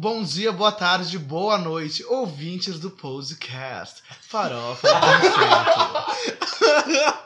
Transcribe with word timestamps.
Bom 0.00 0.22
dia, 0.22 0.50
boa 0.50 0.72
tarde, 0.72 1.18
boa 1.18 1.58
noite, 1.58 2.02
ouvintes 2.04 2.78
do 2.80 2.90
podcast 2.90 4.02
Farofa 4.22 4.88
do 4.88 5.00
Conceito. 5.30 7.20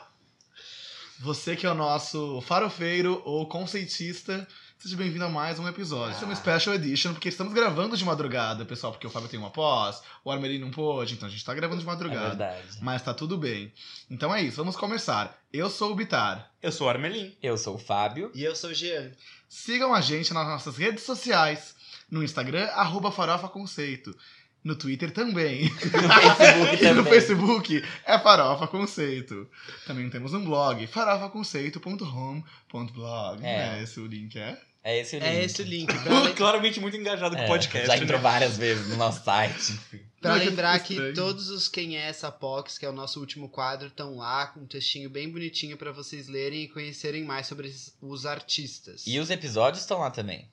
Você 1.19 1.55
que 1.55 1.65
é 1.65 1.71
o 1.71 1.73
nosso 1.73 2.41
farofeiro 2.41 3.21
ou 3.23 3.47
conceitista, 3.47 4.45
seja 4.77 4.97
bem-vindo 4.97 5.23
a 5.23 5.29
mais 5.29 5.57
um 5.57 5.65
episódio. 5.69 6.15
Esse 6.15 6.23
é 6.23 6.25
uma 6.25 6.35
special 6.35 6.75
edition, 6.75 7.13
porque 7.13 7.29
estamos 7.29 7.53
gravando 7.53 7.95
de 7.95 8.03
madrugada, 8.03 8.65
pessoal, 8.65 8.91
porque 8.91 9.07
o 9.07 9.09
Fábio 9.09 9.29
tem 9.29 9.39
uma 9.39 9.51
pós, 9.51 10.01
o 10.25 10.29
Armelin 10.29 10.59
não 10.59 10.69
pôde, 10.69 11.13
então 11.13 11.29
a 11.29 11.31
gente 11.31 11.45
tá 11.45 11.53
gravando 11.53 11.79
de 11.81 11.87
É 11.87 11.89
madrugada. 11.89 12.27
verdade. 12.27 12.77
Mas 12.81 13.01
tá 13.01 13.13
tudo 13.13 13.37
bem. 13.37 13.73
Então 14.11 14.35
é 14.35 14.41
isso, 14.41 14.57
vamos 14.57 14.75
começar. 14.75 15.39
Eu 15.53 15.69
sou 15.69 15.93
o 15.93 15.95
Bitar. 15.95 16.51
Eu 16.61 16.73
sou 16.73 16.87
o 16.87 16.89
Armelin. 16.89 17.33
Eu 17.41 17.57
sou 17.57 17.75
o 17.75 17.79
Fábio. 17.79 18.31
E 18.35 18.43
eu 18.43 18.53
sou 18.53 18.71
o 18.71 18.73
Jean. 18.73 19.11
Sigam 19.47 19.93
a 19.93 20.01
gente 20.01 20.33
nas 20.33 20.45
nossas 20.45 20.75
redes 20.75 21.05
sociais. 21.05 21.74
No 22.09 22.23
Instagram, 22.23 22.65
arroba 22.67 23.11
Farofa 23.11 23.49
Conceito. 23.49 24.15
No 24.63 24.75
Twitter 24.75 25.11
também. 25.11 25.69
No 25.69 25.75
Facebook 25.79 26.73
E 26.73 26.77
também. 26.79 26.93
no 26.95 27.03
Facebook 27.05 27.83
é 28.05 28.17
Farofa 28.19 28.67
Conceito. 28.67 29.47
Também 29.85 30.09
temos 30.09 30.33
um 30.33 30.43
blog, 30.43 30.87
farofaconceito.home.blog. 30.87 33.45
É. 33.45 33.79
É. 33.79 33.83
esse 33.83 33.99
o 33.99 34.05
link, 34.07 34.37
é? 34.37 34.59
É 34.83 34.99
esse 34.99 35.15
o 35.15 35.19
link. 35.19 35.27
É 35.27 35.43
esse 35.43 35.61
o 35.61 35.65
link. 35.65 35.93
Pra, 36.03 36.31
Claramente 36.31 36.79
muito 36.79 36.97
engajado 36.97 37.35
com 37.35 37.41
É, 37.41 37.45
o 37.45 37.47
podcast. 37.47 37.87
Já 37.87 37.95
né? 37.97 38.03
entrou 38.03 38.19
várias 38.19 38.57
vezes 38.57 38.87
no 38.87 38.97
nosso 38.97 39.23
site. 39.23 39.79
pra 40.21 40.31
Não, 40.31 40.37
é 40.37 40.39
que 40.41 40.49
lembrar 40.49 40.79
que 40.79 41.13
todos 41.13 41.49
os 41.49 41.67
Quem 41.67 41.97
é 41.97 42.07
essa 42.07 42.31
Pox, 42.31 42.77
que 42.77 42.85
é 42.85 42.89
o 42.89 42.93
nosso 42.93 43.19
último 43.19 43.49
quadro, 43.49 43.87
estão 43.87 44.15
lá 44.17 44.47
com 44.47 44.61
um 44.61 44.65
textinho 44.67 45.09
bem 45.09 45.29
bonitinho 45.29 45.77
pra 45.77 45.91
vocês 45.91 46.27
lerem 46.27 46.63
e 46.63 46.67
conhecerem 46.69 47.23
mais 47.23 47.47
sobre 47.47 47.71
os 48.01 48.25
artistas. 48.25 49.03
E 49.07 49.19
os 49.19 49.29
episódios 49.29 49.81
estão 49.81 49.99
lá 49.99 50.11
também. 50.11 50.47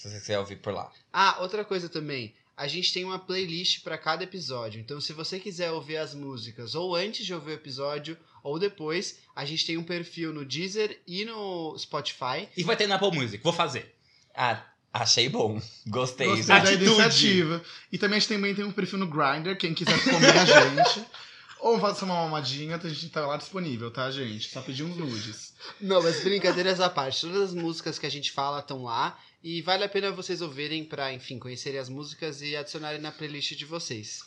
Se 0.00 0.08
você 0.08 0.18
quiser 0.18 0.38
ouvir 0.38 0.56
por 0.56 0.72
lá. 0.72 0.90
Ah, 1.12 1.36
outra 1.40 1.62
coisa 1.62 1.86
também. 1.86 2.32
A 2.56 2.66
gente 2.66 2.90
tem 2.90 3.04
uma 3.04 3.18
playlist 3.18 3.82
pra 3.82 3.98
cada 3.98 4.24
episódio. 4.24 4.80
Então, 4.80 4.98
se 4.98 5.12
você 5.12 5.38
quiser 5.38 5.70
ouvir 5.72 5.98
as 5.98 6.14
músicas 6.14 6.74
ou 6.74 6.96
antes 6.96 7.26
de 7.26 7.34
ouvir 7.34 7.50
o 7.50 7.54
episódio 7.54 8.16
ou 8.42 8.58
depois, 8.58 9.18
a 9.36 9.44
gente 9.44 9.66
tem 9.66 9.76
um 9.76 9.82
perfil 9.82 10.32
no 10.32 10.42
Deezer 10.42 10.98
e 11.06 11.26
no 11.26 11.76
Spotify. 11.78 12.48
E 12.56 12.64
vai 12.64 12.76
ter 12.76 12.86
na 12.86 12.94
Apple 12.94 13.12
Music. 13.12 13.44
Vou 13.44 13.52
fazer. 13.52 13.94
Ah, 14.34 14.62
achei 14.90 15.28
bom. 15.28 15.60
Gostei. 15.86 16.28
Gostei 16.28 16.46
da 16.46 16.56
Atitude. 16.56 16.84
iniciativa. 16.84 17.62
E 17.92 17.98
também 17.98 18.16
a 18.16 18.20
gente 18.20 18.28
também 18.28 18.54
tem 18.54 18.64
um 18.64 18.72
perfil 18.72 18.98
no 18.98 19.06
Grindr, 19.06 19.54
quem 19.58 19.74
quiser 19.74 20.02
comer 20.02 20.38
a 20.38 20.44
gente. 20.46 21.06
Ou 21.60 21.78
fazer 21.78 22.04
uma 22.04 22.14
mamadinha, 22.14 22.76
a 22.76 22.88
gente 22.88 23.10
tá 23.10 23.26
lá 23.26 23.36
disponível, 23.36 23.90
tá, 23.90 24.10
gente? 24.10 24.48
Só 24.48 24.62
pedir 24.62 24.82
uns 24.82 24.96
nudes. 24.96 25.54
Não, 25.80 26.02
mas 26.02 26.22
brincadeiras 26.24 26.80
à 26.80 26.88
parte. 26.88 27.20
Todas 27.20 27.50
as 27.50 27.54
músicas 27.54 27.98
que 27.98 28.06
a 28.06 28.10
gente 28.10 28.32
fala 28.32 28.60
estão 28.60 28.82
lá. 28.82 29.18
E 29.42 29.60
vale 29.62 29.84
a 29.84 29.88
pena 29.88 30.10
vocês 30.10 30.40
ouvirem 30.40 30.84
pra, 30.84 31.12
enfim, 31.12 31.38
conhecerem 31.38 31.78
as 31.78 31.88
músicas 31.88 32.40
e 32.42 32.56
adicionarem 32.56 33.00
na 33.00 33.12
playlist 33.12 33.54
de 33.56 33.64
vocês. 33.64 34.20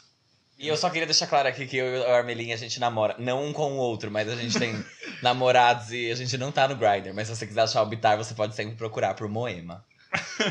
E 0.58 0.68
eu 0.68 0.78
só 0.78 0.90
queria 0.90 1.06
deixar 1.06 1.28
claro 1.28 1.48
aqui 1.48 1.66
que 1.66 1.78
eu 1.78 1.86
e 1.88 2.00
o 2.00 2.14
Armelin 2.14 2.54
a 2.54 2.58
gente 2.58 2.80
namora. 2.80 3.16
Não 3.18 3.44
um 3.44 3.52
com 3.52 3.74
o 3.74 3.78
outro, 3.78 4.12
mas 4.12 4.30
a 4.30 4.36
gente 4.36 4.58
tem 4.58 4.74
namorados 5.22 5.92
e 5.92 6.12
a 6.12 6.16
gente 6.16 6.38
não 6.38 6.52
tá 6.52 6.68
no 6.68 6.76
Grindr. 6.76 7.14
Mas 7.14 7.28
se 7.28 7.36
você 7.36 7.48
quiser 7.48 7.62
achar 7.62 7.82
o 7.82 7.86
Bitar, 7.86 8.18
você 8.18 8.34
pode 8.34 8.56
sempre 8.56 8.76
procurar 8.76 9.16
por 9.16 9.28
Moema. 9.28 9.84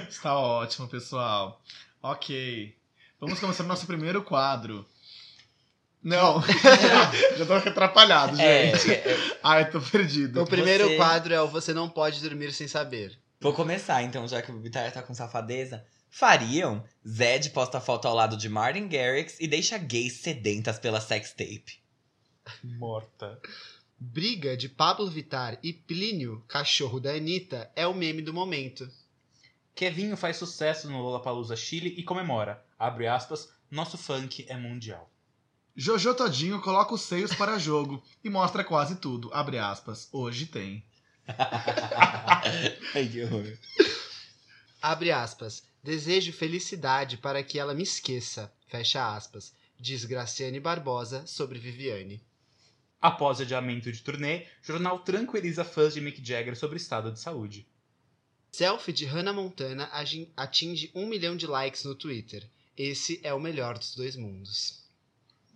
Está 0.08 0.36
ótimo, 0.36 0.88
pessoal. 0.88 1.62
Ok. 2.02 2.74
Vamos 3.20 3.38
começar 3.38 3.62
o 3.62 3.68
nosso 3.68 3.86
primeiro 3.86 4.22
quadro. 4.22 4.84
Não, 6.02 6.42
já 7.38 7.46
tô 7.46 7.52
atrapalhado, 7.54 8.40
É, 8.40 8.76
gente. 8.76 8.90
é, 8.90 9.36
Ai, 9.42 9.70
tô 9.70 9.80
perdido. 9.80 10.42
O 10.42 10.46
primeiro 10.46 10.88
Você- 10.88 10.96
quadro 10.96 11.32
é 11.32 11.40
o 11.40 11.46
Você 11.48 11.72
Não 11.72 11.88
Pode 11.88 12.20
Dormir 12.20 12.52
Sem 12.52 12.66
Saber. 12.66 13.16
Vou 13.40 13.52
começar 13.52 14.02
então, 14.02 14.26
já 14.26 14.42
que 14.42 14.50
o 14.50 14.58
Bitar 14.58 14.90
tá 14.92 15.02
com 15.02 15.14
safadeza. 15.14 15.84
Fariam? 16.10 16.84
Zed 17.08 17.50
posta 17.50 17.80
foto 17.80 18.06
ao 18.08 18.14
lado 18.14 18.36
de 18.36 18.48
Martin 18.48 18.88
Garrix 18.88 19.38
e 19.40 19.46
deixa 19.46 19.78
gays 19.78 20.14
sedentas 20.20 20.78
pela 20.78 21.00
sextape. 21.00 21.80
Morta. 22.62 23.40
Briga 23.98 24.56
de 24.56 24.68
Pablo 24.68 25.08
Vittar 25.08 25.58
e 25.62 25.72
Plínio, 25.72 26.44
cachorro 26.48 26.98
da 26.98 27.12
Anitta, 27.12 27.70
é 27.76 27.86
o 27.86 27.94
meme 27.94 28.20
do 28.22 28.34
momento. 28.34 28.88
Kevinho 29.74 30.16
faz 30.16 30.36
sucesso 30.36 30.90
no 30.90 31.00
Lollapalooza 31.00 31.56
Chile 31.56 31.94
e 31.96 32.02
comemora. 32.02 32.62
Abre 32.78 33.06
aspas. 33.06 33.48
Nosso 33.70 33.96
funk 33.96 34.44
é 34.48 34.56
mundial. 34.56 35.08
Jojo 35.74 36.14
Todinho 36.14 36.60
coloca 36.60 36.94
os 36.94 37.00
seios 37.00 37.34
para 37.34 37.58
jogo 37.58 38.02
e 38.22 38.28
mostra 38.28 38.62
quase 38.62 38.96
tudo. 38.96 39.30
Abre 39.32 39.58
aspas. 39.58 40.06
Hoje 40.12 40.44
tem. 40.44 40.84
Ai, 42.94 43.08
que 43.08 43.24
horror. 43.24 43.58
Abre 44.82 45.10
aspas. 45.10 45.62
Desejo 45.82 46.30
felicidade 46.30 47.16
para 47.16 47.42
que 47.42 47.58
ela 47.58 47.72
me 47.72 47.84
esqueça. 47.84 48.52
Fecha 48.68 49.16
aspas. 49.16 49.54
Diz 49.80 50.04
Graciane 50.04 50.60
Barbosa 50.60 51.26
sobre 51.26 51.58
Viviane. 51.58 52.22
Após 53.00 53.40
adiamento 53.40 53.90
de 53.90 54.02
turnê, 54.02 54.46
jornal 54.62 54.98
tranquiliza 54.98 55.64
fãs 55.64 55.94
de 55.94 56.02
Mick 56.02 56.22
Jagger 56.24 56.54
sobre 56.54 56.76
estado 56.76 57.10
de 57.10 57.18
saúde. 57.18 57.66
Selfie 58.52 58.92
de 58.92 59.06
Hannah 59.06 59.32
Montana 59.32 59.90
atinge 60.36 60.92
um 60.94 61.06
milhão 61.06 61.34
de 61.34 61.46
likes 61.46 61.84
no 61.84 61.94
Twitter. 61.94 62.46
Esse 62.76 63.18
é 63.22 63.32
o 63.32 63.40
melhor 63.40 63.78
dos 63.78 63.96
dois 63.96 64.14
mundos. 64.14 64.81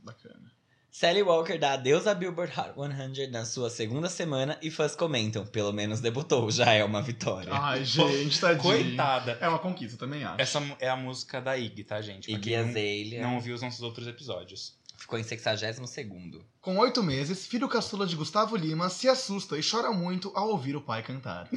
Bacana. 0.06 0.52
Sally 0.88 1.22
Walker 1.22 1.58
dá 1.58 1.72
adeus 1.72 2.06
à 2.06 2.14
Billboard 2.14 2.52
Hot 2.58 2.72
100 3.14 3.30
na 3.30 3.44
sua 3.44 3.68
segunda 3.68 4.08
semana 4.08 4.58
e 4.62 4.70
fãs 4.70 4.96
comentam, 4.96 5.44
pelo 5.44 5.72
menos 5.72 6.00
debutou, 6.00 6.50
já 6.50 6.72
é 6.72 6.82
uma 6.82 7.02
vitória. 7.02 7.52
Ai, 7.52 7.84
gente, 7.84 8.40
tadinho. 8.40 8.62
Coitada. 8.62 9.36
É 9.40 9.46
uma 9.46 9.58
conquista, 9.58 9.98
também 9.98 10.24
acho. 10.24 10.40
Essa 10.40 10.76
é 10.80 10.88
a 10.88 10.96
música 10.96 11.38
da 11.38 11.58
Ig, 11.58 11.84
tá, 11.84 12.00
gente? 12.00 12.30
Pra 12.30 12.38
Iggy 12.38 12.56
não, 12.56 12.60
Azalea 12.60 13.22
não 13.22 13.34
ouviu 13.34 13.54
os 13.54 13.60
nossos 13.60 13.82
outros 13.82 14.06
episódios. 14.06 14.78
ficou 14.96 15.18
em 15.18 15.22
62 15.22 15.90
segundo. 15.90 16.42
Com 16.62 16.78
oito 16.78 17.02
meses, 17.02 17.46
filho 17.46 17.68
caçula 17.68 18.06
de 18.06 18.16
Gustavo 18.16 18.56
Lima 18.56 18.88
se 18.88 19.06
assusta 19.06 19.58
e 19.58 19.68
chora 19.68 19.90
muito 19.92 20.32
ao 20.34 20.48
ouvir 20.48 20.76
o 20.76 20.80
pai 20.80 21.02
cantar. 21.02 21.48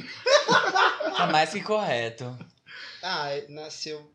Tá 1.16 1.26
mais 1.26 1.50
que 1.50 1.60
correto. 1.62 2.38
Ah, 3.02 3.28
nasceu 3.48 4.10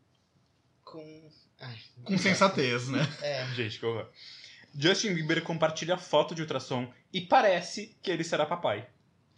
com. 0.83 1.29
Ai, 1.59 1.75
Com 2.03 2.17
sensatez, 2.17 2.89
né? 2.89 3.07
É. 3.21 3.45
Gente, 3.55 3.79
que 3.79 3.85
horror. 3.85 4.07
Justin 4.77 5.13
Bieber 5.13 5.41
compartilha 5.41 5.97
foto 5.97 6.35
de 6.35 6.41
ultrassom 6.41 6.91
e 7.13 7.21
parece 7.21 7.95
que 8.03 8.11
ele 8.11 8.23
será 8.23 8.45
papai. 8.45 8.85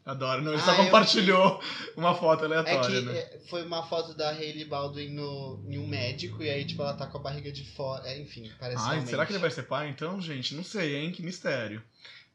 Adoro. 0.03 0.41
Não, 0.41 0.53
ele 0.53 0.61
Ah, 0.61 0.66
só 0.66 0.72
eu 0.72 0.77
compartilhou 0.85 1.61
uma 1.97 2.16
foto 2.16 2.44
É 2.44 2.45
aleatória, 2.45 3.00
que 3.01 3.06
né? 3.06 3.17
é, 3.19 3.39
foi 3.50 3.63
uma 3.66 3.85
foto 3.85 4.13
da 4.13 4.29
Hailey 4.29 4.63
Baldwin 4.66 5.09
no, 5.09 5.61
em 5.67 5.77
um 5.77 5.85
médico 5.85 6.41
e 6.41 6.50
aí, 6.50 6.63
tipo, 6.66 6.81
ela 6.81 6.94
tá 6.94 7.06
com 7.06 7.17
a 7.17 7.22
barriga 7.22 7.51
de 7.51 7.66
fora. 7.66 8.07
É, 8.07 8.17
enfim, 8.17 8.50
parece 8.57 8.77
Ai, 8.81 8.85
realmente. 8.91 9.09
será 9.09 9.25
que 9.25 9.33
ele 9.33 9.39
vai 9.39 9.51
ser 9.51 9.63
pai 9.63 9.89
então, 9.89 10.19
gente? 10.22 10.56
Não 10.56 10.63
sei, 10.63 10.95
hein? 10.95 11.11
Que 11.11 11.22
mistério. 11.22 11.83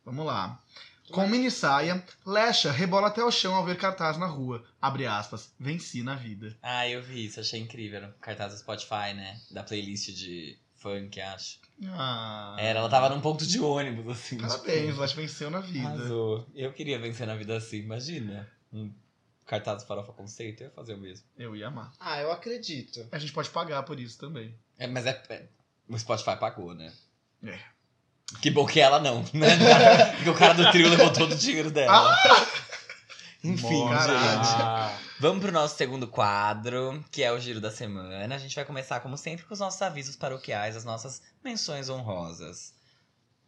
Vamos 0.04 0.26
lá. 0.26 0.62
Com 1.10 1.26
mini 1.26 1.50
saia, 1.50 2.02
Lesha 2.24 2.70
rebola 2.70 3.08
até 3.08 3.22
o 3.22 3.30
chão 3.30 3.54
ao 3.54 3.64
ver 3.64 3.76
cartaz 3.76 4.16
na 4.16 4.26
rua. 4.26 4.64
Abre 4.80 5.06
aspas. 5.06 5.52
Venci 5.58 6.02
na 6.02 6.14
vida. 6.14 6.56
Ah, 6.62 6.88
eu 6.88 7.02
vi 7.02 7.26
isso, 7.26 7.40
achei 7.40 7.60
incrível. 7.60 8.12
Cartaz 8.20 8.52
do 8.54 8.58
Spotify, 8.58 9.12
né? 9.14 9.38
Da 9.50 9.62
playlist 9.62 10.10
de 10.14 10.56
funk, 10.76 11.20
acho. 11.20 11.58
Ah. 11.88 12.56
Era, 12.58 12.78
ela 12.78 12.88
tava 12.88 13.08
num 13.08 13.20
ponto 13.20 13.46
de 13.46 13.58
ônibus, 13.60 14.08
assim. 14.12 14.38
Parabéns, 14.38 14.96
Lesha 14.96 15.16
venceu 15.16 15.50
na 15.50 15.60
vida. 15.60 15.88
Arrasou. 15.88 16.46
Eu 16.54 16.72
queria 16.72 16.98
vencer 16.98 17.26
na 17.26 17.34
vida 17.36 17.56
assim, 17.56 17.78
imagina. 17.78 18.48
Um 18.72 18.92
cartaz 19.44 19.82
do 19.82 19.86
farofa 19.88 20.12
conceito, 20.12 20.62
eu 20.62 20.68
ia 20.68 20.72
fazer 20.72 20.94
o 20.94 20.98
mesmo. 20.98 21.26
Eu 21.36 21.54
ia 21.56 21.68
amar. 21.68 21.92
Ah, 22.00 22.20
eu 22.20 22.30
acredito. 22.32 23.06
A 23.12 23.18
gente 23.18 23.32
pode 23.32 23.50
pagar 23.50 23.82
por 23.82 23.98
isso 24.00 24.18
também. 24.18 24.54
É, 24.78 24.86
mas 24.86 25.04
é, 25.04 25.22
é- 25.28 25.46
O 25.88 25.98
Spotify 25.98 26.36
pagou, 26.38 26.72
né? 26.74 26.92
É. 27.42 27.58
Que 28.41 28.50
bom 28.50 28.66
que 28.66 28.81
ela 28.81 28.98
não, 28.98 29.25
né? 29.32 29.48
Porque 30.16 30.31
o 30.31 30.34
cara 30.34 30.54
do 30.54 30.70
trio 30.70 30.88
levou 30.88 31.12
todo 31.12 31.32
o 31.32 31.37
dinheiro 31.37 31.70
dela. 31.70 32.16
Enfim, 33.44 33.84
Morta. 33.84 34.09
gente. 34.09 35.12
Vamos 35.19 35.43
pro 35.43 35.53
nosso 35.53 35.76
segundo 35.76 36.06
quadro, 36.06 37.04
que 37.10 37.22
é 37.22 37.32
o 37.32 37.38
Giro 37.38 37.60
da 37.60 37.71
Semana. 37.71 38.34
A 38.34 38.38
gente 38.38 38.54
vai 38.54 38.65
começar, 38.65 39.00
como 39.00 39.16
sempre, 39.16 39.45
com 39.45 39.54
os 39.54 39.60
nossos 39.60 39.83
avisos 39.83 40.16
paroquiais, 40.16 40.77
as 40.77 40.84
nossas 40.84 41.22
menções 41.45 41.89
honrosas. 41.89 42.72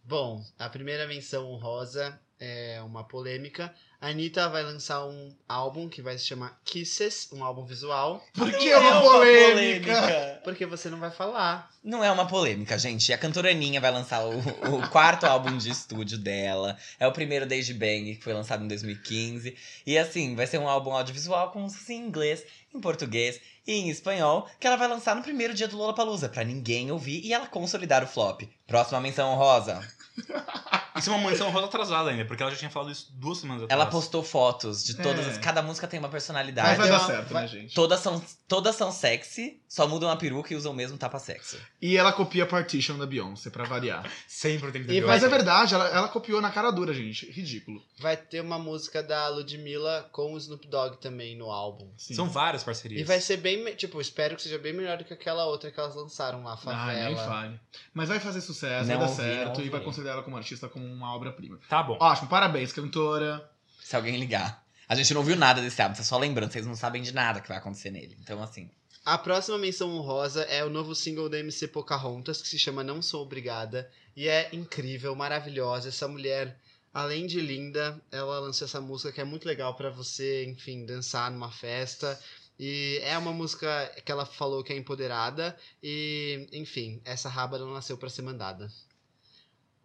Bom, 0.04 0.44
a 0.58 0.68
primeira 0.68 1.06
menção 1.06 1.46
honrosa 1.46 2.20
é 2.38 2.82
uma 2.82 3.04
polêmica. 3.04 3.74
A 4.04 4.08
Anitta 4.08 4.50
vai 4.50 4.62
lançar 4.62 5.02
um 5.06 5.34
álbum 5.48 5.88
que 5.88 6.02
vai 6.02 6.18
se 6.18 6.26
chamar 6.26 6.60
Kisses, 6.62 7.26
um 7.32 7.42
álbum 7.42 7.64
visual. 7.64 8.22
Por 8.34 8.52
que 8.52 8.68
é 8.68 8.76
uma 8.76 9.00
polêmica? 9.00 10.42
Porque 10.44 10.66
você 10.66 10.90
não 10.90 11.00
vai 11.00 11.10
falar. 11.10 11.70
Não 11.82 12.04
é 12.04 12.12
uma 12.12 12.26
polêmica, 12.26 12.78
gente. 12.78 13.14
A 13.14 13.16
cantora 13.16 13.50
Aninha 13.50 13.80
vai 13.80 13.90
lançar 13.90 14.22
o, 14.26 14.38
o 14.38 14.90
quarto 14.90 15.24
álbum 15.24 15.56
de 15.56 15.70
estúdio 15.70 16.18
dela. 16.18 16.76
É 17.00 17.06
o 17.06 17.12
primeiro 17.12 17.46
desde 17.46 17.72
Bang, 17.72 18.16
que 18.16 18.22
foi 18.22 18.34
lançado 18.34 18.62
em 18.62 18.68
2015. 18.68 19.56
E 19.86 19.96
assim, 19.96 20.36
vai 20.36 20.46
ser 20.46 20.58
um 20.58 20.68
álbum 20.68 20.92
audiovisual 20.92 21.50
com 21.50 21.60
músicas 21.60 21.88
em 21.88 22.06
inglês, 22.06 22.44
em 22.74 22.80
português 22.82 23.40
e 23.66 23.72
em 23.72 23.88
espanhol, 23.88 24.46
que 24.60 24.66
ela 24.66 24.76
vai 24.76 24.86
lançar 24.86 25.16
no 25.16 25.22
primeiro 25.22 25.54
dia 25.54 25.66
do 25.66 25.78
Lollapalooza, 25.78 26.28
pra 26.28 26.44
ninguém 26.44 26.92
ouvir 26.92 27.24
e 27.24 27.32
ela 27.32 27.46
consolidar 27.46 28.04
o 28.04 28.06
flop. 28.06 28.42
Próxima 28.66 29.00
menção 29.00 29.30
honrosa. 29.30 29.80
Isso 30.96 31.10
é 31.10 31.12
uma 31.12 31.28
menção 31.30 31.50
rosa 31.50 31.66
atrasada 31.66 32.10
ainda, 32.10 32.24
porque 32.24 32.42
ela 32.42 32.52
já 32.52 32.58
tinha 32.58 32.70
falado 32.70 32.90
isso 32.92 33.08
duas 33.14 33.38
semanas 33.38 33.64
atrás. 33.64 33.80
Ela 33.80 33.90
postou 33.90 34.22
fotos 34.22 34.84
de 34.84 34.94
todas. 34.94 35.26
É. 35.26 35.30
as- 35.30 35.38
Cada 35.38 35.60
música 35.62 35.86
tem 35.88 35.98
uma 35.98 36.06
Mas 36.08 36.12
personalidade. 36.12 36.76
vai 36.76 36.86
ter 36.86 36.92
dar 36.92 37.00
certo, 37.06 37.32
vai- 37.32 37.42
né, 37.42 37.48
gente? 37.48 37.74
Todas 37.74 38.00
são, 38.00 38.22
todas 38.46 38.76
são 38.76 38.92
sexy, 38.92 39.60
só 39.68 39.86
mudam 39.88 40.08
a 40.08 40.16
peruca 40.16 40.52
e 40.52 40.56
usam 40.56 40.72
o 40.72 40.74
mesmo 40.74 40.96
tapa-sexo. 40.96 41.58
E 41.82 41.96
ela 41.96 42.12
copia 42.12 42.46
Partition 42.46 42.96
da 42.96 43.06
Beyoncé, 43.06 43.50
pra 43.50 43.64
variar. 43.64 44.08
Sempre 44.28 44.70
tem 44.72 44.84
que 44.84 44.90
E 44.92 45.00
ter 45.00 45.06
Mas 45.06 45.22
é 45.24 45.28
verdade, 45.28 45.74
ela, 45.74 45.88
ela 45.88 46.08
copiou 46.08 46.40
na 46.40 46.50
cara 46.50 46.70
dura, 46.70 46.94
gente. 46.94 47.30
Ridículo. 47.30 47.82
Vai 47.98 48.16
ter 48.16 48.40
uma 48.40 48.58
música 48.58 49.02
da 49.02 49.28
Ludmilla 49.28 50.08
com 50.12 50.32
o 50.34 50.38
Snoop 50.38 50.66
Dogg 50.68 50.96
também 50.98 51.36
no 51.36 51.50
álbum. 51.50 51.90
Sim. 51.96 52.14
São 52.14 52.28
várias 52.28 52.62
parcerias. 52.62 53.00
E 53.00 53.04
vai 53.04 53.20
ser 53.20 53.36
bem, 53.38 53.64
tipo, 53.74 54.00
espero 54.00 54.36
que 54.36 54.42
seja 54.42 54.58
bem 54.58 54.72
melhor 54.72 54.96
do 54.98 55.04
que 55.04 55.12
aquela 55.12 55.44
outra 55.46 55.70
que 55.70 55.78
elas 55.80 55.94
lançaram 55.96 56.42
lá, 56.44 56.52
Ah, 56.66 56.86
nem 56.92 57.16
Favela. 57.16 57.26
fale. 57.28 57.60
Mas 57.92 58.08
vai 58.08 58.20
fazer 58.20 58.40
sucesso, 58.40 58.88
Não 58.88 58.96
vai 58.96 59.06
dar 59.06 59.10
ouvi, 59.10 59.22
certo 59.22 59.60
e 59.60 59.68
vai 59.68 59.80
considerar 59.80 60.12
ela 60.14 60.22
como 60.22 60.36
artista 60.36 60.68
como 60.68 60.83
uma 60.92 61.14
obra-prima. 61.14 61.58
Tá 61.68 61.82
bom. 61.82 61.96
Ótimo, 62.00 62.28
parabéns, 62.28 62.72
cantora. 62.72 63.50
Se 63.80 63.96
alguém 63.96 64.18
ligar. 64.18 64.64
A 64.88 64.94
gente 64.94 65.14
não 65.14 65.22
viu 65.22 65.36
nada 65.36 65.62
desse 65.62 65.80
álbum, 65.80 65.94
tá 65.94 66.02
só 66.02 66.18
lembrando, 66.18 66.52
vocês 66.52 66.66
não 66.66 66.76
sabem 66.76 67.02
de 67.02 67.12
nada 67.12 67.40
que 67.40 67.48
vai 67.48 67.56
acontecer 67.56 67.90
nele. 67.90 68.16
Então, 68.20 68.42
assim. 68.42 68.70
A 69.04 69.18
próxima 69.18 69.58
menção 69.58 69.94
honrosa 69.94 70.42
é 70.42 70.64
o 70.64 70.70
novo 70.70 70.94
single 70.94 71.28
da 71.28 71.38
MC 71.38 71.68
Pocahontas, 71.68 72.40
que 72.40 72.48
se 72.48 72.58
chama 72.58 72.84
Não 72.84 73.02
Sou 73.02 73.22
Obrigada. 73.22 73.90
E 74.16 74.28
é 74.28 74.48
incrível, 74.52 75.14
maravilhosa. 75.14 75.88
Essa 75.88 76.08
mulher, 76.08 76.58
além 76.92 77.26
de 77.26 77.40
linda, 77.40 78.00
ela 78.10 78.38
lançou 78.38 78.66
essa 78.66 78.80
música 78.80 79.12
que 79.12 79.20
é 79.20 79.24
muito 79.24 79.46
legal 79.46 79.74
pra 79.74 79.90
você, 79.90 80.44
enfim, 80.46 80.86
dançar 80.86 81.30
numa 81.30 81.50
festa. 81.50 82.18
E 82.58 83.00
é 83.02 83.18
uma 83.18 83.32
música 83.32 83.92
que 84.04 84.12
ela 84.12 84.24
falou 84.24 84.62
que 84.62 84.72
é 84.72 84.76
empoderada. 84.76 85.56
E, 85.82 86.46
enfim, 86.52 87.00
essa 87.04 87.28
raba 87.28 87.58
não 87.58 87.72
nasceu 87.72 87.98
pra 87.98 88.08
ser 88.08 88.22
mandada. 88.22 88.70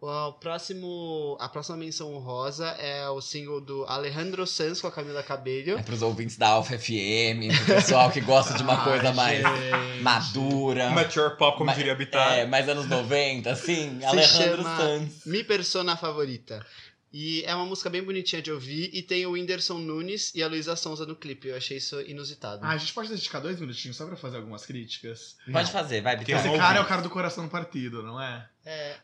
O 0.02 0.32
próximo, 0.32 1.36
a 1.38 1.46
próxima 1.46 1.76
menção 1.76 2.14
honrosa 2.14 2.68
é 2.78 3.06
o 3.10 3.20
single 3.20 3.60
do 3.60 3.84
Alejandro 3.86 4.46
Sanz 4.46 4.80
com 4.80 4.86
a 4.86 4.90
Camila 4.90 5.22
Cabello. 5.22 5.78
É 5.78 5.82
pros 5.82 6.00
ouvintes 6.00 6.38
da 6.38 6.48
Alpha 6.48 6.78
FM, 6.78 7.54
pro 7.66 7.74
pessoal 7.74 8.10
que 8.10 8.22
gosta 8.22 8.54
de 8.54 8.62
uma 8.62 8.78
Ai, 8.80 8.84
coisa 8.84 9.12
mais 9.12 9.42
gente. 9.42 10.02
madura. 10.02 10.88
Mature 10.90 11.36
pop, 11.36 11.58
como 11.58 11.66
Ma- 11.66 11.74
diria 11.74 11.94
Bitar. 11.94 12.32
É, 12.38 12.46
mais 12.46 12.66
anos 12.66 12.86
90, 12.86 13.50
assim. 13.50 13.98
Se 14.00 14.06
Alejandro 14.06 14.62
chama 14.62 14.76
Sanz. 14.78 15.12
Mi 15.26 15.44
Persona 15.44 15.94
Favorita. 15.98 16.64
E 17.12 17.42
é 17.44 17.54
uma 17.54 17.66
música 17.66 17.90
bem 17.90 18.02
bonitinha 18.02 18.40
de 18.40 18.52
ouvir. 18.52 18.90
E 18.92 19.02
tem 19.02 19.26
o 19.26 19.32
Whindersson 19.32 19.78
Nunes 19.78 20.32
e 20.34 20.42
a 20.42 20.48
Luísa 20.48 20.76
Sonza 20.76 21.04
no 21.04 21.16
clipe. 21.16 21.48
Eu 21.48 21.56
achei 21.56 21.78
isso 21.78 22.00
inusitado. 22.02 22.64
Ah, 22.64 22.70
a 22.70 22.76
gente 22.76 22.92
pode 22.92 23.08
dedicar 23.08 23.40
dois 23.40 23.58
minutinhos 23.58 23.96
só 23.96 24.06
pra 24.06 24.16
fazer 24.16 24.36
algumas 24.36 24.64
críticas? 24.64 25.36
Pode 25.50 25.72
fazer, 25.72 26.02
vai, 26.02 26.16
Porque. 26.16 26.32
Esse 26.32 26.44
cara 26.44 26.76
é 26.76 26.78
ouvi. 26.78 26.80
o 26.80 26.88
cara 26.88 27.02
do 27.02 27.10
coração 27.10 27.48
partido, 27.48 28.02
não 28.02 28.20
é? 28.20 28.48
É. 28.64 28.96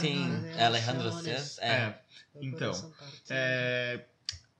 Sim, 0.00 0.28
é 0.56 0.64
Alejandro 0.64 1.12
Sanz. 1.12 1.58
É. 1.58 1.68
É. 1.68 1.98
Então, 2.40 2.92
É, 3.28 4.04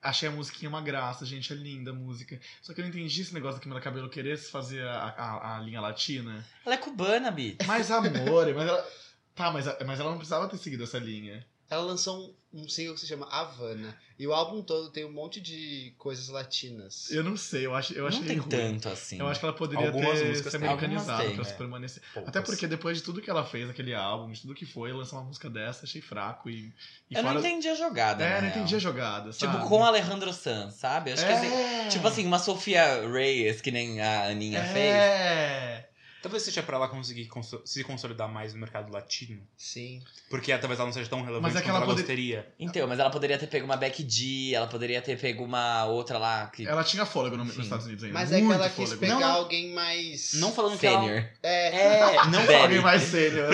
Achei 0.02 0.28
a 0.28 0.32
musiquinha 0.32 0.68
uma 0.68 0.80
graça, 0.80 1.26
gente. 1.26 1.52
É 1.52 1.56
linda 1.56 1.90
a 1.90 1.94
música. 1.94 2.40
Só 2.62 2.72
que 2.72 2.80
eu 2.80 2.84
não 2.84 2.90
entendi 2.90 3.20
esse 3.20 3.34
negócio 3.34 3.58
da 3.58 3.62
Camila 3.62 3.80
Cabelo 3.82 4.08
querer 4.08 4.38
fazer 4.38 4.82
a, 4.82 5.08
a, 5.08 5.56
a 5.56 5.60
linha 5.60 5.80
latina. 5.80 6.46
Ela 6.64 6.76
é 6.76 6.78
cubana, 6.78 7.30
Bi. 7.30 7.58
Mais 7.66 7.90
amor, 7.90 8.54
mas 8.54 8.68
ela. 8.68 8.88
Tá, 9.34 9.50
mas, 9.50 9.66
mas 9.86 10.00
ela 10.00 10.10
não 10.10 10.16
precisava 10.16 10.48
ter 10.48 10.56
seguido 10.56 10.84
essa 10.84 10.98
linha. 10.98 11.46
Ela 11.70 11.84
lançou 11.84 12.34
um, 12.52 12.62
um 12.62 12.68
single 12.68 12.94
que 12.94 13.00
se 13.00 13.06
chama 13.06 13.28
Havana. 13.30 13.96
E 14.18 14.26
o 14.26 14.34
álbum 14.34 14.60
todo 14.60 14.90
tem 14.90 15.04
um 15.04 15.12
monte 15.12 15.40
de 15.40 15.94
coisas 15.96 16.28
latinas. 16.28 17.10
Eu 17.10 17.24
não 17.24 17.36
sei, 17.36 17.64
eu, 17.64 17.74
acho, 17.74 17.94
eu 17.94 18.06
achei 18.06 18.20
não 18.20 18.26
tem 18.26 18.36
ruim. 18.38 18.48
tanto 18.48 18.88
assim. 18.88 19.18
Eu 19.18 19.28
acho 19.28 19.40
que 19.40 19.46
ela 19.46 19.54
poderia 19.54 19.86
Algumas 19.86 20.18
ter 20.18 20.28
músicas 20.28 20.52
se 20.52 20.58
tem. 20.58 20.68
americanizado 20.68 21.12
Algumas 21.12 21.34
pra 21.36 21.44
tem, 21.44 21.52
se 21.52 21.58
permanecer. 21.58 22.02
Poucas. 22.12 22.28
Até 22.28 22.42
porque 22.42 22.66
depois 22.66 22.98
de 22.98 23.04
tudo 23.04 23.22
que 23.22 23.30
ela 23.30 23.46
fez, 23.46 23.70
aquele 23.70 23.94
álbum, 23.94 24.30
de 24.32 24.40
tudo 24.42 24.54
que 24.54 24.66
foi, 24.66 24.92
lançar 24.92 25.16
uma 25.16 25.24
música 25.26 25.48
dessa, 25.48 25.84
achei 25.86 26.02
fraco 26.02 26.50
e. 26.50 26.74
e 27.08 27.14
Eu 27.14 27.22
não 27.22 27.38
entendi 27.38 27.68
a 27.68 27.74
jogada. 27.74 28.24
É, 28.24 28.32
não 28.34 28.40
real. 28.40 28.50
entendi 28.50 28.74
a 28.74 28.78
jogada. 28.80 29.30
Tipo, 29.30 29.52
sabe? 29.52 29.68
com 29.68 29.84
Alejandro 29.84 30.32
Sanz, 30.32 30.74
sabe? 30.74 31.12
Acho 31.12 31.24
que 31.24 31.32
assim, 31.32 31.54
é. 31.54 31.88
Tipo 31.88 32.08
assim, 32.08 32.26
uma 32.26 32.40
Sofia 32.40 33.08
Reyes, 33.08 33.60
que 33.60 33.70
nem 33.70 34.02
a 34.02 34.26
Aninha 34.26 34.62
fez. 34.64 34.94
É. 34.94 35.89
Talvez 36.22 36.42
seja 36.42 36.62
pra 36.62 36.76
ela 36.76 36.86
conseguir 36.88 37.26
conso- 37.26 37.62
se 37.64 37.82
consolidar 37.82 38.28
mais 38.28 38.52
no 38.52 38.60
mercado 38.60 38.92
latino. 38.92 39.40
Sim. 39.56 40.02
Porque 40.28 40.50
talvez 40.58 40.78
ela 40.78 40.86
não 40.86 40.92
seja 40.92 41.08
tão 41.08 41.20
relevante 41.22 41.42
Mas 41.42 41.56
é 41.56 41.60
que 41.60 41.64
quanto 41.64 41.70
ela 41.70 41.78
ela 41.78 41.86
poder- 41.86 42.02
gostaria. 42.02 42.52
Então, 42.58 42.86
mas 42.86 42.98
ela 42.98 43.08
poderia 43.10 43.38
ter 43.38 43.46
pego 43.46 43.64
uma 43.64 43.76
Becky 43.76 44.06
G, 44.08 44.54
ela 44.54 44.66
poderia 44.66 45.00
ter 45.00 45.18
pego 45.18 45.42
uma 45.42 45.86
outra 45.86 46.18
lá 46.18 46.46
que. 46.48 46.66
Ela 46.66 46.84
tinha 46.84 47.06
fôlego 47.06 47.36
no- 47.38 47.44
nos. 47.44 47.56
Estados 47.58 47.86
Unidos 47.86 48.04
ainda. 48.04 48.18
Mas 48.18 48.32
é 48.32 48.36
que 48.36 48.42
muito 48.42 48.56
ela 48.58 48.68
quis 48.68 48.76
fôlego. 48.76 49.00
pegar 49.00 49.18
Não, 49.18 49.32
alguém 49.32 49.72
mais. 49.72 50.34
Não 50.34 50.52
falando 50.52 50.78
que 50.78 50.86
ela... 50.86 51.00
Senior. 51.00 51.24
É. 51.42 51.76
É, 52.12 52.24
não, 52.28 52.46
Betty. 52.46 52.54
Alguém 52.62 52.80
mais 52.80 53.02
sênior. 53.02 53.48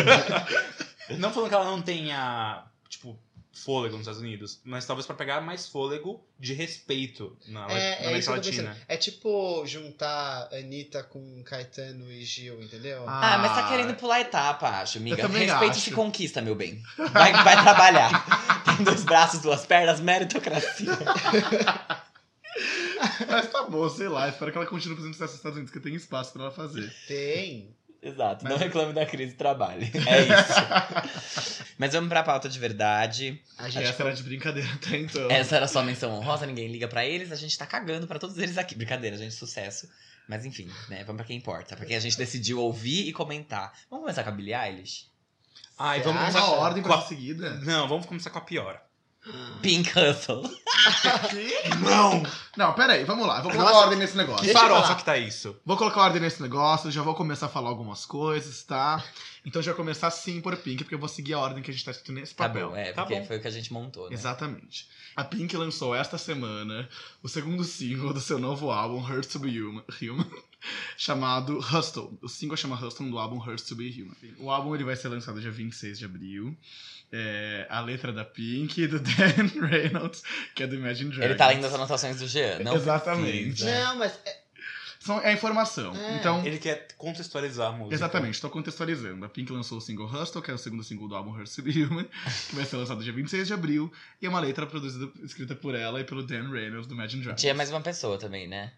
não 1.18 1.32
falando 1.32 1.48
que 1.48 1.54
ela 1.54 1.64
não 1.66 1.80
tenha, 1.82 2.65
fôlego 3.56 3.96
nos 3.96 4.02
Estados 4.02 4.20
Unidos, 4.20 4.60
mas 4.64 4.84
talvez 4.84 5.06
pra 5.06 5.16
pegar 5.16 5.40
mais 5.40 5.66
fôlego 5.66 6.22
de 6.38 6.52
respeito 6.52 7.36
na, 7.48 7.66
na 7.66 7.72
É, 7.72 8.04
é 8.04 8.08
América 8.08 8.30
Latina. 8.32 8.76
É 8.86 8.96
tipo 8.96 9.64
juntar 9.66 10.48
Anitta 10.52 11.02
com 11.02 11.42
Caetano 11.42 12.10
e 12.10 12.22
Gil, 12.24 12.62
entendeu? 12.62 13.04
Ah, 13.06 13.38
mas 13.38 13.54
tá 13.54 13.68
querendo 13.68 13.94
pular 13.94 14.20
etapa, 14.20 14.68
acho, 14.68 14.98
amiga. 14.98 15.26
Respeito 15.26 15.70
acho. 15.72 15.80
se 15.80 15.90
conquista, 15.92 16.42
meu 16.42 16.54
bem. 16.54 16.82
Vai, 17.12 17.32
vai 17.32 17.62
trabalhar. 17.62 18.64
Tem 18.76 18.84
dois 18.84 19.04
braços, 19.04 19.40
duas 19.40 19.64
pernas, 19.64 20.00
meritocracia. 20.00 20.92
Mas 23.28 23.50
tá 23.50 23.62
bom, 23.64 23.88
sei 23.88 24.08
lá. 24.08 24.28
Espero 24.28 24.52
que 24.52 24.58
ela 24.58 24.66
continue 24.66 24.96
fazendo 24.96 25.12
sucesso 25.12 25.32
nos 25.32 25.38
Estados 25.38 25.56
Unidos, 25.56 25.72
que 25.72 25.80
tem 25.80 25.94
espaço 25.94 26.32
pra 26.32 26.42
ela 26.42 26.50
fazer. 26.50 26.92
Tem. 27.06 27.74
Exato, 28.08 28.44
não 28.44 28.52
Mas- 28.52 28.60
reclame 28.60 28.92
da 28.92 29.04
crise 29.06 29.34
trabalhe. 29.34 29.90
É 29.94 30.22
isso. 30.22 31.74
Mas 31.78 31.92
vamos 31.92 32.08
pra 32.08 32.22
pauta 32.22 32.48
de 32.48 32.58
verdade. 32.58 33.40
A 33.58 33.68
gente 33.68 33.84
Essa 33.86 34.02
era 34.02 34.12
de 34.14 34.22
brincadeira 34.22 34.68
até 34.74 34.96
então. 34.98 35.30
Essa 35.30 35.56
era 35.56 35.68
só 35.68 35.82
menção 35.82 36.12
honrosa, 36.12 36.46
ninguém 36.46 36.68
liga 36.68 36.88
pra 36.88 37.04
eles, 37.04 37.32
a 37.32 37.36
gente 37.36 37.56
tá 37.58 37.66
cagando 37.66 38.06
pra 38.06 38.18
todos 38.18 38.38
eles 38.38 38.56
aqui. 38.58 38.74
Brincadeira, 38.74 39.16
gente, 39.16 39.34
sucesso. 39.34 39.88
Mas 40.28 40.44
enfim, 40.44 40.68
né? 40.88 41.04
Vamos 41.04 41.18
pra 41.20 41.26
quem 41.26 41.36
importa. 41.36 41.76
Pra 41.76 41.86
quem 41.86 41.96
a 41.96 42.00
gente 42.00 42.16
decidiu 42.18 42.60
ouvir 42.60 43.06
e 43.08 43.12
comentar. 43.12 43.72
Vamos 43.90 44.04
começar 44.04 44.22
com 44.24 44.30
a 44.30 44.32
Billie 44.32 44.54
Eilish? 44.54 45.06
Ah, 45.78 45.96
e 45.96 46.00
Você 46.00 46.04
vamos 46.06 46.22
acha? 46.22 46.32
começar 46.32 46.52
Uma 46.52 46.60
ordem 46.62 46.82
com 46.82 46.92
a... 46.92 47.02
seguida? 47.02 47.50
Não, 47.60 47.86
vamos 47.86 48.06
começar 48.06 48.30
com 48.30 48.38
a 48.38 48.42
pior. 48.42 48.80
Pink 49.62 49.90
Hustle. 49.98 50.42
Não! 51.80 52.22
Não, 52.56 52.72
pera 52.74 52.94
aí, 52.94 53.04
vamos 53.04 53.26
lá. 53.26 53.40
Vou 53.40 53.50
colocar 53.50 53.70
Nossa. 53.70 53.84
ordem 53.84 53.98
nesse 53.98 54.16
negócio. 54.16 54.44
Que 54.46 54.52
farofa 54.52 54.94
que 54.94 55.04
tá 55.04 55.16
isso? 55.18 55.56
Vou 55.64 55.76
colocar 55.76 56.00
ordem 56.02 56.20
nesse 56.20 56.40
negócio, 56.40 56.90
já 56.90 57.02
vou 57.02 57.14
começar 57.14 57.46
a 57.46 57.48
falar 57.48 57.68
algumas 57.68 58.06
coisas, 58.06 58.62
tá? 58.62 59.02
Então 59.44 59.60
já 59.62 59.72
vou 59.72 59.76
começar 59.76 60.10
sim 60.10 60.40
por 60.40 60.56
Pink, 60.56 60.84
porque 60.84 60.94
eu 60.94 60.98
vou 60.98 61.08
seguir 61.08 61.34
a 61.34 61.38
ordem 61.38 61.62
que 61.62 61.70
a 61.70 61.74
gente 61.74 61.84
tá 61.84 61.90
escrito 61.90 62.12
nesse 62.12 62.34
Tá 62.34 62.48
papel. 62.48 62.70
bom, 62.70 62.76
é, 62.76 62.92
Tá 62.92 63.02
porque 63.02 63.20
bom. 63.20 63.26
foi 63.26 63.36
o 63.38 63.40
que 63.40 63.48
a 63.48 63.50
gente 63.50 63.72
montou, 63.72 64.08
né? 64.08 64.14
Exatamente. 64.14 64.88
A 65.14 65.24
Pink 65.24 65.56
lançou 65.56 65.94
esta 65.94 66.18
semana 66.18 66.88
o 67.22 67.28
segundo 67.28 67.62
single 67.64 68.12
do 68.12 68.20
seu 68.20 68.38
novo 68.38 68.70
álbum, 68.70 68.98
Hurts 69.04 69.32
to 69.32 69.38
Be 69.38 69.60
Human, 69.60 69.84
Human, 70.02 70.28
chamado 70.96 71.58
Hustle. 71.58 72.18
O 72.22 72.28
single 72.28 72.56
chama 72.56 72.76
Hustle 72.76 73.10
do 73.10 73.18
álbum 73.18 73.38
Hurts 73.38 73.64
to 73.64 73.76
Be 73.76 73.90
Human. 74.02 74.34
O 74.38 74.50
álbum 74.50 74.74
ele 74.74 74.84
vai 74.84 74.96
ser 74.96 75.08
lançado 75.08 75.40
dia 75.40 75.50
26 75.50 75.98
de 75.98 76.04
abril. 76.04 76.56
É, 77.12 77.66
a 77.70 77.80
letra 77.80 78.12
da 78.12 78.24
Pink 78.24 78.82
e 78.82 78.86
do 78.88 78.98
Dan 79.00 79.66
Reynolds, 79.68 80.22
que 80.54 80.62
é 80.64 80.66
do 80.66 80.74
Imagine 80.74 81.10
Dragons. 81.10 81.24
Ele 81.30 81.34
tá 81.36 81.46
lendo 81.48 81.64
as 81.64 81.72
anotações 81.72 82.18
do 82.18 82.26
Jean, 82.26 82.58
não 82.60 82.74
Exatamente. 82.74 83.50
precisa. 83.50 83.84
Não, 83.84 83.96
mas 83.96 84.18
é- 84.24 84.46
São, 84.98 85.20
é 85.20 85.32
informação. 85.32 85.94
É. 85.94 86.16
Então, 86.16 86.44
Ele 86.44 86.58
quer 86.58 86.88
contextualizar 86.98 87.68
a 87.68 87.72
música. 87.72 87.94
Exatamente, 87.94 88.34
estou 88.34 88.50
contextualizando. 88.50 89.24
A 89.24 89.28
Pink 89.28 89.52
lançou 89.52 89.78
o 89.78 89.80
single 89.80 90.08
Hustle, 90.08 90.42
que 90.42 90.50
é 90.50 90.54
o 90.54 90.58
segundo 90.58 90.82
single 90.82 91.06
do 91.06 91.14
álbum 91.14 91.30
Hurts 91.30 91.54
to 91.54 91.62
Be 91.62 91.84
Human, 91.84 92.08
que 92.48 92.56
vai 92.56 92.64
ser 92.64 92.76
lançado 92.76 93.04
dia 93.04 93.12
26 93.12 93.46
de 93.46 93.54
abril, 93.54 93.92
e 94.20 94.26
é 94.26 94.28
uma 94.28 94.40
letra 94.40 94.66
produzida, 94.66 95.08
escrita 95.22 95.54
por 95.54 95.76
ela 95.76 96.00
e 96.00 96.04
pelo 96.04 96.24
Dan 96.24 96.50
Reynolds 96.50 96.88
do 96.88 96.94
Imagine 96.94 97.22
Dragons. 97.22 97.40
Tinha 97.40 97.54
mais 97.54 97.70
uma 97.70 97.80
pessoa 97.80 98.18
também, 98.18 98.48
né? 98.48 98.72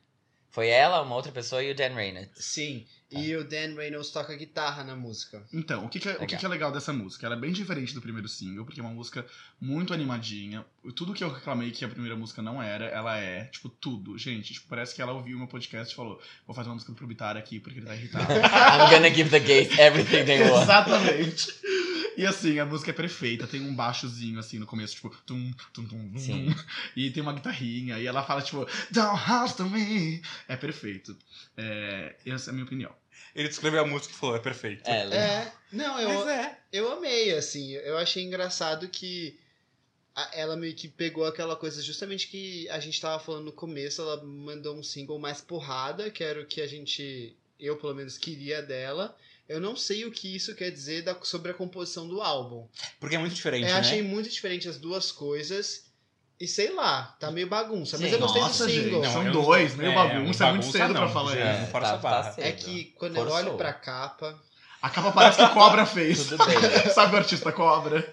Foi 0.58 0.66
ela, 0.66 1.02
uma 1.02 1.14
outra 1.14 1.30
pessoa 1.30 1.62
e 1.62 1.70
o 1.70 1.74
Dan 1.74 1.94
Reynolds. 1.94 2.32
sim. 2.34 2.84
E 3.10 3.34
o 3.36 3.42
Dan 3.42 3.74
Reynolds 3.74 4.10
toca 4.10 4.36
guitarra 4.36 4.84
na 4.84 4.94
música. 4.94 5.42
Então, 5.50 5.86
o, 5.86 5.88
que, 5.88 5.98
que 5.98 6.08
é, 6.08 6.12
o 6.12 6.14
que, 6.16 6.20
Legal. 6.22 6.40
que 6.40 6.44
é 6.44 6.48
legal 6.48 6.72
dessa 6.72 6.92
música? 6.92 7.24
Ela 7.24 7.36
é 7.36 7.38
bem 7.38 7.52
diferente 7.52 7.94
do 7.94 8.02
primeiro 8.02 8.28
single, 8.28 8.66
porque 8.66 8.80
é 8.80 8.82
uma 8.82 8.92
música 8.92 9.24
muito 9.58 9.94
animadinha. 9.94 10.62
Tudo 10.94 11.14
que 11.14 11.24
eu 11.24 11.32
reclamei 11.32 11.70
que 11.70 11.84
a 11.86 11.88
primeira 11.88 12.14
música 12.16 12.42
não 12.42 12.62
era, 12.62 12.84
ela 12.84 13.16
é, 13.16 13.44
tipo, 13.44 13.70
tudo. 13.70 14.18
Gente, 14.18 14.52
tipo, 14.52 14.68
parece 14.68 14.94
que 14.94 15.00
ela 15.00 15.12
ouviu 15.12 15.38
meu 15.38 15.46
podcast 15.46 15.90
e 15.90 15.96
falou: 15.96 16.20
vou 16.46 16.54
fazer 16.54 16.68
uma 16.68 16.74
música 16.74 16.92
pro 16.92 17.06
Bitar 17.06 17.34
aqui, 17.36 17.58
porque 17.58 17.78
ele 17.78 17.86
tá 17.86 17.96
irritado. 17.96 18.26
I'm 18.34 18.90
gonna 18.90 19.10
give 19.14 19.30
the 19.30 19.40
gays 19.40 19.78
everything 19.78 20.24
they 20.26 20.42
want. 20.42 20.64
Exatamente. 20.64 21.46
E 22.18 22.26
assim, 22.26 22.58
a 22.58 22.66
música 22.66 22.90
é 22.90 22.94
perfeita, 22.94 23.46
tem 23.46 23.60
um 23.60 23.72
baixozinho 23.74 24.40
assim 24.40 24.58
no 24.58 24.66
começo, 24.66 24.96
tipo, 24.96 25.08
tum, 25.24 25.52
tum, 25.72 25.84
tum, 25.84 25.86
tum, 25.88 26.12
tum. 26.14 26.54
e 26.96 27.10
tem 27.12 27.22
uma 27.22 27.32
guitarrinha, 27.32 27.96
e 27.98 28.06
ela 28.06 28.24
fala, 28.24 28.42
tipo, 28.42 28.66
Don't 28.90 29.22
house 29.28 29.54
to 29.54 29.64
me. 29.70 30.20
É 30.48 30.56
perfeito. 30.56 31.16
É, 31.56 32.16
essa 32.26 32.48
é 32.48 32.50
a 32.50 32.54
minha 32.54 32.64
opinião. 32.64 32.92
Ele 33.34 33.46
descreveu 33.48 33.80
a 33.82 33.86
música 33.86 34.12
e 34.12 34.16
falou, 34.16 34.34
é 34.34 34.40
perfeito. 34.40 34.88
É. 34.90 35.02
É. 35.16 35.52
Não, 35.70 36.00
eu, 36.00 36.08
Mas 36.08 36.26
é. 36.28 36.58
eu 36.72 36.90
amei, 36.92 37.32
assim. 37.36 37.70
Eu 37.72 37.96
achei 37.96 38.24
engraçado 38.24 38.88
que 38.88 39.38
a- 40.16 40.30
ela 40.34 40.56
meio 40.56 40.74
que 40.74 40.88
pegou 40.88 41.24
aquela 41.24 41.54
coisa 41.54 41.80
justamente 41.80 42.26
que 42.26 42.68
a 42.70 42.80
gente 42.80 43.00
tava 43.00 43.22
falando 43.22 43.44
no 43.44 43.52
começo. 43.52 44.02
Ela 44.02 44.24
mandou 44.24 44.76
um 44.76 44.82
single 44.82 45.20
mais 45.20 45.40
porrada, 45.40 46.10
que 46.10 46.24
era 46.24 46.40
o 46.40 46.46
que 46.46 46.60
a 46.60 46.66
gente 46.66 47.36
eu 47.60 47.76
pelo 47.76 47.94
menos 47.94 48.18
queria 48.18 48.60
dela. 48.60 49.16
Eu 49.48 49.60
não 49.60 49.74
sei 49.76 50.04
o 50.04 50.10
que 50.12 50.34
isso 50.36 50.54
quer 50.54 50.70
dizer 50.70 51.02
da- 51.02 51.16
sobre 51.22 51.50
a 51.50 51.54
composição 51.54 52.06
do 52.06 52.20
álbum. 52.20 52.68
Porque 53.00 53.16
é 53.16 53.18
muito 53.18 53.34
diferente, 53.34 53.66
Eu 53.66 53.74
né? 53.74 53.80
achei 53.80 54.02
muito 54.02 54.28
diferente 54.28 54.68
as 54.68 54.76
duas 54.78 55.10
coisas. 55.10 55.86
E 56.40 56.46
sei 56.46 56.72
lá, 56.72 57.16
tá 57.18 57.30
meio 57.32 57.48
bagunça. 57.48 57.98
Mas 57.98 58.08
Sim. 58.10 58.14
eu 58.14 58.20
gostei 58.20 58.42
Nossa, 58.42 58.66
do 58.66 58.70
single. 58.70 59.02
gente, 59.02 59.12
são 59.12 59.26
eu- 59.26 59.32
dois, 59.32 59.74
meio 59.74 59.92
bagunça, 59.94 60.14
é 60.46 60.52
muito 60.52 60.60
bagunça 60.66 60.78
cedo 60.78 60.92
pra 60.92 61.00
não, 61.06 61.12
falar 61.12 61.34
já 61.34 61.52
isso. 61.54 61.72
não 61.72 61.80
Tá- 61.80 61.98
tá. 61.98 62.34
É 62.38 62.52
que 62.52 62.84
quando 62.96 63.16
eu 63.16 63.22
Forçou. 63.24 63.38
olho 63.38 63.56
pra 63.56 63.72
capa. 63.72 64.38
A 64.80 64.88
capa 64.90 65.10
parece 65.10 65.38
que 65.38 65.42
a 65.42 65.48
cobra 65.48 65.84
fez. 65.86 66.28
Tudo 66.28 66.44
bem. 66.46 66.56
Sabe 66.94 67.14
o 67.14 67.18
artista 67.18 67.50
cobra? 67.50 68.12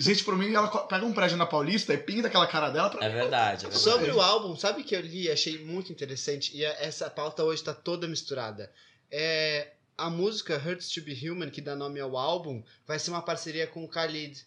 Gente, 0.00 0.24
por 0.24 0.36
mim, 0.36 0.52
ela 0.52 0.66
pega 0.66 1.06
um 1.06 1.12
prédio 1.12 1.36
na 1.36 1.46
Paulista 1.46 1.94
e 1.94 1.98
pinta 1.98 2.26
aquela 2.26 2.48
cara 2.48 2.70
dela 2.70 2.90
pra. 2.90 3.04
É 3.04 3.08
verdade, 3.08 3.66
é 3.66 3.68
verdade. 3.68 3.78
Sobre 3.78 4.10
o 4.10 4.20
álbum, 4.20 4.56
sabe 4.56 4.80
o 4.80 4.84
que 4.84 4.96
eu 4.96 5.00
li 5.00 5.26
e 5.26 5.30
achei 5.30 5.58
muito 5.64 5.92
interessante? 5.92 6.56
E 6.56 6.64
essa 6.64 7.08
pauta 7.08 7.44
hoje 7.44 7.62
tá 7.62 7.72
toda 7.72 8.08
misturada. 8.08 8.72
É, 9.08 9.68
a 10.06 10.10
música 10.10 10.56
Hurts 10.56 10.88
to 10.90 11.02
Be 11.02 11.12
Human, 11.30 11.50
que 11.50 11.60
dá 11.60 11.74
nome 11.76 12.00
ao 12.00 12.16
álbum, 12.16 12.62
vai 12.86 12.98
ser 12.98 13.10
uma 13.10 13.22
parceria 13.22 13.66
com 13.66 13.84
o 13.84 13.88
Khalid. 13.88 14.46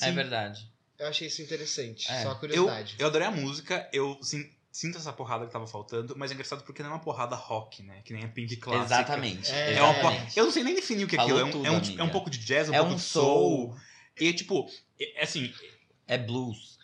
É 0.00 0.06
Sim. 0.06 0.12
verdade. 0.14 0.70
Eu 0.98 1.06
achei 1.08 1.28
isso 1.28 1.42
interessante. 1.42 2.10
É. 2.10 2.22
Só 2.22 2.30
Eu, 2.32 2.36
curiosidade. 2.36 2.96
eu 2.98 3.06
adorei 3.06 3.26
a 3.26 3.30
música, 3.30 3.88
eu 3.92 4.18
sim- 4.22 4.50
sinto 4.70 4.98
essa 4.98 5.12
porrada 5.12 5.46
que 5.46 5.52
tava 5.52 5.66
faltando, 5.66 6.14
mas 6.16 6.30
é 6.30 6.34
engraçado 6.34 6.62
porque 6.64 6.82
não 6.82 6.90
é 6.90 6.92
uma 6.94 7.00
porrada 7.00 7.34
rock, 7.36 7.82
né? 7.82 8.00
Que 8.04 8.12
nem 8.12 8.24
a 8.24 8.28
Pink 8.28 8.56
clássica. 8.56 8.84
Exatamente. 8.94 9.50
É, 9.50 9.74
É 9.74 9.82
uma. 9.82 10.12
Eu 10.36 10.44
não 10.44 10.52
sei 10.52 10.62
nem 10.64 10.74
definir 10.74 11.04
o 11.04 11.08
que 11.08 11.16
é 11.16 11.18
Falou 11.18 11.38
aquilo. 11.44 11.66
É 11.66 11.70
um, 11.70 11.80
tudo, 11.80 11.96
é 11.96 12.00
um, 12.00 12.00
é 12.00 12.04
um 12.04 12.10
pouco 12.10 12.30
de 12.30 12.38
jazz, 12.38 12.68
um 12.68 12.74
É 12.74 12.78
pouco 12.78 12.92
um 12.94 12.96
de 12.96 13.02
soul. 13.02 13.68
soul. 13.70 13.80
E, 14.20 14.32
tipo, 14.32 14.68
é- 15.00 15.22
assim, 15.22 15.52
É 16.06 16.16
blues. 16.18 16.77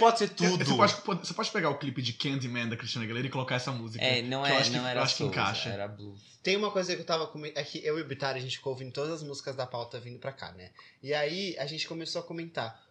Pode 0.00 0.18
ser 0.18 0.28
tudo. 0.30 0.64
Você 0.64 0.74
pode, 1.02 1.26
você 1.26 1.34
pode 1.34 1.50
pegar 1.50 1.70
o 1.70 1.78
clipe 1.78 2.02
de 2.02 2.12
Candyman 2.14 2.68
da 2.68 2.76
Christina 2.76 3.04
Aguilera 3.04 3.26
e 3.26 3.30
colocar 3.30 3.54
essa 3.54 3.70
música. 3.70 4.04
É, 4.04 4.22
não, 4.22 4.44
é, 4.44 4.62
que- 4.62 4.70
não 4.70 4.80
eu 4.80 4.86
era 4.86 5.02
acho 5.02 5.16
que 5.16 5.22
encaixa. 5.24 5.68
era 5.68 5.86
blues. 5.86 6.38
Tem 6.42 6.56
uma 6.56 6.70
coisa 6.70 6.94
que 6.96 7.02
eu 7.02 7.06
tava 7.06 7.26
comentando. 7.26 7.58
É 7.58 7.62
que 7.64 7.84
eu 7.84 7.98
e 7.98 8.02
o 8.02 8.06
Bitar, 8.06 8.34
a 8.34 8.38
gente 8.40 8.56
ficou 8.56 8.72
ouvindo 8.72 8.92
todas 8.92 9.12
as 9.12 9.22
músicas 9.22 9.54
da 9.54 9.66
pauta 9.66 10.00
vindo 10.00 10.18
pra 10.18 10.32
cá, 10.32 10.50
né? 10.52 10.70
E 11.02 11.12
aí 11.14 11.56
a 11.58 11.66
gente 11.66 11.86
começou 11.86 12.20
a 12.20 12.24
comentar. 12.24 12.82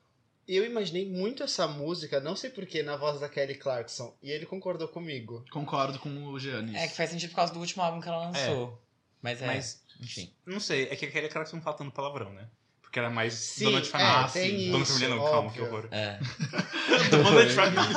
Eu 0.47 0.65
imaginei 0.65 1.07
muito 1.07 1.43
essa 1.43 1.67
música, 1.67 2.19
não 2.19 2.35
sei 2.35 2.49
porquê, 2.49 2.81
na 2.81 2.95
voz 2.97 3.19
da 3.19 3.29
Kelly 3.29 3.55
Clarkson. 3.55 4.15
E 4.23 4.31
ele 4.31 4.45
concordou 4.47 4.87
comigo. 4.87 5.45
Concordo 5.51 5.99
com 5.99 6.09
o 6.27 6.39
Giannis. 6.39 6.75
É 6.75 6.87
que 6.87 6.95
faz 6.95 7.09
sentido 7.11 7.29
por 7.31 7.35
causa 7.35 7.53
do 7.53 7.59
último 7.59 7.83
álbum 7.83 7.99
que 8.01 8.07
ela 8.07 8.27
lançou. 8.29 8.81
Mas 9.21 9.41
é. 9.41 9.45
Mas, 9.47 9.83
enfim. 9.99 10.33
não 10.45 10.59
sei, 10.59 10.83
é 10.83 10.95
que 10.95 11.05
aquele 11.05 11.27
cara 11.27 11.45
que 11.45 11.53
não 11.53 11.61
fala 11.61 11.75
tanto 11.77 11.91
palavrão, 11.91 12.31
né? 12.33 12.47
Porque 12.89 12.98
era 12.98 13.10
mais 13.12 13.34
Sim, 13.36 13.65
dona 13.65 13.81
de 13.81 13.88
é, 13.88 13.91
família. 13.91 14.27
tem 14.34 14.72
Dona 14.72 14.84
isso, 14.84 14.93
família 14.93 15.15
não, 15.15 15.24
calma, 15.24 15.51
que 15.51 15.62
óbvio. 15.62 15.75
horror. 15.77 15.88
É. 15.91 16.19
Dona 17.12 17.46
de 17.46 17.53
família. 17.53 17.96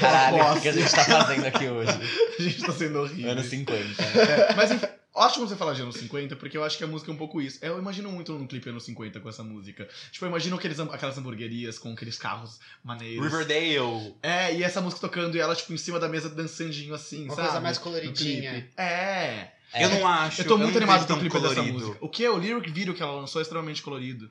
Caralho, 0.00 0.56
o 0.56 0.60
que 0.62 0.68
a 0.68 0.72
gente 0.72 0.90
tá 0.90 1.04
fazendo 1.04 1.44
aqui 1.46 1.68
hoje? 1.68 1.90
A 2.38 2.42
gente 2.42 2.62
tá 2.62 2.72
sendo 2.72 2.98
horrível. 3.00 3.30
Anos 3.32 3.44
50. 3.46 4.02
É, 4.02 4.54
mas 4.54 4.70
enfim, 4.70 4.86
ótimo 5.14 5.46
você 5.46 5.54
falar 5.54 5.74
de 5.74 5.82
anos 5.82 5.96
50, 5.96 6.34
porque 6.36 6.56
eu 6.56 6.64
acho 6.64 6.78
que 6.78 6.84
a 6.84 6.86
música 6.86 7.10
é 7.10 7.14
um 7.14 7.18
pouco 7.18 7.42
isso. 7.42 7.58
Eu 7.60 7.78
imagino 7.78 8.10
muito 8.10 8.32
no 8.32 8.48
clipe 8.48 8.70
anos 8.70 8.84
50 8.84 9.20
com 9.20 9.28
essa 9.28 9.44
música. 9.44 9.86
Tipo, 10.10 10.24
eu 10.24 10.30
imagino 10.30 10.56
aqueles, 10.56 10.80
aquelas 10.80 11.18
hamburguerias 11.18 11.78
com 11.78 11.92
aqueles 11.92 12.16
carros 12.16 12.58
maneiros. 12.82 13.22
Riverdale. 13.30 14.14
É, 14.22 14.54
e 14.54 14.62
essa 14.62 14.80
música 14.80 15.02
tocando 15.02 15.36
e 15.36 15.40
ela, 15.40 15.54
tipo, 15.54 15.74
em 15.74 15.76
cima 15.76 16.00
da 16.00 16.08
mesa 16.08 16.30
dançandinho 16.30 16.94
assim, 16.94 17.24
Uma 17.26 17.34
sabe? 17.34 17.48
coisa 17.48 17.60
mais 17.60 17.76
coloridinha. 17.76 18.66
É. 18.78 19.48
É. 19.72 19.84
Eu 19.84 19.90
não 19.90 20.06
acho. 20.06 20.40
Eu 20.40 20.46
tô 20.46 20.56
muito 20.56 20.72
não 20.72 20.78
animado 20.78 21.06
com 21.06 21.14
o 21.14 21.18
clipe 21.18 21.40
dessa 21.40 21.54
colorido. 21.54 21.78
música. 21.78 21.98
O 22.00 22.08
que 22.08 22.24
é 22.24 22.30
o 22.30 22.38
lyric 22.38 22.70
video 22.70 22.94
que 22.94 23.02
ela 23.02 23.12
lançou 23.12 23.40
é 23.40 23.42
extremamente 23.42 23.82
colorido. 23.82 24.30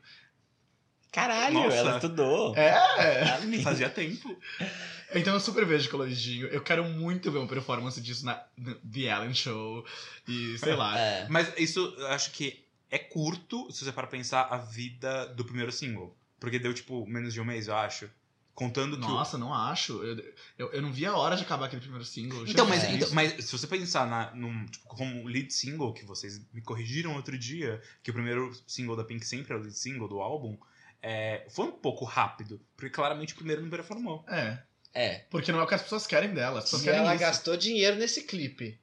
Caralho, 1.12 1.54
Nossa. 1.54 1.78
ela 1.78 1.96
estudou. 1.96 2.56
É. 2.58 3.62
Fazia 3.64 3.90
tempo. 3.90 4.36
Então 5.14 5.36
eu 5.36 5.40
super 5.40 5.66
vejo 5.66 5.90
coloridinho. 5.90 6.48
Eu 6.48 6.62
quero 6.62 6.84
muito 6.84 7.32
ver 7.32 7.38
uma 7.38 7.48
performance 7.48 8.02
disso 8.02 8.26
na 8.26 8.44
na 8.58 8.74
The 8.74 9.02
Ellen 9.02 9.34
Show. 9.34 9.86
E 10.28 10.58
sei 10.58 10.76
lá. 10.76 10.98
É. 11.00 11.28
Mas 11.30 11.54
isso 11.58 11.94
eu 11.98 12.08
acho 12.08 12.32
que 12.32 12.66
é 12.90 12.98
curto, 12.98 13.72
se 13.72 13.86
você 13.86 13.92
para 13.92 14.08
pensar, 14.08 14.48
a 14.50 14.58
vida 14.58 15.28
do 15.28 15.46
primeiro 15.46 15.72
single. 15.72 16.16
Porque 16.40 16.60
deu, 16.60 16.74
tipo, 16.74 17.06
menos 17.08 17.34
de 17.34 17.40
um 17.40 17.46
mês, 17.46 17.68
eu 17.68 17.76
acho. 17.76 18.10
Contando 18.56 18.98
que. 18.98 19.04
o- 19.06 19.10
Nossa, 19.10 19.38
não 19.38 19.54
acho. 19.54 20.02
Eu, 20.02 20.34
eu, 20.58 20.72
eu 20.72 20.82
não 20.82 20.92
vi 20.92 21.06
a 21.06 21.14
hora 21.16 21.36
de 21.36 21.44
acabar 21.44 21.66
aquele 21.66 21.82
primeiro 21.82 22.06
single. 22.06 22.40
Eu 22.40 22.48
Então, 22.48 22.66
já 22.66 22.70
mas, 22.74 22.84
então, 22.86 22.98
isso. 23.00 23.14
mas 23.14 23.46
se 23.46 23.52
você 23.52 23.68
pensar 23.68 24.08
na, 24.08 24.34
num, 24.34 24.66
tipo, 24.66 24.88
como 24.88 25.28
lead 25.28 25.54
single, 25.54 25.94
que 25.94 26.06
vocês 26.06 26.42
me 26.54 26.62
corrigiram 26.62 27.14
outro 27.16 27.38
dia, 27.38 27.82
que 28.02 28.10
o 28.12 28.14
primeiro 28.14 28.52
single 28.66 28.96
da 28.96 29.04
Pink 29.04 29.26
sempre 29.26 29.54
é 29.54 29.58
o 29.58 29.60
lead 29.60 29.78
single 29.78 30.08
do 30.08 30.22
álbum, 30.22 30.58
é, 31.02 31.46
foi 31.50 31.66
um 31.68 31.72
pouco 31.74 32.06
rápido. 32.06 32.62
Porque 32.78 32.90
claramente 32.90 33.34
o 33.34 33.36
primeiro 33.36 33.62
não 33.62 33.70
performou. 33.70 34.24
É. 34.28 34.58
É. 34.94 35.16
Porque 35.30 35.52
não 35.52 35.60
é 35.60 35.64
o 35.64 35.68
que 35.68 35.76
as 35.76 35.82
pessoas 35.82 36.08
querem 36.08 36.34
dela. 36.34 36.60
As 36.60 36.64
pessoas 36.64 36.82
E 36.84 36.86
querem 36.86 37.02
ela 37.02 37.14
isso. 37.14 37.22
gastou 37.26 37.58
dinheiro 37.58 37.98
nesse 37.98 38.24
clipe. 38.24 38.80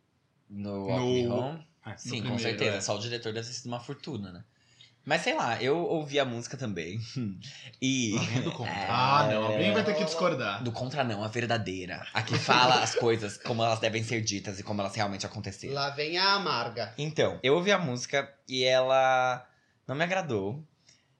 No 0.51 0.85
Walk 0.87 1.03
Me 1.07 1.23
No- 1.23 1.35
Home. 1.35 1.67
É. 1.87 1.97
Sim, 1.97 2.21
No 2.21 2.33
com 2.33 2.39
certeza. 2.39 2.77
é. 2.77 2.81
Só 2.83 2.95
o 2.95 2.99
diretor 3.01 3.33
deve 3.33 3.47
ter 3.49 3.55
sido 3.55 3.67
uma 3.69 3.81
fortuna, 3.81 4.31
né? 4.31 4.45
Mas 5.05 5.23
sei 5.23 5.35
lá, 5.35 5.61
eu 5.61 5.79
ouvi 5.79 6.21
a 6.21 6.25
música 6.25 6.57
também. 6.57 7.01
e. 7.81 8.13
Lá 8.15 8.23
vem 8.23 8.39
a 8.39 8.41
do 8.43 8.53
contra. 8.53 8.73
Ah, 8.89 9.29
não. 9.31 9.51
É. 9.51 9.55
Alguém 9.55 9.73
vai 9.73 9.85
ter 9.85 9.95
que 9.95 10.05
discordar. 10.05 10.63
Do 10.63 10.71
contra 10.71 11.03
não, 11.03 11.25
a 11.25 11.29
verdadeira. 11.29 12.07
A 12.15 12.23
que 12.23 12.39
fala 12.39 12.83
as 12.83 12.95
coisas 12.95 13.37
como 13.37 13.65
elas 13.65 13.81
devem 13.81 14.05
ser 14.05 14.21
ditas 14.23 14.61
e 14.61 14.63
como 14.63 14.81
elas 14.81 14.95
realmente 14.95 15.27
aconteceram. 15.27 15.75
Lá 15.75 15.91
vem 15.91 16.19
a 16.19 16.35
amarga. 16.35 16.95
Então, 16.97 17.39
eu 17.43 17.55
ouvi 17.55 17.73
a 17.73 17.79
música 17.79 18.33
e 18.49 18.65
ela 18.65 19.45
não 19.87 19.97
me 19.97 20.05
agradou. 20.05 20.63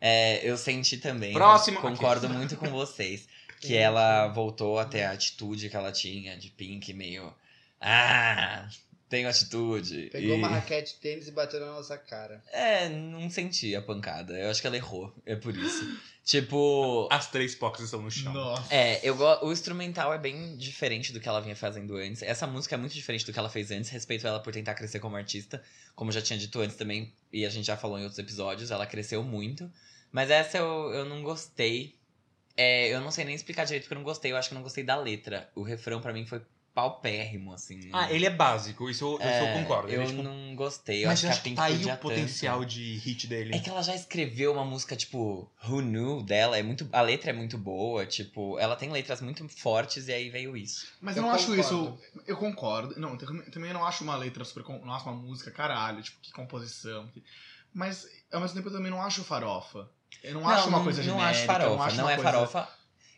É, 0.01 0.41
eu 0.49 0.57
senti 0.57 0.97
também. 0.99 1.33
Próximo. 1.33 1.81
Concordo 1.81 2.29
muito 2.29 2.57
com 2.57 2.67
vocês. 2.71 3.27
Que 3.61 3.77
ela 3.77 4.27
voltou 4.29 4.81
até 4.81 5.07
a 5.07 5.13
atitude 5.13 5.69
que 5.69 5.77
ela 5.77 5.93
tinha 5.93 6.37
de 6.37 6.51
Pink, 6.51 6.93
meio. 6.93 7.33
Ah, 7.81 8.67
tenho 9.13 9.29
atitude. 9.29 10.09
Pegou 10.11 10.31
e... 10.31 10.39
uma 10.39 10.49
raquete 10.49 10.95
de 10.95 11.01
tênis 11.01 11.29
e 11.29 11.33
bateu 11.33 11.61
na 11.61 11.67
nossa 11.67 11.99
cara. 11.99 12.43
É, 12.51 12.89
não 12.89 13.29
senti 13.29 13.77
a 13.77 13.83
pancada. 13.83 14.39
Eu 14.39 14.51
acho 14.51 14.59
que 14.59 14.67
ela 14.67 14.77
errou. 14.77 15.15
É 15.27 15.37
por 15.37 15.55
isso. 15.55 16.01
tipo. 16.25 17.09
As 17.13 17.31
três 17.31 17.55
pocas 17.55 17.85
estão 17.85 18.01
no 18.01 18.11
chão. 18.11 18.33
Nossa. 18.33 18.75
É, 18.75 19.07
eu 19.07 19.15
go... 19.15 19.45
o 19.45 19.53
instrumental 19.53 20.15
é 20.15 20.19
bem 20.19 20.57
diferente 20.57 21.13
do 21.13 21.21
que 21.21 21.29
ela 21.29 21.43
vinha 21.43 21.55
fazendo 21.55 21.95
antes. 21.97 22.23
Essa 22.23 22.47
música 22.47 22.75
é 22.75 22.79
muito 22.79 22.95
diferente 22.95 23.27
do 23.27 23.35
que 23.35 23.39
ela 23.39 23.51
fez 23.51 23.71
antes. 23.71 23.91
Respeito 23.91 24.27
ela 24.27 24.41
por 24.41 24.51
tentar 24.51 24.73
crescer 24.73 24.99
como 24.99 25.15
artista. 25.15 25.63
Como 25.95 26.11
já 26.11 26.23
tinha 26.23 26.39
dito 26.39 26.59
antes 26.59 26.77
também, 26.77 27.13
e 27.31 27.45
a 27.45 27.51
gente 27.51 27.67
já 27.67 27.77
falou 27.77 27.99
em 27.99 28.05
outros 28.05 28.19
episódios, 28.19 28.71
ela 28.71 28.87
cresceu 28.87 29.23
muito. 29.23 29.71
Mas 30.11 30.31
essa 30.31 30.57
eu, 30.57 30.91
eu 30.95 31.05
não 31.05 31.23
gostei. 31.23 31.99
É, 32.57 32.89
eu 32.89 33.01
não 33.03 33.11
sei 33.11 33.27
nem 33.27 33.35
explicar 33.35 33.67
direito 33.67 33.83
porque 33.83 33.93
eu 33.93 33.99
não 33.99 34.05
gostei. 34.05 34.33
Eu 34.33 34.39
acho 34.39 34.49
que 34.49 34.55
eu 34.55 34.57
não 34.57 34.63
gostei 34.63 34.83
da 34.83 34.97
letra. 34.97 35.51
O 35.55 35.63
refrão 35.63 36.01
pra 36.01 36.15
mim 36.15 36.25
foi 36.25 36.41
paupérrimo, 36.75 37.53
assim. 37.53 37.91
Ah, 37.93 38.11
ele 38.11 38.25
é 38.27 38.31
básico, 38.31 38.89
isso 38.89 39.05
eu, 39.05 39.15
isso 39.19 39.25
eu 39.29 39.47
É, 39.47 39.53
concordo. 39.61 39.89
Ele 39.89 39.97
Eu 39.97 40.03
é, 40.03 40.07
tipo, 40.07 40.23
não 40.23 40.55
gostei. 40.57 41.05
Eu 41.05 41.09
mas 41.09 41.19
acho 41.19 41.27
eu 41.27 41.29
que 41.29 41.33
acho 41.33 41.41
a 41.41 41.43
que 41.51 41.55
tá 41.57 41.65
aí 41.65 41.85
o 41.85 41.97
potencial 41.99 42.61
tanto. 42.61 42.71
de 42.71 42.97
hit 42.99 43.27
dele. 43.27 43.55
É 43.55 43.59
que 43.59 43.69
ela 43.71 43.83
já 43.83 43.95
escreveu 43.95 44.53
uma 44.53 44.65
música, 44.65 44.97
tipo, 44.97 45.51
Who 45.69 45.81
Knew 45.83 46.23
dela, 46.23 46.57
é 46.59 46.63
muito. 46.63 46.89
A 46.93 47.01
letra 47.03 47.31
é 47.31 47.33
muito 47.33 47.59
boa, 47.59 48.07
tipo, 48.07 48.59
ela 48.59 48.75
tem 48.77 48.91
letras 48.91 49.21
muito 49.21 49.47
fortes 49.49 50.09
e 50.09 50.13
aí 50.13 50.31
veio 50.31 50.57
isso. 50.57 50.87
Mas 51.01 51.17
Eu 51.17 51.23
eu, 51.23 51.29
não 51.29 51.35
acho 51.35 51.55
isso. 51.55 51.69
concordo. 51.79 52.01
Eu 52.27 52.37
concordo. 52.37 53.01
Não, 53.01 53.17
também 53.17 53.43
também 53.51 53.73
não 53.73 53.85
acho 53.85 54.03
uma 54.05 54.17
letra 54.17 54.45
super. 54.45 54.65
Não 54.85 54.93
acho 54.95 55.05
uma 55.09 55.15
música, 55.17 55.51
caralho, 55.51 56.03
tipo, 56.03 56.19
que 56.21 56.33
composição. 56.33 57.07
que- 57.09 57.23
Mas, 57.75 58.07
ao 58.33 58.41
mesmo 58.41 58.57
tempo, 58.57 58.69
eu 58.69 58.73
também 58.73 58.91
não 58.91 59.01
acho 59.03 59.25
farofa. 59.25 59.89
Eu 60.23 60.35
não, 60.35 60.49
acho 60.49 60.69
uma 60.69 60.83
coisa 60.83 61.03
não 61.03 61.15
genérica. 61.19 61.31
acho 61.31 61.47
farofa, 61.47 61.71
eu 61.71 61.77
não, 61.77 61.83
acho 61.85 61.97
não 61.97 62.11
é 62.11 62.15
coisa- 62.17 62.31
farofa. 62.33 62.69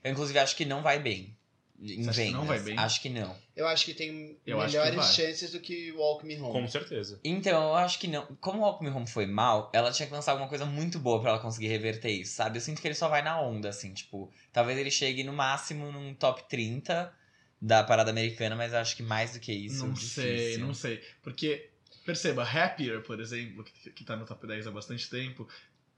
Eu, 0.03 0.13
inclusive, 0.13 0.39
acho 0.39 0.55
que 0.57 0.65
não 0.65 0.81
vai 0.83 0.99
bem. 0.99 1.37
Em 1.85 2.03
Você 2.03 2.11
acha 2.11 2.19
que 2.21 2.25
vendas. 2.27 2.41
não 2.41 2.47
vai 2.47 2.61
bem? 2.61 2.79
Acho 2.79 3.03
que 3.03 3.09
não. 3.11 3.37
Eu 3.55 3.69
acho 3.69 3.85
que 3.85 3.93
tem 3.95 4.39
Eu 4.47 4.59
acho 4.61 4.73
que 4.73 4.79
melhores 4.79 4.97
vai. 4.97 5.13
chances 5.13 5.53
do 5.53 5.61
que 5.61 5.93
Walk 5.93 6.25
Me 6.25 6.37
Home. 6.41 6.53
Com 6.53 6.67
certeza. 6.67 7.21
Então, 7.23 7.63
eu 7.69 7.75
acho 7.75 7.99
que 7.99 8.09
não. 8.09 8.25
Como 8.41 8.59
o 8.59 8.63
Walk 8.63 8.83
Me 8.83 8.91
Home 8.91 9.07
foi 9.07 9.27
mal, 9.27 9.71
ela 9.75 9.93
tinha 9.93 10.07
que 10.07 10.13
lançar 10.15 10.33
alguma 10.33 10.49
coisa 10.49 10.65
muito 10.65 10.99
boa 10.99 11.21
pra 11.21 11.31
ela 11.31 11.39
conseguir 11.39 11.69
reverter 11.69 12.11
isso, 12.11 12.35
sabe? 12.37 12.57
Eu 12.57 12.61
sinto 12.63 12.81
que 12.81 12.89
ele 12.89 12.95
só 12.95 13.09
vai 13.09 13.21
na 13.23 13.41
onda, 13.41 13.69
assim, 13.69 13.93
tipo, 13.93 14.33
talvez 14.53 14.79
ele 14.79 14.91
chegue 14.91 15.23
no 15.23 15.33
máximo 15.33 15.93
num 15.93 16.15
top 16.15 16.49
30 16.49 17.13
da 17.61 17.85
parada 17.85 18.11
americana, 18.11 18.57
mas 18.57 18.73
eu 18.73 18.79
acho 18.79 18.97
que 18.97 19.03
mais 19.03 19.33
do 19.33 19.41
que 19.41 19.53
isso. 19.53 19.87
Não 19.87 19.93
difícil. 19.93 20.23
sei, 20.23 20.57
não 20.59 20.75
sei. 20.75 21.03
Porque, 21.23 21.69
perceba, 22.05 22.43
Happier, 22.45 23.03
por 23.03 23.21
exemplo, 23.21 23.63
que, 23.65 23.91
que 23.91 24.05
tá 24.05 24.17
no 24.17 24.25
top 24.25 24.47
10 24.47 24.67
há 24.67 24.71
bastante 24.71 25.09
tempo, 25.09 25.49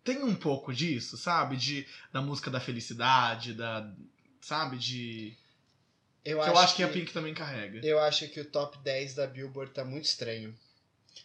tem 0.05 0.23
um 0.23 0.35
pouco 0.35 0.73
disso, 0.75 1.16
sabe? 1.16 1.57
De, 1.57 1.87
da 2.12 2.21
música 2.21 2.50
da 2.50 2.61
felicidade, 2.61 3.52
da. 3.55 3.93
Sabe? 4.40 4.76
De. 4.78 5.37
Eu, 6.26 6.38
que 6.38 6.42
acho 6.45 6.50
eu 6.50 6.59
acho 6.59 6.76
que, 6.76 6.83
a 6.83 6.88
Pink 6.88 7.12
também 7.12 7.33
carrega. 7.35 7.87
Eu 7.87 7.99
acho 8.00 8.28
que 8.28 8.40
o 8.40 8.45
top 8.45 8.78
10 8.78 9.14
da 9.14 9.26
Billboard 9.26 9.73
tá 9.73 9.85
muito 9.85 10.04
estranho. 10.04 10.54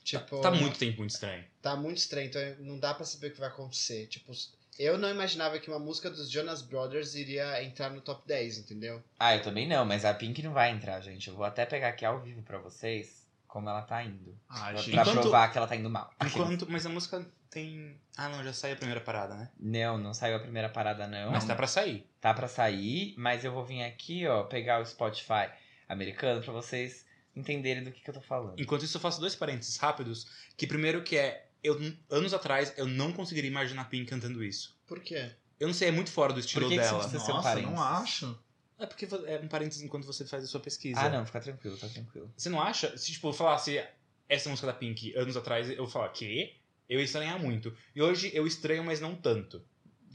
Tipo, 0.04 0.40
Tá 0.40 0.52
muito 0.52 0.78
tempo 0.78 1.00
muito 1.00 1.12
estranho. 1.12 1.44
tá 1.62 1.76
muito 1.76 1.98
estranho, 1.98 2.28
então 2.28 2.42
não 2.60 2.80
dá 2.80 2.94
pra 2.94 3.06
saber 3.06 3.28
o 3.28 3.32
que 3.32 3.40
vai 3.40 3.50
acontecer. 3.50 4.08
Tipo, 4.08 4.32
eu 4.80 4.98
não 4.98 5.10
imaginava 5.10 5.60
que 5.60 5.70
uma 5.70 5.80
música 5.80 6.10
dos 6.10 6.30
Jonas 6.30 6.62
Brothers 6.62 7.14
iria 7.16 7.64
entrar 7.64 7.90
no 7.90 8.02
top 8.02 8.26
10, 8.26 8.60
entendeu? 8.60 9.04
Ah, 9.20 9.36
eu 9.36 9.42
também 9.42 9.68
não, 9.68 9.86
mas 9.86 10.06
a 10.06 10.14
Pink 10.14 10.42
não 10.42 10.54
vai 10.54 10.72
entrar, 10.72 11.02
gente. 11.02 11.28
Eu 11.28 11.36
vou 11.36 11.46
até 11.46 11.66
pegar 11.66 11.90
aqui 11.90 12.06
ao 12.06 12.20
vivo 12.22 12.42
pra 12.42 12.58
vocês 12.58 13.21
como 13.52 13.68
ela 13.70 13.82
tá 13.82 14.02
indo. 14.02 14.34
Ah, 14.48 14.70
Pra, 14.72 14.76
gente. 14.78 14.92
pra 14.92 15.02
Enquanto- 15.02 15.20
provar 15.22 15.52
que 15.52 15.58
ela 15.58 15.68
tá 15.68 15.76
indo 15.76 15.90
mal. 15.90 16.10
Enquanto, 16.26 16.66
mas 16.72 16.86
a 16.86 16.90
música 16.90 17.30
tem. 17.50 18.00
Ah, 18.16 18.30
não, 18.30 18.42
já 18.44 18.54
saiu 18.54 18.74
a 18.76 18.78
primeira 18.78 19.02
parada, 19.02 19.36
né? 19.36 19.50
Não, 19.60 19.98
não 19.98 20.14
saiu 20.14 20.38
a 20.38 20.40
primeira 20.40 20.70
parada, 20.70 21.06
não. 21.06 21.32
Mas 21.32 21.44
tá 21.44 21.54
pra 21.54 21.68
sair. 21.68 22.10
Tá 22.22 22.34
pra 22.34 22.48
sair, 22.48 23.14
mas 23.18 23.44
eu 23.44 23.52
vou 23.52 23.66
vir 23.66 23.84
aqui, 23.84 24.26
ó, 24.26 24.44
pegar 24.44 24.80
o 24.82 24.86
Spotify 24.86 25.50
americano 25.90 26.42
pra 26.42 26.54
vocês 26.54 27.06
entenderem 27.36 27.84
do 27.84 27.92
que, 27.92 28.00
que 28.02 28.10
eu 28.10 28.14
tô 28.14 28.22
falando. 28.22 28.58
Enquanto 28.60 28.84
isso, 28.86 28.96
eu 28.96 29.02
faço 29.02 29.20
dois 29.20 29.36
parênteses 29.36 29.76
rápidos. 29.78 30.28
Que 30.56 30.66
primeiro 30.66 31.04
que 31.04 31.18
é, 31.18 31.50
eu 31.62 31.78
anos 32.10 32.34
atrás, 32.34 32.74
eu 32.78 32.88
não 32.88 33.12
conseguiria 33.12 33.50
imaginar 33.50 33.90
Pink 33.90 34.10
cantando 34.10 34.42
isso. 34.44 34.78
Por 34.88 35.02
quê? 35.02 35.32
Eu 35.60 35.68
não 35.68 35.74
sei, 35.74 35.90
é 35.90 35.92
muito 35.92 36.10
fora 36.10 36.32
do 36.32 36.40
estilo 36.40 36.66
Por 36.66 36.70
que 36.70 36.78
que 36.78 36.82
dela. 36.84 37.04
você 37.04 37.20
ser 37.20 37.32
um 37.32 37.36
Nossa, 37.36 37.62
não 37.62 37.84
acho. 37.84 38.40
É 38.82 38.88
porque 38.88 39.08
é 39.28 39.40
um 39.40 39.48
parênteses 39.48 39.84
enquanto 39.84 40.06
você 40.06 40.26
faz 40.26 40.44
a 40.44 40.48
sua 40.48 40.60
pesquisa. 40.60 41.00
Ah, 41.00 41.10
não, 41.10 41.26
fica 41.26 41.40
tranquilo, 41.40 41.78
tá 41.78 41.88
tranquilo. 41.88 42.34
Você 42.36 42.50
não 42.50 42.60
acha? 42.60 42.98
Se, 42.98 43.12
tipo, 43.12 43.30
eu 43.30 43.34
falasse 43.34 43.84
essa 44.28 44.50
música 44.50 44.68
da 44.68 44.74
Pink 44.74 45.16
anos 45.16 45.38
atrás, 45.38 45.70
eu 45.70 45.88
falar, 45.88 46.10
que? 46.10 46.56
Eu 46.90 47.00
ia 47.00 47.06
estranhar 47.06 47.40
muito. 47.40 47.76
E 47.96 48.02
hoje 48.02 48.32
eu 48.34 48.48
estranho, 48.48 48.84
mas 48.84 49.00
não 49.00 49.16
tanto. 49.16 49.64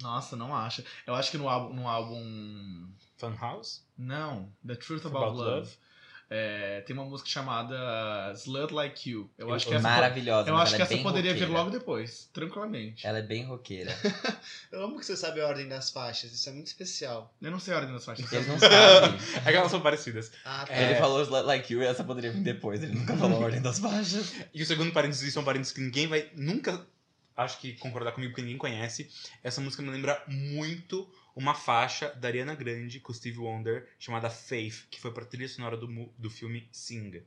Nossa, 0.03 0.37
não 0.37 0.55
acho. 0.55 0.85
Eu 1.07 1.15
acho 1.15 1.31
que 1.31 1.39
no 1.39 1.49
álbum. 1.49 1.75
No 1.75 1.89
álbum 1.89 2.89
Fun 3.17 3.35
House? 3.41 3.87
não, 3.97 4.53
The 4.67 4.75
Truth 4.75 5.07
About, 5.07 5.25
About 5.25 5.39
Love. 5.39 5.61
Love. 5.61 5.77
É, 6.29 6.81
tem 6.81 6.95
uma 6.97 7.05
música 7.05 7.29
chamada 7.31 8.33
Slut 8.35 8.75
Like 8.75 9.11
You. 9.11 9.31
Eu, 9.39 9.49
Eu 9.49 9.55
acho 9.55 9.67
que 9.69 9.75
essa, 9.75 9.83
Maravilhosa, 9.89 10.49
eu 10.51 10.57
acho 10.57 10.75
que 10.75 10.83
é 10.83 10.85
essa 10.85 10.97
poderia 10.99 11.33
vir 11.33 11.41
roqueira. 11.43 11.61
logo 11.61 11.71
depois, 11.71 12.29
tranquilamente. 12.33 13.07
Ela 13.07 13.19
é 13.19 13.23
bem 13.23 13.45
roqueira. 13.45 13.97
Eu 14.73 14.83
amo 14.85 14.99
que 14.99 15.07
você 15.07 15.17
sabe 15.17 15.41
a 15.41 15.47
ordem 15.47 15.69
das 15.69 15.91
faixas, 15.91 16.33
isso 16.33 16.49
é 16.49 16.53
muito 16.53 16.67
especial. 16.67 17.33
Eu 17.41 17.51
não 17.51 17.61
sei 17.61 17.75
a 17.75 17.77
ordem 17.77 17.93
das 17.93 18.05
faixas. 18.05 18.33
Eles 18.33 18.49
não 18.49 18.59
sabem. 18.59 19.19
É 19.47 19.51
que 19.53 19.57
elas 19.57 19.71
são 19.71 19.81
parecidas. 19.81 20.33
Ah, 20.45 20.65
tá. 20.67 20.75
É. 20.75 20.85
Ele 20.91 20.95
falou 20.97 21.23
Slut 21.23 21.45
Like 21.47 21.73
You 21.73 21.83
e 21.83 21.87
essa 21.87 22.03
poderia 22.03 22.33
vir 22.33 22.43
depois. 22.43 22.83
Ele 22.83 22.95
nunca 22.95 23.17
falou 23.17 23.41
a 23.41 23.45
ordem 23.45 23.63
das 23.63 23.79
faixas. 23.79 24.35
E 24.53 24.63
o 24.63 24.67
segundo 24.67 24.93
parênteses, 24.93 25.29
isso 25.29 25.39
é 25.39 25.43
um 25.43 25.45
parênteses 25.45 25.73
que 25.73 25.81
ninguém 25.81 26.07
vai 26.07 26.29
nunca, 26.35 26.85
acho 27.37 27.61
que 27.61 27.75
concordar 27.75 28.13
comigo, 28.13 28.33
porque 28.33 28.43
ninguém 28.43 28.59
conhece. 28.59 29.09
Essa 29.45 29.61
música 29.61 29.83
me 29.83 29.91
lembra 29.91 30.21
muito 30.27 31.09
uma 31.37 31.55
faixa 31.55 32.09
da 32.15 32.27
Ariana 32.29 32.55
Grande 32.55 32.99
com 32.99 33.13
Steve 33.13 33.39
Wonder, 33.39 33.87
chamada 33.99 34.29
Faith, 34.31 34.87
que 34.91 34.99
foi 35.01 35.13
pra 35.13 35.25
trilha 35.25 35.49
sonora 35.49 35.77
do, 35.77 35.87
do 36.19 36.31
filme 36.31 36.67
Sing. 36.73 37.23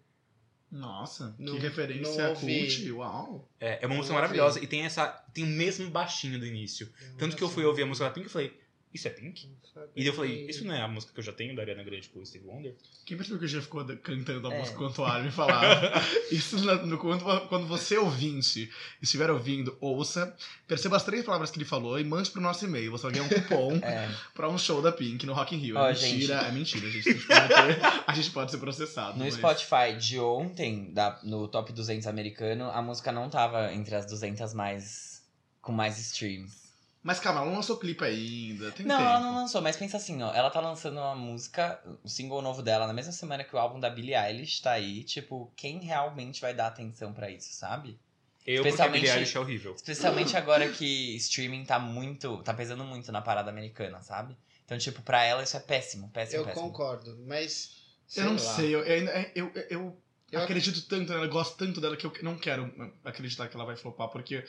Nossa, 0.71 1.35
Não- 1.39 1.53
que 1.53 1.59
referência 1.59 2.23
não 2.23 2.29
ouvi. 2.31 2.59
cult. 2.67 2.91
Uau. 2.91 3.49
É, 3.59 3.83
é 3.83 3.87
uma 3.87 3.95
música 3.95 4.13
maravilhosa 4.13 4.63
e 4.63 4.67
tem 4.67 4.81
essa 4.83 5.07
tem 5.33 5.43
o 5.43 5.47
mesmo 5.47 5.89
baixinho 5.89 6.39
do 6.39 6.45
início. 6.45 6.91
Tanto 7.17 7.35
que 7.35 7.43
eu 7.43 7.49
fui 7.49 7.65
ouvir 7.65 7.83
a 7.83 7.85
música 7.85 8.05
da 8.05 8.11
Pink 8.11 8.27
e 8.27 8.29
falei, 8.29 8.59
isso 8.93 9.08
é 9.08 9.12
Pink? 9.12 9.48
E 9.96 10.00
daí 10.01 10.08
eu 10.08 10.13
falei, 10.13 10.46
isso 10.50 10.65
não 10.65 10.74
é 10.74 10.81
a 10.81 10.88
música 10.88 11.13
que 11.13 11.19
eu 11.19 11.24
já 11.24 11.31
tenho 11.31 11.55
da 11.55 11.62
Ariana 11.62 11.84
Grande 11.84 12.10
com 12.10 12.19
o 12.19 12.25
Steve 12.25 12.46
Wonder? 12.48 12.75
Quem 13.05 13.15
percebeu 13.15 13.39
que 13.39 13.46
o 13.46 13.48
Jeff 13.48 13.63
ficou 13.63 13.86
cantando 13.98 14.48
a 14.48 14.53
É. 14.53 14.60
música 14.60 14.75
enquanto 14.75 15.00
o 15.00 15.05
Armin 15.05 15.31
falava? 15.31 15.91
Isso 16.31 16.58
no, 16.58 16.98
quando, 16.98 17.48
quando 17.48 17.67
você 17.67 17.98
ouvinte 17.98 18.69
estiver 19.01 19.29
ouvindo, 19.29 19.77
ouça, 19.79 20.36
perceba 20.67 20.98
as 20.98 21.03
três 21.03 21.24
palavras 21.24 21.51
que 21.51 21.58
ele 21.58 21.65
falou 21.65 22.00
e 22.00 22.03
mande 22.03 22.29
pro 22.31 22.41
nosso 22.41 22.65
e-mail. 22.65 22.91
Você 22.91 23.03
vai 23.03 23.12
ganhar 23.13 23.25
um 23.25 23.29
cupom 23.29 23.75
É. 23.86 24.10
pra 24.34 24.50
um 24.50 24.58
show 24.58 24.81
da 24.81 24.91
Pink 24.91 25.25
no 25.25 25.34
Rock 25.34 25.55
in 25.55 25.60
Rio. 25.60 25.77
É 25.77 25.93
mentira, 25.93 26.36
é 26.36 26.51
mentira, 26.51 26.89
gente. 26.89 27.10
A 27.10 27.13
gente 27.13 27.25
pode, 27.27 27.48
ter- 27.48 28.03
a 28.08 28.13
gente 28.13 28.31
pode 28.31 28.51
ser 28.51 28.58
processado. 28.58 29.17
No 29.19 29.25
mas- 29.25 29.36
Spotify 29.36 29.96
de 30.00 30.19
ontem, 30.19 30.91
da- 30.93 31.19
no 31.24 31.48
top 31.48 31.72
200 31.72 32.08
americano, 32.08 32.69
a 32.72 32.81
música 32.81 33.12
não 33.12 33.29
tava 33.29 33.72
entre 33.74 33.93
as 33.96 34.05
200 34.08 34.53
mais. 34.53 35.24
com 35.62 35.72
mais 35.72 35.98
streams. 36.00 36.68
Mas 37.09 37.19
calma, 37.19 37.39
ela 37.41 37.49
não 37.49 37.55
lançou 37.55 37.77
clipe 37.77 38.03
ainda. 38.03 38.71
Tem 38.71 38.85
Não, 38.85 38.95
tempo. 38.97 39.09
ela 39.09 39.19
não 39.19 39.33
lançou, 39.35 39.61
mas 39.63 39.75
pensa 39.75 39.97
assim, 39.97 40.21
ó. 40.21 40.31
Ela 40.31 40.51
tá 40.51 40.59
lançando 40.59 40.97
uma 40.97 41.15
música, 41.15 41.81
o 42.03 42.07
single 42.07 42.39
novo 42.39 42.61
dela, 42.61 42.85
na 42.85 42.93
mesma 42.93 43.11
semana 43.11 43.43
que 43.43 43.55
o 43.55 43.57
álbum 43.57 43.79
da 43.79 43.89
Billie 43.89 44.13
Eilish 44.15 44.61
tá 44.61 44.73
aí. 44.73 45.03
Tipo, 45.03 45.51
quem 45.55 45.79
realmente 45.79 46.39
vai 46.39 46.53
dar 46.53 46.67
atenção 46.67 47.11
pra 47.11 47.31
isso, 47.31 47.51
sabe? 47.51 47.97
Eu, 48.45 48.57
porque 48.57 48.67
a 48.67 48.69
Especialmente- 48.69 49.01
Billie 49.01 49.15
Eilish 49.15 49.35
é 49.35 49.39
horrível. 49.39 49.73
Especialmente 49.73 50.37
agora 50.37 50.69
que 50.69 51.15
streaming 51.15 51.65
tá 51.65 51.79
muito. 51.79 52.43
tá 52.43 52.53
pesando 52.53 52.83
muito 52.83 53.11
na 53.11 53.21
parada 53.23 53.49
americana, 53.49 54.01
sabe? 54.03 54.37
Então, 54.63 54.77
tipo, 54.77 55.01
pra 55.01 55.23
ela 55.23 55.41
isso 55.41 55.57
é 55.57 55.59
péssimo, 55.59 56.09
péssimo, 56.09 56.41
Eu 56.43 56.45
péssimo. 56.45 56.63
concordo, 56.67 57.17
mas. 57.25 57.71
Eu 58.15 58.25
não 58.25 58.33
lá. 58.33 58.37
sei, 58.37 58.75
eu, 58.75 58.83
eu, 58.83 58.93
ainda- 58.99 59.31
eu, 59.33 59.51
eu 59.71 59.97
Eu 60.31 60.41
acredito 60.41 60.79
tanto 60.87 61.11
nela, 61.11 61.25
eu 61.25 61.29
gosto 61.31 61.57
tanto 61.57 61.81
dela 61.81 61.97
que 61.97 62.05
eu 62.05 62.13
não 62.21 62.37
quero 62.37 62.71
acreditar 63.03 63.47
que 63.47 63.55
ela 63.55 63.65
vai 63.65 63.75
flopar, 63.75 64.09
porque, 64.09 64.45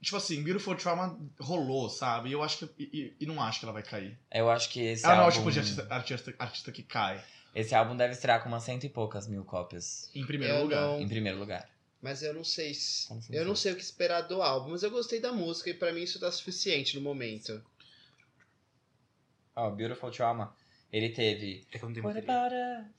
tipo 0.00 0.16
assim, 0.16 0.42
Beautiful 0.42 0.74
Trauma 0.76 1.18
rolou, 1.40 1.88
sabe? 1.88 2.28
E 2.28 2.32
eu 2.32 2.42
acho 2.42 2.66
que. 2.66 2.70
E, 2.78 3.14
e- 3.20 3.26
não 3.26 3.40
acho 3.42 3.58
que 3.60 3.64
ela 3.66 3.72
vai 3.72 3.82
cair. 3.82 4.18
Eu 4.30 4.50
acho 4.50 4.68
que 4.70 4.80
esse 4.80 5.04
ela 5.04 5.14
não 5.16 5.20
é 5.22 5.24
o 5.24 5.26
álbum. 5.28 5.38
tipo 5.38 5.50
de 5.52 5.58
artista, 5.60 5.86
artista, 5.90 6.34
artista 6.38 6.72
que 6.72 6.82
cai. 6.82 7.22
Esse 7.54 7.74
álbum 7.74 7.96
deve 7.96 8.14
estrear 8.14 8.42
com 8.42 8.48
umas 8.48 8.62
cento 8.64 8.84
e 8.84 8.88
poucas 8.88 9.26
mil 9.28 9.44
cópias. 9.44 10.10
Em 10.14 10.26
primeiro 10.26 10.54
Eu 10.54 10.62
lugar. 10.64 10.80
não- 10.80 11.00
Em 11.00 11.08
primeiro 11.08 11.38
lugar. 11.38 11.68
Mas 12.02 12.22
eu 12.22 12.34
não 12.34 12.44
sei 12.44 12.74
se. 12.74 13.12
Assim, 13.12 13.34
Eu 13.34 13.44
não 13.46 13.56
sei 13.56 13.72
o 13.72 13.76
que 13.76 13.82
esperar 13.82 14.22
do 14.22 14.42
álbum, 14.42 14.70
mas 14.72 14.82
eu 14.82 14.90
gostei 14.90 15.20
da 15.20 15.32
música 15.32 15.70
e 15.70 15.74
pra 15.74 15.92
mim 15.92 16.02
isso 16.02 16.20
tá 16.20 16.30
suficiente 16.30 16.96
no 16.96 17.00
momento. 17.02 17.62
Ó, 19.56 19.70
Beautiful 19.70 20.10
Trauma. 20.10 20.54
Ele 20.92 21.08
teve. 21.10 21.66
É 21.72 21.78
que 21.78 21.84
eu 21.84 21.88
não 21.88 21.94
tenho 21.94 22.06
What 22.06 22.20
bateria. 22.20 22.46
about 22.46 22.88
us? 22.88 22.94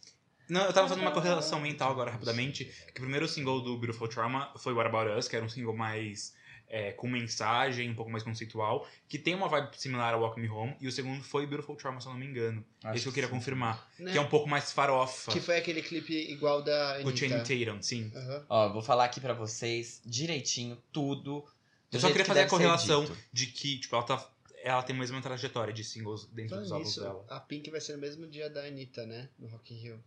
Não, 0.48 0.62
eu 0.66 0.74
tava 0.74 0.88
fazendo 0.88 1.04
uma 1.04 1.12
correlação 1.14 1.60
mental 1.60 1.92
agora 1.92 2.12
rapidamente. 2.12 2.66
Que 2.66 2.92
o 3.00 3.02
primeiro 3.02 3.28
single 3.28 3.62
do 3.62 3.78
Beautiful 3.78 4.08
Trauma 4.08 4.54
foi 4.58 4.74
What 4.74 4.88
About 4.90 5.12
Us, 5.18 5.28
que 5.28 5.36
era 5.36 5.44
um 5.46 5.50
single 5.50 5.76
mais 5.76 6.36
é, 6.68 6.92
com 6.92 7.08
mensagem, 7.08 7.90
um 7.90 7.96
pouco 7.96 8.12
mais 8.12 8.24
conceitual, 8.24 8.88
que 9.08 9.18
tem 9.20 9.36
uma 9.36 9.48
vibe 9.48 9.70
similar 9.78 10.14
ao 10.14 10.22
Walk 10.22 10.40
Me 10.40 10.50
Home. 10.50 10.76
E 10.82 10.88
o 10.88 10.92
segundo 10.92 11.24
foi 11.24 11.46
Beautiful 11.46 11.76
Trauma, 11.76 12.02
se 12.02 12.08
eu 12.08 12.12
não 12.14 12.20
me 12.20 12.26
engano. 12.26 12.66
Acho 12.84 12.96
Esse 12.96 13.04
que 13.04 13.10
eu 13.10 13.14
queria 13.14 13.30
sim. 13.30 13.36
confirmar. 13.36 13.90
Né? 14.00 14.12
Que 14.12 14.18
é 14.18 14.22
um 14.22 14.28
pouco 14.28 14.48
mais 14.50 14.72
farofa. 14.72 15.32
Que 15.32 15.40
foi 15.40 15.58
aquele 15.58 15.82
clipe 15.82 16.14
igual 16.14 16.62
da 16.62 17.00
Com 17.04 17.16
Channing 17.16 17.36
Anitta. 17.36 17.66
Tatum, 17.66 17.82
sim. 17.82 18.12
Aham. 18.16 18.46
Ó, 18.50 18.70
vou 18.74 18.82
falar 18.82 19.06
aqui 19.06 19.20
pra 19.22 19.34
vocês 19.34 20.02
direitinho 20.06 20.78
tudo. 20.92 21.42
do 21.42 21.46
Eu 21.92 22.00
só 22.00 22.08
queria 22.08 22.24
que 22.24 22.28
fazer 22.28 22.42
a 22.42 22.48
correlação 22.50 23.06
de 23.32 23.48
que, 23.48 23.78
tipo, 23.80 23.96
ela 23.96 24.04
tá. 24.04 24.30
Ela 24.64 24.82
tem 24.82 24.96
a 24.96 25.00
mesma 25.00 25.22
trajetória 25.22 25.72
de 25.72 25.84
singles 25.84 26.26
dentro 26.26 26.58
dos 26.58 26.70
Falando 26.70 26.74
álbuns 26.74 26.96
dela. 26.96 27.26
a 27.30 27.40
Pink 27.40 27.70
vai 27.70 27.80
ser 27.80 27.94
no 27.94 28.00
mesmo 28.00 28.26
dia 28.26 28.50
da 28.50 28.62
Anitta, 28.66 29.06
né? 29.06 29.30
No 29.38 29.48
Rock 29.48 29.76
in 29.76 29.78
Rio. 29.78 30.04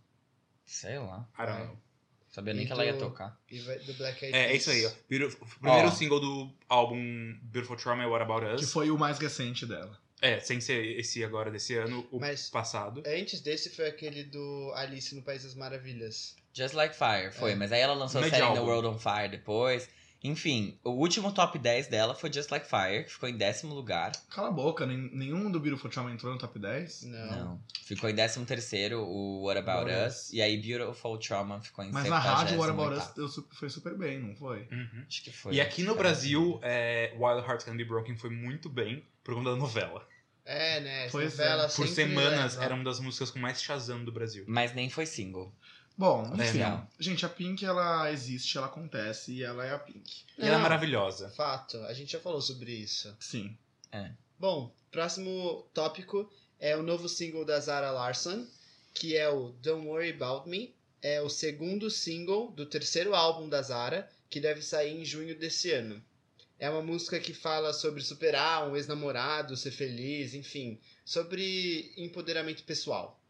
Sei 0.67 0.99
lá. 0.99 1.29
I 1.35 1.43
don't 1.47 1.53
Vai. 1.53 1.67
know. 1.67 1.79
Sabia 2.31 2.53
nem 2.55 2.65
E 2.65 2.67
que 2.67 2.73
ela 2.73 2.85
ia 2.85 2.93
do- 2.93 2.99
tocar. 2.99 3.39
Do 3.87 3.95
Black 3.95 4.25
Eyed 4.25 4.37
É, 4.37 4.53
é 4.53 4.57
isso 4.57 4.71
aí, 4.71 4.85
ó. 4.87 4.91
Beautiful- 5.09 5.47
o 5.47 5.59
primeiro 5.61 5.89
Ó. 5.89 5.91
single 5.91 6.21
do 6.21 6.53
álbum 6.69 7.35
Beautiful 7.43 7.77
Trauma 7.77 8.03
é 8.03 8.07
What 8.07 8.23
About 8.23 8.47
Us. 8.55 8.61
Que 8.61 8.67
foi 8.67 8.91
o 8.91 8.99
mais 8.99 9.19
recente 9.19 9.65
dela. 9.67 9.99
É, 10.21 10.41
sem 10.41 10.61
ser 10.61 10.85
esse 10.99 11.23
agora 11.25 11.51
desse 11.51 11.75
ano, 11.77 12.07
o 12.11 12.19
Mas- 12.19 12.51
passado. 12.51 13.03
Antes 13.07 13.41
desse 13.41 13.71
foi 13.71 13.87
aquele 13.87 14.25
do 14.25 14.73
Alice 14.75 15.15
no 15.15 15.23
País 15.23 15.45
das 15.45 15.55
Maravilhas. 15.55 16.37
Just 16.53 16.75
Like 16.75 16.95
Fire, 16.97 17.31
foi. 17.33 17.53
É. 17.53 17.55
Mas 17.55 17.71
aí 17.73 17.81
ela 17.81 17.95
lançou 17.95 18.21
Médio 18.21 18.37
Setting 18.37 18.53
the 18.53 18.59
álbum. 18.59 18.71
World 18.71 18.89
on 18.89 18.99
Fire 18.99 19.29
depois. 19.29 19.89
Enfim, 20.23 20.79
o 20.83 20.91
último 20.91 21.33
top 21.33 21.59
10 21.59 21.87
dela 21.87 22.15
foi 22.15 22.33
Just 22.33 22.51
Like 22.51 22.69
Fire, 22.69 23.05
que 23.05 23.13
ficou 23.13 23.29
em 23.29 23.37
décimo 23.37 23.75
lugar. 23.75 24.13
Cala 24.29 24.49
a 24.49 24.51
boca, 24.51 24.85
nenhum 24.85 25.51
do 25.51 25.61
Beautiful 25.61 25.89
Trauma 25.91 26.11
entrou 26.11 26.33
no 26.33 26.39
top 26.39 26.59
10. 26.59 27.05
Não. 27.05 27.27
Não. 27.27 27.61
Ficou 27.85 28.11
em 28.11 28.15
décimo 28.15 28.45
terceiro 28.45 29.01
o 29.01 29.45
What 29.45 29.59
About 29.61 29.79
About 29.91 30.09
Us. 30.09 30.33
E 30.33 30.43
aí 30.43 30.57
Beautiful 30.57 31.19
Trauma 31.19 31.61
ficou 31.61 31.85
em 31.85 31.93
Mas 31.93 32.09
na 32.09 32.19
rádio 32.19 32.57
o 32.57 32.61
What 32.61 32.73
About 32.73 32.97
78º. 32.97 33.25
Us 33.25 33.35
deu 33.35 33.49
foi 33.53 33.71
super 33.71 33.97
bem, 33.97 34.19
não 34.19 34.35
foi? 34.35 34.69
Uhum. 34.71 35.05
Acho 35.07 35.23
que 35.23 35.33
foi. 35.33 35.55
E 35.55 35.61
aqui 35.61 35.83
no 35.83 35.95
Brasil, 35.95 36.59
é, 36.63 37.15
Wild 37.17 37.47
Hearts 37.47 37.65
Can 37.65 37.77
Be 37.77 37.85
Broken 37.85 38.17
foi 38.17 38.31
muito 38.31 38.69
bem 38.69 39.05
por 39.23 39.35
conta 39.35 39.51
da 39.51 39.57
novela. 39.57 40.07
É, 40.45 40.81
né? 40.81 41.09
Pois 41.11 41.37
novela 41.37 41.65
Por 41.65 41.87
sempre 41.87 41.95
semanas, 41.95 42.55
leva. 42.55 42.65
era 42.65 42.75
uma 42.75 42.85
das 42.85 42.99
músicas 43.01 43.31
com 43.31 43.39
mais 43.39 43.63
Shazam 43.63 44.03
do 44.03 44.11
Brasil. 44.11 44.45
Mas 44.49 44.75
nem 44.75 44.89
foi 44.89 45.05
single. 45.05 45.55
Bom, 45.99 46.33
É, 46.39 46.47
enfim. 46.49 46.59
não. 46.61 46.87
gente, 47.01 47.27
a 47.27 47.29
Pink, 47.29 47.65
ela 47.65 48.11
existe, 48.13 48.57
ela 48.57 48.69
acontece 48.69 49.33
e 49.33 49.43
ela 49.43 49.67
é 49.67 49.75
a 49.75 49.79
Pink. 49.81 50.23
E 50.39 50.43
ela 50.47 50.55
é 50.55 50.59
maravilhosa. 50.59 51.29
Fato, 51.31 51.77
a 51.85 51.93
gente 51.93 52.13
já 52.13 52.21
falou 52.21 52.41
sobre 52.41 52.73
isso. 52.73 53.15
Sim. 53.19 53.59
Bom, 54.39 54.73
próximo 54.93 55.67
tópico 55.75 56.31
é 56.61 56.77
o 56.77 56.83
novo 56.85 57.09
single 57.09 57.45
da 57.45 57.59
Zara 57.59 57.91
Larson, 57.91 58.47
que 58.95 59.17
é 59.17 59.29
o 59.29 59.49
Don't 59.61 59.87
Worry 59.87 60.11
About 60.11 60.49
Me. 60.49 60.73
É 61.03 61.21
o 61.21 61.29
segundo 61.29 61.91
single 61.91 62.51
do 62.53 62.65
terceiro 62.67 63.15
álbum 63.15 63.49
da 63.49 63.61
Zara, 63.63 64.09
que 64.31 64.41
deve 64.41 64.63
sair 64.63 65.01
em 65.01 65.05
junho 65.05 65.37
desse 65.37 65.73
ano. 65.73 66.01
É 66.61 66.69
uma 66.71 66.83
música 66.83 67.19
que 67.21 67.33
fala 67.33 67.73
sobre 67.73 68.03
superar 68.03 68.69
um 68.69 68.77
ex-namorado, 68.77 69.57
ser 69.57 69.71
feliz, 69.71 70.35
enfim, 70.35 70.79
sobre 71.05 71.93
empoderamento 71.97 72.65
pessoal. 72.65 73.21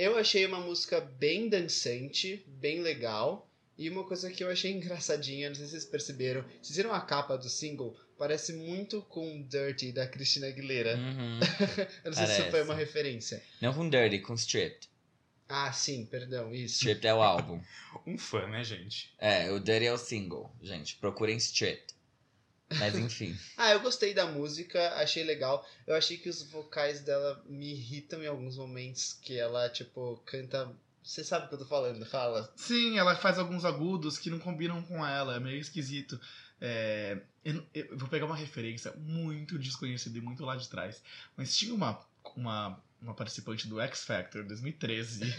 Eu 0.00 0.16
achei 0.16 0.46
uma 0.46 0.60
música 0.60 0.98
bem 0.98 1.46
dançante, 1.46 2.42
bem 2.46 2.80
legal. 2.80 3.46
E 3.76 3.86
uma 3.90 4.02
coisa 4.02 4.30
que 4.30 4.42
eu 4.42 4.48
achei 4.48 4.72
engraçadinha, 4.72 5.50
não 5.50 5.54
sei 5.54 5.66
se 5.66 5.72
vocês 5.72 5.84
perceberam, 5.84 6.42
vocês 6.62 6.74
viram 6.74 6.94
a 6.94 7.02
capa 7.02 7.36
do 7.36 7.50
single? 7.50 7.94
Parece 8.16 8.54
muito 8.54 9.02
com 9.02 9.42
Dirty 9.46 9.92
da 9.92 10.06
Christina 10.06 10.46
Aguilera. 10.46 10.96
Uhum. 10.96 11.40
Eu 12.02 12.12
não 12.12 12.12
sei 12.14 12.26
se 12.28 12.40
isso 12.40 12.50
foi 12.50 12.62
uma 12.62 12.74
referência. 12.74 13.42
Não 13.60 13.74
com 13.74 13.90
Dirty, 13.90 14.20
com 14.20 14.32
Stripped. 14.32 14.88
Ah, 15.46 15.70
sim, 15.70 16.06
perdão, 16.06 16.54
isso. 16.54 16.76
Stripped 16.76 17.06
é 17.06 17.12
o 17.12 17.20
álbum. 17.20 17.60
Um 18.06 18.16
fã, 18.16 18.46
né, 18.46 18.64
gente? 18.64 19.12
É, 19.18 19.50
o 19.50 19.60
Dirty 19.60 19.84
é 19.84 19.92
o 19.92 19.98
single, 19.98 20.50
gente. 20.62 20.96
Procurem 20.96 21.36
Stripped. 21.36 21.94
Mas 22.78 22.94
enfim. 22.96 23.36
Ah, 23.56 23.72
eu 23.72 23.80
gostei 23.80 24.14
da 24.14 24.26
música, 24.26 24.94
achei 24.94 25.22
legal. 25.22 25.66
Eu 25.86 25.94
achei 25.94 26.16
que 26.16 26.28
os 26.28 26.42
vocais 26.42 27.00
dela 27.00 27.42
me 27.46 27.72
irritam 27.72 28.22
em 28.22 28.26
alguns 28.26 28.56
momentos, 28.56 29.18
que 29.20 29.38
ela, 29.38 29.68
tipo, 29.68 30.22
canta. 30.24 30.70
Você 31.02 31.24
sabe 31.24 31.46
o 31.46 31.48
que 31.48 31.54
eu 31.54 31.58
tô 31.58 31.66
falando, 31.66 32.04
fala. 32.06 32.52
Sim, 32.56 32.98
ela 32.98 33.16
faz 33.16 33.38
alguns 33.38 33.64
agudos 33.64 34.18
que 34.18 34.30
não 34.30 34.38
combinam 34.38 34.82
com 34.82 35.04
ela, 35.06 35.36
é 35.36 35.40
meio 35.40 35.58
esquisito. 35.58 36.20
É, 36.60 37.18
eu, 37.44 37.62
eu 37.74 37.96
vou 37.96 38.08
pegar 38.08 38.26
uma 38.26 38.36
referência 38.36 38.92
muito 38.98 39.58
desconhecida 39.58 40.18
e 40.18 40.20
muito 40.20 40.44
lá 40.44 40.56
de 40.56 40.68
trás. 40.68 41.02
Mas 41.36 41.56
tinha 41.56 41.74
uma, 41.74 41.98
uma 42.36 42.80
uma 43.02 43.14
participante 43.14 43.66
do 43.66 43.80
X 43.80 44.04
Factor 44.04 44.44
2013. 44.44 45.24
US 45.24 45.34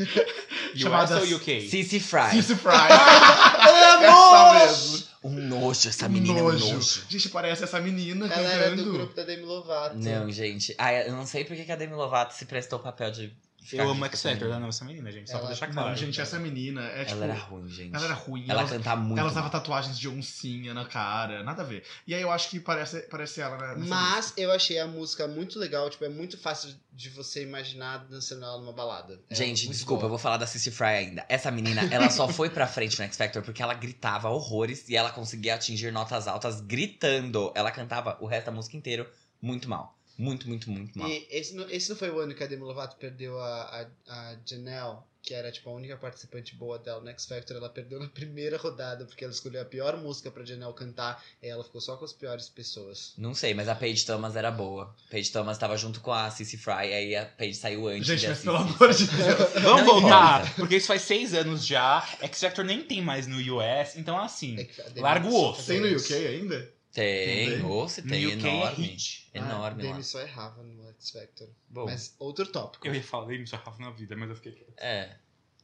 chamada 0.82 1.20
ou 1.20 1.36
UK? 1.36 1.70
Cici 1.70 2.00
Fry. 2.00 2.32
Cici 2.32 2.56
Fry. 2.56 2.72
essa 4.02 4.54
mesmo. 4.54 5.08
Um 5.24 5.34
nojo, 5.34 5.88
essa 5.90 6.10
menina 6.10 6.40
é 6.40 6.44
um 6.44 6.52
nojo. 6.52 7.04
Gente, 7.08 7.30
parece 7.30 7.64
essa 7.64 7.80
menina 7.80 8.26
Ela 8.26 8.50
era 8.52 8.70
do 8.72 8.78
cantando. 8.78 8.94
grupo 8.98 9.14
da 9.14 9.24
Demi 9.24 9.44
Lovato. 9.44 9.98
Não, 9.98 10.32
gente. 10.32 10.74
Ai, 10.78 11.08
eu 11.08 11.14
não 11.14 11.26
sei 11.26 11.44
porque 11.46 11.64
que 11.64 11.72
a 11.72 11.76
Demi 11.76 11.94
Lovato 11.94 12.34
se 12.34 12.46
prestou 12.46 12.80
o 12.80 12.82
papel 12.82 13.12
de. 13.12 13.34
Eu 13.74 13.90
amo 13.90 14.04
X 14.06 14.22
Factor, 14.24 14.50
né? 14.50 14.60
Não, 14.60 14.68
essa 14.70 14.84
menina, 14.84 15.12
gente. 15.12 15.28
Só 15.30 15.34
Ela- 15.34 15.42
pra 15.42 15.50
deixar 15.50 15.68
Não, 15.68 15.74
claro. 15.74 15.96
gente, 15.96 16.20
essa 16.20 16.40
menina 16.40 16.82
é 16.88 17.06
tipo. 17.06 17.22
Ela 17.22 17.34
era 17.34 17.40
ruim, 17.44 17.68
gente. 17.70 17.96
Ela 17.96 18.06
era 18.06 18.14
ruim. 18.14 18.46
Ela 18.50 18.62
ela, 18.62 18.70
canta 18.70 18.96
muito. 18.96 19.20
ela 19.20 19.28
usava 19.30 19.42
mal. 19.44 19.52
tatuagens 19.52 20.00
de 20.00 20.10
oncinha 20.10 20.74
na 20.74 20.86
cara, 20.86 21.44
nada 21.44 21.62
a 21.62 21.66
ver. 21.66 21.84
E 22.08 22.16
aí 22.16 22.22
eu 22.22 22.32
acho 22.32 22.50
que 22.50 22.60
parece, 22.60 23.02
parece 23.02 23.40
ela, 23.42 23.76
né? 23.76 23.86
Mas 23.88 24.34
eu 24.36 24.52
achei 24.52 24.80
a 24.80 24.88
música 24.88 25.28
muito 25.28 25.60
legal, 25.60 25.90
tipo, 25.90 26.04
é 26.04 26.10
muito 26.10 26.38
fácil 26.38 26.74
de 26.92 27.10
você 27.10 27.44
imaginar 27.44 28.00
dançando 28.10 28.44
ela 28.44 28.58
numa 28.60 28.74
balada. 28.74 29.20
É 29.30 29.36
Gente, 29.36 29.68
desculpa, 29.68 30.00
eu 30.06 30.10
boa. 30.10 30.10
vou 30.10 30.18
falar 30.18 30.38
da 30.38 30.48
Cici 30.48 30.72
Fry 30.72 30.86
ainda. 30.88 31.26
Essa 31.30 31.50
menina, 31.52 31.82
ela 31.94 32.10
só 32.10 32.28
foi 32.28 32.50
pra 32.50 32.68
frente 32.68 32.98
no 33.00 33.06
X 33.06 33.16
Factor 33.16 33.42
porque 33.44 33.62
ela 33.62 33.74
gritava 33.74 34.30
horrores 34.30 34.90
e 34.90 34.96
ela 34.96 35.12
conseguia 35.12 35.56
atingir 35.56 35.92
notas 35.92 36.28
altas 36.28 36.60
gritando. 36.62 37.52
Ela 37.56 37.72
cantava 37.72 38.18
o 38.20 38.26
resto 38.26 38.48
da 38.48 38.52
música 38.52 38.76
inteiro 38.76 39.08
muito 39.42 39.70
mal. 39.70 39.98
Muito, 40.22 40.48
muito, 40.48 40.70
muito 40.70 40.98
mal. 41.00 41.10
E 41.10 41.28
esse 41.32 41.56
não, 41.56 41.68
esse 41.70 41.90
não 41.90 41.96
foi 41.96 42.10
o 42.12 42.20
ano 42.20 42.34
que 42.36 42.44
a 42.44 42.48
Demi 42.48 42.62
Lovato 42.64 42.96
perdeu 42.98 43.40
a, 43.40 43.88
a, 44.08 44.32
a 44.32 44.38
Janelle, 44.46 44.98
que 45.24 45.34
era 45.34 45.52
tipo 45.52 45.70
a 45.70 45.74
única 45.74 45.96
participante 45.98 46.56
boa 46.56 46.78
dela 46.80 47.02
no 47.02 47.10
X 47.10 47.26
Factor. 47.26 47.58
Ela 47.58 47.70
perdeu 47.70 48.00
na 48.00 48.08
primeira 48.08 48.58
rodada 48.58 49.06
porque 49.06 49.24
ela 49.24 49.34
escolheu 49.34 49.62
a 49.62 49.66
pior 49.66 49.98
música 49.98 50.30
pra 50.30 50.44
Janelle 50.46 50.74
cantar 50.74 51.24
e 51.42 51.48
ela 51.48 51.64
ficou 51.64 51.82
só 51.82 51.96
com 51.98 52.06
as 52.06 52.14
piores 52.14 52.50
pessoas. 52.50 53.14
Não 53.18 53.34
sei, 53.34 53.54
mas 53.56 53.68
a 53.68 53.74
Paige 53.76 54.06
Thomas 54.06 54.36
era 54.36 54.52
boa. 54.52 54.96
Paige 55.10 55.32
Thomas 55.32 55.58
tava 55.58 55.76
junto 55.78 56.00
com 56.02 56.12
a 56.12 56.30
Cici 56.30 56.58
Fry, 56.58 56.94
aí 56.94 57.16
a 57.16 57.26
Paige 57.26 57.56
saiu 57.56 57.88
antes. 57.88 58.06
Gente, 58.08 58.26
e 58.26 58.30
mas 58.30 58.40
pelo 58.42 58.58
amor 58.58 58.94
de 58.94 59.08
Deus. 59.08 59.38
Vamos 59.54 59.64
Não 59.64 59.86
voltar, 59.86 60.42
importa. 60.42 60.56
porque 60.56 60.76
isso 60.78 60.88
faz 60.88 61.02
seis 61.02 61.34
anos 61.34 61.66
já. 61.66 62.08
X 62.22 62.40
Factor 62.40 62.64
nem 62.66 62.84
tem 62.84 63.02
mais 63.02 63.26
no 63.28 63.38
US, 63.58 63.96
então 63.96 64.18
assim. 64.20 64.60
É 64.60 64.64
que 64.66 64.82
a 64.82 64.86
Demi 64.86 65.02
Larga 65.02 65.28
o 65.28 65.50
osso. 65.50 65.58
fazia 65.64 65.82
Tem 65.82 65.92
no. 65.92 65.98
UK 66.00 66.14
ainda? 66.28 66.81
Tem, 66.94 67.64
ou 67.64 67.88
se 67.88 68.02
tem, 68.02 68.26
UK 68.28 68.46
é 68.46 68.50
enorme. 68.50 68.86
hit. 68.86 69.30
Ah, 69.34 69.38
Enorme 69.38 69.84
a 69.84 69.88
lá. 69.88 69.92
Demi 69.94 70.04
só 70.04 70.20
errava 70.20 70.62
no 70.62 70.90
X 70.90 71.12
Factor. 71.12 71.48
Bom, 71.70 71.86
Mas 71.86 72.16
outro 72.20 72.46
tópico. 72.48 72.86
Eu 72.88 72.94
ia 72.94 73.02
falar 73.04 73.28
dele, 73.28 73.48
só 73.48 73.56
Rafa 73.58 73.82
na 73.82 73.92
vida, 73.92 74.16
mas 74.18 74.30
eu 74.30 74.36
fiquei 74.36 74.52
quieto. 74.54 74.74
é. 74.78 75.16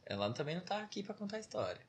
Ela 0.06 0.32
também 0.32 0.54
não 0.54 0.62
tá 0.62 0.78
aqui 0.80 1.02
pra 1.02 1.14
contar 1.14 1.36
a 1.36 1.40
história. 1.40 1.80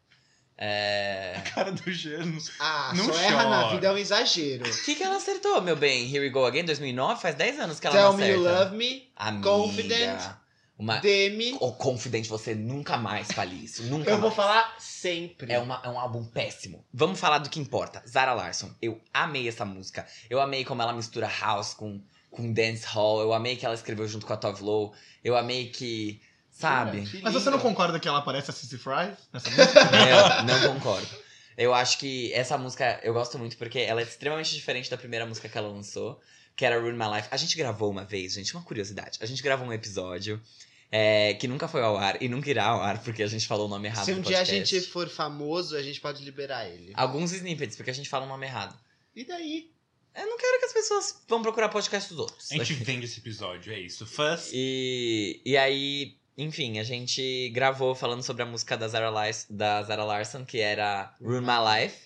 É. 0.58 1.42
Cara 1.56 1.72
do 1.72 1.90
Janus. 1.90 2.52
Ah, 2.60 2.92
Não 2.94 3.06
só 3.06 3.18
erra 3.18 3.44
na 3.50 3.62
chora. 3.62 3.76
vida 3.76 3.88
é 3.88 3.92
um 3.94 3.98
exagero. 3.98 4.70
O 4.70 4.84
que, 4.84 4.94
que 4.96 5.02
ela 5.04 5.16
acertou, 5.16 5.62
meu 5.62 5.78
bem? 5.78 6.04
Here 6.14 6.20
We 6.20 6.30
Go 6.30 6.46
Again 6.46 6.66
2009? 6.66 7.22
Faz 7.22 7.36
10 7.36 7.60
anos 7.62 7.80
que 7.80 7.88
ela 7.88 7.96
Tell 7.96 8.12
não 8.12 8.18
Me 8.18 8.24
acerta. 8.26 8.42
You 8.42 8.44
Love 8.60 8.76
Me, 8.76 9.10
Amiga. 9.16 9.50
Confident. 9.50 10.20
Uma... 10.80 10.98
Demi. 11.00 11.58
Ô, 11.60 11.74
Confident, 11.74 12.26
você 12.28 12.56
nunca 12.56 12.96
mais 12.96 13.30
fale 13.34 13.54
isso. 13.54 13.84
Nunca 13.84 14.12
Eu 14.12 14.16
vou 14.18 14.30
mais. 14.30 14.36
falar 14.36 14.76
sempre. 14.80 15.52
É, 15.52 15.60
uma, 15.60 15.82
é 15.84 15.90
um 15.90 16.00
álbum 16.00 16.24
péssimo. 16.24 16.86
Vamos 16.94 17.20
falar 17.20 17.40
do 17.40 17.50
que 17.50 17.60
importa. 17.60 18.02
Zara 18.08 18.34
Larson. 18.34 18.74
Eu 18.82 19.00
amei 19.14 19.50
essa 19.50 19.66
música. 19.66 20.08
Eu 20.30 20.40
amei 20.40 20.64
como 20.64 20.82
ela 20.82 20.94
mistura 20.94 21.28
house 21.42 21.74
com, 21.74 22.02
com 22.32 22.54
dance 22.54 22.86
hall. 22.86 23.20
Eu 23.20 23.34
amei 23.34 23.58
que 23.58 23.66
ela 23.66 23.76
escreveu 23.76 24.08
junto 24.08 24.26
com 24.26 24.32
a 24.32 24.38
Tove 24.38 24.64
Lo. 24.64 24.94
Eu 25.22 25.36
amei 25.36 25.68
que. 25.68 26.22
Sabe? 26.50 27.02
Que 27.06 27.22
Mas 27.22 27.34
você 27.34 27.50
não 27.50 27.60
concorda 27.60 28.00
que 28.00 28.08
ela 28.08 28.22
parece 28.22 28.50
a 28.50 28.54
Cici 28.54 28.78
Fry 28.78 29.12
nessa 29.34 29.50
música? 29.50 29.84
Não, 30.44 30.60
não 30.60 30.74
concordo. 30.74 31.08
Eu 31.58 31.74
acho 31.74 31.98
que 31.98 32.34
essa 32.34 32.58
música 32.58 33.00
eu 33.04 33.14
gosto 33.14 33.38
muito 33.38 33.58
porque 33.58 33.80
ela 33.80 34.00
é 34.02 34.04
extremamente 34.04 34.54
diferente 34.56 34.90
da 34.90 34.98
primeira 34.98 35.26
música 35.26 35.48
que 35.48 35.58
ela 35.58 35.70
lançou, 35.70 36.20
que 36.56 36.66
era 36.66 36.80
Ruin 36.80 36.94
My 36.94 37.16
Life. 37.16 37.28
A 37.32 37.38
gente 37.38 37.56
gravou 37.58 37.90
uma 37.90 38.04
vez, 38.04 38.34
gente, 38.34 38.54
uma 38.54 38.64
curiosidade. 38.64 39.20
A 39.22 39.26
gente 39.26 39.42
gravou 39.44 39.68
um 39.68 39.74
episódio 39.74 40.42
é, 40.92 41.36
que 41.36 41.48
nunca 41.48 41.68
foi 41.68 41.82
ao 41.82 41.98
ar 41.98 42.22
e 42.22 42.28
nunca 42.28 42.50
irá 42.50 42.66
ao 42.66 42.82
ar 42.82 43.04
porque 43.04 43.22
a 43.22 43.28
gente 43.28 43.48
falou 43.48 43.68
o 43.68 43.70
nome 43.70 43.88
errado 43.88 44.06
Se 44.06 44.14
um 44.14 44.18
no 44.18 44.22
dia 44.22 44.40
a 44.40 44.44
gente 44.44 44.82
for 44.82 45.08
famoso, 45.08 45.76
a 45.76 45.84
gente 45.84 46.02
pode 46.02 46.24
liberar 46.24 46.68
ele. 46.68 46.92
Alguns 46.96 47.32
snippets, 47.32 47.76
porque 47.76 47.92
a 47.92 47.94
gente 47.94 48.10
fala 48.10 48.26
o 48.26 48.30
nome 48.30 48.46
errado. 48.46 48.78
E 49.16 49.24
daí? 49.24 49.72
Eu 50.16 50.26
não 50.26 50.38
quero 50.38 50.60
que 50.60 50.66
as 50.66 50.74
pessoas 50.74 51.24
vão 51.28 51.42
procurar 51.42 51.70
podcast 51.70 52.10
dos 52.10 52.20
outros. 52.20 52.52
A 52.52 52.56
gente 52.56 52.74
vende 52.74 53.06
esse 53.06 53.20
episódio, 53.20 53.72
é 53.72 53.80
isso. 53.80 54.06
Fãs. 54.06 54.50
E, 54.52 55.42
e 55.46 55.56
aí, 55.56 56.18
enfim, 56.38 56.80
a 56.80 56.84
gente 56.84 57.50
gravou 57.50 57.94
falando 57.94 58.24
sobre 58.24 58.42
a 58.44 58.46
música 58.46 58.76
da 58.76 58.88
Zara, 58.88 59.10
Lars, 59.10 59.46
da 59.50 59.84
Zara 59.84 60.04
Larson, 60.04 60.44
que 60.44 60.60
era 60.60 61.16
Ruin 61.22 61.42
My 61.42 61.84
Life. 61.84 61.98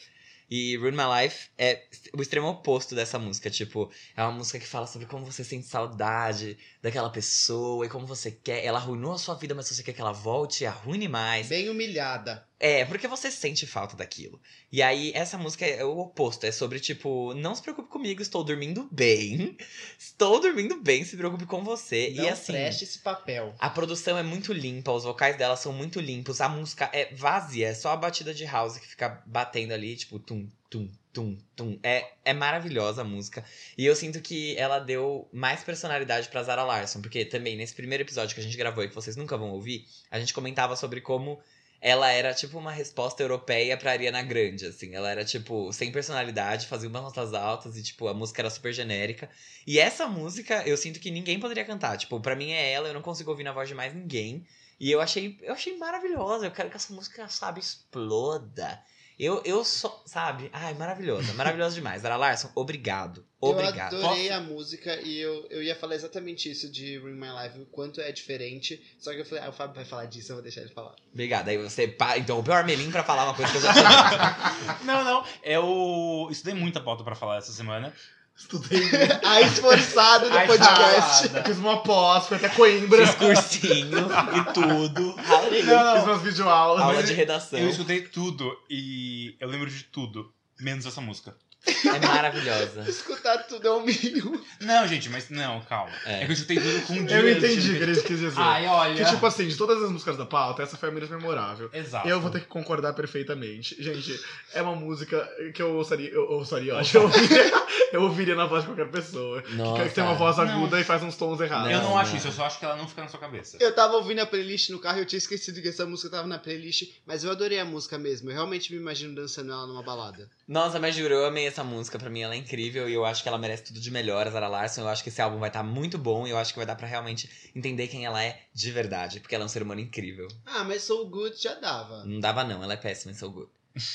E 0.50 0.78
Ruin 0.78 0.92
My 0.92 1.24
Life 1.24 1.50
é 1.58 1.84
o 2.16 2.22
extremo 2.22 2.48
oposto 2.48 2.94
dessa 2.94 3.18
música. 3.18 3.50
Tipo, 3.50 3.92
é 4.16 4.22
uma 4.22 4.34
música 4.34 4.60
que 4.60 4.68
fala 4.68 4.86
sobre 4.86 5.08
como 5.08 5.26
você 5.26 5.44
sente 5.44 5.66
saudade 5.66 6.58
daquela 6.84 7.10
pessoa 7.10 7.86
e 7.86 7.90
como 7.90 8.06
você 8.06 8.30
quer. 8.30 8.66
Ela 8.66 8.78
arruinou 8.78 9.14
a 9.14 9.18
sua 9.18 9.36
vida, 9.36 9.56
mas 9.56 9.68
se 9.68 9.74
você 9.74 9.82
quer 9.82 9.94
que 9.94 10.02
ela 10.02 10.12
volte, 10.12 10.66
arruine 10.66 11.08
mais. 11.08 11.48
Bem 11.48 11.70
humilhada. 11.70 12.46
É, 12.60 12.84
porque 12.84 13.08
você 13.08 13.32
sente 13.32 13.66
falta 13.66 13.96
daquilo. 13.96 14.40
E 14.70 14.82
aí, 14.82 15.12
essa 15.16 15.38
música 15.38 15.66
é 15.66 15.84
o 15.86 15.98
oposto. 15.98 16.46
É 16.46 16.52
sobre, 16.52 16.82
tipo, 16.82 17.34
não 17.36 17.56
se 17.56 17.62
preocupe 17.62 17.88
comigo, 17.88 18.22
estou 18.22 18.44
dormindo 18.44 18.88
bem. 18.92 19.58
Estou 19.98 20.42
dormindo 20.42 20.82
bem, 20.82 21.06
se 21.06 21.16
preocupe 21.16 21.46
com 21.46 21.64
você. 21.64 22.12
Não 22.16 22.26
e 22.26 22.30
assim. 22.30 22.52
preste 22.52 22.84
esse 22.84 23.00
papel. 23.00 23.56
A 23.60 23.70
produção 23.70 24.18
é 24.18 24.24
muito 24.24 24.52
limpa, 24.52 24.92
os 24.92 25.06
vocais 25.06 25.38
dela 25.38 25.56
são 25.56 25.72
muito 25.72 26.02
limpos, 26.02 26.42
a 26.42 26.50
música 26.50 26.90
é 26.92 27.14
vazia, 27.14 27.70
é 27.70 27.74
só 27.74 27.92
a 27.92 27.98
batida 27.98 28.34
de 28.34 28.44
house 28.44 28.78
que 28.78 28.88
fica 28.88 29.24
batendo 29.26 29.74
ali, 29.74 29.96
tipo, 29.96 30.20
tum, 30.20 30.48
tum, 30.70 30.90
tum, 31.14 31.38
tum. 31.56 31.80
É, 31.84 32.12
é 32.26 32.34
maravilhosa 32.34 33.02
a 33.02 33.06
música. 33.06 33.46
E 33.78 33.86
eu 33.86 33.96
sinto 33.96 34.20
que 34.20 34.58
ela 34.58 34.80
deu 34.80 35.30
mais 35.32 35.64
personalidade 35.64 36.28
pra 36.28 36.44
Zara 36.44 36.64
Larson, 36.64 37.02
porque 37.02 37.24
também 37.24 37.56
nesse 37.56 37.76
primeiro 37.76 38.04
episódio 38.04 38.34
que 38.34 38.42
a 38.42 38.44
gente 38.44 38.58
gravou 38.58 38.84
e 38.84 38.90
que 38.90 38.96
vocês 38.96 39.16
nunca 39.16 39.38
vão 39.38 39.52
ouvir, 39.52 39.86
a 40.10 40.20
gente 40.20 40.34
comentava 40.34 40.76
sobre 40.76 41.00
como 41.00 41.40
ela 41.80 42.10
era 42.10 42.34
tipo 42.34 42.58
uma 42.58 42.72
resposta 42.72 43.22
europeia 43.22 43.78
pra 43.78 43.92
Ariana 43.92 44.24
Grande, 44.24 44.66
assim. 44.66 44.96
Ela 44.96 45.12
era, 45.12 45.26
tipo, 45.26 45.72
sem 45.74 45.92
personalidade, 45.92 46.66
fazia 46.66 46.88
umas 46.88 47.04
notas 47.04 47.34
altas 47.34 47.78
e, 47.78 47.84
tipo, 47.84 48.08
a 48.08 48.14
música 48.14 48.42
era 48.42 48.50
super 48.50 48.74
genérica. 48.74 49.30
E 49.68 49.78
essa 49.78 50.08
música, 50.08 50.64
eu 50.66 50.78
sinto 50.78 51.00
que 51.00 51.12
ninguém 51.12 51.42
poderia 51.42 51.66
cantar. 51.66 51.98
Tipo, 51.98 52.22
pra 52.22 52.38
mim 52.38 52.52
é 52.52 52.72
ela, 52.72 52.88
eu 52.88 52.94
não 52.94 53.02
consigo 53.02 53.30
ouvir 53.32 53.44
na 53.44 53.52
voz 53.52 53.68
de 53.68 53.76
mais 53.76 53.94
ninguém. 53.94 54.48
E 54.80 54.90
eu 54.90 55.02
achei, 55.02 55.38
eu 55.42 55.54
achei 55.54 55.78
maravilhosa. 55.78 56.46
Eu 56.46 56.52
quero 56.52 56.70
que 56.70 56.78
essa 56.78 56.94
música, 56.94 57.28
sabe, 57.28 57.60
exploda. 57.60 58.82
Eu, 59.20 59.42
eu 59.46 59.64
só, 59.64 60.02
sabe? 60.06 60.50
Ai, 60.52 60.74
maravilhosa. 60.74 61.34
Maravilhosa 61.34 61.76
demais. 61.76 62.02
Zara 62.02 62.16
Larson, 62.16 62.50
obrigado. 62.56 63.26
Obrigado. 63.40 63.94
Eu 63.96 64.00
adorei 64.06 64.28
Posso- 64.30 64.38
a 64.40 64.42
música 64.42 64.96
e 65.02 65.20
eu, 65.20 65.46
eu 65.50 65.62
ia 65.62 65.76
falar 65.76 65.96
exatamente 65.96 66.50
isso 66.50 66.72
de 66.72 66.98
Ring 66.98 67.14
My 67.20 67.28
Life, 67.44 67.60
o 67.60 67.66
quanto 67.66 68.02
é 68.02 68.12
diferente. 68.12 68.82
Só 69.00 69.12
que 69.14 69.20
eu 69.20 69.26
falei, 69.26 69.44
ah, 69.44 69.50
o 69.50 69.54
Fábio 69.54 69.76
vai 69.76 69.86
falar 69.86 70.06
disso, 70.06 70.32
eu 70.32 70.38
vou 70.38 70.44
deixar 70.44 70.62
ele 70.62 70.72
falar. 70.74 70.96
Obrigado. 71.12 71.50
Aí 71.50 71.58
você 71.58 71.88
pa- 71.88 72.18
interrompeu 72.18 72.54
o 72.54 72.58
Armelin 72.58 72.90
pra 72.92 73.04
falar 73.04 73.26
uma 73.26 73.34
coisa 73.36 73.52
que 73.52 73.58
eu 73.58 73.62
já 73.62 73.74
tinha. 73.74 74.80
Não, 74.84 75.04
não. 75.04 75.26
Eu 75.44 76.28
estudei 76.32 76.54
muita 76.56 76.80
pauta 76.82 77.04
pra 77.04 77.16
falar 77.16 77.38
essa 77.38 77.52
semana. 77.52 77.94
Estudei. 78.36 78.82
A 79.24 79.42
esforçada 79.42 80.30
do 80.30 80.38
Ai, 80.38 80.48
podcast. 80.48 81.26
esforçada. 81.26 81.44
Fiz 81.44 81.58
uma 81.58 81.84
pós, 81.84 82.28
fui 82.28 82.38
até 82.38 82.50
Coimbra. 82.50 83.06
Fiz 83.06 83.16
cursinho 83.16 84.08
e 84.10 84.54
tudo. 84.54 85.16
Ralei. 85.16 85.64
Não, 85.64 85.96
Fiz 85.96 86.04
umas 86.04 86.22
videoaulas. 86.22 86.84
Aula 86.84 87.04
de 87.04 87.14
redação. 87.14 87.60
Eu 87.60 87.70
escutei 87.70 88.02
tudo 88.02 88.52
e 88.70 89.36
eu 89.40 89.48
lembro 89.48 89.70
de 89.70 89.84
tudo, 89.84 90.34
menos 90.60 90.86
essa 90.86 91.00
música. 91.00 91.36
É 91.66 92.00
maravilhosa. 92.06 92.82
Escutar 92.88 93.38
tudo 93.40 93.68
é 93.68 93.72
um 93.72 93.84
mínimo. 93.84 94.40
Não, 94.60 94.88
gente, 94.88 95.10
mas 95.10 95.30
não, 95.30 95.62
calma. 95.62 95.92
É. 96.06 96.24
É, 96.24 96.26
que 96.26 96.32
eu 96.32 96.34
escutei 96.34 96.58
tudo 96.60 96.82
com 96.88 96.94
um 96.94 97.06
dia 97.06 97.18
Eu 97.18 97.30
entendi 97.30 97.72
o 97.72 97.78
que 97.78 97.84
ele 97.84 98.02
quis 98.02 98.20
dizer. 98.20 98.34
Ai, 98.38 98.68
olha. 98.68 99.04
Que, 99.04 99.10
tipo 99.10 99.26
assim, 99.26 99.48
de 99.48 99.56
todas 99.56 99.82
as 99.82 99.90
músicas 99.90 100.18
da 100.18 100.26
pauta, 100.26 100.62
essa 100.64 100.76
foi 100.78 100.90
a 100.90 100.92
menos 100.92 101.10
memorável. 101.10 101.70
Exato. 101.74 102.08
Eu 102.08 102.20
vou 102.20 102.30
ter 102.30 102.42
que 102.42 102.48
concordar 102.48 102.94
perfeitamente. 102.94 103.82
Gente, 103.82 104.20
é 104.54 104.62
uma 104.62 104.76
música 104.76 105.28
que 105.54 105.62
eu 105.62 105.74
ouçaria, 105.76 106.10
eu 106.10 106.30
ouçaria, 106.32 106.76
ó, 106.76 106.82
eu 106.94 107.04
ouviria, 107.04 107.54
eu 107.94 108.02
ouviria 108.04 108.36
na 108.36 108.46
voz 108.46 108.64
de 108.64 108.70
qualquer 108.70 108.90
pessoa. 108.90 109.42
Que, 109.42 109.56
Nossa. 109.56 109.84
que 109.84 109.96
tem 109.96 110.04
uma 110.04 110.16
voz 110.16 110.38
Não. 110.38 110.44
aguda 110.44 110.80
e 110.80 110.84
faz 110.84 111.02
uns 111.02 111.16
tons 111.16 111.40
errados. 111.40 111.72
Eu 111.72 111.78
não, 111.78 111.92
Não, 111.92 111.98
acho 111.98 112.12
não. 112.12 112.18
isso, 112.18 112.28
eu 112.28 112.32
só 112.34 112.46
acho 112.46 112.60
que 112.60 112.66
ela 112.66 112.76
não 112.76 112.88
fica 112.88 113.02
na 113.02 113.08
sua 113.08 113.20
cabeça. 113.20 113.58
Eu 113.60 113.74
tava 113.74 113.96
ouvindo 113.96 114.20
a 114.20 114.26
playlist 114.26 114.70
no 114.70 114.80
carro 114.80 114.98
e 114.98 115.02
eu 115.02 115.06
tinha 115.06 115.18
esquecido 115.18 115.62
que 115.62 115.70
essa 115.70 115.86
música 115.86 116.10
tava 116.10 116.28
na 116.28 116.38
playlist, 116.38 116.90
mas 117.06 117.24
eu 117.24 117.32
adorei 117.32 117.60
a 117.60 117.66
música 117.66 117.98
mesmo. 117.98 118.30
Eu 118.30 118.34
realmente 118.34 118.74
me 118.74 118.80
imagino 118.80 119.16
dançando 119.16 119.52
ela 119.52 119.66
numa 119.66 119.82
balada. 119.84 120.30
Nossa, 120.48 120.80
mas 120.80 120.96
juro, 120.96 121.14
eu 121.14 121.26
amei 121.26 121.48
essa 121.54 121.64
música. 121.64 121.98
Pra 121.98 122.10
mim 122.10 122.22
ela 122.22 122.34
é 122.34 122.38
incrível 122.38 122.90
e 122.90 122.94
eu 122.94 123.06
acho 123.06 123.24
que 123.24 123.30
ela 123.30 123.38
merece 123.38 123.64
tudo 123.64 123.80
de 123.80 123.90
melhor, 123.92 124.28
a 124.28 124.30
Zara 124.32 124.48
Larson. 124.48 124.82
Eu 124.82 124.90
acho 124.90 125.02
que 125.04 125.10
esse 125.10 125.22
álbum 125.22 125.40
vai 125.40 125.50
estar 125.50 125.64
muito 125.64 125.98
bom 125.98 126.28
e 126.28 126.32
eu 126.32 126.38
acho 126.38 126.52
que 126.54 126.60
vai 126.60 126.66
dar 126.66 126.76
pra 126.76 126.88
realmente 126.88 127.30
entender 127.56 127.88
quem 127.88 128.06
ela 128.06 128.22
é 128.24 128.42
de 128.54 128.72
verdade. 128.72 129.20
Porque 129.20 129.34
ela 129.36 129.44
é 129.44 129.46
um 129.46 129.50
ser 129.50 129.64
humano 129.64 129.80
incrível. 129.82 130.28
Ah, 130.46 130.64
mas 130.64 130.84
So 130.84 131.08
Good 131.08 131.42
já 131.42 131.54
dava. 131.56 132.04
Não 132.06 132.20
dava 132.20 132.44
não, 132.44 132.64
ela 132.64 132.74
é 132.74 132.78
péssima 132.78 133.12
em 133.12 133.16
So 133.16 133.30
Good. 133.32 133.50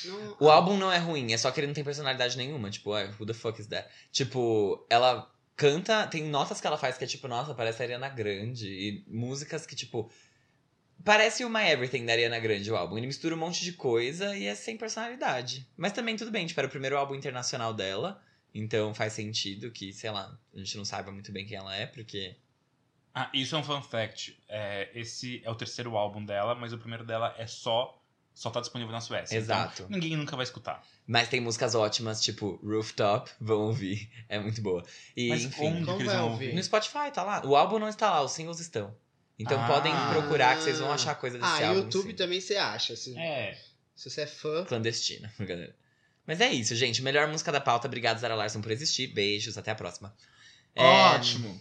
Não- 0.07 0.37
O 0.41 0.49
álbum 0.51 0.77
não 0.77 0.91
é 0.93 0.99
ruim, 0.99 1.33
é 1.33 1.37
só 1.37 1.51
que 1.51 1.61
ele 1.61 1.67
não 1.69 1.75
tem 1.75 1.85
personalidade 1.85 2.37
nenhuma. 2.37 2.71
Tipo, 2.71 2.93
ah, 2.95 3.09
who 3.19 3.27
the 3.27 3.35
fuck 3.35 3.61
is 3.61 3.67
that? 3.69 3.89
Tipo, 4.11 4.85
ela 4.91 5.31
canta, 5.57 6.07
tem 6.07 6.25
notas 6.25 6.61
que 6.61 6.67
ela 6.67 6.79
faz 6.79 6.97
que 6.97 7.05
é 7.05 7.07
tipo, 7.07 7.27
nossa, 7.29 7.55
parece 7.55 7.83
a 7.83 7.85
Ariana 7.85 8.09
Grande. 8.09 8.69
E 8.69 9.05
músicas 9.09 9.67
que, 9.67 9.75
tipo. 9.77 10.11
Parece 11.05 11.45
o 11.45 11.51
My 11.51 11.71
Everything 11.71 12.05
da 12.05 12.13
Ariana 12.13 12.39
Grande, 12.39 12.71
o 12.71 12.77
álbum. 12.77 12.99
Ele 12.99 13.07
mistura 13.07 13.35
um 13.35 13.39
monte 13.39 13.65
de 13.65 13.73
coisa 13.73 14.37
e 14.37 14.47
é 14.47 14.55
sem 14.55 14.77
personalidade. 14.77 15.67
Mas 15.77 15.93
também 15.93 16.17
tudo 16.17 16.31
bem, 16.31 16.47
tipo, 16.47 16.59
era 16.61 16.67
o 16.67 16.71
primeiro 16.71 16.97
álbum 16.97 17.15
internacional 17.15 17.73
dela. 17.73 18.23
Então 18.55 18.95
faz 18.95 19.13
sentido 19.13 19.71
que, 19.71 19.93
sei 19.93 20.11
lá, 20.11 20.37
a 20.55 20.59
gente 20.59 20.77
não 20.77 20.85
saiba 20.85 21.13
muito 21.13 21.31
bem 21.31 21.47
quem 21.47 21.57
ela 21.57 21.75
é, 21.75 21.87
porque. 21.87 22.37
Ah, 23.15 23.31
isso 23.33 23.55
é 23.55 23.59
um 23.59 23.63
fun 23.63 23.83
fact. 23.83 24.39
É, 24.49 24.91
esse 24.95 25.41
é 25.45 25.51
o 25.51 25.55
terceiro 25.55 25.97
álbum 25.97 26.25
dela, 26.25 26.55
mas 26.55 26.73
o 26.73 26.79
primeiro 26.79 27.05
dela 27.05 27.35
é 27.39 27.47
só. 27.47 27.95
Só 28.35 28.51
tá 28.51 28.61
disponível 28.61 28.93
na 28.93 29.01
Suécia. 29.01 29.37
Exato. 29.37 29.83
Então, 29.83 29.91
ninguém 29.91 30.17
nunca 30.17 30.37
vai 30.37 30.45
escutar. 30.45 30.85
Mas 31.05 31.29
tem 31.29 31.41
músicas 31.41 31.75
ótimas, 31.75 32.23
tipo 32.23 32.61
Rooftop, 32.63 33.29
vão 33.41 33.63
ouvir. 33.63 34.09
É 34.29 34.39
muito 34.39 34.63
boa. 34.63 34.85
E, 35.17 35.29
Mas 35.29 35.45
enfim. 35.45 35.67
onde 35.67 35.85
que 35.85 35.91
eles 35.91 36.13
vão 36.13 36.31
ouvir? 36.31 36.55
No 36.55 36.63
Spotify, 36.63 37.11
tá 37.13 37.25
lá. 37.25 37.45
O 37.45 37.57
álbum 37.57 37.81
não 37.81 37.89
está 37.89 38.09
lá, 38.11 38.23
os 38.23 38.31
singles 38.31 38.61
estão. 38.61 38.95
Então 39.39 39.61
Ah. 39.63 39.67
podem 39.67 39.93
procurar 40.11 40.57
que 40.57 40.63
vocês 40.65 40.79
vão 40.79 40.93
achar 40.93 41.15
coisa 41.15 41.39
desse 41.39 41.51
Ah, 41.63 41.69
álbum. 41.69 41.81
YouTube 41.81 42.11
sim. 42.11 42.17
também 42.17 42.41
você 42.41 42.57
acha. 42.57 42.97
Se, 42.97 43.17
É. 43.17 43.57
se 43.95 44.11
você 44.11 44.23
é 44.23 44.27
fã. 44.27 44.65
Clandestina, 44.65 45.33
galera. 45.41 45.75
Mas 46.27 46.41
é 46.41 46.53
isso, 46.53 46.75
gente. 46.75 47.01
Melhor 47.03 47.27
música 47.29 47.51
da 47.53 47.61
pauta. 47.61 47.87
Obrigado, 47.87 48.19
Zara 48.19 48.35
Larson, 48.35 48.61
por 48.61 48.71
existir. 48.73 49.07
Beijos, 49.07 49.57
até 49.57 49.71
a 49.71 49.75
próxima. 49.75 50.15
É, 50.75 50.85
Ótimo. 50.85 51.61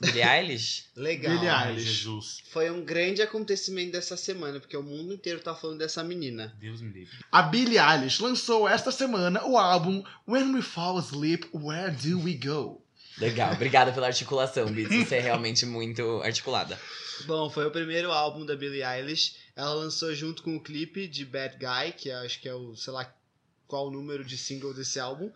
Billie 0.00 0.22
Eilish? 0.22 0.86
Legal. 0.96 1.32
Billie 1.32 1.48
Eilish. 1.50 1.84
Jesus. 1.84 2.42
Foi 2.50 2.70
um 2.70 2.82
grande 2.84 3.20
acontecimento 3.22 3.92
dessa 3.92 4.16
semana, 4.16 4.58
porque 4.58 4.76
o 4.76 4.82
mundo 4.82 5.12
inteiro 5.12 5.40
tá 5.40 5.54
falando 5.54 5.78
dessa 5.78 6.02
menina. 6.02 6.56
Deus 6.58 6.80
me 6.80 6.90
livre. 6.90 7.16
A 7.30 7.42
Billie 7.42 7.78
Eilish 7.78 8.20
lançou 8.20 8.66
esta 8.68 8.90
semana 8.90 9.44
o 9.44 9.56
álbum 9.58 10.02
When 10.26 10.54
We 10.54 10.62
Fall 10.62 10.98
Asleep, 10.98 11.46
Where 11.54 11.90
Do 11.92 12.22
We 12.22 12.32
Go? 12.34 12.82
Legal, 13.18 13.52
obrigada 13.52 13.92
pela 13.92 14.06
articulação, 14.06 14.66
Beats. 14.72 15.06
Você 15.06 15.16
é 15.16 15.20
realmente 15.20 15.66
muito 15.66 16.22
articulada. 16.22 16.80
Bom, 17.26 17.50
foi 17.50 17.66
o 17.66 17.70
primeiro 17.70 18.12
álbum 18.12 18.44
da 18.44 18.56
Billie 18.56 18.82
Eilish. 18.82 19.36
Ela 19.54 19.74
lançou 19.74 20.14
junto 20.14 20.42
com 20.42 20.56
o 20.56 20.62
clipe 20.62 21.06
de 21.06 21.24
Bad 21.24 21.56
Guy, 21.56 21.92
que 21.92 22.10
acho 22.10 22.40
que 22.40 22.48
é 22.48 22.54
o, 22.54 22.76
sei 22.76 22.92
lá, 22.92 23.14
qual 23.66 23.88
o 23.88 23.90
número 23.90 24.24
de 24.24 24.36
single 24.36 24.74
desse 24.74 24.98
álbum. 24.98 25.30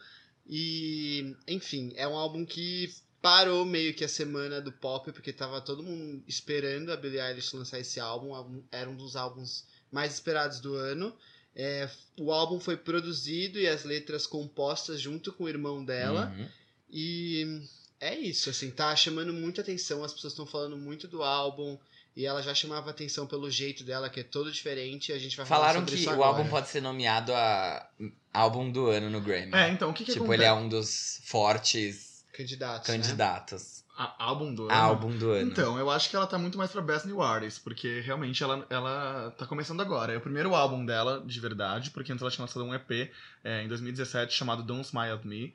E, 0.46 1.36
enfim, 1.46 1.92
é 1.96 2.06
um 2.06 2.16
álbum 2.16 2.44
que 2.44 2.92
parou 3.20 3.64
meio 3.64 3.94
que 3.94 4.04
a 4.04 4.08
semana 4.08 4.60
do 4.60 4.72
pop, 4.72 5.12
porque 5.12 5.32
tava 5.32 5.60
todo 5.60 5.82
mundo 5.82 6.22
esperando 6.26 6.90
a 6.92 6.96
Billie 6.96 7.20
Eilish 7.20 7.54
lançar 7.54 7.78
esse 7.78 8.00
álbum. 8.00 8.62
Era 8.70 8.90
um 8.90 8.96
dos 8.96 9.16
álbuns 9.16 9.64
mais 9.90 10.14
esperados 10.14 10.60
do 10.60 10.74
ano. 10.74 11.14
É, 11.54 11.88
o 12.18 12.32
álbum 12.32 12.58
foi 12.58 12.76
produzido 12.76 13.58
e 13.58 13.68
as 13.68 13.84
letras 13.84 14.26
compostas 14.26 15.00
junto 15.00 15.32
com 15.32 15.44
o 15.44 15.48
irmão 15.48 15.84
dela. 15.84 16.34
Uhum. 16.36 16.48
E 16.90 17.62
é 18.02 18.18
isso, 18.18 18.50
assim, 18.50 18.70
tá 18.70 18.94
chamando 18.96 19.32
muita 19.32 19.60
atenção, 19.60 20.02
as 20.04 20.12
pessoas 20.12 20.32
estão 20.32 20.44
falando 20.46 20.76
muito 20.76 21.06
do 21.06 21.22
álbum, 21.22 21.78
e 22.16 22.26
ela 22.26 22.42
já 22.42 22.54
chamava 22.54 22.90
atenção 22.90 23.26
pelo 23.26 23.50
jeito 23.50 23.84
dela, 23.84 24.10
que 24.10 24.20
é 24.20 24.22
todo 24.22 24.50
diferente, 24.52 25.10
e 25.10 25.14
a 25.14 25.18
gente 25.18 25.36
vai 25.36 25.46
falar 25.46 25.60
Falaram 25.60 25.80
sobre 25.80 25.94
que 25.94 26.00
isso 26.00 26.10
o 26.10 26.12
agora. 26.12 26.28
álbum 26.38 26.50
pode 26.50 26.68
ser 26.68 26.82
nomeado 26.82 27.32
a 27.32 27.88
álbum 28.34 28.70
do 28.70 28.88
ano 28.88 29.08
no 29.08 29.20
Grammy. 29.20 29.54
É, 29.54 29.68
então, 29.70 29.90
o 29.90 29.94
que 29.94 30.04
que 30.04 30.12
tipo, 30.12 30.24
acontece? 30.24 30.42
ele 30.42 30.48
é 30.48 30.52
um 30.52 30.68
dos 30.68 31.20
fortes 31.24 32.24
Candidatos, 32.32 32.88
né? 32.88 32.96
candidatos. 32.96 33.82
A- 33.96 34.14
álbum 34.24 34.54
do 34.54 34.64
ano? 34.64 34.72
Álbum 34.74 35.16
do 35.16 35.30
ano. 35.32 35.50
Então, 35.50 35.78
eu 35.78 35.90
acho 35.90 36.08
que 36.08 36.16
ela 36.16 36.26
tá 36.26 36.38
muito 36.38 36.56
mais 36.56 36.70
pra 36.70 36.80
Best 36.80 37.06
New 37.06 37.20
Artist, 37.22 37.60
porque 37.60 38.00
realmente 38.00 38.42
ela, 38.42 38.66
ela 38.70 39.30
tá 39.36 39.46
começando 39.46 39.80
agora. 39.82 40.12
É 40.14 40.16
o 40.16 40.20
primeiro 40.20 40.54
álbum 40.54 40.84
dela, 40.84 41.22
de 41.24 41.38
verdade, 41.38 41.90
porque 41.90 42.10
antes 42.10 42.22
ela 42.22 42.30
tinha 42.30 42.44
lançado 42.44 42.64
um 42.64 42.74
EP 42.74 43.10
é, 43.44 43.62
em 43.62 43.68
2017 43.68 44.34
chamado 44.34 44.62
Don't 44.62 44.82
Smile 44.86 45.12
at 45.12 45.24
Me, 45.26 45.52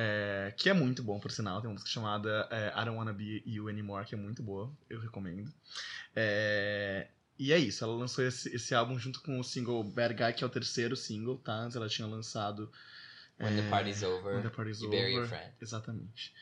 é, 0.00 0.54
que 0.56 0.68
é 0.70 0.72
muito 0.72 1.02
bom, 1.02 1.18
por 1.18 1.32
sinal. 1.32 1.60
Tem 1.60 1.68
uma 1.68 1.72
música 1.72 1.90
chamada 1.90 2.46
é, 2.52 2.68
I 2.68 2.84
Don't 2.84 2.96
Wanna 2.96 3.12
Be 3.12 3.42
You 3.44 3.68
Anymore, 3.68 4.06
que 4.06 4.14
é 4.14 4.18
muito 4.18 4.44
boa, 4.44 4.72
eu 4.88 5.00
recomendo. 5.00 5.52
É, 6.14 7.08
e 7.36 7.52
é 7.52 7.58
isso, 7.58 7.82
ela 7.82 7.94
lançou 7.94 8.24
esse, 8.24 8.54
esse 8.54 8.74
álbum 8.76 8.96
junto 8.96 9.20
com 9.22 9.40
o 9.40 9.44
single 9.44 9.82
Bad 9.82 10.14
Guy, 10.14 10.32
que 10.34 10.44
é 10.44 10.46
o 10.46 10.50
terceiro 10.50 10.96
single, 10.96 11.38
tá? 11.38 11.52
Antes 11.52 11.76
ela 11.76 11.88
tinha 11.88 12.06
lançado 12.06 12.70
When 13.40 13.56
the 13.56 13.68
Party's 13.68 14.02
Over. 14.04 14.34
When 14.34 14.42
the 14.42 14.50
Party's 14.50 14.80
e 14.80 14.86
Bury 14.86 15.14
Your 15.14 15.24
Over. 15.24 15.28
Friend. 15.28 15.54
Exatamente. 15.60 16.32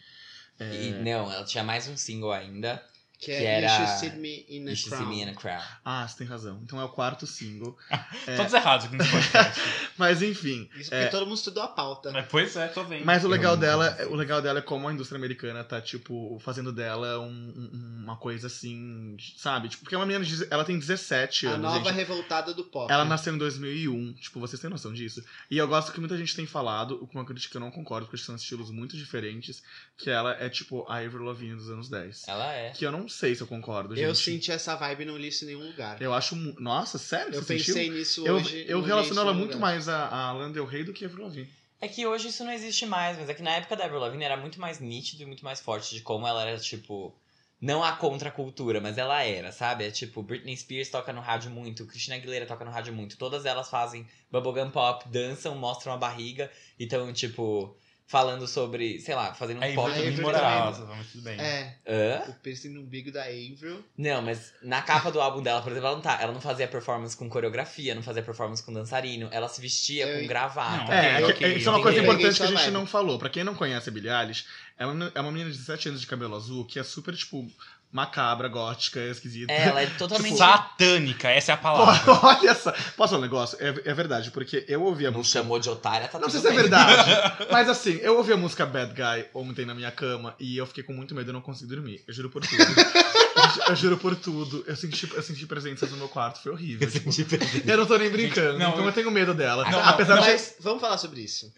E, 0.61 0.89
É, 0.89 1.03
não, 1.03 1.33
ela 1.33 1.45
tinha 1.45 1.65
mais 1.65 1.89
um 1.89 1.97
single 1.97 2.33
ainda. 2.33 2.83
Que 3.19 3.33
é 3.33 3.39
Que 3.39 3.45
era- 3.47 3.67
You 3.67 3.77
Should 3.87 3.99
See 4.01 4.11
Me 4.19 4.45
in 4.49 4.69
a 4.69 4.73
You 4.73 4.77
Crown. 4.89 5.09
Me 5.09 5.23
in 5.23 5.29
a 5.31 5.35
Crown. 5.35 5.63
Ah, 5.85 6.07
você 6.07 6.19
tem 6.19 6.27
razão. 6.27 6.61
Então 6.63 6.79
é 6.81 6.85
o 6.85 6.89
quarto 6.91 7.27
single. 7.27 7.77
É. 8.27 8.37
Todos 8.37 8.53
errados 8.53 8.87
aqui 8.87 8.97
nesse 8.97 9.11
podcast. 9.11 9.61
Mas 9.97 10.21
enfim, 10.23 10.69
Isso 10.75 10.91
porque 10.91 11.05
É. 11.05 11.09
todo 11.09 11.27
mundo 11.27 11.37
estudou 11.37 11.63
a 11.63 11.69
pauta. 11.69 12.11
Mas, 12.13 12.27
pois 12.29 12.57
é, 12.57 12.67
tô 12.69 12.83
vendo. 12.85 13.05
Mas 13.05 13.25
o 13.25 13.29
legal 13.29 13.57
dela, 13.57 13.91
consigo. 13.93 14.13
o 14.13 14.17
legal 14.17 14.43
dela 14.43 14.59
é 14.59 14.63
como 14.63 14.89
a 14.89 14.93
indústria 14.93 15.17
americana 15.17 15.63
tá, 15.65 15.81
tipo, 15.81 16.39
fazendo 16.41 16.73
dela 16.73 17.21
um- 17.21 17.29
um- 17.73 18.03
uma 18.05 18.17
coisa 18.17 18.49
assim, 18.49 19.17
sabe? 19.37 19.69
Tipo, 19.69 19.85
porque 19.85 19.95
é 19.95 19.99
uma 19.99 20.05
menina, 20.07 20.25
de, 20.25 20.47
ela 20.51 20.65
tem 20.65 20.77
17 20.79 21.47
A 21.47 21.51
anos, 21.51 21.63
nova 21.63 21.85
gente. 21.85 21.95
revoltada 21.95 22.53
do 22.53 22.65
pop. 22.65 22.93
Ela 22.93 23.05
nasceu 23.05 23.33
em 23.35 23.39
2001, 23.39 24.13
tipo, 24.15 24.41
vocês 24.41 24.61
têm 24.61 24.69
noção 24.71 24.93
disso? 24.93 25.25
E 25.51 25.57
eu 25.57 25.69
gosto 25.69 25.93
que 25.93 26.01
muita 26.01 26.17
gente 26.19 26.35
tem 26.35 26.47
falado, 26.47 26.99
com 27.07 27.19
uma 27.19 27.25
crítica 27.25 27.53
que 27.53 27.57
eu 27.57 27.61
não 27.61 27.71
concordo, 27.71 28.07
porque 28.07 28.23
são 28.23 28.35
estilos 28.37 28.71
muito 28.71 28.97
diferentes, 28.97 29.63
que 29.97 30.11
ela 30.11 30.33
é 30.41 30.49
tipo 30.49 30.85
a 30.89 30.97
Avril 30.99 31.23
Lavigne 31.25 31.55
dos 31.55 31.71
anos 31.71 31.89
10. 31.89 32.27
Ela 32.27 32.53
é. 32.53 32.71
Que 32.71 32.85
eu 32.85 32.91
não 32.93 33.06
sei 33.09 33.35
se 33.35 33.41
eu 33.43 33.47
concordo, 33.47 33.95
gente. 33.95 34.05
Eu 34.05 34.15
senti 34.15 34.51
essa 34.53 34.75
vibe 34.77 35.03
e 35.03 35.07
não 35.07 35.17
li 35.17 35.29
isso 35.29 35.45
em 35.45 35.49
nenhum 35.49 35.67
lugar. 35.67 36.01
Eu, 36.01 36.07
Eu 36.11 36.15
acho... 36.15 36.35
Nossa, 36.61 36.99
sério? 36.99 37.35
você 37.35 37.55
pensei 37.55 37.75
sentiu? 37.75 37.93
nisso 37.95 38.27
Eu, 38.27 38.37
hoje. 38.37 38.65
eu 38.69 38.79
não 38.79 38.87
relaciono 38.87 39.21
ela 39.21 39.35
muito 39.35 39.55
lugar. 39.55 39.61
mais 39.61 39.89
a, 39.89 40.09
a 40.09 40.33
Lana 40.33 40.53
Del 40.53 40.67
Rey 40.67 40.85
do 40.85 40.93
que 40.93 41.05
a 41.05 41.09
Avril 41.09 41.25
Lavigne. 41.25 41.49
É 41.81 41.89
que 41.89 42.07
hoje 42.07 42.29
isso 42.29 42.43
não 42.45 42.53
existe 42.53 42.87
mais, 42.87 43.19
mas 43.19 43.29
é 43.29 43.35
que 43.35 43.43
na 43.43 43.51
época 43.51 43.77
da 43.77 43.85
Avril 43.85 44.01
Lavigne 44.01 44.25
era 44.25 44.37
muito 44.37 44.61
mais 44.61 44.81
nítido 44.81 45.23
e 45.23 45.27
muito 45.27 45.45
mais 45.45 45.61
forte 45.61 45.95
de 45.95 46.01
como 46.01 46.27
ela 46.27 46.43
era, 46.47 46.59
tipo... 46.59 47.15
Não 47.59 47.83
a 47.83 47.93
contracultura, 47.93 48.83
mas 48.83 48.99
ela 48.99 49.23
era, 49.23 49.51
sabe? 49.51 49.85
É 49.87 49.91
tipo, 49.91 50.23
Britney 50.23 50.55
Spears 50.55 50.91
toca 50.91 51.11
no 51.11 51.23
rádio 51.23 51.51
muito, 51.51 51.87
Christina 51.87 52.17
Aguilera 52.17 52.45
toca 52.45 52.67
no 52.67 52.71
rádio 52.71 52.93
muito. 52.93 53.17
Todas 53.17 53.47
elas 53.47 53.71
fazem 53.71 54.07
bubblegum 54.31 54.71
pop, 54.71 55.09
dançam, 55.09 55.55
mostram 55.55 55.95
a 55.95 55.97
barriga. 55.97 56.51
Então, 56.79 57.11
tipo, 57.15 57.75
falando 58.09 58.47
sobre, 58.47 59.01
sei 59.01 59.15
lá, 59.17 59.35
fazendo 59.35 59.59
um 59.59 59.63
Aí 59.65 59.75
pop 59.75 59.93
também. 59.93 60.17
moralosa, 60.21 60.85
mas 60.87 61.09
tudo 61.09 61.23
bem. 61.25 61.41
É, 61.41 61.75
Hã? 61.89 62.31
o 62.31 62.35
piercing 62.35 62.69
no 62.69 62.83
umbigo 62.83 63.11
da 63.11 63.23
Avril. 63.25 63.85
Não, 63.99 64.23
mas 64.23 64.53
na 64.63 64.81
capa 64.81 65.11
do 65.11 65.21
álbum 65.21 65.43
dela, 65.43 65.61
por 65.61 65.73
exemplo, 65.73 65.89
ela 65.89 65.97
não, 65.97 66.03
tá, 66.03 66.19
ela 66.23 66.33
não 66.33 66.41
fazia 66.41 66.69
performance 66.69 67.17
com 67.17 67.29
coreografia, 67.29 67.95
não 67.97 68.03
fazia 68.05 68.23
performance 68.23 68.63
com 68.63 68.73
dançarino, 68.73 69.29
ela 69.33 69.49
se 69.49 69.61
vestia 69.61 70.07
Eu- 70.07 70.21
com 70.21 70.27
gravata. 70.29 70.85
Não, 70.85 70.93
É, 70.93 71.17
Ok, 71.17 71.31
é 71.31 71.33
que- 71.33 71.45
ok, 71.45 71.57
isso 71.57 71.69
é 71.69 71.73
uma 71.73 71.83
coisa 71.83 72.01
importante 72.01 72.37
que 72.37 72.43
a 72.43 72.47
gente 72.47 72.71
não 72.71 72.87
falou. 72.87 73.19
Pra 73.19 73.29
quem 73.29 73.43
não 73.43 73.55
conhece 73.57 73.89
a 73.89 73.93
Billie 73.93 74.11
Eilish, 74.11 74.45
é 74.79 74.87
uma, 74.87 75.13
é 75.13 75.21
uma 75.21 75.33
menina 75.33 75.51
de 75.51 75.57
17 75.57 75.89
anos 75.89 76.01
de 76.01 76.07
cabelo 76.07 76.37
azul 76.37 76.65
que 76.65 76.79
é 76.79 76.85
super, 76.85 77.15
tipo, 77.17 77.45
macabra, 77.93 78.49
gótica, 78.49 79.01
esquisita. 79.01 79.53
É, 79.53 79.69
ela 79.69 79.81
é 79.83 79.87
totalmente. 79.97 80.37
Satânica, 80.37 81.29
essa 81.31 81.53
é 81.53 81.55
a 81.55 81.57
palavra. 81.59 82.13
Olha 82.23 82.55
só. 82.55 82.73
Posso 82.97 83.11
falar 83.15 83.19
um 83.19 83.23
negócio? 83.23 83.57
É, 83.61 83.69
é 83.91 83.95
verdade, 83.95 84.31
porque 84.31 84.65
eu 84.69 84.83
ouvi 84.83 85.07
a 85.07 85.11
Não 85.11 85.19
música. 85.19 85.39
chamou 85.41 85.59
de 85.59 85.69
otária, 85.71 86.09
tá 86.09 86.19
Não 86.19 86.29
sei 86.29 86.41
se 86.41 86.47
é 86.47 86.51
bem. 86.51 86.59
verdade. 86.61 87.11
mas 87.51 87.69
assim, 87.69 87.95
eu 88.03 88.17
ouvi 88.19 88.33
a 88.33 88.37
música 88.37 88.67
Bad 88.67 88.93
Guy 88.93 89.27
ontem 89.35 89.65
na 89.65 89.75
minha 89.75 89.91
cama 89.91 90.35
e 90.39 90.57
eu 90.57 90.67
fiquei 90.67 90.85
com 90.85 90.93
muito 90.93 91.15
medo 91.15 91.31
e 91.31 91.33
não 91.33 91.41
consegui 91.41 91.71
dormir. 91.75 92.05
Eu 92.07 92.13
juro 92.13 92.29
por 92.31 92.43
tudo. 92.47 92.63
eu, 92.63 93.49
ju- 93.51 93.61
eu 93.69 93.77
juro 93.77 93.97
por 93.99 94.17
tudo. 94.17 94.65
Eu 94.67 94.77
senti, 94.77 95.11
eu 95.15 95.23
senti 95.23 95.47
presenças 95.47 95.91
no 95.91 95.97
meu 95.97 96.09
quarto, 96.09 96.43
foi 96.43 96.53
horrível. 96.53 96.89
tipo, 96.91 97.37
eu 97.67 97.77
não 97.79 97.87
tô 97.87 97.97
nem 97.97 98.11
brincando, 98.11 98.53
Gente, 98.53 98.61
não, 98.61 98.71
então 98.71 98.81
eu... 98.83 98.87
eu- 98.89 98.93
tenho 98.93 99.11
medo 99.11 99.33
dela. 99.33 99.65
Não, 99.65 99.71
não, 99.73 99.89
Apesar 99.89 100.17
de. 100.17 100.27
Mas 100.27 100.57
vamos 100.61 100.81
falar 100.81 100.99
sobre 100.99 101.21
isso. 101.21 101.53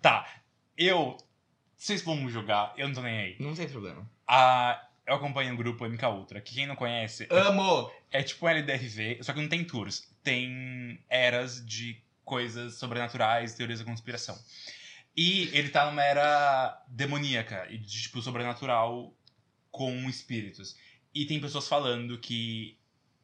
Tá, 0.00 0.24
eu. 0.76 1.16
Vocês 1.76 2.00
vão 2.02 2.14
me 2.16 2.30
julgar, 2.30 2.72
eu 2.76 2.86
não 2.86 2.94
tô 2.94 3.00
nem 3.02 3.18
aí. 3.18 3.36
Não 3.40 3.54
tem 3.54 3.68
problema. 3.68 4.08
Ah, 4.28 4.80
eu 5.06 5.14
acompanho 5.14 5.54
o 5.54 5.56
grupo 5.56 5.86
MK 5.86 6.04
Ultra, 6.06 6.40
que 6.40 6.54
quem 6.54 6.66
não 6.66 6.76
conhece 6.76 7.26
Amo! 7.30 7.90
é 8.10 8.22
tipo 8.22 8.46
um 8.46 8.48
LDRV, 8.48 9.18
só 9.22 9.32
que 9.32 9.40
não 9.40 9.48
tem 9.48 9.64
tours. 9.64 10.08
Tem 10.22 10.98
eras 11.08 11.64
de 11.64 12.00
coisas 12.24 12.74
sobrenaturais, 12.74 13.54
teorias 13.54 13.80
da 13.80 13.84
conspiração. 13.84 14.38
E 15.16 15.50
ele 15.52 15.68
tá 15.68 15.86
numa 15.86 16.02
era 16.02 16.82
demoníaca, 16.88 17.66
e 17.70 17.76
de 17.78 18.02
tipo 18.02 18.22
sobrenatural 18.22 19.14
com 19.70 20.08
espíritos. 20.08 20.76
E 21.14 21.26
tem 21.26 21.40
pessoas 21.40 21.68
falando 21.68 22.18
que 22.18 22.78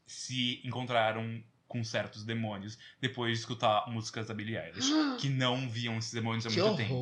se 0.06 0.60
encontraram 0.64 1.42
com 1.66 1.84
certos 1.84 2.24
demônios 2.24 2.78
depois 3.00 3.32
de 3.34 3.38
escutar 3.40 3.88
músicas 3.90 4.26
da 4.26 4.34
Billie 4.34 4.56
Eilish. 4.56 4.90
Que 5.20 5.28
não 5.28 5.68
viam 5.68 5.96
esses 5.98 6.12
demônios 6.12 6.46
há 6.46 6.50
Que 6.50 6.60
muito 6.60 6.76
tempo. 6.76 6.94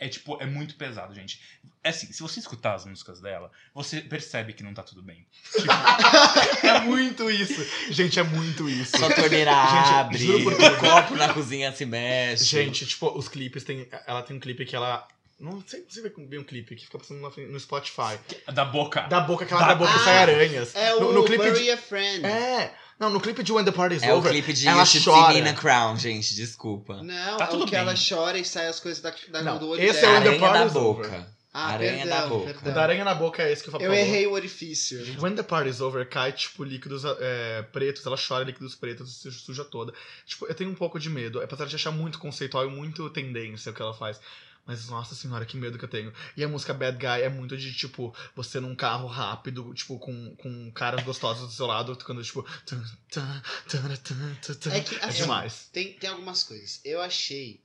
É 0.00 0.08
tipo, 0.08 0.40
é 0.40 0.46
muito 0.46 0.76
pesado, 0.76 1.12
gente. 1.12 1.40
É 1.82 1.88
assim, 1.88 2.12
se 2.12 2.22
você 2.22 2.38
escutar 2.38 2.74
as 2.74 2.84
músicas 2.84 3.20
dela, 3.20 3.50
você 3.74 4.00
percebe 4.00 4.52
que 4.52 4.62
não 4.62 4.72
tá 4.72 4.82
tudo 4.82 5.02
bem. 5.02 5.26
É 6.62 6.80
muito 6.80 7.30
isso. 7.30 7.66
Gente, 7.90 8.18
é 8.18 8.22
muito 8.22 8.68
isso. 8.68 8.96
Sua 8.96 9.14
torneira 9.14 9.50
Gente, 9.50 9.94
abre, 9.94 10.44
o 10.44 10.76
copo 10.78 11.16
na 11.16 11.32
cozinha 11.32 11.72
se 11.72 11.86
mexe. 11.86 12.44
Gente, 12.44 12.86
tipo, 12.86 13.08
os 13.16 13.28
clipes 13.28 13.64
tem. 13.64 13.88
Ela 14.06 14.22
tem 14.22 14.36
um 14.36 14.40
clipe 14.40 14.64
que 14.64 14.76
ela. 14.76 15.06
Não 15.38 15.62
sei 15.66 15.84
se 15.88 16.00
você 16.02 16.12
vê 16.28 16.38
um 16.38 16.42
clipe 16.44 16.74
que 16.74 16.84
fica 16.86 16.98
passando 16.98 17.20
no 17.20 17.60
Spotify. 17.60 18.18
Da 18.52 18.64
boca. 18.64 19.02
Da 19.02 19.20
boca, 19.20 19.46
que 19.46 19.52
ela 19.52 19.62
Da- 19.62 19.70
abre 19.72 19.84
a 19.84 19.86
boca 19.86 19.98
e 19.98 20.00
Ah, 20.02 20.04
sai 20.04 20.18
aranhas. 20.18 20.74
É 20.74 20.90
no, 20.98 21.10
o 21.10 21.12
no 21.12 21.24
clipe 21.24 21.44
Bury 21.44 21.62
de, 21.62 21.70
a 21.70 21.76
Friend. 21.76 22.26
É. 22.26 22.74
Não, 22.98 23.08
no 23.10 23.20
clipe 23.20 23.44
de 23.44 23.52
When 23.52 23.64
the 23.64 23.70
Party's 23.70 24.02
é 24.02 24.12
o 24.12 24.16
Over. 24.16 24.32
clipe 24.32 24.52
de 24.52 24.66
ela 24.66 24.82
chora. 24.84 25.32
Me 25.34 25.38
in 25.40 25.46
a 25.48 25.54
Crown, 25.54 25.96
gente, 25.96 26.34
desculpa. 26.34 27.00
Não, 27.04 27.36
Tá 27.36 27.44
é 27.44 27.46
tudo 27.46 27.62
o 27.62 27.66
que 27.66 27.70
bem. 27.70 27.80
ela 27.80 27.94
chora 27.96 28.36
e 28.36 28.44
sai 28.44 28.66
as 28.66 28.80
coisas 28.80 29.00
da, 29.00 29.14
da, 29.28 29.42
Não, 29.42 29.58
do 29.58 29.68
olho 29.68 29.80
esse 29.80 30.00
é 30.00 30.02
dela. 30.02 30.18
o 30.18 30.22
The 30.22 30.28
Aranha 30.28 30.40
da 30.40 30.48
Party's 30.52 30.72
boca. 30.72 31.38
Ah, 31.54 31.66
Aranha 31.72 31.92
perdão, 32.04 32.18
da 32.20 32.26
boca. 32.26 32.42
O 32.50 32.54
perdão. 32.54 32.74
da 32.74 32.82
aranha 32.82 33.04
na 33.04 33.14
boca 33.14 33.42
é 33.42 33.52
esse 33.52 33.62
que 33.62 33.68
eu 33.70 33.74
Eu 33.74 33.80
falei. 33.80 34.00
errei 34.00 34.26
o 34.26 34.32
orifício. 34.32 35.00
When 35.20 35.34
the 35.34 35.42
Party's 35.42 35.80
Over 35.80 36.08
cai, 36.08 36.32
tipo, 36.32 36.62
líquidos 36.64 37.04
é, 37.20 37.62
pretos, 37.72 38.04
ela 38.04 38.16
chora 38.18 38.44
líquidos 38.44 38.74
pretos, 38.74 39.22
se 39.22 39.30
suja 39.32 39.64
toda. 39.64 39.92
Tipo, 40.26 40.46
eu 40.46 40.54
tenho 40.54 40.70
um 40.70 40.74
pouco 40.74 40.98
de 41.00 41.08
medo, 41.08 41.40
apesar 41.40 41.64
de 41.66 41.74
achar 41.76 41.90
muito 41.92 42.18
conceitual 42.18 42.66
e 42.66 42.70
muito 42.70 43.08
tendência 43.10 43.70
o 43.70 43.74
que 43.74 43.80
ela 43.80 43.94
faz. 43.94 44.20
Mas 44.68 44.86
nossa 44.88 45.14
senhora, 45.14 45.46
que 45.46 45.56
medo 45.56 45.78
que 45.78 45.84
eu 45.86 45.88
tenho. 45.88 46.12
E 46.36 46.44
a 46.44 46.48
música 46.48 46.74
Bad 46.74 46.98
Guy 46.98 47.22
é 47.22 47.28
muito 47.30 47.56
de, 47.56 47.72
tipo, 47.74 48.14
você 48.36 48.60
num 48.60 48.76
carro 48.76 49.08
rápido, 49.08 49.72
tipo, 49.72 49.98
com, 49.98 50.36
com 50.36 50.70
caras 50.72 51.02
gostosos 51.02 51.48
do 51.48 51.52
seu 51.54 51.66
lado, 51.66 51.96
tocando, 51.96 52.22
tipo. 52.22 52.42
tum, 52.66 52.80
tum, 53.10 54.54
tum. 54.60 54.70
É 54.70 54.80
que, 54.80 54.94
É 54.96 55.04
assim, 55.04 55.22
demais. 55.22 55.68
Tem, 55.72 55.94
tem 55.94 56.10
algumas 56.10 56.44
coisas. 56.44 56.80
Eu 56.84 57.00
achei 57.00 57.60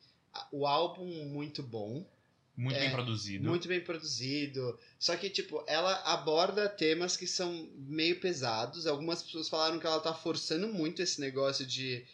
o 0.52 0.66
álbum 0.66 1.06
muito 1.26 1.62
bom, 1.62 2.06
Muito 2.56 2.78
É, 2.78 2.82
bem 2.82 2.92
produzido. 2.92 3.50
muito 3.50 3.68
bem 3.68 3.82
produzido. 3.82 4.80
Só 5.00 5.16
que, 5.18 5.30
tipo, 5.30 5.64
ela 5.68 5.94
aborda 6.06 6.70
temas 6.70 7.18
que 7.18 7.28
são 7.28 7.68
meio 7.76 8.20
pesados. 8.20 8.88
Algumas 8.88 9.22
pessoas 9.22 9.50
falaram 9.50 9.78
que 9.80 9.86
ela 9.86 10.00
tá 10.00 10.14
forçando 10.14 10.68
muito 10.70 11.02
esse 11.02 11.20
negócio 11.20 11.66
de, 11.66 12.06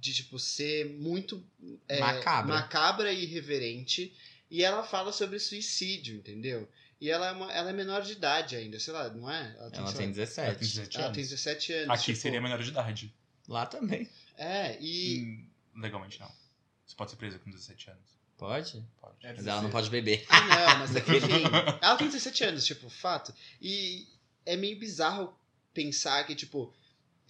de 0.00 0.14
tipo, 0.14 0.38
ser 0.38 0.86
muito 0.98 1.44
é, 1.88 2.00
Macabra. 2.00 2.54
macabra 2.54 3.12
e 3.12 3.24
irreverente. 3.24 4.14
E 4.50 4.64
ela 4.64 4.82
fala 4.82 5.12
sobre 5.12 5.38
suicídio, 5.38 6.16
entendeu? 6.16 6.68
E 7.00 7.08
ela 7.08 7.28
é, 7.28 7.32
uma, 7.32 7.52
ela 7.52 7.70
é 7.70 7.72
menor 7.72 8.02
de 8.02 8.12
idade 8.12 8.56
ainda, 8.56 8.78
sei 8.78 8.92
lá, 8.92 9.08
não 9.08 9.30
é? 9.30 9.54
Ela 9.58 9.70
tem 9.70 9.80
lá, 9.80 9.88
Ela 9.88 9.96
tem 9.96 10.10
17. 10.10 10.58
17 10.58 10.96
ela 10.96 11.06
anos. 11.06 11.14
tem 11.16 11.24
17 11.24 11.72
anos. 11.72 11.90
Aqui 11.90 12.04
tipo, 12.06 12.18
seria 12.18 12.40
menor 12.40 12.62
de 12.62 12.68
idade. 12.68 13.14
Lá 13.48 13.64
também. 13.64 14.08
É, 14.36 14.76
e. 14.80 15.20
Hum, 15.74 15.80
Legalmente 15.80 16.20
não. 16.20 16.30
Você 16.86 16.94
pode 16.96 17.12
ser 17.12 17.16
presa 17.16 17.38
com 17.38 17.50
17 17.50 17.90
anos. 17.90 18.20
Pode? 18.36 18.84
Pode. 19.00 19.26
É 19.26 19.32
Mas 19.34 19.46
ela 19.46 19.62
não 19.62 19.70
pode 19.70 19.88
beber. 19.88 20.26
Ah, 20.28 20.40
não, 20.40 20.78
mas 20.80 20.96
é 20.96 21.00
que, 21.00 21.12
enfim. 21.16 21.42
Ela 21.80 21.96
tem 21.96 22.08
17 22.08 22.44
anos, 22.44 22.66
tipo, 22.66 22.88
fato. 22.90 23.32
E 23.60 24.06
é 24.44 24.56
meio 24.56 24.78
bizarro 24.78 25.34
pensar 25.72 26.26
que, 26.26 26.34
tipo, 26.34 26.72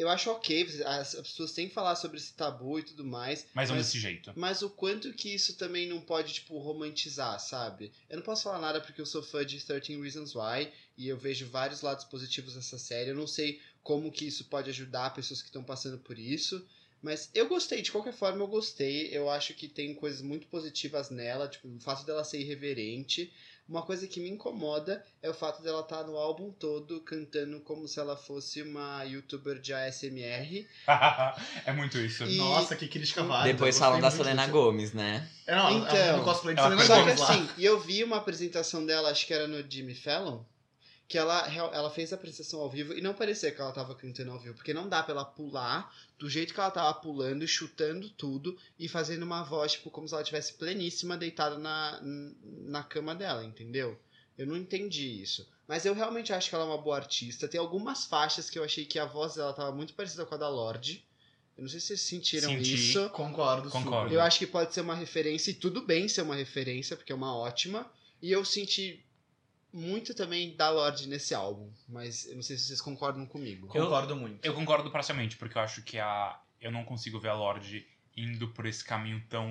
eu 0.00 0.08
acho 0.08 0.30
ok, 0.30 0.62
as 0.84 1.14
as 1.14 1.28
pessoas 1.28 1.52
têm 1.52 1.68
que 1.68 1.74
falar 1.74 1.94
sobre 1.94 2.16
esse 2.16 2.32
tabu 2.32 2.78
e 2.78 2.82
tudo 2.82 3.04
mais. 3.04 3.46
Mas 3.52 3.68
não 3.68 3.76
desse 3.76 3.98
jeito. 3.98 4.32
Mas 4.34 4.62
o 4.62 4.70
quanto 4.70 5.12
que 5.12 5.34
isso 5.34 5.56
também 5.56 5.86
não 5.86 6.00
pode, 6.00 6.32
tipo, 6.32 6.58
romantizar, 6.58 7.38
sabe? 7.38 7.92
Eu 8.08 8.16
não 8.16 8.24
posso 8.24 8.44
falar 8.44 8.58
nada 8.60 8.80
porque 8.80 9.00
eu 9.00 9.06
sou 9.06 9.22
fã 9.22 9.44
de 9.44 9.60
13 9.62 10.00
Reasons 10.00 10.34
Why 10.34 10.72
e 10.96 11.08
eu 11.08 11.18
vejo 11.18 11.46
vários 11.48 11.82
lados 11.82 12.04
positivos 12.04 12.54
dessa 12.54 12.78
série. 12.78 13.10
Eu 13.10 13.14
não 13.14 13.26
sei 13.26 13.60
como 13.82 14.10
que 14.10 14.26
isso 14.26 14.44
pode 14.46 14.70
ajudar 14.70 15.14
pessoas 15.14 15.42
que 15.42 15.48
estão 15.48 15.62
passando 15.62 15.98
por 15.98 16.18
isso. 16.18 16.66
Mas 17.02 17.30
eu 17.34 17.48
gostei, 17.48 17.80
de 17.82 17.92
qualquer 17.92 18.12
forma 18.12 18.42
eu 18.42 18.48
gostei. 18.48 19.08
Eu 19.10 19.28
acho 19.28 19.54
que 19.54 19.68
tem 19.68 19.94
coisas 19.94 20.20
muito 20.22 20.46
positivas 20.46 21.10
nela, 21.10 21.48
tipo, 21.48 21.68
o 21.68 21.80
fato 21.80 22.04
dela 22.04 22.24
ser 22.24 22.40
irreverente. 22.40 23.32
Uma 23.70 23.82
coisa 23.82 24.04
que 24.08 24.18
me 24.18 24.28
incomoda 24.28 25.00
é 25.22 25.30
o 25.30 25.32
fato 25.32 25.62
dela 25.62 25.82
estar 25.82 26.02
no 26.02 26.16
álbum 26.16 26.50
todo 26.50 27.00
cantando 27.02 27.60
como 27.60 27.86
se 27.86 28.00
ela 28.00 28.16
fosse 28.16 28.62
uma 28.62 29.04
youtuber 29.04 29.60
de 29.60 29.72
ASMR. 29.72 30.66
é 31.64 31.72
muito 31.72 31.96
isso. 31.98 32.24
E- 32.24 32.36
Nossa, 32.36 32.74
que 32.74 32.88
crítica 32.88 33.22
válida. 33.22 33.52
Depois 33.52 33.78
falam 33.78 34.00
da 34.00 34.10
Selena 34.10 34.42
disso. 34.42 34.52
Gomes, 34.52 34.92
né? 34.92 35.30
É, 35.46 35.54
não, 35.54 35.70
Então, 35.70 35.96
então, 35.96 36.16
no 36.16 36.24
cosplay 36.24 36.56
de 36.56 36.60
ela 36.60 36.70
Selena 36.76 36.84
foi 37.04 37.16
Só 37.16 37.32
que 37.32 37.32
assim, 37.32 37.48
e 37.58 37.64
eu 37.64 37.78
vi 37.78 38.02
uma 38.02 38.16
apresentação 38.16 38.84
dela, 38.84 39.08
acho 39.08 39.24
que 39.24 39.32
era 39.32 39.46
no 39.46 39.64
Jimmy 39.70 39.94
Fallon, 39.94 40.40
que 41.10 41.18
ela, 41.18 41.44
ela 41.52 41.90
fez 41.90 42.12
a 42.12 42.14
apresentação 42.14 42.60
ao 42.60 42.70
vivo 42.70 42.94
e 42.94 43.00
não 43.00 43.12
parecia 43.12 43.50
que 43.50 43.60
ela 43.60 43.72
tava 43.72 43.96
cantando 43.96 44.30
ao 44.30 44.38
vivo, 44.38 44.54
porque 44.54 44.72
não 44.72 44.88
dá 44.88 45.02
pra 45.02 45.12
ela 45.12 45.24
pular 45.24 45.92
do 46.16 46.30
jeito 46.30 46.54
que 46.54 46.60
ela 46.60 46.70
tava 46.70 46.94
pulando, 47.00 47.44
chutando 47.48 48.08
tudo 48.10 48.56
e 48.78 48.86
fazendo 48.86 49.24
uma 49.24 49.42
voz, 49.42 49.72
tipo, 49.72 49.90
como 49.90 50.06
se 50.06 50.14
ela 50.14 50.22
estivesse 50.22 50.52
pleníssima 50.52 51.16
deitada 51.16 51.58
na, 51.58 52.00
na 52.00 52.84
cama 52.84 53.12
dela, 53.12 53.44
entendeu? 53.44 53.98
Eu 54.38 54.46
não 54.46 54.56
entendi 54.56 55.20
isso. 55.20 55.48
Mas 55.66 55.84
eu 55.84 55.94
realmente 55.94 56.32
acho 56.32 56.48
que 56.48 56.54
ela 56.54 56.62
é 56.62 56.68
uma 56.68 56.78
boa 56.78 56.98
artista. 56.98 57.48
Tem 57.48 57.58
algumas 57.58 58.04
faixas 58.04 58.48
que 58.48 58.56
eu 58.56 58.62
achei 58.62 58.84
que 58.84 58.96
a 58.96 59.04
voz 59.04 59.34
dela 59.34 59.52
tava 59.52 59.72
muito 59.72 59.94
parecida 59.94 60.24
com 60.24 60.36
a 60.36 60.38
da 60.38 60.48
Lorde. 60.48 61.04
Eu 61.58 61.62
não 61.62 61.68
sei 61.68 61.80
se 61.80 61.88
vocês 61.88 62.02
sentiram 62.02 62.50
Senti. 62.50 62.72
isso. 62.72 63.10
Concordo, 63.10 63.68
Concordo. 63.68 64.04
super. 64.04 64.14
Eu 64.14 64.20
acho 64.20 64.38
que 64.38 64.46
pode 64.46 64.72
ser 64.72 64.82
uma 64.82 64.94
referência, 64.94 65.50
e 65.50 65.54
tudo 65.54 65.84
bem 65.84 66.06
ser 66.06 66.22
uma 66.22 66.36
referência, 66.36 66.96
porque 66.96 67.10
é 67.10 67.16
uma 67.16 67.36
ótima. 67.36 67.90
E 68.22 68.30
eu 68.30 68.44
senti 68.44 69.04
muito 69.72 70.14
também 70.14 70.56
da 70.56 70.70
Lorde 70.70 71.08
nesse 71.08 71.34
álbum, 71.34 71.70
mas 71.88 72.26
eu 72.26 72.34
não 72.34 72.42
sei 72.42 72.56
se 72.56 72.66
vocês 72.66 72.80
concordam 72.80 73.26
comigo. 73.26 73.66
Concordo 73.68 74.16
muito. 74.16 74.44
Eu 74.44 74.54
concordo 74.54 74.90
parcialmente, 74.90 75.36
porque 75.36 75.56
eu 75.56 75.62
acho 75.62 75.82
que 75.82 75.98
a. 75.98 76.40
Eu 76.60 76.70
não 76.70 76.84
consigo 76.84 77.18
ver 77.18 77.28
a 77.28 77.34
Lorde 77.34 77.86
indo 78.16 78.48
por 78.48 78.66
esse 78.66 78.84
caminho 78.84 79.24
tão 79.28 79.48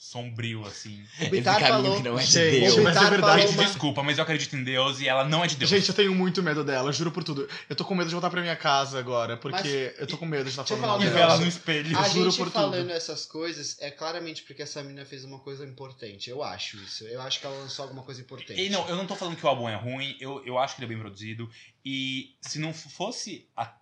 sombrio 0.00 0.64
assim. 0.64 1.04
O 1.20 1.28
Bitar 1.28 1.58
caminho 1.58 1.82
falou. 1.82 1.96
que 1.96 2.08
não 2.08 2.18
é 2.18 2.22
de 2.22 2.30
Gente, 2.30 2.60
Deus. 2.60 2.76
mas 2.78 2.96
é 2.96 3.10
verdade. 3.10 3.42
Gente, 3.42 3.54
uma- 3.54 3.64
desculpa, 3.64 4.02
mas 4.04 4.16
eu 4.16 4.22
acredito 4.22 4.54
em 4.54 4.62
Deus 4.62 5.00
e 5.00 5.08
ela 5.08 5.24
não 5.24 5.42
é 5.44 5.48
de 5.48 5.56
Deus. 5.56 5.68
Gente, 5.68 5.88
eu 5.88 5.94
tenho 5.94 6.14
muito 6.14 6.40
medo 6.40 6.62
dela, 6.62 6.92
juro 6.92 7.10
por 7.10 7.24
tudo. 7.24 7.48
Eu 7.68 7.74
tô 7.74 7.84
com 7.84 7.96
medo 7.96 8.06
de 8.08 8.14
voltar 8.14 8.30
pra 8.30 8.40
minha 8.40 8.54
casa 8.54 8.96
agora, 8.96 9.36
porque 9.36 9.92
eu 9.98 10.06
tô 10.06 10.16
com 10.16 10.24
medo 10.24 10.44
de 10.44 10.50
estar 10.50 10.64
falando 10.64 11.02
e 11.02 11.06
ver 11.08 11.18
ela 11.18 11.32
dela. 11.32 11.40
no 11.40 11.46
espelho. 11.48 11.98
A 11.98 12.08
juro 12.08 12.30
gente 12.30 12.38
por 12.38 12.44
tudo. 12.46 12.52
falando 12.52 12.90
essas 12.90 13.26
coisas 13.26 13.76
é 13.80 13.90
claramente 13.90 14.44
porque 14.44 14.62
essa 14.62 14.82
mina 14.84 15.04
fez 15.04 15.24
uma 15.24 15.40
coisa 15.40 15.66
importante. 15.66 16.30
Eu 16.30 16.44
acho 16.44 16.76
isso. 16.76 17.02
Eu 17.04 17.20
acho 17.20 17.40
que 17.40 17.46
ela 17.46 17.58
lançou 17.58 17.82
alguma 17.82 18.04
coisa 18.04 18.20
importante. 18.20 18.60
E 18.60 18.70
não, 18.70 18.88
eu 18.88 18.94
não 18.94 19.04
tô 19.06 19.16
falando 19.16 19.36
que 19.36 19.44
o 19.44 19.48
álbum 19.48 19.68
é 19.68 19.74
ruim, 19.74 20.16
eu, 20.20 20.40
eu 20.46 20.56
acho 20.58 20.76
que 20.76 20.80
ele 20.82 20.86
é 20.92 20.94
bem 20.94 20.98
produzido. 21.02 21.50
E 21.84 22.36
se 22.40 22.60
não 22.60 22.72
fosse 22.72 23.48
a. 23.56 23.72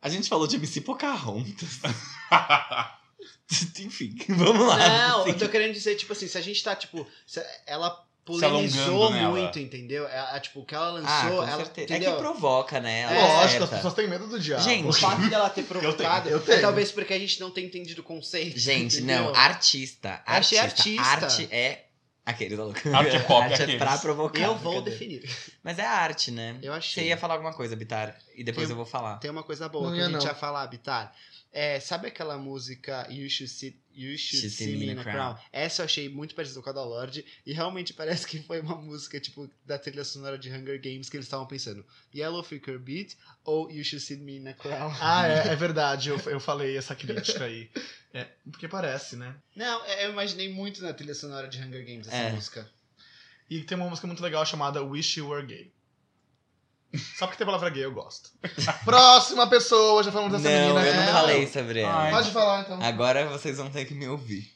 A 0.00 0.08
gente 0.08 0.30
falou 0.30 0.46
de 0.46 0.56
MC 0.56 0.80
Pocahontas. 0.80 1.78
Enfim, 3.80 4.16
vamos 4.28 4.66
lá. 4.66 4.76
Não, 4.78 5.20
Assim. 5.22 5.30
eu 5.30 5.38
tô 5.38 5.48
querendo 5.48 5.72
dizer, 5.72 5.94
tipo 5.96 6.12
assim, 6.12 6.26
se 6.28 6.36
a 6.38 6.40
gente 6.40 6.62
tá, 6.62 6.74
tipo, 6.76 7.06
ela 7.66 7.86
alongando 8.24 8.52
polemizou 8.52 9.10
nela. 9.10 9.30
muito, 9.30 9.58
entendeu? 9.58 10.06
É, 10.06 10.36
é, 10.36 10.40
tipo, 10.40 10.60
o 10.60 10.64
que 10.64 10.74
ela 10.74 10.86
Ah, 10.86 10.90
lançou, 11.24 11.42
com 11.44 11.48
ela. 11.48 11.64
certeza. 11.64 11.94
É 11.94 11.98
que 12.00 12.12
provoca, 12.12 12.80
né? 12.80 13.00
Ela 13.00 13.12
Lógico, 13.14 13.44
acerta. 13.44 13.64
as 13.64 13.70
pessoas 13.70 13.94
têm 13.94 14.08
medo 14.08 14.26
do 14.28 14.38
diabo. 14.38 14.62
Gente, 14.62 14.88
O 14.88 14.92
fato 14.92 15.28
dela 15.28 15.50
ter 15.50 15.62
provocado 15.66 16.28
eu 16.28 16.38
é 16.38 16.40
tenho. 16.40 16.60
talvez 16.60 16.92
porque 16.92 17.12
a 17.14 17.18
gente 17.18 17.40
não 17.40 17.50
tem 17.50 17.64
entendido 17.64 18.00
o 18.00 18.04
conceito. 18.04 18.56
Gente, 18.58 18.98
entendeu? 18.98 19.24
não, 19.24 19.34
artista. 19.34 20.22
Achei 20.24 20.58
Artista. 20.58 21.02
artista. 21.02 21.26
Arte 21.26 21.48
é. 21.50 21.86
Aqueles 22.24 22.56
loucos. 22.56 22.86
Arte 22.94 23.16
é 23.16 23.18
pop, 23.18 23.42
Arte 23.52 23.62
é 23.72 23.76
pra 23.78 23.98
provocar. 23.98 24.40
Eu 24.40 24.54
vou 24.56 24.80
definir. 24.80 25.28
Mas 25.60 25.76
é 25.80 25.84
arte, 25.84 26.30
né? 26.30 26.56
Eu 26.62 26.72
Você 26.74 26.78
achei. 26.78 27.08
ia 27.08 27.16
falar 27.16 27.34
alguma 27.34 27.52
coisa, 27.52 27.74
Bitar, 27.74 28.16
e 28.36 28.44
depois 28.44 28.68
Tem- 28.68 28.72
eu 28.72 28.76
vou 28.76 28.86
falar. 28.86 29.16
Tem 29.16 29.28
uma 29.28 29.42
coisa 29.42 29.68
boa 29.68 29.88
Não 29.90 29.96
que 29.96 30.00
a 30.00 30.04
gente 30.08 30.18
não. 30.18 30.26
ia 30.26 30.34
falar, 30.36 30.64
Bitar. 30.68 31.12
É, 31.52 31.78
sabe 31.80 32.08
aquela 32.08 32.38
música 32.38 33.06
You 33.10 33.28
Should 33.28 33.52
See, 33.52 33.76
you 33.94 34.16
should 34.16 34.48
see 34.48 34.74
Me 34.74 34.86
in 34.90 34.98
a 34.98 35.02
Crown? 35.04 35.36
Essa 35.52 35.82
eu 35.82 35.84
achei 35.84 36.08
muito 36.08 36.34
parecida 36.34 36.62
com 36.62 36.70
a 36.70 36.72
da 36.72 36.82
Lorde. 36.82 37.26
E 37.44 37.52
realmente 37.52 37.92
parece 37.94 38.26
que 38.26 38.40
foi 38.42 38.60
uma 38.60 38.74
música, 38.76 39.20
tipo, 39.20 39.50
da 39.66 39.78
trilha 39.78 40.02
sonora 40.02 40.38
de 40.38 40.50
Hunger 40.50 40.80
Games 40.80 41.10
que 41.10 41.16
eles 41.18 41.26
estavam 41.26 41.46
pensando. 41.46 41.84
Yellow 42.14 42.42
Freaker 42.42 42.78
Beat 42.78 43.16
ou 43.44 43.70
You 43.70 43.84
Should 43.84 44.02
See 44.02 44.16
Me 44.16 44.38
in 44.38 44.48
a 44.48 44.54
Crown? 44.54 44.94
Ah, 44.98 45.28
é, 45.28 45.48
é 45.48 45.56
verdade, 45.56 46.08
eu, 46.08 46.18
eu 46.20 46.40
falei 46.40 46.74
essa 46.74 46.94
crítica 46.96 47.44
aí. 47.44 47.70
É, 48.14 48.24
porque 48.50 48.66
parece, 48.66 49.16
né? 49.16 49.34
Não, 49.54 49.84
é, 49.84 50.06
eu 50.06 50.10
imaginei 50.10 50.48
muito 50.50 50.82
na 50.82 50.94
trilha 50.94 51.14
sonora 51.14 51.48
de 51.48 51.58
Hunger 51.60 51.84
Games 51.84 52.08
essa 52.08 52.16
É. 52.16 52.32
música. 52.32 52.66
E 53.50 53.62
tem 53.62 53.76
uma 53.76 53.90
música 53.90 54.06
muito 54.06 54.22
legal 54.22 54.46
chamada 54.46 54.82
Wish 54.82 55.18
You 55.20 55.28
Were 55.28 55.46
Gay. 55.46 55.70
Só 57.16 57.26
porque 57.26 57.38
tem 57.38 57.46
palavra 57.46 57.70
gay, 57.70 57.84
eu 57.84 57.92
gosto. 57.92 58.30
Próxima 58.84 59.46
pessoa, 59.48 60.02
já 60.02 60.12
falamos 60.12 60.32
Não, 60.34 60.40
dessa 60.42 60.54
menina. 60.54 60.86
eu 60.86 60.94
não 60.94 61.02
É, 61.02 61.12
falei 61.12 61.46
sobre 61.46 61.80
ela. 61.80 62.02
Ai. 62.02 62.10
Pode 62.10 62.30
falar, 62.30 62.60
então. 62.62 62.82
Agora 62.82 63.26
vocês 63.30 63.56
vão 63.56 63.70
ter 63.70 63.84
que 63.86 63.94
me 63.94 64.06
ouvir. 64.08 64.52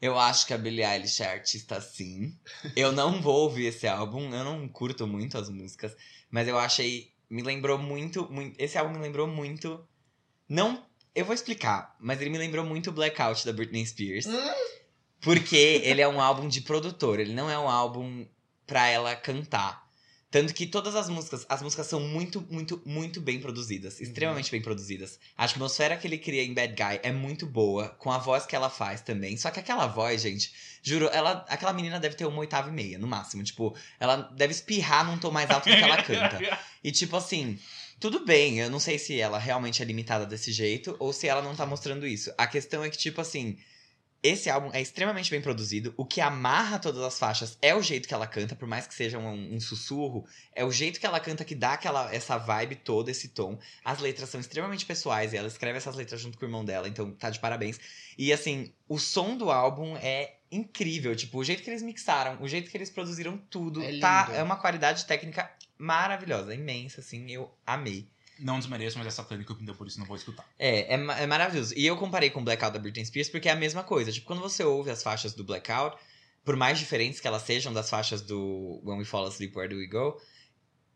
Eu 0.00 0.18
acho 0.18 0.46
que 0.46 0.54
a 0.54 0.58
Billie 0.58 0.82
Eilish 0.84 1.22
é 1.22 1.32
artista 1.32 1.78
sim. 1.80 2.34
Eu 2.74 2.90
não 2.92 3.20
vou 3.20 3.42
ouvir 3.42 3.66
esse 3.66 3.86
álbum, 3.86 4.32
eu 4.34 4.42
não 4.44 4.66
curto 4.66 5.06
muito 5.06 5.36
as 5.36 5.50
músicas, 5.50 5.94
mas 6.30 6.48
eu 6.48 6.58
achei. 6.58 7.12
Me 7.28 7.42
lembrou 7.42 7.76
muito. 7.78 8.26
muito 8.30 8.56
esse 8.58 8.78
álbum 8.78 8.94
me 8.94 8.98
lembrou 9.00 9.26
muito. 9.26 9.86
Não. 10.48 10.84
Eu 11.14 11.24
vou 11.24 11.34
explicar, 11.34 11.94
mas 12.00 12.20
ele 12.20 12.30
me 12.30 12.38
lembrou 12.38 12.64
muito 12.64 12.92
Blackout 12.92 13.44
da 13.44 13.52
Britney 13.52 13.84
Spears. 13.84 14.26
Hum. 14.26 14.52
Porque 15.20 15.82
ele 15.84 16.00
é 16.00 16.08
um 16.08 16.20
álbum 16.20 16.48
de 16.48 16.62
produtor, 16.62 17.20
ele 17.20 17.34
não 17.34 17.50
é 17.50 17.58
um 17.58 17.68
álbum 17.68 18.26
pra 18.66 18.86
ela 18.88 19.14
cantar. 19.14 19.86
Tanto 20.30 20.54
que 20.54 20.64
todas 20.64 20.94
as 20.94 21.08
músicas, 21.08 21.44
as 21.48 21.60
músicas 21.60 21.88
são 21.88 21.98
muito, 21.98 22.46
muito, 22.48 22.80
muito 22.86 23.20
bem 23.20 23.40
produzidas. 23.40 24.00
Extremamente 24.00 24.50
bem 24.50 24.62
produzidas. 24.62 25.18
A 25.36 25.44
atmosfera 25.44 25.96
que 25.96 26.06
ele 26.06 26.18
cria 26.18 26.44
em 26.44 26.54
Bad 26.54 26.72
Guy 26.72 27.00
é 27.02 27.10
muito 27.10 27.46
boa, 27.46 27.88
com 27.98 28.12
a 28.12 28.18
voz 28.18 28.46
que 28.46 28.54
ela 28.54 28.70
faz 28.70 29.00
também. 29.00 29.36
Só 29.36 29.50
que 29.50 29.58
aquela 29.58 29.88
voz, 29.88 30.22
gente, 30.22 30.52
juro, 30.82 31.08
ela, 31.12 31.44
aquela 31.48 31.72
menina 31.72 31.98
deve 31.98 32.14
ter 32.14 32.26
uma 32.26 32.38
oitava 32.38 32.68
e 32.68 32.72
meia, 32.72 32.96
no 32.96 33.08
máximo. 33.08 33.42
Tipo, 33.42 33.76
ela 33.98 34.16
deve 34.36 34.52
espirrar 34.52 35.04
num 35.04 35.18
tom 35.18 35.32
mais 35.32 35.50
alto 35.50 35.68
do 35.68 35.76
que 35.76 35.82
ela 35.82 36.02
canta. 36.02 36.38
E 36.82 36.90
tipo 36.90 37.14
assim, 37.14 37.58
tudo 38.00 38.24
bem, 38.24 38.58
eu 38.58 38.70
não 38.70 38.80
sei 38.80 38.98
se 38.98 39.20
ela 39.20 39.38
realmente 39.38 39.82
é 39.82 39.84
limitada 39.84 40.24
desse 40.24 40.50
jeito 40.50 40.96
ou 40.98 41.12
se 41.12 41.28
ela 41.28 41.42
não 41.42 41.54
tá 41.54 41.66
mostrando 41.66 42.06
isso. 42.06 42.32
A 42.38 42.46
questão 42.46 42.82
é 42.82 42.88
que, 42.88 42.96
tipo 42.96 43.20
assim, 43.20 43.58
esse 44.22 44.50
álbum 44.50 44.70
é 44.72 44.80
extremamente 44.80 45.30
bem 45.30 45.40
produzido. 45.40 45.94
O 45.96 46.04
que 46.04 46.20
amarra 46.20 46.78
todas 46.78 47.02
as 47.02 47.18
faixas 47.18 47.56
é 47.62 47.74
o 47.74 47.82
jeito 47.82 48.06
que 48.06 48.12
ela 48.12 48.26
canta, 48.26 48.54
por 48.54 48.68
mais 48.68 48.86
que 48.86 48.94
seja 48.94 49.18
um, 49.18 49.54
um 49.54 49.60
sussurro, 49.60 50.26
é 50.54 50.64
o 50.64 50.70
jeito 50.70 51.00
que 51.00 51.06
ela 51.06 51.18
canta 51.18 51.44
que 51.44 51.54
dá 51.54 51.72
aquela, 51.72 52.14
essa 52.14 52.36
vibe 52.36 52.76
toda, 52.76 53.10
esse 53.10 53.28
tom. 53.28 53.58
As 53.84 53.98
letras 53.98 54.28
são 54.28 54.40
extremamente 54.40 54.84
pessoais 54.84 55.32
e 55.32 55.36
ela 55.36 55.48
escreve 55.48 55.78
essas 55.78 55.96
letras 55.96 56.20
junto 56.20 56.36
com 56.36 56.44
o 56.44 56.48
irmão 56.48 56.64
dela, 56.64 56.88
então 56.88 57.10
tá 57.12 57.30
de 57.30 57.40
parabéns. 57.40 57.80
E 58.18 58.32
assim, 58.32 58.72
o 58.88 58.98
som 58.98 59.36
do 59.36 59.50
álbum 59.50 59.96
é 59.96 60.34
incrível, 60.52 61.14
tipo, 61.16 61.38
o 61.38 61.44
jeito 61.44 61.62
que 61.62 61.70
eles 61.70 61.82
mixaram, 61.82 62.42
o 62.42 62.48
jeito 62.48 62.70
que 62.70 62.76
eles 62.76 62.90
produziram 62.90 63.38
tudo, 63.48 63.82
É 63.82 63.98
tá, 64.00 64.30
é 64.34 64.42
uma 64.42 64.56
qualidade 64.56 65.06
técnica 65.06 65.50
maravilhosa, 65.78 66.54
imensa, 66.54 67.00
assim, 67.00 67.30
eu 67.30 67.50
amei. 67.66 68.06
Não 68.40 68.58
desmereço, 68.58 68.98
mas 68.98 69.06
é 69.06 69.10
satânico, 69.10 69.56
então 69.60 69.74
por 69.74 69.86
isso 69.86 69.98
não 69.98 70.06
vou 70.06 70.16
escutar. 70.16 70.46
É, 70.58 70.94
é, 70.94 70.94
é 70.94 71.26
maravilhoso. 71.26 71.74
E 71.76 71.86
eu 71.86 71.96
comparei 71.96 72.30
com 72.30 72.42
Blackout 72.42 72.72
da 72.72 72.78
Britney 72.78 73.04
Spears 73.04 73.28
porque 73.28 73.48
é 73.48 73.52
a 73.52 73.56
mesma 73.56 73.82
coisa. 73.82 74.10
Tipo, 74.10 74.26
quando 74.26 74.40
você 74.40 74.64
ouve 74.64 74.90
as 74.90 75.02
faixas 75.02 75.34
do 75.34 75.44
Blackout, 75.44 75.96
por 76.44 76.56
mais 76.56 76.78
diferentes 76.78 77.20
que 77.20 77.28
elas 77.28 77.42
sejam 77.42 77.72
das 77.72 77.90
faixas 77.90 78.22
do 78.22 78.80
When 78.84 78.98
We 78.98 79.04
Fall 79.04 79.26
Asleep, 79.26 79.56
Where 79.56 79.68
Do 79.68 79.80
We 79.80 79.86
Go, 79.86 80.20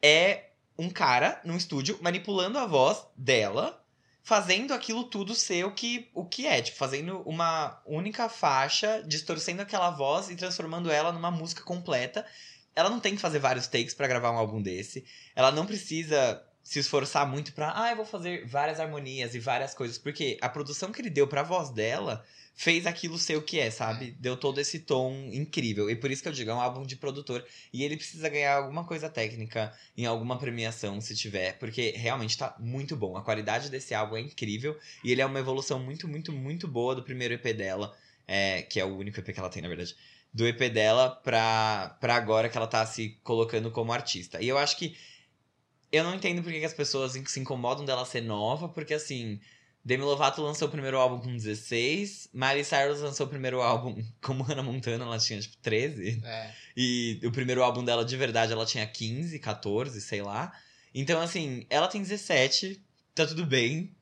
é 0.03 0.51
um 0.79 0.91
cara 0.91 1.41
num 1.45 1.57
estúdio 1.57 1.99
manipulando 2.03 2.59
a 2.59 2.67
voz 2.67 3.07
dela, 3.17 3.83
fazendo 4.23 4.73
aquilo 4.73 5.05
tudo 5.05 5.35
ser 5.35 5.65
o 5.65 5.73
que, 5.73 6.11
o 6.15 6.25
que 6.25 6.47
é, 6.47 6.63
tipo, 6.63 6.77
fazendo 6.77 7.21
uma 7.21 7.81
única 7.87 8.29
faixa, 8.29 9.03
distorcendo 9.07 9.63
aquela 9.63 9.91
voz 9.91 10.31
e 10.31 10.37
transformando 10.37 10.91
ela 10.91 11.13
numa 11.13 11.31
música 11.31 11.63
completa. 11.63 12.27
Ela 12.75 12.91
não 12.91 12.99
tem 12.99 13.15
que 13.15 13.21
fazer 13.21 13.39
vários 13.39 13.69
takes 13.69 13.95
pra 13.95 14.09
gravar 14.09 14.33
um 14.33 14.39
álbum 14.39 14.61
desse. 14.61 15.05
Ela 15.37 15.53
não 15.53 15.67
precisa 15.67 16.43
se 16.65 16.79
esforçar 16.79 17.29
muito 17.29 17.53
pra, 17.53 17.73
ah, 17.77 17.91
eu 17.91 17.97
vou 17.97 18.07
fazer 18.07 18.47
várias 18.47 18.81
harmonias 18.81 19.35
e 19.35 19.39
várias 19.39 19.75
coisas, 19.75 19.99
porque 19.99 20.39
a 20.41 20.49
produção 20.49 20.91
que 20.91 21.01
ele 21.01 21.11
deu 21.11 21.29
pra 21.29 21.43
voz 21.43 21.71
dela 21.71 22.25
fez 22.55 22.87
aquilo 22.87 23.19
ser 23.19 23.37
o 23.37 23.43
que 23.43 23.59
é, 23.59 23.71
sabe? 23.71 24.13
Deu 24.13 24.37
todo 24.37 24.61
esse 24.61 24.79
tom 24.79 25.13
incrível. 25.33 25.91
E 25.91 25.97
por 25.97 26.11
isso 26.11 26.23
que 26.23 26.29
eu 26.29 26.33
digo, 26.33 26.51
é 26.51 26.55
um 26.55 26.61
álbum 26.61 26.87
de 26.87 26.97
produtor. 26.97 27.45
E 27.73 27.83
ele 27.83 27.97
precisa 27.97 28.29
ganhar 28.29 28.57
alguma 28.57 28.85
coisa 28.85 29.11
técnica 29.11 29.73
em 29.97 30.07
alguma 30.07 30.39
premiação, 30.39 31.01
se 31.01 31.17
tiver. 31.17 31.59
Porque 31.59 31.91
realmente 31.97 32.39
tá 32.39 32.55
muito 32.59 32.97
bom. 32.97 33.17
A 33.17 33.23
qualidade 33.23 33.69
desse 33.69 33.93
álbum 33.93 34.17
é 34.17 34.21
incrível. 34.21 34.79
E 35.03 35.11
ele 35.11 35.21
é 35.21 35.27
uma 35.27 35.39
evolução 35.41 35.81
muito, 35.81 36.07
muito, 36.07 36.33
muito 36.33 36.69
boa 36.69 36.95
do 36.95 37.03
primeiro 37.03 37.35
EP 37.35 37.57
dela. 37.57 37.95
É, 38.27 38.63
que 38.63 38.79
é 38.81 38.85
o 38.85 38.97
único 38.97 39.19
EP 39.19 39.35
que 39.35 39.41
ela 39.41 39.51
tem, 39.51 39.61
na 39.61 39.69
verdade. 39.69 39.97
Do 40.33 40.47
EP 40.47 40.73
dela 40.73 41.11
pra, 41.11 41.97
pra 42.01 42.15
agora 42.15 42.49
que 42.49 42.57
ela 42.57 42.67
tá 42.67 42.87
se 42.87 43.19
colocando 43.25 43.71
como 43.71 43.93
artista. 43.93 44.41
E 44.41 44.49
eu 44.49 44.57
acho 44.57 44.77
que. 44.77 44.97
Eu 45.95 46.05
não 46.05 46.15
entendo 46.15 46.43
por 46.43 46.53
que 46.53 46.59
que 46.59 46.67
as 46.67 46.75
pessoas 46.75 47.13
se 47.13 47.41
incomodam 47.41 47.85
dela 47.85 48.05
ser 48.05 48.21
nova, 48.21 48.69
porque 48.69 48.95
assim. 48.95 49.41
Demi 49.87 50.03
Lovato 50.03 50.41
lançou 50.41 50.67
o 50.67 50.71
primeiro 50.71 50.97
álbum 50.97 51.21
com 51.21 51.37
16, 51.37 52.31
Miley 52.33 52.65
Cyrus 52.65 53.01
lançou 53.01 53.27
o 53.27 53.29
primeiro 53.29 53.61
álbum 53.61 54.03
como 54.23 54.43
Hannah 54.43 54.63
Montana, 54.63 55.05
ela 55.05 55.19
tinha 55.19 55.39
tipo 55.39 55.59
13. 55.59 56.23
É. 56.25 56.55
E 56.75 57.21
o 57.23 57.31
primeiro 57.31 57.63
álbum 57.63 57.85
dela 57.85 58.03
de 58.03 58.17
verdade 58.17 58.51
ela 58.51 58.65
tinha 58.65 58.87
15, 58.87 59.39
14, 59.39 60.01
sei 60.01 60.23
lá. 60.23 60.51
Então, 60.95 61.21
assim, 61.21 61.67
ela 61.69 61.87
tem 61.87 62.01
17, 62.01 62.81
tá 63.15 63.27
tudo 63.27 63.45
bem. 63.45 63.94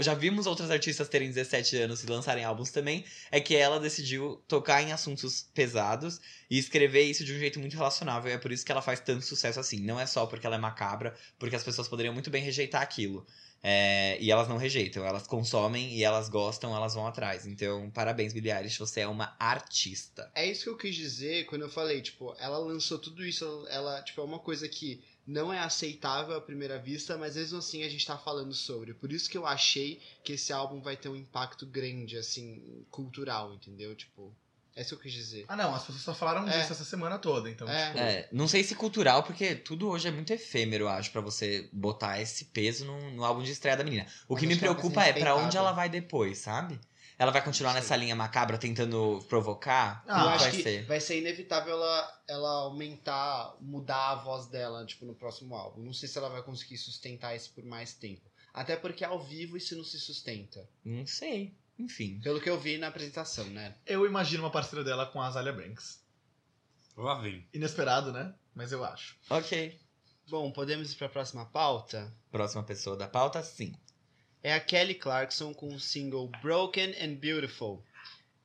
Já 0.00 0.14
vimos 0.14 0.46
outras 0.46 0.70
artistas 0.70 1.08
terem 1.08 1.28
17 1.28 1.76
anos 1.76 2.02
e 2.02 2.06
lançarem 2.06 2.44
álbuns 2.44 2.70
também. 2.70 3.04
É 3.30 3.40
que 3.40 3.54
ela 3.54 3.78
decidiu 3.78 4.42
tocar 4.48 4.82
em 4.82 4.92
assuntos 4.92 5.48
pesados 5.54 6.20
e 6.50 6.58
escrever 6.58 7.02
isso 7.02 7.24
de 7.24 7.32
um 7.34 7.38
jeito 7.38 7.60
muito 7.60 7.76
relacionável. 7.76 8.30
E 8.30 8.34
é 8.34 8.38
por 8.38 8.52
isso 8.52 8.64
que 8.64 8.72
ela 8.72 8.82
faz 8.82 9.00
tanto 9.00 9.24
sucesso 9.24 9.60
assim. 9.60 9.80
Não 9.80 9.98
é 9.98 10.06
só 10.06 10.26
porque 10.26 10.46
ela 10.46 10.56
é 10.56 10.58
macabra, 10.58 11.14
porque 11.38 11.56
as 11.56 11.64
pessoas 11.64 11.88
poderiam 11.88 12.14
muito 12.14 12.30
bem 12.30 12.42
rejeitar 12.42 12.82
aquilo. 12.82 13.26
É, 13.62 14.16
e 14.20 14.30
elas 14.30 14.48
não 14.48 14.56
rejeitam, 14.56 15.04
elas 15.04 15.26
consomem 15.26 15.92
e 15.92 16.04
elas 16.04 16.28
gostam, 16.28 16.74
elas 16.74 16.94
vão 16.94 17.06
atrás. 17.06 17.46
Então, 17.46 17.90
parabéns, 17.90 18.32
Billie 18.32 18.52
você 18.78 19.00
é 19.00 19.08
uma 19.08 19.34
artista. 19.40 20.30
É 20.34 20.46
isso 20.46 20.64
que 20.64 20.70
eu 20.70 20.76
quis 20.76 20.94
dizer 20.94 21.46
quando 21.46 21.62
eu 21.62 21.68
falei, 21.68 22.00
tipo, 22.00 22.34
ela 22.38 22.58
lançou 22.58 22.98
tudo 22.98 23.24
isso, 23.24 23.66
ela, 23.68 24.02
tipo, 24.02 24.20
é 24.20 24.24
uma 24.24 24.38
coisa 24.38 24.68
que 24.68 25.02
não 25.26 25.52
é 25.52 25.58
aceitável 25.58 26.36
à 26.36 26.40
primeira 26.40 26.78
vista, 26.78 27.16
mas 27.18 27.34
mesmo 27.36 27.58
assim 27.58 27.82
a 27.82 27.88
gente 27.88 28.06
tá 28.06 28.16
falando 28.16 28.54
sobre. 28.54 28.94
Por 28.94 29.12
isso 29.12 29.28
que 29.28 29.36
eu 29.36 29.46
achei 29.46 30.00
que 30.22 30.34
esse 30.34 30.52
álbum 30.52 30.80
vai 30.80 30.96
ter 30.96 31.08
um 31.08 31.16
impacto 31.16 31.66
grande, 31.66 32.16
assim, 32.16 32.62
cultural, 32.90 33.52
entendeu? 33.52 33.94
Tipo, 33.96 34.32
é 34.76 34.82
isso 34.82 34.90
que 34.90 34.94
eu 34.94 34.98
quis 35.02 35.12
dizer. 35.12 35.44
Ah, 35.48 35.56
não, 35.56 35.74
as 35.74 35.82
pessoas 35.84 36.02
só 36.04 36.14
falaram 36.14 36.46
É. 36.48 36.60
disso 36.60 36.72
essa 36.72 36.84
semana 36.84 37.18
toda, 37.18 37.50
então, 37.50 37.68
É. 37.68 37.86
tipo. 37.86 37.98
É, 37.98 38.28
não 38.30 38.46
sei 38.46 38.62
se 38.62 38.74
cultural, 38.76 39.22
porque 39.24 39.54
tudo 39.56 39.88
hoje 39.88 40.06
é 40.06 40.10
muito 40.12 40.32
efêmero, 40.32 40.84
eu 40.84 40.88
acho, 40.88 41.10
pra 41.10 41.20
você 41.20 41.68
botar 41.72 42.20
esse 42.20 42.44
peso 42.46 42.84
no, 42.84 43.10
no 43.10 43.24
álbum 43.24 43.42
de 43.42 43.50
estreia 43.50 43.76
da 43.76 43.82
menina. 43.84 44.06
O 44.28 44.34
Mas 44.34 44.40
que 44.40 44.46
me 44.46 44.56
preocupa 44.56 45.02
é 45.04 45.12
pra 45.12 45.34
onde 45.34 45.56
ela 45.56 45.72
vai 45.72 45.88
depois, 45.88 46.38
sabe? 46.38 46.78
Ela 47.18 47.32
vai 47.32 47.42
continuar 47.42 47.72
nessa 47.72 47.96
linha 47.96 48.14
macabra 48.14 48.58
tentando 48.58 49.24
provocar? 49.28 50.04
Ah, 50.06 50.24
eu 50.24 50.28
acho 50.30 50.44
vai 50.44 50.50
que 50.52 50.62
ser? 50.62 50.84
vai 50.84 51.00
ser 51.00 51.18
inevitável 51.18 51.72
ela, 51.72 52.20
ela 52.28 52.50
aumentar, 52.64 53.56
mudar 53.60 54.10
a 54.10 54.14
voz 54.16 54.46
dela, 54.46 54.84
tipo, 54.84 55.06
no 55.06 55.14
próximo 55.14 55.54
álbum. 55.54 55.82
Não 55.82 55.94
sei 55.94 56.08
se 56.08 56.18
ela 56.18 56.28
vai 56.28 56.42
conseguir 56.42 56.76
sustentar 56.76 57.34
isso 57.34 57.52
por 57.54 57.64
mais 57.64 57.94
tempo. 57.94 58.30
Até 58.52 58.76
porque 58.76 59.04
ao 59.04 59.18
vivo 59.22 59.56
isso 59.56 59.76
não 59.76 59.84
se 59.84 59.98
sustenta. 59.98 60.68
Não 60.84 61.06
sei. 61.06 61.54
Enfim. 61.78 62.20
Pelo 62.22 62.40
que 62.40 62.48
eu 62.48 62.58
vi 62.58 62.78
na 62.78 62.88
apresentação, 62.88 63.46
né? 63.46 63.74
Eu 63.86 64.06
imagino 64.06 64.42
uma 64.42 64.50
parceira 64.50 64.84
dela 64.84 65.06
com 65.06 65.20
a 65.20 65.26
Azalia 65.26 65.52
Banks. 65.52 66.02
Lá 66.96 67.20
vem. 67.20 67.46
Inesperado, 67.52 68.12
né? 68.12 68.34
Mas 68.54 68.72
eu 68.72 68.82
acho. 68.84 69.16
Ok. 69.28 69.78
Bom, 70.28 70.50
podemos 70.50 70.90
ir 70.92 70.96
pra 70.96 71.08
próxima 71.08 71.44
pauta? 71.46 72.12
Próxima 72.30 72.62
pessoa 72.62 72.96
da 72.96 73.06
pauta, 73.06 73.42
sim. 73.42 73.74
É 74.46 74.54
a 74.54 74.60
Kelly 74.60 74.94
Clarkson 74.94 75.52
com 75.52 75.74
o 75.74 75.80
single 75.80 76.30
Broken 76.40 76.94
and 77.02 77.16
Beautiful. 77.16 77.84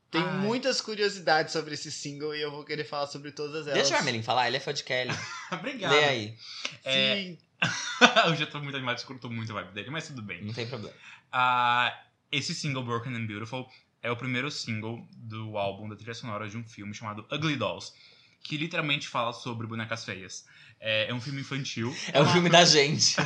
Tem 0.09 0.19
Ai. 0.19 0.37
muitas 0.39 0.81
curiosidades 0.81 1.53
sobre 1.53 1.75
esse 1.75 1.91
single 1.91 2.35
e 2.35 2.41
eu 2.41 2.49
vou 2.49 2.63
querer 2.65 2.85
falar 2.85 3.05
sobre 3.05 3.31
todas 3.31 3.67
elas. 3.67 3.75
Deixa 3.75 3.93
o 3.93 3.97
Armelin 3.97 4.23
falar, 4.23 4.47
ele 4.47 4.57
é 4.57 4.59
fã 4.59 4.73
de 4.73 4.83
Kelly. 4.83 5.11
Obrigado. 5.53 5.91
Lê 5.91 6.03
aí, 6.03 6.37
É, 6.83 7.15
Sim. 7.15 7.37
eu 8.25 8.35
já 8.35 8.47
tô 8.47 8.59
muito 8.59 8.75
animado, 8.75 8.97
escuto 8.97 9.29
muito 9.29 9.51
a 9.55 9.61
vibe 9.61 9.75
dele, 9.75 9.91
mas 9.91 10.07
tudo 10.07 10.23
bem. 10.23 10.43
não 10.43 10.51
tem 10.51 10.65
problema. 10.65 10.95
Ah, 11.31 11.95
esse 12.31 12.55
single, 12.55 12.83
Broken 12.83 13.15
and 13.15 13.27
Beautiful, 13.27 13.69
é 14.01 14.09
o 14.09 14.17
primeiro 14.17 14.49
single 14.49 15.07
do 15.13 15.55
álbum 15.55 15.87
da 15.87 15.95
trilha 15.95 16.15
sonora 16.15 16.49
de 16.49 16.57
um 16.57 16.63
filme 16.63 16.95
chamado 16.95 17.27
Ugly 17.31 17.57
Dolls, 17.57 17.93
que 18.43 18.57
literalmente 18.57 19.07
fala 19.07 19.33
sobre 19.33 19.67
bonecas 19.67 20.03
feias. 20.03 20.45
É, 20.79 21.09
é 21.09 21.13
um 21.13 21.21
filme 21.21 21.41
infantil. 21.41 21.95
É 22.11 22.19
o 22.19 22.25
filme 22.25 22.49
da 22.49 22.65
gente. 22.65 23.15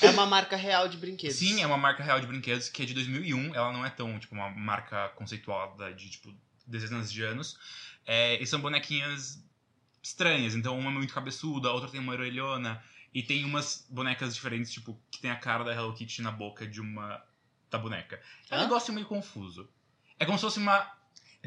É 0.00 0.10
uma 0.10 0.26
marca 0.26 0.56
real 0.56 0.88
de 0.88 0.96
brinquedos. 0.96 1.36
Sim, 1.36 1.60
é 1.60 1.66
uma 1.66 1.76
marca 1.76 2.02
real 2.04 2.20
de 2.20 2.26
brinquedos 2.26 2.68
que 2.68 2.82
é 2.82 2.86
de 2.86 2.94
2001. 2.94 3.54
Ela 3.54 3.72
não 3.72 3.84
é 3.84 3.90
tão, 3.90 4.16
tipo, 4.18 4.34
uma 4.34 4.48
marca 4.50 5.08
conceituada 5.10 5.92
de, 5.92 6.10
tipo, 6.10 6.32
dezenas 6.66 7.12
de 7.12 7.22
anos. 7.22 7.58
É, 8.06 8.40
e 8.40 8.46
são 8.46 8.60
bonequinhas 8.60 9.42
estranhas. 10.02 10.54
Então, 10.54 10.78
uma 10.78 10.90
é 10.90 10.94
muito 10.94 11.12
cabeçuda, 11.12 11.68
a 11.68 11.72
outra 11.72 11.90
tem 11.90 12.00
uma 12.00 12.12
orelhona. 12.12 12.82
E 13.12 13.22
tem 13.22 13.44
umas 13.44 13.86
bonecas 13.88 14.34
diferentes, 14.34 14.70
tipo, 14.72 15.00
que 15.10 15.20
tem 15.20 15.30
a 15.30 15.36
cara 15.36 15.64
da 15.64 15.72
Hello 15.72 15.92
Kitty 15.94 16.22
na 16.22 16.30
boca 16.30 16.66
de 16.66 16.80
uma... 16.80 17.20
da 17.70 17.78
boneca. 17.78 18.20
É 18.50 18.56
um 18.56 18.58
Hã? 18.58 18.62
negócio 18.62 18.92
meio 18.92 19.06
confuso. 19.06 19.68
É 20.18 20.24
como 20.24 20.38
se 20.38 20.42
fosse 20.42 20.58
uma... 20.58 20.90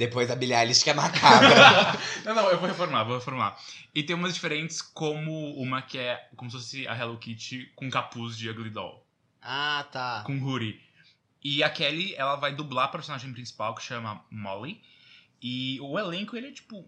Depois 0.01 0.31
a 0.31 0.35
Billie 0.35 0.55
Eilish, 0.55 0.83
que 0.83 0.89
é 0.89 0.95
macabra. 0.95 1.93
não, 2.25 2.33
não, 2.33 2.49
eu 2.49 2.57
vou 2.57 2.67
reformular, 2.67 3.05
vou 3.05 3.19
reformular. 3.19 3.55
E 3.93 4.01
tem 4.01 4.15
umas 4.15 4.33
diferentes 4.33 4.81
como 4.81 5.53
uma 5.53 5.79
que 5.83 5.99
é 5.99 6.27
como 6.35 6.49
se 6.49 6.57
fosse 6.57 6.87
a 6.87 6.97
Hello 6.97 7.19
Kitty 7.19 7.71
com 7.75 7.87
capuz 7.87 8.35
de 8.35 8.49
Ugly 8.49 8.71
Doll. 8.71 9.05
Ah, 9.39 9.87
tá. 9.91 10.23
com 10.25 10.41
Huri. 10.41 10.81
E 11.43 11.61
a 11.61 11.69
Kelly, 11.69 12.15
ela 12.15 12.35
vai 12.35 12.51
dublar 12.51 12.85
a 12.85 12.87
personagem 12.87 13.31
principal, 13.31 13.75
que 13.75 13.83
chama 13.83 14.25
Molly. 14.31 14.81
E 15.39 15.79
o 15.81 15.99
elenco, 15.99 16.35
ele 16.35 16.47
é, 16.47 16.51
tipo, 16.51 16.83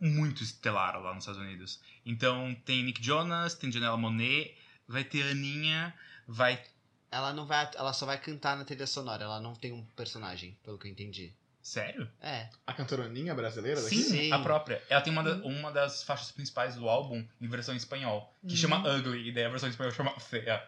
muito 0.00 0.42
estelar 0.42 1.00
lá 1.00 1.14
nos 1.14 1.22
Estados 1.22 1.40
Unidos. 1.40 1.80
Então, 2.04 2.56
tem 2.64 2.82
Nick 2.82 3.00
Jonas, 3.00 3.54
tem 3.54 3.70
Janela 3.70 3.96
Monet, 3.96 4.56
vai 4.88 5.04
ter 5.04 5.22
Aninha, 5.30 5.94
vai... 6.26 6.60
Ela 7.08 7.32
não 7.32 7.46
vai. 7.46 7.70
Ela 7.76 7.92
só 7.92 8.04
vai 8.04 8.18
cantar 8.18 8.56
na 8.56 8.64
trilha 8.64 8.86
sonora, 8.86 9.22
ela 9.22 9.40
não 9.40 9.54
tem 9.54 9.72
um 9.72 9.84
personagem, 9.94 10.58
pelo 10.64 10.76
que 10.76 10.88
eu 10.88 10.90
entendi. 10.90 11.32
Sério? 11.62 12.08
É. 12.20 12.48
A 12.66 12.72
cantoraninha 12.72 13.34
brasileira 13.34 13.80
daqui? 13.82 13.96
Sim, 14.02 14.10
Sim. 14.10 14.32
a 14.32 14.38
própria. 14.38 14.82
Ela 14.88 15.00
tem 15.02 15.12
uma, 15.12 15.22
da- 15.22 15.36
uma 15.44 15.70
das 15.70 16.02
faixas 16.02 16.30
principais 16.32 16.76
do 16.76 16.88
álbum 16.88 17.26
em 17.40 17.48
versão 17.48 17.74
em 17.74 17.76
espanhol, 17.76 18.34
que 18.46 18.56
chama 18.56 18.78
Ugly, 18.96 19.28
e 19.28 19.32
daí 19.32 19.44
a 19.44 19.48
versão 19.50 19.68
em 19.68 19.72
espanhol 19.72 19.92
chama 19.92 20.18
Feia. 20.18 20.62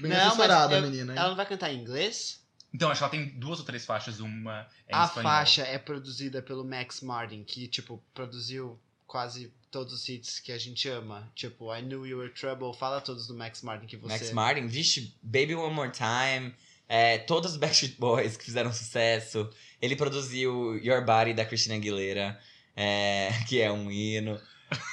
Bem 0.00 0.10
Não, 0.12 0.28
assessorada 0.28 0.76
a 0.76 0.78
eu- 0.78 0.82
menina, 0.82 1.12
hein? 1.12 1.18
Ela 1.18 1.28
não 1.30 1.36
vai 1.36 1.46
cantar 1.46 1.72
em 1.72 1.78
inglês? 1.80 2.46
Então, 2.72 2.90
acho 2.90 2.98
que 3.00 3.04
ela 3.04 3.10
tem 3.10 3.38
duas 3.38 3.58
ou 3.58 3.64
três 3.64 3.84
faixas, 3.86 4.20
uma 4.20 4.68
é 4.86 4.94
em 4.94 4.98
a 4.98 5.04
espanhol. 5.06 5.22
faixa 5.30 5.62
é 5.62 5.78
produzida 5.78 6.40
pelo 6.42 6.64
Max 6.64 7.00
Martin, 7.00 7.42
que, 7.42 7.66
tipo, 7.66 8.02
produziu 8.14 8.78
quase 9.06 9.52
todos 9.70 9.92
os 9.94 10.08
hits 10.08 10.38
que 10.38 10.52
a 10.52 10.58
gente 10.58 10.86
ama. 10.88 11.30
Tipo, 11.34 11.74
I 11.74 11.80
Knew 11.82 12.06
You 12.06 12.18
Were 12.18 12.32
Trouble, 12.32 12.72
fala 12.78 13.00
todos 13.00 13.26
do 13.26 13.34
Max 13.34 13.62
Martin 13.62 13.86
que 13.86 13.96
você... 13.96 14.12
Max 14.12 14.32
Martin, 14.32 14.66
vixe, 14.66 15.14
Baby 15.22 15.54
One 15.54 15.74
More 15.74 15.90
Time, 15.90 16.54
é, 16.88 17.18
todos 17.18 17.52
os 17.52 17.56
Backstreet 17.58 17.96
Boys 17.98 18.36
que 18.36 18.44
fizeram 18.44 18.72
sucesso. 18.72 19.48
Ele 19.80 19.94
produziu 19.94 20.76
Your 20.78 21.04
Body 21.04 21.34
da 21.34 21.44
Christina 21.44 21.74
Aguilera, 21.74 22.38
é, 22.74 23.30
que 23.46 23.60
é 23.60 23.70
um 23.70 23.90
hino. 23.90 24.40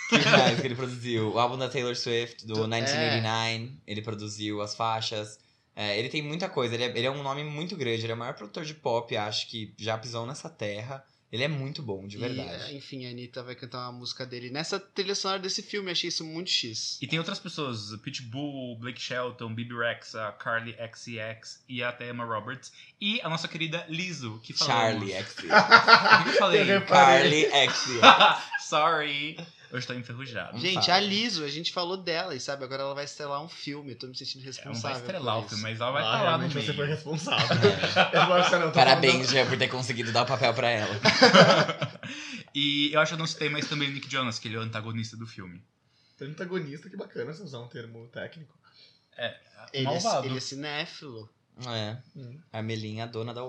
que 0.09 0.29
mais 0.29 0.59
que 0.59 0.67
ele 0.67 0.75
produziu? 0.75 1.33
O 1.33 1.39
álbum 1.39 1.57
da 1.57 1.69
Taylor 1.69 1.95
Swift, 1.95 2.45
do 2.45 2.53
É. 2.53 2.67
1989. 2.67 3.77
Ele 3.87 4.01
produziu 4.01 4.61
as 4.61 4.75
faixas. 4.75 5.39
É, 5.75 5.97
ele 5.97 6.09
tem 6.09 6.21
muita 6.21 6.47
coisa. 6.47 6.75
Ele 6.75 6.83
é, 6.83 6.87
ele 6.87 7.05
é 7.07 7.11
um 7.11 7.23
nome 7.23 7.43
muito 7.43 7.75
grande. 7.75 8.03
Ele 8.03 8.11
é 8.11 8.15
o 8.15 8.17
maior 8.17 8.33
produtor 8.33 8.63
de 8.63 8.73
pop, 8.73 9.15
acho, 9.15 9.47
que 9.49 9.73
já 9.77 9.97
pisou 9.97 10.25
nessa 10.25 10.49
terra. 10.49 11.03
Ele 11.35 11.43
é 11.43 11.47
muito 11.49 11.81
bom, 11.83 12.07
de 12.07 12.15
E, 12.15 12.19
verdade. 12.19 12.75
enfim, 12.75 13.05
a 13.05 13.09
Anitta 13.09 13.43
vai 13.43 13.55
cantar 13.55 13.79
uma 13.89 13.91
música 13.99 14.25
dele 14.25 14.49
nessa 14.49 14.79
trilha 14.79 15.13
sonora 15.13 15.39
desse 15.41 15.61
filme. 15.61 15.91
Achei 15.91 16.07
isso 16.07 16.23
muito 16.23 16.49
X. 16.49 16.97
E 17.01 17.07
tem 17.07 17.19
outras 17.19 17.39
pessoas, 17.39 17.93
Pitbull, 18.01 18.77
Blake 18.77 19.01
Shelton, 19.01 19.53
Bibi 19.53 19.75
Rex, 19.77 20.15
a 20.15 20.31
Carly 20.31 20.73
XCX 20.93 21.61
e 21.67 21.83
até 21.83 22.09
Emma 22.09 22.23
Roberts. 22.23 22.71
E 23.01 23.19
a 23.21 23.27
nossa 23.27 23.47
querida 23.49 23.85
Lizzo, 23.89 24.39
que 24.41 24.53
falamos. 24.53 25.09
Charlie 25.09 25.11
X. 25.13 25.35
O 25.45 26.23
que 26.23 26.29
eu 26.29 26.33
falei? 26.39 26.71
Eu. 26.71 26.81
Carly 26.85 27.45
X. 27.45 27.85
Sorry. 28.69 29.37
Eu 29.75 29.79
estou 29.79 29.95
enferrujado. 29.95 30.57
Gente, 30.57 30.89
a 30.89 30.99
Liso, 30.99 31.43
a 31.43 31.49
gente 31.49 31.73
falou 31.73 31.97
dela 31.97 32.33
e 32.33 32.39
sabe, 32.39 32.63
agora 32.63 32.81
ela 32.83 32.95
vai 32.95 33.03
estrelar 33.03 33.43
um 33.43 33.49
filme. 33.49 33.91
Eu 33.91 33.97
tô 33.97 34.07
me 34.07 34.15
sentindo 34.15 34.41
Ela 34.41 34.51
não 34.51 34.53
responsável. 34.71 34.81
vai 34.97 35.01
estrelar 35.01 35.37
o 35.39 35.49
filme, 35.49 35.63
mas 35.63 35.79
ela 35.81 35.91
vai 35.91 36.01
Ah, 36.03 36.05
estar 36.05 36.23
lá 36.23 36.37
no 36.37 36.47
meio. 36.47 36.61
você 36.65 36.73
foi 36.73 36.87
responsável. 36.87 37.57
Eu 38.13 38.33
acho 38.33 38.49
que 38.49 38.55
não, 38.57 38.71
Parabéns, 38.71 39.29
Jean, 39.29 39.45
por 39.47 39.57
ter 39.57 39.67
conseguido 39.67 40.11
dar 40.13 40.23
o 40.23 40.25
papel 40.25 40.53
pra 40.53 40.69
ela. 40.69 40.95
E 42.57 42.93
eu 42.93 43.01
acho 43.01 43.09
que 43.09 43.15
eu 43.15 43.19
não 43.19 43.27
citei, 43.27 43.49
mas 43.49 43.67
também 43.67 43.89
o 43.89 43.91
Nick 43.91 44.09
Jonas, 44.09 44.39
que 44.39 44.47
ele 44.47 44.55
é 44.55 44.59
o 44.59 44.61
antagonista 44.61 45.17
do 45.17 45.27
filme. 45.27 45.61
Antagonista, 46.21 46.89
que 46.89 46.95
bacana 46.95 47.33
você 47.33 47.43
usar 47.43 47.59
um 47.59 47.67
termo 47.67 48.07
técnico. 48.07 48.57
Ele 49.17 49.35
é, 49.73 49.83
Malvado. 49.83 50.25
ele 50.25 50.37
é 50.37 50.39
cinéfilo. 50.39 51.29
É. 51.67 51.97
Hum. 52.15 52.39
A 52.53 52.61
Melinha, 52.61 53.03
a 53.03 53.07
dona 53.07 53.33
da. 53.33 53.41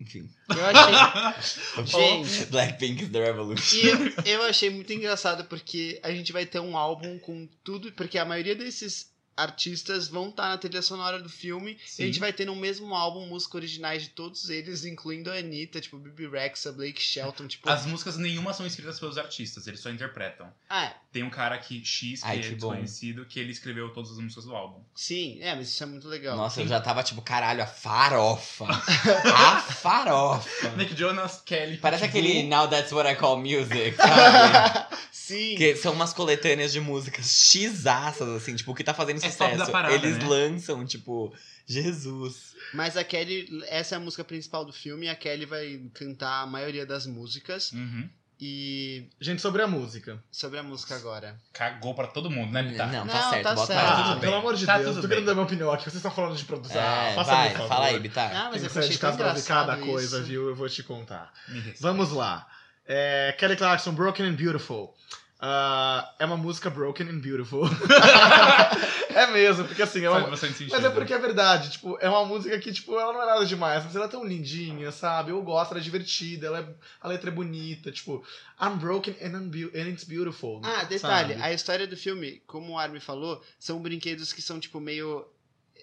Enfim. 0.00 0.28
Eu 0.48 0.66
achei. 0.66 1.84
Gente, 1.84 2.46
Blackpink 2.46 3.04
is 3.04 3.08
the 3.10 3.24
Revolution. 3.24 3.76
E 3.76 3.88
eu, 3.88 4.40
eu 4.40 4.42
achei 4.42 4.68
muito 4.70 4.92
engraçado 4.92 5.44
porque 5.44 5.98
a 6.02 6.10
gente 6.12 6.32
vai 6.32 6.44
ter 6.44 6.60
um 6.60 6.76
álbum 6.76 7.18
com 7.18 7.48
tudo, 7.64 7.90
porque 7.92 8.18
a 8.18 8.24
maioria 8.24 8.54
desses 8.54 9.10
artistas 9.36 10.08
vão 10.08 10.28
estar 10.30 10.48
na 10.48 10.58
trilha 10.58 10.80
sonora 10.82 11.18
do 11.20 11.28
filme 11.28 11.78
e 11.98 12.02
a 12.02 12.06
gente 12.06 12.18
vai 12.18 12.32
ter 12.32 12.44
no 12.46 12.56
mesmo 12.56 12.94
álbum 12.94 13.26
músicas 13.26 13.54
originais 13.56 14.02
de 14.02 14.08
todos 14.10 14.48
eles, 14.48 14.84
incluindo 14.84 15.30
a 15.30 15.34
Anitta, 15.34 15.80
tipo 15.80 15.98
Bibi 15.98 16.26
Rexa, 16.28 16.72
Blake 16.72 17.02
Shelton, 17.02 17.46
tipo. 17.46 17.68
As 17.68 17.84
músicas 17.86 18.16
nenhuma 18.16 18.52
são 18.52 18.66
escritas 18.66 18.98
pelos 18.98 19.18
artistas, 19.18 19.66
eles 19.66 19.80
só 19.80 19.90
interpretam. 19.90 20.52
Ah, 20.70 20.92
Tem 21.12 21.22
um 21.22 21.30
cara 21.30 21.58
que, 21.58 21.84
X, 21.84 22.22
que 22.22 22.26
Ai, 22.28 22.38
é 22.38 22.40
que 22.42 22.48
bom. 22.56 22.70
desconhecido, 22.70 23.24
que 23.26 23.38
ele 23.38 23.52
escreveu 23.52 23.92
todas 23.92 24.12
as 24.12 24.18
músicas 24.18 24.44
do 24.44 24.54
álbum. 24.56 24.80
sim, 24.94 25.38
é, 25.40 25.54
mas 25.54 25.68
isso 25.68 25.82
é 25.82 25.86
muito 25.86 26.08
legal. 26.08 26.36
Nossa, 26.36 26.60
eu 26.62 26.68
já 26.68 26.80
tava 26.80 27.02
tipo, 27.02 27.20
caralho, 27.22 27.62
a 27.62 27.66
farofa. 27.66 28.64
a 28.66 29.60
farofa. 29.72 30.70
Nick 30.76 30.94
Jonas, 30.94 31.40
Kelly. 31.44 31.76
Parece 31.78 32.04
aquele 32.04 32.42
Now 32.44 32.68
That's 32.68 32.92
What 32.92 33.10
I 33.10 33.14
Call 33.16 33.38
Music, 33.38 33.96
sabe? 33.96 34.96
sim. 35.26 35.54
que 35.56 35.74
são 35.76 35.92
umas 35.92 36.12
coletâneas 36.12 36.72
de 36.72 36.80
músicas 36.80 37.26
x-assas, 37.50 38.28
assim, 38.28 38.54
tipo, 38.54 38.72
o 38.72 38.74
que 38.74 38.84
tá 38.84 38.94
fazendo 38.94 39.16
É 39.24 39.30
sucesso. 39.30 39.58
da 39.58 39.66
parada, 39.66 39.94
Eles 39.94 40.18
né? 40.18 40.24
lançam, 40.26 40.84
tipo, 40.86 41.34
Jesus. 41.66 42.54
Mas 42.72 42.96
a 42.96 43.04
Kelly, 43.04 43.62
essa 43.68 43.94
é 43.94 43.96
a 43.96 44.00
música 44.00 44.24
principal 44.24 44.64
do 44.64 44.72
filme, 44.72 45.06
e 45.06 45.08
a 45.08 45.14
Kelly 45.14 45.44
vai 45.46 45.80
cantar 45.94 46.42
a 46.42 46.46
maioria 46.46 46.84
das 46.86 47.06
músicas. 47.06 47.72
Uhum. 47.72 48.08
E 48.38 49.08
Gente, 49.18 49.40
sobre 49.40 49.62
a 49.62 49.66
música. 49.66 50.22
sobre 50.30 50.58
a 50.58 50.62
música 50.62 50.94
agora. 50.94 51.40
Cagou 51.54 51.94
pra 51.94 52.06
todo 52.06 52.30
mundo, 52.30 52.52
né, 52.52 52.62
Bitar? 52.62 52.92
Não, 52.92 53.06
Não, 53.06 53.14
tá 53.14 53.30
certo, 53.30 53.42
tá 53.44 53.54
bota 53.54 53.66
certo. 53.72 53.80
ela. 53.86 53.96
tudo 54.02 54.10
bem. 54.12 54.20
pelo 54.20 54.34
amor 54.34 54.54
de 54.56 54.66
Tá 54.66 54.76
Deus, 54.76 54.90
tudo 54.90 55.02
tô 55.02 55.08
querendo 55.08 55.24
dar 55.24 55.32
minha 55.32 55.46
opinião 55.46 55.72
aqui. 55.72 55.84
Vocês 55.84 55.94
estão 55.96 56.10
falando 56.10 56.36
de 56.36 56.44
produção. 56.44 56.78
É, 56.78 57.14
Faça 57.14 57.30
vai, 57.30 57.54
fala 57.54 57.86
aí, 57.86 57.98
Bitar. 57.98 58.30
Ah, 58.36 58.50
mas 58.50 58.56
Tem 58.56 58.62
eu 58.64 58.66
que 58.66 58.74
sair 58.74 58.80
achei 58.82 58.92
de 58.92 58.98
tão 58.98 59.10
cada 59.16 59.30
engraçado 59.30 59.80
coisa, 59.86 60.18
isso. 60.18 60.26
viu? 60.26 60.48
Eu 60.50 60.54
vou 60.54 60.68
te 60.68 60.82
contar. 60.82 61.32
Vamos 61.80 62.10
lá. 62.12 62.46
É, 62.86 63.34
Kelly 63.38 63.56
Clarkson, 63.56 63.92
Broken 63.92 64.26
and 64.26 64.34
Beautiful. 64.34 64.94
Ah, 65.38 66.14
é 66.18 66.24
uma 66.24 66.36
música 66.38 66.70
broken 66.70 67.10
and 67.10 67.18
beautiful. 67.18 67.68
é 69.14 69.26
mesmo, 69.26 69.66
porque 69.66 69.82
assim, 69.82 70.02
é 70.02 70.08
uma. 70.10 70.28
Mas 70.28 70.42
é 70.42 70.90
porque 70.90 71.12
é 71.12 71.18
verdade, 71.18 71.72
tipo, 71.72 71.98
é 72.00 72.08
uma 72.08 72.24
música 72.24 72.58
que, 72.58 72.72
tipo, 72.72 72.98
ela 72.98 73.12
não 73.12 73.22
é 73.22 73.26
nada 73.26 73.44
demais, 73.44 73.84
mas 73.84 73.94
ela 73.94 74.06
é 74.06 74.08
tão 74.08 74.24
lindinha, 74.24 74.90
sabe? 74.90 75.32
Eu 75.32 75.42
gosto, 75.42 75.72
ela 75.72 75.80
é 75.80 75.82
divertida, 75.82 76.46
ela 76.46 76.60
é, 76.60 76.66
a 77.02 77.08
letra 77.08 77.28
é 77.28 77.32
bonita, 77.32 77.92
tipo, 77.92 78.24
I'm 78.58 78.76
broken 78.78 79.14
and, 79.20 79.36
I'm 79.36 79.48
beau- 79.50 79.70
and 79.74 79.88
it's 79.88 80.04
beautiful. 80.04 80.62
Ah, 80.64 80.84
detalhe, 80.84 81.34
sabe? 81.34 81.42
a 81.42 81.52
história 81.52 81.86
do 81.86 81.98
filme, 81.98 82.42
como 82.46 82.72
o 82.72 82.78
Armin 82.78 83.00
falou, 83.00 83.42
são 83.58 83.78
brinquedos 83.80 84.32
que 84.32 84.40
são, 84.40 84.58
tipo, 84.58 84.80
meio 84.80 85.26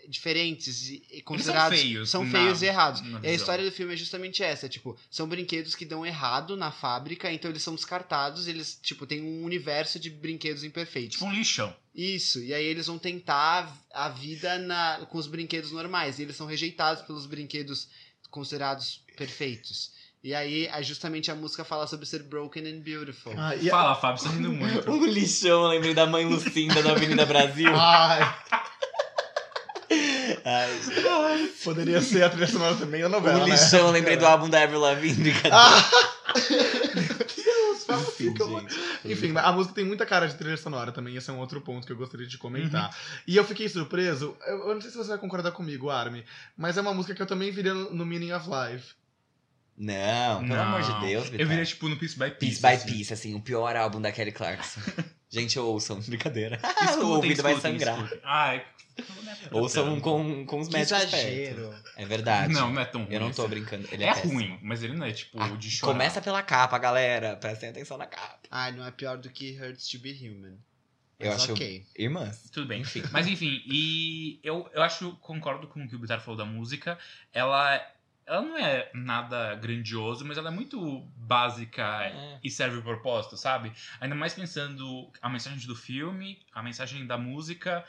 diferentes 0.07 0.89
e 0.89 1.21
considerados 1.23 1.79
feios 1.79 2.09
são 2.09 2.23
na- 2.23 2.31
feios 2.31 2.61
e 2.61 2.65
errados. 2.65 3.01
na 3.01 3.19
E 3.21 3.27
a 3.27 3.33
história 3.33 3.63
do 3.65 3.71
filme 3.71 3.93
é 3.93 3.97
justamente 3.97 4.43
essa, 4.43 4.67
tipo, 4.69 4.97
são 5.09 5.27
brinquedos 5.27 5.75
que 5.75 5.85
dão 5.85 6.05
errado 6.05 6.55
na 6.57 6.71
fábrica, 6.71 7.31
então 7.31 7.49
eles 7.49 7.63
são 7.63 7.75
descartados, 7.75 8.47
eles, 8.47 8.79
tipo, 8.81 9.05
tem 9.05 9.21
um 9.23 9.43
universo 9.43 9.99
de 9.99 10.09
brinquedos 10.09 10.63
imperfeitos. 10.63 11.17
Tipo 11.17 11.25
um 11.29 11.33
lixão. 11.33 11.75
Isso, 11.95 12.39
e 12.41 12.53
aí 12.53 12.65
eles 12.65 12.87
vão 12.87 12.97
tentar 12.97 13.71
a 13.93 14.09
vida 14.09 14.57
na, 14.57 15.05
com 15.09 15.17
os 15.17 15.27
brinquedos 15.27 15.71
normais, 15.71 16.17
e 16.19 16.23
eles 16.23 16.35
são 16.35 16.47
rejeitados 16.47 17.03
pelos 17.03 17.25
brinquedos 17.25 17.87
considerados 18.29 19.01
perfeitos. 19.15 19.91
E 20.23 20.33
aí, 20.33 20.69
a- 20.69 20.81
justamente 20.81 21.29
a 21.29 21.35
música 21.35 21.65
fala 21.65 21.85
sobre 21.85 22.05
ser 22.05 22.23
broken 22.23 22.65
and 22.65 22.79
beautiful. 22.79 23.33
Ah, 23.37 23.55
e- 23.57 23.69
Fala, 23.69 23.93
Fábio, 23.93 24.21
você 24.23 24.29
tá 24.29 24.33
rindo 24.35 24.53
muito. 24.53 24.89
Um 24.89 25.05
lixão, 25.05 25.67
lembrei 25.67 25.93
da 25.93 26.05
mãe 26.05 26.25
Lucinda 26.25 26.81
da 26.81 26.91
Avenida 26.93 27.25
Brasil. 27.25 27.67
Ai, 27.75 28.21
Ai, 30.45 31.49
poderia 31.63 32.01
ser 32.01 32.23
a 32.23 32.29
trilha 32.29 32.47
sonora 32.47 32.75
também 32.75 33.01
da 33.01 33.09
novela, 33.09 33.39
um 33.43 33.45
né? 33.47 33.51
lixão, 33.51 33.87
eu 33.87 33.91
lembrei 33.91 34.17
do 34.17 34.25
álbum 34.25 34.49
da 34.49 34.61
Avril 34.63 34.79
Lavigne. 34.79 35.23
brincadeira. 35.31 35.55
Ah! 35.57 35.91
Meu 36.49 37.25
Deus, 37.35 37.83
fala 37.85 38.01
Enfim, 38.01 38.33
eu-. 38.39 39.11
Enfim, 39.11 39.33
a 39.37 39.51
música 39.51 39.75
tem 39.75 39.85
muita 39.85 40.05
cara 40.05 40.27
de 40.27 40.35
trilha 40.35 40.57
sonora 40.57 40.91
também, 40.91 41.15
esse 41.15 41.29
é 41.29 41.33
um 41.33 41.39
outro 41.39 41.61
ponto 41.61 41.85
que 41.85 41.93
eu 41.93 41.97
gostaria 41.97 42.27
de 42.27 42.37
comentar. 42.37 42.95
E 43.27 43.35
eu 43.37 43.43
fiquei 43.45 43.67
surpreso, 43.69 44.35
eu, 44.47 44.67
eu 44.69 44.73
não 44.75 44.81
sei 44.81 44.91
se 44.91 44.97
você 44.97 45.09
vai 45.09 45.17
concordar 45.17 45.51
comigo, 45.51 45.89
Armin, 45.89 46.23
mas 46.57 46.77
é 46.77 46.81
uma 46.81 46.93
música 46.93 47.13
que 47.15 47.21
eu 47.21 47.25
também 47.27 47.51
viria 47.51 47.73
no, 47.73 47.93
no 47.93 48.05
Meaning 48.05 48.31
of 48.33 48.47
Life. 48.49 48.93
Não, 49.75 50.41
pelo 50.43 50.55
Não. 50.55 50.61
amor 50.63 50.81
de 50.83 51.07
Deus, 51.07 51.25
Eu 51.25 51.31
Vitor. 51.31 51.47
virei, 51.47 51.65
tipo, 51.65 51.89
no 51.89 51.97
Piece 51.97 52.15
by 52.17 52.29
Piece 52.31 52.37
Piece. 52.39 52.61
by 52.61 52.67
assim. 52.67 52.85
Piece, 52.87 53.13
assim, 53.13 53.35
o 53.35 53.41
pior 53.41 53.75
álbum 53.75 53.99
da 53.99 54.11
Kelly 54.11 54.31
Clarkson. 54.31 54.79
Gente, 55.29 55.57
ouçam, 55.57 55.99
brincadeira. 56.01 56.59
o 56.63 56.83
Escutem, 56.85 57.03
ouvido 57.09 57.41
vai 57.41 57.53
escutem, 57.53 57.79
sangrar. 57.79 57.97
escutem. 58.03 58.19
Ai, 58.23 58.63
Ouçam 59.51 59.99
com, 59.99 60.45
com 60.45 60.59
os 60.59 60.67
Que 60.67 60.73
médicos 60.75 61.03
exagero. 61.03 61.69
perto. 61.69 61.91
É 61.97 62.05
verdade. 62.05 62.53
Não, 62.53 62.71
não 62.71 62.81
é 62.81 62.85
tão 62.85 63.03
ruim. 63.03 63.13
Eu 63.13 63.19
não 63.19 63.31
tô 63.31 63.41
assim. 63.43 63.49
brincando. 63.51 63.87
Ele 63.91 64.03
É, 64.03 64.07
é, 64.07 64.11
ruim, 64.11 64.57
mas 64.61 64.81
ele 64.83 64.93
não 64.93 65.05
é, 65.05 65.11
tipo, 65.11 65.39
Ah, 65.41 65.49
de 65.49 65.69
chorar. 65.69 65.93
Começa 65.93 66.21
pela 66.21 66.41
capa, 66.41 66.77
galera. 66.77 67.35
Prestem 67.35 67.69
atenção 67.69 67.97
na 67.97 68.05
capa. 68.05 68.39
Ah, 68.49 68.71
não 68.71 68.85
é 68.85 68.91
pior 68.91 69.17
do 69.17 69.29
que 69.29 69.59
Hurts 69.59 69.87
to 69.89 69.99
Be 69.99 70.11
Human. 70.11 70.57
Eu 71.19 71.31
Mas 71.31 71.43
acho. 71.43 71.53
ok. 71.53 71.85
Irmãs. 71.97 72.49
Tudo 72.51 72.67
bem. 72.67 72.81
Enfim. 72.81 73.03
Mas 73.11 73.27
enfim, 73.27 73.61
e 73.65 74.39
eu, 74.43 74.69
eu 74.73 74.81
acho, 74.81 75.11
concordo 75.21 75.67
com 75.67 75.83
o 75.83 75.87
que 75.87 75.95
o 75.95 75.99
Bitar 75.99 76.19
falou 76.19 76.37
da 76.37 76.43
música. 76.45 76.97
Ela, 77.31 77.75
ela 78.25 78.41
não 78.41 78.57
é 78.57 78.89
nada 78.93 79.55
grandioso, 79.55 80.25
mas 80.25 80.37
ela 80.37 80.49
é 80.49 80.51
muito 80.53 81.01
básica 81.15 81.83
É. 82.03 82.39
e 82.43 82.49
serve 82.49 82.77
o 82.77 82.81
propósito, 82.83 83.37
sabe? 83.37 83.71
Ainda 84.01 84.15
mais 84.15 84.33
pensando 84.33 85.09
a 85.21 85.29
mensagem 85.29 85.65
do 85.67 85.75
filme, 85.75 86.39
a 86.53 86.61
mensagem 86.61 87.05
da 87.05 87.17
música, 87.17 87.85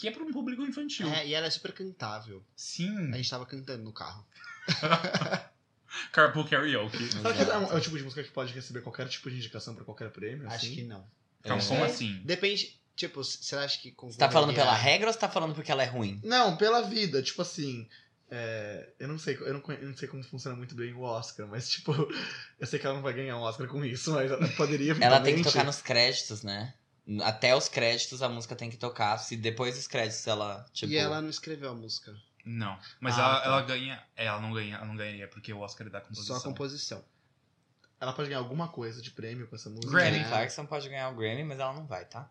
que 0.00 0.08
é 0.08 0.10
para 0.10 0.22
um 0.22 0.32
público 0.32 0.62
infantil. 0.62 1.08
É, 1.08 1.26
e 1.26 1.34
ela 1.34 1.46
é 1.46 1.50
super 1.50 1.72
cantável. 1.72 2.44
Sim. 2.56 3.12
A 3.12 3.16
gente 3.16 3.30
tava 3.30 3.46
cantando 3.46 3.82
no 3.84 3.92
carro. 3.92 4.26
Carpool 6.12 6.44
Karaoke. 6.48 7.08
Será 7.12 7.32
que 7.32 7.42
é, 7.42 7.58
um, 7.58 7.72
é 7.72 7.74
o 7.74 7.80
tipo 7.80 7.96
de 7.96 8.02
música 8.02 8.22
que 8.22 8.30
pode 8.30 8.52
receber 8.52 8.80
qualquer 8.82 9.08
tipo 9.08 9.30
de 9.30 9.36
indicação 9.36 9.74
pra 9.74 9.84
qualquer 9.84 10.10
prêmio? 10.10 10.46
Acho 10.46 10.66
assim? 10.66 10.74
que 10.74 10.82
não. 10.82 11.06
É. 11.44 11.48
como 11.48 11.84
assim? 11.84 12.20
Depende, 12.24 12.80
tipo, 12.96 13.22
você 13.22 13.54
acha 13.56 13.78
que 13.78 13.94
Você 13.96 14.18
tá 14.18 14.30
falando 14.30 14.54
pela 14.54 14.74
regra 14.74 15.08
ou 15.08 15.12
você 15.12 15.18
tá 15.18 15.28
falando 15.28 15.54
porque 15.54 15.70
ela 15.70 15.82
é 15.82 15.86
ruim? 15.86 16.20
Não, 16.24 16.56
pela 16.56 16.82
vida, 16.82 17.22
tipo 17.22 17.42
assim. 17.42 17.88
é, 18.30 18.88
eu 18.98 19.06
não 19.06 19.18
sei, 19.18 19.36
eu 19.36 19.54
não, 19.54 19.62
eu 19.74 19.88
não 19.88 19.96
sei 19.96 20.08
como 20.08 20.24
funciona 20.24 20.56
muito 20.56 20.74
bem 20.74 20.92
o 20.94 21.02
Oscar, 21.02 21.46
mas 21.46 21.68
tipo, 21.70 21.92
eu 22.58 22.66
sei 22.66 22.78
que 22.78 22.86
ela 22.86 22.96
não 22.96 23.02
vai 23.02 23.12
ganhar 23.12 23.36
um 23.36 23.42
Oscar 23.42 23.68
com 23.68 23.84
isso, 23.84 24.12
mas 24.12 24.30
ela 24.30 24.48
poderia 24.56 24.96
Ela 25.00 25.20
tem 25.20 25.36
que 25.36 25.44
tocar 25.44 25.64
nos 25.64 25.80
créditos, 25.80 26.42
né? 26.42 26.74
Até 27.22 27.54
os 27.54 27.68
créditos 27.68 28.22
a 28.22 28.28
música 28.28 28.56
tem 28.56 28.70
que 28.70 28.76
tocar. 28.76 29.18
Se 29.18 29.36
depois 29.36 29.74
dos 29.76 29.86
créditos 29.86 30.26
ela, 30.26 30.64
tipo. 30.72 30.92
E 30.92 30.96
ela 30.96 31.20
não 31.20 31.28
escreveu 31.28 31.70
a 31.70 31.74
música. 31.74 32.14
Não. 32.44 32.78
Mas 33.00 33.18
Ah, 33.18 33.22
ela, 33.22 33.40
tá. 33.40 33.46
ela 33.46 33.62
ganha. 33.62 34.02
é, 34.16 34.24
Ela 34.26 34.40
não 34.40 34.52
ganha, 34.52 34.76
ela 34.76 34.86
não 34.86 34.96
ganharia, 34.96 35.28
porque 35.28 35.52
o 35.52 35.60
Oscar 35.60 35.86
é 35.86 35.90
da 35.90 36.00
composição. 36.00 36.36
Só 36.36 36.40
a 36.40 36.44
composição. 36.44 37.04
Ela 38.00 38.12
pode 38.12 38.28
ganhar 38.28 38.40
alguma 38.40 38.68
coisa 38.68 39.00
de 39.00 39.10
prêmio 39.10 39.46
com 39.48 39.56
essa 39.56 39.70
música. 39.70 39.90
Grammy. 39.90 40.24
Clarkson 40.24 40.66
pode 40.66 40.88
ganhar 40.88 41.08
o 41.10 41.14
Grammy, 41.16 41.44
mas 41.44 41.58
ela 41.58 41.72
não 41.72 41.86
vai, 41.86 42.04
tá? 42.04 42.28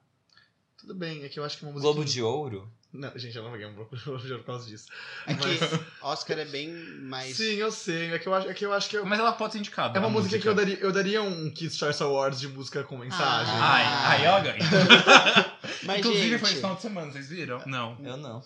Tudo 0.77 0.93
bem, 0.93 1.23
é 1.23 1.29
que 1.29 1.39
eu 1.39 1.43
acho 1.43 1.57
que 1.57 1.65
é 1.65 1.67
uma 1.67 1.73
música. 1.73 1.91
Globo 1.93 2.05
de 2.05 2.21
Ouro? 2.21 2.71
Não, 2.93 3.11
gente, 3.17 3.35
ela 3.35 3.49
não 3.49 3.57
ganhar 3.57 3.69
um 3.69 3.73
Globo 3.73 3.97
de 3.97 4.07
Ouro 4.07 4.21
por 4.39 4.45
causa 4.45 4.67
disso. 4.67 4.85
É 5.25 5.33
que 5.33 5.47
Mas- 5.47 5.79
Oscar 6.01 6.37
é 6.37 6.45
bem 6.45 6.71
mais. 7.01 7.35
Sim, 7.35 7.55
eu 7.55 7.71
sei. 7.71 8.13
É 8.13 8.19
que 8.19 8.27
eu 8.27 8.33
acho, 8.35 8.47
é 8.49 8.53
que, 8.53 8.63
eu 8.65 8.71
acho 8.71 8.87
que 8.87 8.95
eu- 8.97 9.05
Mas 9.05 9.17
ela 9.19 9.31
pode 9.31 9.53
ser 9.53 9.59
indicada. 9.59 9.97
é 9.97 9.99
uma 9.99 10.07
a 10.07 10.11
música, 10.11 10.37
que 10.37 10.47
eu 10.47 10.53
daria, 10.53 10.77
eu 10.79 10.91
daria 10.91 11.23
um 11.23 11.49
Kids 11.49 11.75
Choice 11.75 12.03
Awards 12.03 12.39
de 12.39 12.47
música 12.47 12.83
com 12.83 12.97
mensagem. 12.97 13.51
Ah. 13.55 13.73
Ai, 13.73 13.83
ai, 14.19 14.25
ela 14.25 14.39
ganha. 14.41 14.59
Mas, 15.83 15.99
Inclusive 15.99 16.29
gente, 16.29 16.39
foi 16.39 16.49
esse 16.49 16.57
final 16.59 16.75
de 16.75 16.81
semana, 16.83 17.11
vocês 17.11 17.29
viram? 17.29 17.61
Não. 17.65 17.97
Eu 18.03 18.15
não. 18.17 18.43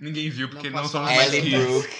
Ninguém 0.00 0.30
viu, 0.30 0.48
porque 0.48 0.70
Não 0.70 0.82
não, 0.82 0.88
somos 0.88 1.10
mais 1.14 1.32
Ellie. 1.34 1.56
Brooke. 1.58 1.96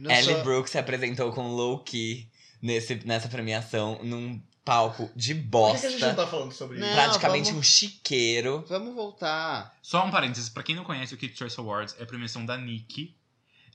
Ellie 0.00 0.22
sou- 0.24 0.42
Brooke 0.42 0.68
se 0.70 0.78
apresentou 0.78 1.32
com 1.32 1.46
Low 1.48 1.78
Key 1.84 2.28
nesse, 2.60 2.96
nessa 3.04 3.28
premiação 3.28 4.00
num 4.02 4.42
palco 4.66 5.10
de 5.16 5.34
Por 5.34 5.72
que, 5.74 5.80
que 5.80 5.86
a 5.86 5.90
gente 5.90 6.00
não 6.00 6.08
bosta. 6.08 6.24
tá 6.24 6.26
falando 6.30 6.52
sobre 6.52 6.78
Não, 6.78 6.86
isso? 6.86 6.96
praticamente 6.96 7.46
vamos- 7.50 7.60
um 7.60 7.62
chiqueiro. 7.62 8.64
Vamos 8.68 8.94
voltar. 8.94 9.74
Só 9.80 10.04
um 10.04 10.10
parênteses, 10.10 10.48
pra 10.50 10.62
quem 10.62 10.74
não 10.76 10.84
conhece 10.84 11.14
o 11.14 11.16
Kids 11.16 11.38
Choice 11.38 11.58
Awards, 11.58 11.94
é 11.98 12.02
a 12.02 12.06
premiação 12.06 12.44
da 12.44 12.58
Nick, 12.58 13.14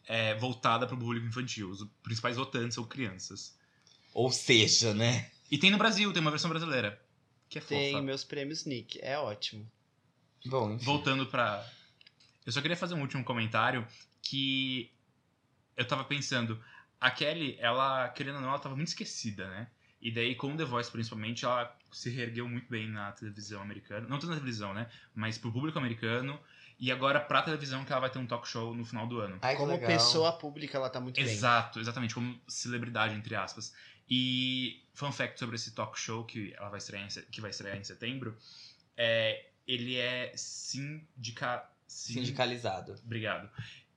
é, 0.05 0.35
voltada 0.35 0.85
pro 0.85 0.97
público 0.97 1.25
infantil. 1.25 1.69
Os 1.71 1.87
principais 2.03 2.35
votantes 2.35 2.75
são 2.75 2.83
crianças. 2.83 3.55
Ou 4.13 4.29
seja, 4.31 4.93
né? 4.93 5.31
E 5.49 5.57
tem 5.57 5.71
no 5.71 5.77
Brasil, 5.77 6.11
tem 6.11 6.21
uma 6.21 6.29
versão 6.31 6.49
brasileira. 6.49 7.01
Que 7.49 7.57
é 7.57 7.61
Tem 7.61 7.91
fofa. 7.93 8.03
meus 8.03 8.23
prêmios 8.23 8.65
Nick. 8.65 8.99
É 9.01 9.17
ótimo. 9.17 9.65
Bom, 10.45 10.73
enfim. 10.73 10.85
Voltando 10.85 11.25
pra. 11.25 11.65
Eu 12.45 12.51
só 12.51 12.61
queria 12.61 12.75
fazer 12.77 12.93
um 12.95 13.01
último 13.01 13.23
comentário 13.23 13.87
que 14.21 14.91
eu 15.77 15.85
tava 15.87 16.03
pensando, 16.03 16.61
a 16.99 17.09
Kelly, 17.11 17.55
ela, 17.59 18.09
querendo 18.09 18.35
ou 18.35 18.41
não, 18.41 18.49
ela 18.49 18.59
tava 18.59 18.75
muito 18.75 18.89
esquecida, 18.89 19.47
né? 19.49 19.67
E 20.01 20.11
daí, 20.11 20.33
com 20.35 20.57
The 20.57 20.65
Voice, 20.65 20.89
principalmente, 20.91 21.45
ela 21.45 21.77
se 21.91 22.09
reergueu 22.09 22.47
muito 22.49 22.67
bem 22.69 22.89
na 22.89 23.11
televisão 23.11 23.61
americana. 23.61 24.07
Não 24.07 24.17
tanto 24.17 24.27
na 24.29 24.35
televisão, 24.35 24.73
né? 24.73 24.89
Mas 25.13 25.37
pro 25.37 25.51
público 25.51 25.77
americano. 25.77 26.39
E 26.79 26.91
agora 26.91 27.19
pra 27.19 27.43
televisão, 27.43 27.85
que 27.85 27.91
ela 27.91 28.01
vai 28.01 28.09
ter 28.09 28.17
um 28.17 28.25
talk 28.25 28.47
show 28.47 28.73
no 28.73 28.83
final 28.83 29.05
do 29.05 29.19
ano. 29.19 29.37
Ai, 29.43 29.55
Como 29.55 29.71
legal. 29.71 29.87
pessoa 29.87 30.33
pública, 30.33 30.77
ela 30.79 30.89
tá 30.89 30.99
muito 30.99 31.15
bem. 31.15 31.23
Exato, 31.23 31.79
exatamente, 31.79 32.15
como 32.15 32.41
celebridade, 32.47 33.13
entre 33.13 33.35
aspas. 33.35 33.71
E 34.09 34.81
fun 34.95 35.11
fact 35.11 35.37
sobre 35.37 35.55
esse 35.57 35.71
talk 35.75 35.97
show 35.99 36.25
que 36.25 36.51
ela 36.57 36.69
vai 36.69 36.79
estrear 36.79 37.03
em, 37.05 37.07
que 37.29 37.39
vai 37.39 37.51
estrear 37.51 37.77
em 37.77 37.83
setembro, 37.83 38.35
é, 38.97 39.45
ele 39.67 39.95
é 39.97 40.33
sindica, 40.35 41.63
sin- 41.87 42.13
Sindicalizado. 42.15 42.95
Obrigado. 43.05 43.49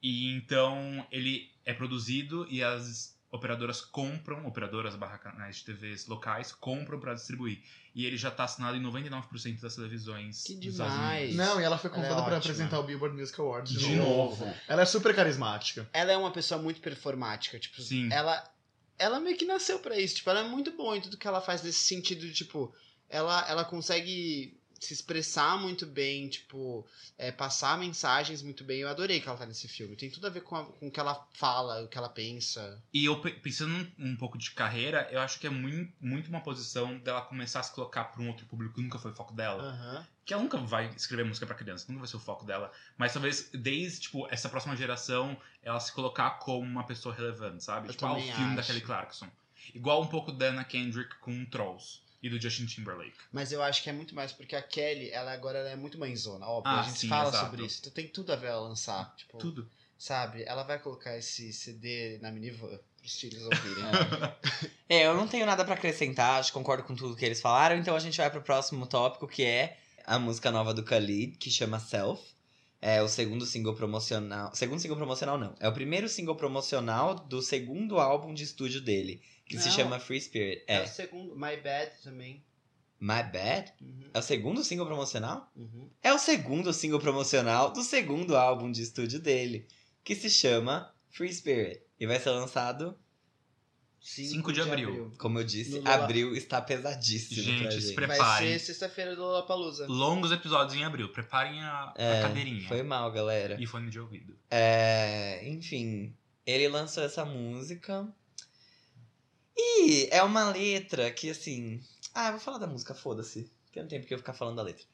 E 0.02 0.30
então 0.34 1.06
ele 1.10 1.50
é 1.64 1.72
produzido 1.72 2.46
e 2.50 2.62
as 2.62 3.13
operadoras 3.34 3.80
compram, 3.80 4.46
operadoras 4.46 4.94
barra 4.94 5.18
canais 5.18 5.56
de 5.56 5.64
TVs 5.64 6.06
locais, 6.06 6.52
compram 6.52 7.00
pra 7.00 7.14
distribuir. 7.14 7.60
E 7.94 8.06
ele 8.06 8.16
já 8.16 8.30
tá 8.30 8.44
assinado 8.44 8.76
em 8.76 8.82
99% 8.82 9.60
das 9.60 9.74
televisões 9.74 10.44
Que 10.44 10.54
dos 10.54 10.74
demais. 10.76 11.34
Não, 11.34 11.60
e 11.60 11.64
ela 11.64 11.76
foi 11.76 11.90
Ela 11.90 11.98
é 11.98 12.02
convidada 12.02 12.22
pra 12.26 12.36
ótima. 12.36 12.52
apresentar 12.52 12.78
o 12.78 12.82
Billboard 12.84 13.16
Music 13.16 13.40
Awards 13.40 13.72
de, 13.72 13.78
De 13.78 13.96
novo. 13.96 14.44
novo. 14.44 14.54
Ela 14.68 14.82
é 14.82 14.84
super 14.86 15.14
carismática. 15.14 15.88
Ela 15.92 16.12
é 16.12 16.16
uma 16.16 16.30
pessoa 16.30 16.60
muito 16.60 16.80
performática, 16.80 17.58
tipo, 17.58 17.80
Sim. 17.82 18.08
ela 18.12 18.42
ela 18.96 19.18
meio 19.18 19.36
que 19.36 19.44
nasceu 19.44 19.80
pra 19.80 19.98
isso, 19.98 20.14
tipo, 20.16 20.30
ela 20.30 20.40
é 20.40 20.48
muito 20.48 20.70
boa 20.70 20.96
em 20.96 21.00
tudo 21.00 21.16
que 21.18 21.26
ela 21.26 21.40
faz 21.40 21.62
nesse 21.64 21.80
sentido 21.80 22.20
de, 22.20 22.32
tipo, 22.32 22.72
ela 23.08 23.44
ela 23.48 23.64
consegue 23.64 24.56
se 24.84 24.94
expressar 24.94 25.58
muito 25.60 25.86
bem, 25.86 26.28
tipo, 26.28 26.86
é, 27.18 27.30
passar 27.32 27.78
mensagens 27.78 28.42
muito 28.42 28.62
bem. 28.64 28.80
Eu 28.80 28.88
adorei 28.88 29.20
que 29.20 29.28
ela 29.28 29.38
tá 29.38 29.46
nesse 29.46 29.66
filme. 29.68 29.96
Tem 29.96 30.10
tudo 30.10 30.26
a 30.26 30.30
ver 30.30 30.42
com, 30.42 30.56
a- 30.56 30.64
com 30.64 30.88
o 30.88 30.90
que 30.90 31.00
ela 31.00 31.26
fala, 31.34 31.82
o 31.82 31.88
que 31.88 31.96
ela 31.98 32.08
pensa. 32.08 32.82
E 32.92 33.04
eu 33.04 33.20
pe- 33.20 33.32
pensando 33.32 33.74
um, 33.98 34.10
um 34.12 34.16
pouco 34.16 34.36
de 34.38 34.50
carreira, 34.52 35.08
eu 35.10 35.20
acho 35.20 35.38
que 35.38 35.46
é 35.46 35.50
muito, 35.50 35.92
muito 36.00 36.28
uma 36.28 36.40
posição 36.40 36.98
dela 36.98 37.22
começar 37.22 37.60
a 37.60 37.62
se 37.62 37.72
colocar 37.72 38.04
pra 38.04 38.22
um 38.22 38.28
outro 38.28 38.46
público 38.46 38.74
que 38.74 38.82
nunca 38.82 38.98
foi 38.98 39.10
o 39.10 39.14
foco 39.14 39.34
dela. 39.34 39.62
Aham. 39.62 40.06
que 40.24 40.32
ela 40.32 40.42
nunca 40.42 40.56
vai 40.56 40.88
escrever 40.96 41.24
música 41.24 41.44
pra 41.46 41.54
criança, 41.54 41.84
nunca 41.88 41.98
vai 42.00 42.08
ser 42.08 42.16
o 42.16 42.20
foco 42.20 42.46
dela, 42.46 42.72
mas 42.96 43.12
talvez 43.12 43.50
desde, 43.52 44.00
tipo, 44.00 44.26
essa 44.30 44.48
próxima 44.48 44.74
geração, 44.74 45.36
ela 45.62 45.78
se 45.78 45.92
colocar 45.92 46.30
como 46.38 46.62
uma 46.66 46.84
pessoa 46.86 47.14
relevante, 47.14 47.62
sabe? 47.62 47.88
Eu 47.88 47.92
tipo, 47.92 48.06
ah, 48.06 48.14
o 48.16 48.20
filme 48.20 48.54
da 48.54 48.60
acho. 48.60 48.68
Kelly 48.68 48.80
Clarkson. 48.80 49.28
Igual 49.74 50.02
um 50.02 50.06
pouco 50.06 50.32
da 50.32 50.46
Anna 50.46 50.64
Kendrick 50.64 51.14
com 51.20 51.44
Trolls 51.46 52.00
e 52.24 52.30
do 52.30 52.40
Justin 52.40 52.64
Timberlake. 52.64 53.12
Mas 53.30 53.52
eu 53.52 53.62
acho 53.62 53.82
que 53.82 53.90
é 53.90 53.92
muito 53.92 54.14
mais 54.14 54.32
porque 54.32 54.56
a 54.56 54.62
Kelly, 54.62 55.10
ela 55.10 55.30
agora 55.30 55.58
ela 55.58 55.68
é 55.68 55.76
muito 55.76 55.98
mãezona, 55.98 56.46
óbvio. 56.46 56.72
Ah, 56.72 56.80
a 56.80 56.84
gente 56.84 57.00
sim, 57.00 57.08
fala 57.08 57.28
exato. 57.28 57.44
sobre 57.44 57.66
isso. 57.66 57.80
Então 57.80 57.92
tem 57.92 58.08
tudo 58.08 58.32
a 58.32 58.36
ver 58.36 58.46
ela 58.46 58.62
lançar. 58.62 59.14
Tipo, 59.14 59.36
Tudo. 59.36 59.70
sabe? 59.98 60.42
Ela 60.46 60.62
vai 60.62 60.78
colocar 60.78 61.18
esse 61.18 61.52
CD 61.52 62.18
na 62.22 62.32
minivan 62.32 62.78
pros 62.98 63.20
filhos 63.20 63.42
ouvirem. 63.42 63.84
É, 64.86 65.06
eu 65.06 65.14
não 65.14 65.26
tenho 65.26 65.46
nada 65.46 65.64
pra 65.64 65.74
acrescentar, 65.74 66.38
acho 66.38 66.52
que 66.52 66.58
concordo 66.58 66.84
com 66.84 66.94
tudo 66.94 67.16
que 67.16 67.24
eles 67.24 67.40
falaram, 67.40 67.74
então 67.76 67.96
a 67.96 67.98
gente 67.98 68.18
vai 68.18 68.30
pro 68.30 68.42
próximo 68.42 68.86
tópico, 68.86 69.26
que 69.26 69.42
é 69.42 69.78
a 70.06 70.18
música 70.18 70.50
nova 70.50 70.74
do 70.74 70.82
Khalid, 70.82 71.38
que 71.38 71.50
chama 71.50 71.80
Self. 71.80 72.22
É 72.86 73.00
o 73.02 73.08
segundo 73.08 73.46
single 73.46 73.74
promocional. 73.74 74.54
Segundo 74.54 74.78
single 74.78 74.98
promocional, 74.98 75.38
não. 75.38 75.54
É 75.58 75.66
o 75.66 75.72
primeiro 75.72 76.06
single 76.06 76.36
promocional 76.36 77.14
do 77.14 77.40
segundo 77.40 77.98
álbum 77.98 78.34
de 78.34 78.44
estúdio 78.44 78.78
dele, 78.82 79.22
que 79.46 79.58
se 79.58 79.68
Não. 79.68 79.74
chama 79.74 79.98
Free 79.98 80.20
Spirit. 80.20 80.62
É. 80.66 80.76
É. 80.76 80.82
o 80.82 80.86
segundo, 80.86 81.34
My 81.34 81.56
Bad 81.56 81.92
também. 82.02 82.44
My 83.00 83.22
Bad? 83.22 83.72
Uhum, 83.80 84.10
É 84.12 84.18
o 84.18 84.22
segundo 84.22 84.62
single 84.62 84.84
promocional? 84.86 85.50
uhum. 85.56 85.88
É 86.02 86.12
o 86.12 86.18
segundo 86.18 86.74
single 86.74 87.00
promocional 87.00 87.72
do 87.72 87.82
segundo 87.82 88.36
álbum 88.36 88.70
de 88.70 88.82
estúdio 88.82 89.18
dele, 89.18 89.66
que 90.04 90.14
se 90.14 90.28
chama 90.28 90.92
Free 91.08 91.32
Spirit. 91.32 91.80
E 91.98 92.06
vai 92.06 92.20
ser 92.20 92.30
lançado, 92.32 92.98
5 94.06 94.52
de 94.52 94.60
abril. 94.60 95.12
como 95.18 95.38
eu 95.38 95.44
disse, 95.44 95.70
No 95.70 95.78
Lola- 95.78 95.94
abril 96.04 96.36
está 96.36 96.60
pesadíssimo 96.60 97.42
Gente, 97.42 97.62
pra 97.62 97.70
se 97.72 97.80
gente. 97.80 97.94
pre- 97.94 98.06
Vai 98.06 98.16
Preparem. 98.18 98.52
ser 98.58 98.58
sexta-feira 98.66 99.16
do 99.16 99.22
Lollapalooza. 99.22 99.86
Longos 99.88 100.30
episódios 100.30 100.76
em 100.78 100.84
abril. 100.84 101.08
Preparem 101.10 101.60
a, 101.62 101.84
a 101.86 101.94
É, 101.96 102.22
cadeirinha. 102.22 102.68
Foi 102.68 102.82
mal, 102.82 103.10
galera. 103.10 103.56
E 103.58 103.66
fone 103.66 103.88
de 103.90 103.98
ouvido. 103.98 104.36
É, 104.50 105.40
enfim, 105.48 106.14
ele 106.46 106.68
lançou 106.68 107.02
essa 107.02 107.24
música. 107.24 108.06
E 109.56 110.08
é 110.10 110.22
uma 110.22 110.50
letra 110.50 111.10
que, 111.10 111.30
assim. 111.30 111.80
Ah, 112.14 112.26
eu 112.28 112.32
vou 112.32 112.40
falar 112.40 112.58
da 112.58 112.66
música, 112.66 112.94
foda-se. 112.94 113.50
Porque 113.64 113.80
não 113.80 113.88
tem 113.88 114.00
porque 114.00 114.14
eu 114.14 114.18
ficar 114.18 114.32
falando 114.34 114.56
da 114.56 114.62
letra. 114.62 114.84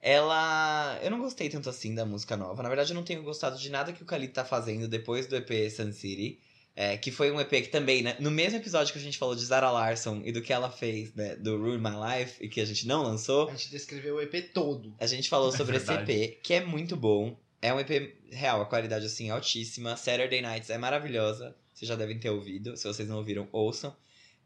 Ela. 0.00 0.98
Eu 1.02 1.10
não 1.10 1.18
gostei 1.20 1.48
tanto 1.50 1.68
assim 1.68 1.94
da 1.94 2.06
música 2.06 2.36
nova. 2.36 2.62
Na 2.62 2.68
verdade, 2.68 2.92
eu 2.92 2.94
não 2.94 3.02
tenho 3.02 3.22
gostado 3.22 3.58
de 3.58 3.68
nada 3.68 3.92
que 3.92 4.02
o 4.02 4.06
Khalid 4.06 4.32
tá 4.32 4.44
fazendo 4.44 4.88
depois 4.88 5.26
do 5.26 5.36
EP 5.36 5.70
Sun 5.70 5.92
City. 5.92 6.40
É, 6.74 6.96
que 6.96 7.10
foi 7.10 7.30
um 7.30 7.40
EP 7.40 7.50
que 7.50 7.68
também, 7.68 8.02
né? 8.02 8.16
No 8.20 8.30
mesmo 8.30 8.58
episódio 8.58 8.92
que 8.92 8.98
a 8.98 9.02
gente 9.02 9.18
falou 9.18 9.34
de 9.34 9.44
Zara 9.44 9.70
Larson 9.70 10.22
e 10.24 10.32
do 10.32 10.40
que 10.40 10.52
ela 10.52 10.70
fez, 10.70 11.14
né? 11.14 11.36
Do 11.36 11.58
Ruin 11.58 11.78
My 11.78 11.90
Life, 11.90 12.42
e 12.42 12.48
que 12.48 12.60
a 12.60 12.64
gente 12.64 12.86
não 12.86 13.02
lançou. 13.02 13.48
A 13.48 13.52
gente 13.52 13.70
descreveu 13.70 14.16
o 14.16 14.20
EP 14.20 14.52
todo. 14.52 14.94
A 14.98 15.06
gente 15.06 15.28
falou 15.28 15.52
sobre 15.52 15.76
esse 15.76 15.86
verdade. 15.86 16.12
EP, 16.12 16.40
que 16.42 16.54
é 16.54 16.64
muito 16.64 16.96
bom. 16.96 17.36
É 17.60 17.72
um 17.74 17.80
EP 17.80 18.16
real, 18.30 18.62
a 18.62 18.66
qualidade 18.66 19.06
assim 19.06 19.30
altíssima. 19.30 19.96
Saturday 19.96 20.40
Nights 20.40 20.70
é 20.70 20.78
maravilhosa. 20.78 21.54
Vocês 21.74 21.88
já 21.88 21.96
devem 21.96 22.18
ter 22.18 22.30
ouvido. 22.30 22.76
Se 22.76 22.86
vocês 22.86 23.08
não 23.08 23.18
ouviram, 23.18 23.48
ouçam. 23.52 23.94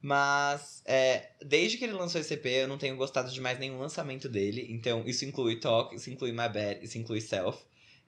Mas 0.01 0.83
é, 0.85 1.31
desde 1.41 1.79
que 1.79 1.85
ele 1.85 1.95
lançou 1.95 2.21
esse 2.21 2.35
EP, 2.35 2.47
eu 2.47 2.69
não 2.69 2.77
tenho 2.77 2.97
gostado 2.97 3.31
de 3.31 3.41
mais 3.41 3.59
nenhum 3.59 3.79
lançamento 3.79 4.29
dele. 4.29 4.67
Então, 4.69 5.03
isso 5.07 5.25
inclui 5.25 5.57
Talk, 5.57 5.95
isso 5.95 6.11
inclui 6.11 6.31
My 6.31 6.49
Bad, 6.49 6.81
isso 6.83 6.99
inclui 6.99 7.21
Self. 7.21 7.59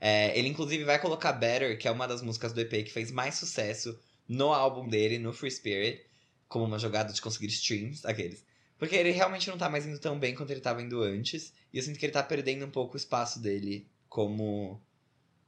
É, 0.00 0.38
ele, 0.38 0.48
inclusive, 0.48 0.84
vai 0.84 0.98
colocar 1.00 1.32
Better, 1.32 1.78
que 1.78 1.88
é 1.88 1.90
uma 1.90 2.06
das 2.06 2.22
músicas 2.22 2.52
do 2.52 2.60
EP 2.60 2.82
que 2.84 2.92
fez 2.92 3.10
mais 3.10 3.34
sucesso 3.36 3.98
no 4.28 4.52
álbum 4.52 4.88
dele, 4.88 5.18
no 5.18 5.32
Free 5.32 5.50
Spirit, 5.50 6.04
como 6.48 6.64
uma 6.64 6.78
jogada 6.78 7.12
de 7.12 7.20
conseguir 7.20 7.46
streams, 7.48 8.06
aqueles. 8.06 8.44
Porque 8.78 8.94
ele 8.96 9.10
realmente 9.10 9.48
não 9.48 9.56
tá 9.58 9.70
mais 9.70 9.86
indo 9.86 9.98
tão 9.98 10.18
bem 10.18 10.34
quanto 10.34 10.50
ele 10.50 10.60
tava 10.60 10.82
indo 10.82 11.02
antes. 11.02 11.52
E 11.72 11.78
eu 11.78 11.82
sinto 11.82 11.98
que 11.98 12.04
ele 12.06 12.12
tá 12.12 12.22
perdendo 12.22 12.66
um 12.66 12.70
pouco 12.70 12.94
o 12.94 12.96
espaço 12.96 13.40
dele 13.40 13.88
como 14.08 14.80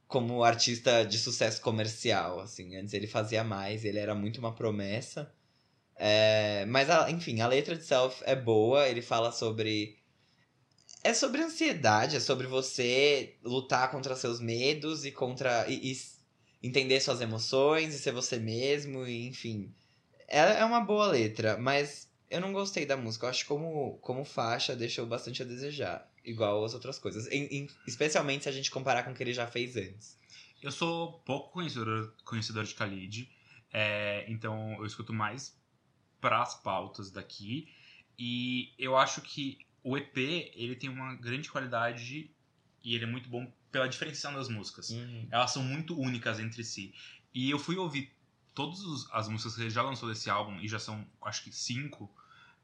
como 0.07 0.43
artista 0.43 1.05
de 1.05 1.17
sucesso 1.19 1.61
comercial, 1.61 2.39
assim. 2.39 2.75
Antes 2.75 2.93
ele 2.93 3.07
fazia 3.07 3.43
mais, 3.43 3.85
ele 3.85 3.99
era 3.99 4.15
muito 4.15 4.39
uma 4.39 4.53
promessa. 4.55 5.31
É, 5.97 6.65
mas, 6.67 6.89
a- 6.89 7.11
enfim, 7.11 7.41
a 7.41 7.47
letra 7.47 7.75
de 7.77 7.85
Self 7.85 8.23
é 8.25 8.35
boa, 8.35 8.87
ele 8.89 9.01
fala 9.03 9.31
sobre... 9.33 9.98
É 11.03 11.13
sobre 11.13 11.41
ansiedade, 11.41 12.15
é 12.15 12.19
sobre 12.19 12.47
você 12.47 13.35
lutar 13.43 13.89
contra 13.91 14.15
seus 14.15 14.39
medos 14.39 15.05
e 15.05 15.11
contra... 15.11 15.65
E, 15.69 15.91
e 15.93 15.97
entender 16.61 16.99
suas 16.99 17.21
emoções 17.21 17.93
e 17.93 17.99
ser 17.99 18.11
você 18.11 18.37
mesmo, 18.37 19.05
e, 19.07 19.27
enfim... 19.27 19.73
É, 20.27 20.59
é 20.59 20.65
uma 20.65 20.81
boa 20.81 21.07
letra, 21.07 21.57
mas 21.57 22.07
eu 22.29 22.39
não 22.39 22.53
gostei 22.53 22.85
da 22.85 22.95
música. 22.95 23.25
Eu 23.25 23.29
acho 23.31 23.41
que 23.43 23.47
como, 23.47 23.97
como 23.99 24.23
faixa 24.23 24.75
deixou 24.75 25.05
bastante 25.05 25.41
a 25.41 25.45
desejar. 25.45 26.07
Igual 26.23 26.63
as 26.63 26.73
outras 26.75 26.99
coisas. 26.99 27.27
Em- 27.31 27.45
em- 27.45 27.69
especialmente 27.87 28.43
se 28.43 28.49
a 28.49 28.51
gente 28.51 28.69
comparar 28.69 29.03
com 29.03 29.11
o 29.11 29.15
que 29.15 29.23
ele 29.23 29.33
já 29.33 29.47
fez 29.47 29.75
antes. 29.75 30.19
Eu 30.61 30.71
sou 30.71 31.13
pouco 31.25 31.51
conhecedor, 31.53 32.13
conhecedor 32.23 32.63
de 32.65 32.75
Khalid, 32.75 33.31
é, 33.73 34.25
então 34.27 34.73
eu 34.77 34.85
escuto 34.85 35.13
mais 35.13 35.57
pras 36.21 36.53
pautas 36.55 37.09
daqui. 37.09 37.67
E 38.19 38.73
eu 38.77 38.95
acho 38.97 39.21
que 39.21 39.57
o 39.83 39.97
EP 39.97 40.17
ele 40.17 40.75
tem 40.75 40.89
uma 40.89 41.15
grande 41.15 41.49
qualidade 41.49 42.29
e 42.83 42.95
ele 42.95 43.03
é 43.03 43.07
muito 43.07 43.29
bom 43.29 43.51
pela 43.71 43.87
diferenciação 43.87 44.33
das 44.33 44.49
músicas. 44.49 44.91
Elas 45.31 45.51
são 45.51 45.63
muito 45.63 45.99
únicas 45.99 46.39
entre 46.39 46.63
si. 46.63 46.93
E 47.33 47.49
eu 47.49 47.59
fui 47.59 47.75
ouvir 47.75 48.11
todas 48.55 48.79
as 49.11 49.27
músicas 49.27 49.55
que 49.55 49.61
ele 49.61 49.69
já 49.69 49.81
lançou 49.81 50.09
desse 50.09 50.29
álbum, 50.29 50.59
e 50.59 50.67
já 50.67 50.79
são, 50.79 51.05
acho 51.21 51.43
que 51.43 51.51
cinco, 51.51 52.11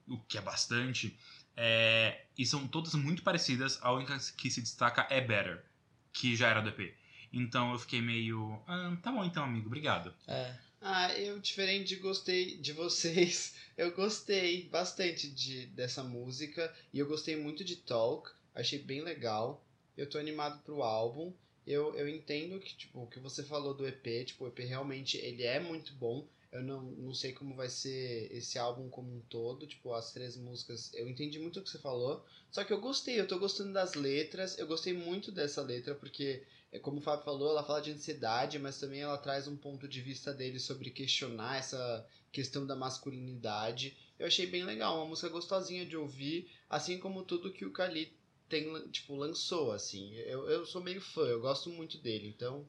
o 0.08 0.18
que 0.20 0.38
é 0.38 0.42
bastante. 0.42 1.18
é, 1.56 2.26
e 2.38 2.46
são 2.46 2.68
todas 2.68 2.94
muito 2.96 3.24
parecidas. 3.24 3.80
A 3.82 3.92
única 3.92 4.18
que 4.36 4.50
se 4.52 4.62
destaca 4.62 5.08
é 5.10 5.22
Better, 5.22 5.64
que 6.12 6.36
já 6.36 6.50
era 6.50 6.62
do 6.62 6.70
EP. 6.70 6.94
Então 7.32 7.72
eu 7.72 7.80
fiquei 7.80 8.02
meio. 8.02 8.62
Ah, 8.68 8.96
tá 9.02 9.12
bom 9.12 9.24
então, 9.24 9.44
amigo, 9.44 9.68
obrigado. 9.68 10.14
É. 10.28 10.56
Ah, 10.82 11.14
eu, 11.18 11.40
diferente 11.40 11.88
de 11.88 11.96
gostei 11.96 12.58
de 12.58 12.72
vocês, 12.72 13.56
eu 13.78 13.92
gostei 13.96 14.70
bastante 14.70 15.30
de, 15.30 15.66
dessa 15.68 16.04
música. 16.04 16.74
E 16.94 17.00
eu 17.00 17.08
gostei 17.08 17.36
muito 17.36 17.64
de 17.64 17.76
Talk. 17.78 18.32
Achei 18.54 18.80
bem 18.80 19.02
legal. 19.02 19.64
Eu 19.98 20.10
tô 20.10 20.18
animado 20.18 20.62
pro 20.64 20.84
álbum. 20.84 21.34
Eu, 21.66 21.96
eu 21.96 22.08
entendo 22.08 22.60
que, 22.60 22.76
tipo, 22.76 23.02
o 23.02 23.08
que 23.08 23.20
você 23.20 23.44
falou 23.44 23.74
do 23.74 23.88
EP, 23.88 24.26
tipo, 24.26 24.46
o 24.46 24.48
EP 24.48 24.60
realmente 24.60 25.18
ele 25.18 25.44
é 25.44 25.60
muito 25.60 25.94
bom. 25.94 26.28
Eu 26.52 26.64
não, 26.64 26.84
não 26.84 27.14
sei 27.14 27.34
como 27.34 27.56
vai 27.56 27.68
ser 27.68 28.32
esse 28.32 28.58
álbum 28.58 28.88
como 28.88 29.14
um 29.14 29.20
todo, 29.22 29.68
tipo, 29.68 29.94
as 29.94 30.14
três 30.14 30.38
músicas. 30.38 30.94
Eu 30.94 31.10
entendi 31.10 31.40
muito 31.40 31.60
o 31.60 31.64
que 31.64 31.70
você 31.70 31.80
falou. 31.80 32.24
Só 32.52 32.64
que 32.64 32.72
eu 32.72 32.80
gostei, 32.80 33.20
eu 33.20 33.28
tô 33.28 33.38
gostando 33.40 33.74
das 33.74 33.94
letras. 33.96 34.58
Eu 34.58 34.68
gostei 34.68 34.94
muito 34.94 35.32
dessa 35.32 35.62
letra, 35.62 35.96
porque, 35.96 36.44
é 36.76 36.80
como 36.80 36.98
o 36.98 37.02
Fábio 37.02 37.24
falou, 37.26 37.50
ela 37.52 37.64
fala 37.64 37.82
de 37.82 37.92
ansiedade, 37.92 38.60
mas 38.60 38.80
também 38.80 39.02
ela 39.02 39.18
traz 39.18 39.48
um 39.48 39.56
ponto 39.56 39.88
de 39.88 40.02
vista 40.02 40.34
dele 40.34 40.60
sobre 40.60 40.90
questionar 40.90 41.58
essa 41.58 42.06
questão 42.32 42.66
da 42.66 42.76
masculinidade. 42.76 43.96
Eu 44.20 44.28
achei 44.28 44.46
bem 44.48 44.64
legal, 44.64 44.98
uma 44.98 45.06
música 45.08 45.30
gostosinha 45.30 45.86
de 45.86 45.96
ouvir, 45.98 46.50
assim 46.70 46.98
como 47.00 47.24
tudo 47.24 47.52
que 47.52 47.66
o 47.66 47.72
Kali 47.72 48.14
tem, 48.50 48.72
tipo, 48.90 49.16
lançou, 49.16 49.72
assim. 49.72 50.14
Eu, 50.16 50.50
eu 50.50 50.66
sou 50.66 50.82
meio 50.84 51.02
fã, 51.02 51.22
eu 51.22 51.42
gosto 51.42 51.70
muito 51.70 51.98
dele, 51.98 52.28
então. 52.28 52.68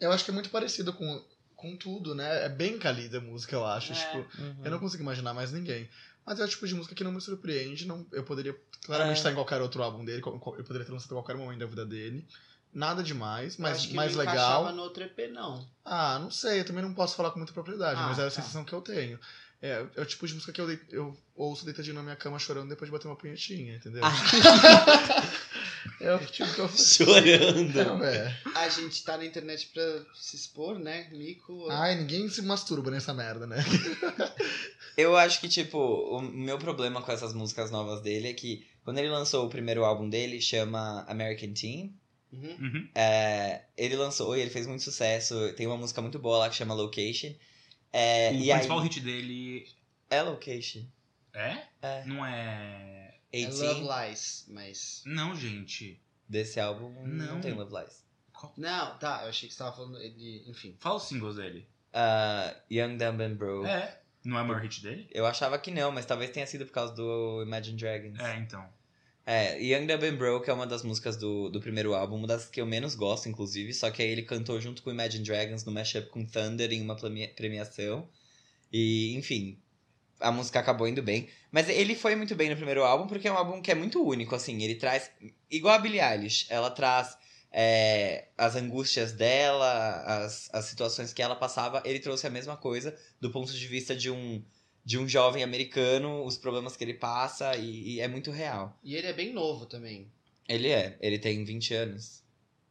Eu 0.00 0.10
acho 0.12 0.24
que 0.24 0.30
é 0.30 0.34
muito 0.34 0.50
parecido 0.50 0.92
com, 0.92 1.24
com 1.56 1.76
tudo, 1.76 2.14
né? 2.14 2.44
É 2.44 2.48
bem 2.48 2.78
calida 2.78 3.18
a 3.18 3.20
música, 3.20 3.54
eu 3.56 3.64
acho. 3.64 3.92
É. 3.92 3.94
Tipo, 3.96 4.40
Uhum. 4.42 4.64
eu 4.64 4.70
não 4.70 4.78
consigo 4.78 5.02
imaginar 5.02 5.34
mais 5.34 5.52
ninguém. 5.52 5.88
Mas 6.24 6.38
é 6.40 6.44
o 6.44 6.48
tipo 6.48 6.66
de 6.66 6.74
música 6.74 6.94
que 6.94 7.02
não 7.04 7.12
me 7.12 7.20
surpreende. 7.20 7.86
Não, 7.86 8.06
eu 8.12 8.22
poderia 8.22 8.54
claramente 8.84 9.16
É. 9.16 9.18
estar 9.18 9.30
em 9.32 9.34
qualquer 9.34 9.60
outro 9.62 9.82
álbum 9.82 10.04
dele. 10.04 10.22
Eu 10.24 10.38
poderia 10.40 10.84
ter 10.84 10.92
lançado 10.92 11.10
em 11.12 11.14
qualquer 11.14 11.36
momento 11.36 11.60
da 11.60 11.66
vida 11.66 11.86
dele. 11.86 12.26
Nada 12.78 13.02
demais, 13.02 13.56
mas 13.56 13.78
acho 13.78 13.88
que 13.88 13.94
mais 13.94 14.12
não 14.12 14.20
legal. 14.20 14.34
encaixava 14.36 14.72
no 14.72 14.82
outro 14.82 15.02
EP, 15.02 15.18
não. 15.32 15.66
Ah, 15.84 16.18
não 16.20 16.30
sei, 16.30 16.60
eu 16.60 16.64
também 16.64 16.82
não 16.84 16.94
posso 16.94 17.16
falar 17.16 17.32
com 17.32 17.38
muita 17.38 17.52
propriedade, 17.52 17.98
Ah, 18.00 18.06
mas 18.06 18.18
é 18.18 18.22
a 18.22 18.24
tá. 18.26 18.30
sensação 18.30 18.64
que 18.64 18.72
eu 18.72 18.80
tenho. 18.80 19.18
É, 19.60 19.84
é 19.96 20.00
o 20.00 20.04
tipo 20.06 20.24
de 20.28 20.34
música 20.34 20.52
que 20.52 20.60
eu, 20.60 20.70
eu 20.90 21.18
ouço 21.34 21.64
deitadinho 21.64 21.96
na 21.96 22.02
minha 22.04 22.14
cama 22.14 22.38
chorando 22.38 22.68
depois 22.68 22.88
de 22.88 22.92
bater 22.96 23.08
uma 23.08 23.16
punhetinha, 23.16 23.74
entendeu? 23.74 24.02
É 26.00 26.14
o 26.14 26.18
tipo 26.26 26.52
que 26.54 26.60
eu 26.60 26.68
Chorando. 26.68 28.04
É. 28.04 28.36
A 28.54 28.68
gente 28.68 29.02
tá 29.02 29.16
na 29.16 29.24
internet 29.24 29.68
pra 29.74 29.82
se 30.14 30.36
expor, 30.36 30.78
né? 30.78 31.08
Mico. 31.10 31.68
Ai, 31.70 31.96
ninguém 31.96 32.28
se 32.28 32.42
masturba 32.42 32.90
nessa 32.90 33.12
merda, 33.12 33.46
né? 33.46 33.56
Eu 34.96 35.16
acho 35.16 35.40
que, 35.40 35.48
tipo, 35.48 35.78
o 35.78 36.20
meu 36.20 36.58
problema 36.58 37.00
com 37.02 37.10
essas 37.12 37.32
músicas 37.32 37.70
novas 37.70 38.00
dele 38.00 38.28
é 38.28 38.32
que 38.34 38.66
quando 38.84 38.98
ele 38.98 39.08
lançou 39.08 39.46
o 39.46 39.48
primeiro 39.50 39.84
álbum 39.84 40.08
dele, 40.08 40.40
chama 40.40 41.04
American 41.08 41.52
Teen, 41.52 41.94
Uhum. 42.32 42.56
Uhum. 42.60 42.88
é, 42.94 43.62
ele 43.76 43.96
lançou 43.96 44.36
e 44.36 44.40
ele 44.40 44.50
fez 44.50 44.66
muito 44.66 44.82
sucesso. 44.82 45.52
Tem 45.54 45.66
uma 45.66 45.76
música 45.76 46.00
muito 46.02 46.18
boa 46.18 46.38
lá 46.38 46.48
que 46.50 46.56
chama 46.56 46.74
Location. 46.74 47.34
É, 47.92 48.30
O 48.30 48.34
e 48.34 48.50
aí, 48.52 48.58
principal 48.58 48.80
hit 48.80 49.00
dele 49.00 49.66
é 50.10 50.22
Location. 50.22 50.84
é? 51.32 51.62
É. 51.80 52.04
Não 52.04 52.24
é. 52.24 53.14
É 53.32 53.44
18 53.46 53.80
Love 53.82 54.08
Lies, 54.10 54.44
mas. 54.48 55.02
Não, 55.06 55.34
gente. 55.34 56.00
desse 56.28 56.58
álbum 56.60 56.90
não, 57.06 57.34
Não. 57.34 57.40
tem 57.40 57.52
Love 57.54 57.74
Lies. 57.74 58.04
Qual- 58.32 58.52
Não, 58.56 58.98
tá, 58.98 59.20
eu 59.24 59.28
achei 59.30 59.48
que 59.48 59.54
você 59.54 59.58
tava 59.58 59.74
falando 59.76 59.98
de. 59.98 60.44
Enfim. 60.46 60.76
Fala 60.78 60.96
os 60.96 61.04
singles 61.08 61.36
dele. 61.36 61.66
Uh, 61.94 62.54
Young, 62.70 62.96
Dumb 62.98 63.22
and 63.22 63.34
Broke. 63.34 63.68
É. 63.68 64.00
Não 64.24 64.38
é 64.38 64.42
o 64.42 64.46
maior 64.46 64.60
hit 64.62 64.82
dele? 64.82 65.08
Eu 65.10 65.24
achava 65.26 65.58
que 65.58 65.70
não, 65.70 65.90
mas 65.90 66.04
talvez 66.04 66.30
tenha 66.30 66.46
sido 66.46 66.66
por 66.66 66.72
causa 66.72 66.94
do 66.94 67.42
Imagine 67.42 67.78
Dragons. 67.78 68.18
É, 68.18 68.36
então. 68.36 68.68
É, 69.30 69.60
Young, 69.62 69.86
Dumb 69.86 70.06
and 70.06 70.16
Broke 70.16 70.48
é 70.48 70.52
uma 70.54 70.66
das 70.66 70.82
músicas 70.82 71.14
do, 71.18 71.50
do 71.50 71.60
primeiro 71.60 71.92
álbum, 71.92 72.16
uma 72.16 72.26
das 72.26 72.46
que 72.46 72.62
eu 72.62 72.64
menos 72.64 72.94
gosto, 72.94 73.28
inclusive. 73.28 73.74
Só 73.74 73.90
que 73.90 74.00
aí 74.00 74.08
ele 74.08 74.22
cantou 74.22 74.58
junto 74.58 74.82
com 74.82 74.90
Imagine 74.90 75.22
Dragons 75.22 75.66
no 75.66 75.70
mashup 75.70 76.08
com 76.08 76.24
Thunder 76.24 76.72
em 76.72 76.80
uma 76.80 76.96
premia- 76.96 77.28
premiação. 77.36 78.08
E, 78.72 79.14
enfim, 79.18 79.60
a 80.18 80.32
música 80.32 80.58
acabou 80.60 80.88
indo 80.88 81.02
bem. 81.02 81.28
Mas 81.52 81.68
ele 81.68 81.94
foi 81.94 82.16
muito 82.16 82.34
bem 82.34 82.48
no 82.48 82.56
primeiro 82.56 82.82
álbum, 82.82 83.06
porque 83.06 83.28
é 83.28 83.30
um 83.30 83.36
álbum 83.36 83.60
que 83.60 83.70
é 83.70 83.74
muito 83.74 84.02
único, 84.02 84.34
assim. 84.34 84.62
Ele 84.62 84.76
traz. 84.76 85.10
Igual 85.50 85.74
a 85.74 85.78
Billie 85.78 86.00
Eilish, 86.00 86.46
ela 86.48 86.70
traz 86.70 87.14
é, 87.52 88.28
as 88.38 88.56
angústias 88.56 89.12
dela, 89.12 90.24
as, 90.24 90.48
as 90.54 90.64
situações 90.64 91.12
que 91.12 91.20
ela 91.20 91.36
passava. 91.36 91.82
Ele 91.84 92.00
trouxe 92.00 92.26
a 92.26 92.30
mesma 92.30 92.56
coisa 92.56 92.98
do 93.20 93.30
ponto 93.30 93.52
de 93.52 93.66
vista 93.66 93.94
de 93.94 94.10
um. 94.10 94.42
De 94.88 94.96
um 94.96 95.06
jovem 95.06 95.42
americano, 95.42 96.24
os 96.24 96.38
problemas 96.38 96.74
que 96.74 96.82
ele 96.82 96.94
passa, 96.94 97.54
e- 97.56 97.96
e 97.96 98.00
é 98.00 98.08
muito 98.08 98.30
real. 98.30 98.74
E 98.82 98.96
ele 98.96 99.06
é 99.06 99.12
bem 99.12 99.34
novo 99.34 99.66
também. 99.66 100.10
Ele 100.48 100.68
é, 100.68 100.96
ele 101.02 101.18
tem 101.18 101.44
20 101.44 101.74
anos. 101.74 102.22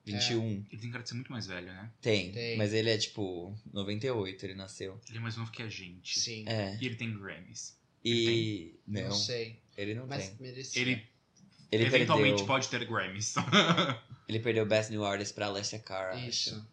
21. 0.03 0.65
Ele 0.71 0.81
tem 0.81 0.89
cara 0.89 1.03
de 1.03 1.09
ser 1.09 1.15
muito 1.15 1.31
mais 1.31 1.45
velho, 1.45 1.67
né? 1.67 1.91
Tem, 2.01 2.31
Tem. 2.31 2.57
Mas 2.57 2.73
ele 2.73 2.89
é 2.89 2.97
tipo 2.97 3.55
98, 3.71 4.43
ele 4.47 4.55
nasceu. 4.55 4.99
Ele 5.07 5.17
é 5.19 5.21
mais 5.21 5.37
novo 5.37 5.51
que 5.51 5.61
a 5.61 5.69
gente. 5.69 6.19
Sim. 6.19 6.43
É. 6.47 6.75
E 6.81 6.85
ele 6.87 6.95
tem 6.95 7.13
Grammys. 7.15 7.77
E. 8.03 8.73
Não, 8.87 9.01
Não, 9.03 9.11
sei. 9.11 9.59
ele 9.77 9.93
não 9.93 10.07
Mas 10.07 10.29
tem. 10.29 10.37
merecia. 10.39 10.81
Ele, 10.81 11.05
Ele 11.71 11.83
eventualmente 11.85 12.29
perdeu, 12.37 12.47
pode 12.47 12.67
ter 12.69 12.83
Grammys. 12.85 13.35
ele 14.27 14.39
perdeu 14.39 14.65
Best 14.65 14.89
New 14.89 15.05
Artist 15.05 15.35
pra 15.35 15.45
Alessia 15.47 15.77
Cara. 15.77 16.15
acho. 16.15 16.65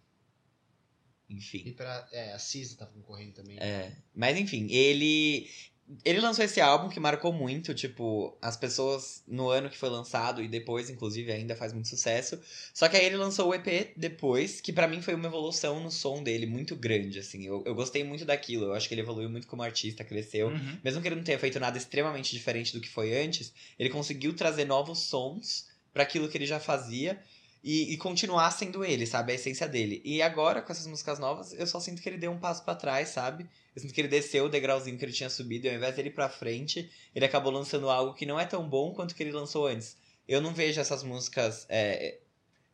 Isso. 1.37 1.57
E 1.57 1.61
Enfim. 1.61 1.73
pra. 1.73 2.09
É, 2.13 2.33
a 2.33 2.39
Cisa 2.39 2.77
tava 2.77 2.91
concorrendo 2.93 3.33
também. 3.33 3.59
É. 3.59 3.93
Mas 4.15 4.39
enfim, 4.39 4.69
ele. 4.71 5.49
Ele 6.03 6.19
lançou 6.19 6.43
esse 6.43 6.63
álbum 6.63 6.89
que 6.89 6.99
marcou 6.99 7.31
muito, 7.31 7.75
tipo, 7.75 8.35
as 8.41 8.57
pessoas 8.57 9.23
no 9.29 9.51
ano 9.51 9.69
que 9.69 9.77
foi 9.77 9.91
lançado 9.91 10.43
e 10.43 10.49
depois, 10.49 10.89
inclusive, 10.89 11.31
ainda 11.31 11.55
faz 11.55 11.75
muito 11.75 11.89
sucesso. 11.89 12.41
Só 12.73 12.89
que 12.89 12.97
aí 12.97 13.05
ele 13.05 13.19
lançou 13.19 13.51
o 13.51 13.55
EP 13.55 13.93
depois, 13.95 14.63
que 14.63 14.73
pra 14.73 14.89
mim 14.89 15.03
foi 15.03 15.13
uma 15.15 15.27
evolução 15.27 15.81
no 15.81 15.91
som 15.91 16.23
dele 16.23 16.47
muito 16.47 16.75
grande, 16.75 17.19
assim. 17.19 17.45
Eu, 17.45 17.63
eu 17.67 17.75
gostei 17.75 18.03
muito 18.03 18.25
daquilo, 18.25 18.65
eu 18.65 18.73
acho 18.73 18.89
que 18.89 18.95
ele 18.95 19.03
evoluiu 19.03 19.29
muito 19.29 19.47
como 19.47 19.63
artista, 19.63 20.03
cresceu. 20.03 20.49
Uhum. 20.49 20.79
Mesmo 20.83 21.03
que 21.03 21.09
ele 21.09 21.17
não 21.17 21.23
tenha 21.23 21.39
feito 21.39 21.61
nada 21.61 21.77
extremamente 21.77 22.33
diferente 22.33 22.73
do 22.73 22.81
que 22.81 22.89
foi 22.89 23.23
antes, 23.23 23.53
ele 23.79 23.91
conseguiu 23.91 24.35
trazer 24.35 24.65
novos 24.65 25.01
sons 25.01 25.67
pra 25.93 26.03
aquilo 26.03 26.31
que 26.31 26.39
ele 26.39 26.47
já 26.47 26.59
fazia 26.59 27.21
e, 27.65 27.95
e 27.95 27.97
continuar 27.97 28.51
sendo 28.51 28.85
ele, 28.85 29.07
sabe? 29.07 29.33
A 29.33 29.35
essência 29.37 29.67
dele. 29.67 30.03
E 30.05 30.21
agora, 30.21 30.61
com 30.61 30.71
essas 30.71 30.87
músicas 30.87 31.19
novas, 31.19 31.55
eu 31.55 31.67
só 31.67 31.81
sinto 31.81 32.03
que 32.03 32.09
ele 32.11 32.19
deu 32.19 32.31
um 32.31 32.39
passo 32.39 32.63
pra 32.63 32.75
trás, 32.75 33.09
sabe? 33.09 33.49
Eu 33.75 33.81
sinto 33.81 33.95
que 33.95 34.03
ele 34.03 34.09
desceu 34.09 34.45
o 34.45 34.49
degrauzinho 34.51 34.99
que 34.99 35.05
ele 35.05 35.15
tinha 35.15 35.31
subido 35.31 35.67
e 35.67 35.71
ao 35.71 35.77
invés 35.77 35.97
dele 35.97 36.11
ir 36.11 36.13
pra 36.13 36.29
frente, 36.29 36.91
ele 37.15 37.25
acabou 37.25 37.51
lançando 37.51 37.89
algo 37.89 38.13
que 38.13 38.27
não 38.27 38.39
é 38.39 38.45
tão 38.45 38.69
bom 38.69 38.93
quanto 38.93 39.15
que 39.15 39.23
ele 39.23 39.33
lançou 39.33 39.67
antes. 39.67 39.97
Eu 40.29 40.43
não 40.43 40.53
vejo 40.53 40.79
essas 40.79 41.03
músicas 41.03 41.65
é, 41.71 42.19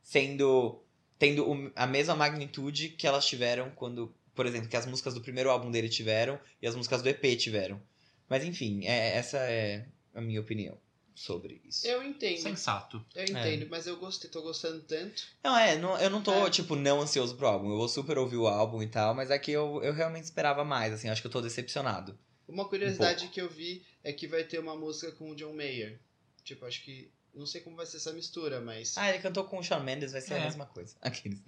sendo. 0.03 0.83
tendo 1.21 1.73
a 1.77 1.87
mesma 1.87 2.17
magnitude 2.17 2.89
que 2.89 3.07
elas 3.07 3.25
tiveram 3.25 3.71
quando. 3.71 4.13
Por 4.35 4.45
exemplo, 4.45 4.69
que 4.69 4.77
as 4.77 4.87
músicas 4.87 5.15
do 5.15 5.21
primeiro 5.21 5.51
álbum 5.51 5.71
dele 5.71 5.89
tiveram 5.89 6.39
e 6.61 6.67
as 6.67 6.75
músicas 6.75 7.01
do 7.01 7.09
EP 7.09 7.37
tiveram. 7.37 7.81
Mas 8.29 8.45
enfim, 8.45 8.87
é- 8.87 9.17
essa 9.17 9.39
é 9.39 9.87
a 10.15 10.21
minha 10.21 10.41
opinião 10.41 10.77
sobre 11.21 11.61
isso. 11.65 11.87
Eu 11.87 12.03
entendo. 12.03 12.39
Sensato. 12.41 13.05
É. 13.15 13.21
Eu 13.21 13.25
entendo, 13.37 13.69
mas 13.71 13.87
eu 13.87 13.97
gostei, 13.99 14.31
tô 14.31 14.41
gostando 14.41 14.81
tanto. 14.83 15.23
Não, 15.45 15.57
é, 15.57 15.77
não- 15.77 15.99
eu 16.01 16.09
não 16.09 16.23
tô, 16.23 16.47
É. 16.47 16.51
tipo, 16.51 16.75
não 16.75 17.01
ansioso 17.03 17.37
pro 17.37 17.47
álbum. 17.47 17.71
Eu 17.71 17.77
vou 17.77 17.89
super 17.89 18.17
ouvir 18.17 18.37
o 18.39 18.47
álbum 18.49 18.83
e 18.83 18.87
tal, 18.87 19.15
mas 19.15 19.31
aqui 19.31 19.53
eu, 19.53 19.83
eu 19.83 19.93
realmente 19.93 20.25
esperava 20.25 20.65
mais, 20.65 20.95
assim, 20.95 21.09
acho 21.11 21.21
que 21.21 21.27
eu 21.27 21.31
tô 21.33 21.43
decepcionado. 21.43 22.19
Uma 22.49 22.67
curiosidade 22.67 23.29
que 23.29 23.41
eu 23.41 23.49
vi 23.51 23.85
é 24.03 24.13
que 24.15 24.27
vai 24.27 24.45
ter 24.45 24.59
uma 24.59 24.75
música 24.75 25.13
com 25.13 25.31
o 25.31 25.35
John 25.37 25.53
Mayer. 25.53 26.01
Tipo, 26.43 26.65
acho 26.65 26.83
que. 26.83 27.13
Não 27.35 27.47
sei 27.47 27.61
como 27.61 27.77
vai 27.77 27.87
ser 27.87 27.99
essa 27.99 28.13
mistura, 28.13 28.61
mas. 28.61 28.97
Ah, 28.99 29.09
ele 29.11 29.19
cantou 29.21 29.45
com 29.45 29.59
o 29.59 29.63
Shawn 29.63 29.85
Mendes, 29.85 30.11
vai 30.13 30.21
ser 30.21 30.35
a 30.35 30.39
É. 30.39 30.45
mesma 30.45 30.67
coisa. 30.67 30.97
Aqueles. 31.03 31.39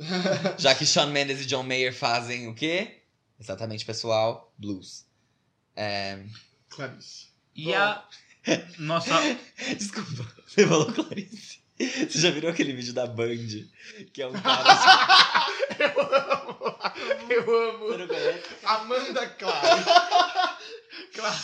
Já 0.59 0.75
que 0.77 0.85
Shawn 0.87 1.09
Mendes 1.11 1.41
e 1.41 1.47
John 1.47 1.63
Mayer 1.65 1.93
fazem 1.95 2.47
o 2.47 2.55
quê? 2.55 3.01
Exatamente, 3.41 3.85
pessoal, 3.85 4.53
blues. 4.57 5.05
É... 5.75 6.23
Clarice. 6.69 7.29
E 7.57 7.65
Bom. 7.65 7.75
a 7.75 8.09
nossa. 8.79 9.13
Desculpa, 9.77 10.27
você 10.47 10.67
falou 10.67 10.93
Clarice. 10.93 11.61
Você 11.79 12.19
já 12.21 12.31
virou 12.31 12.51
aquele 12.51 12.73
vídeo 12.73 12.93
da 12.93 13.07
Band? 13.07 13.37
Que 14.13 14.23
é 14.23 14.27
um 14.27 14.33
cara. 14.33 14.63
Eu 15.79 15.91
amo! 16.01 16.73
Eu 17.29 17.43
Você 17.45 17.49
amo! 17.51 17.99
não 17.99 18.07
conhece? 18.09 18.43
Amanda 18.65 19.27
Klein. 19.29 19.53
Claro. 21.15 21.39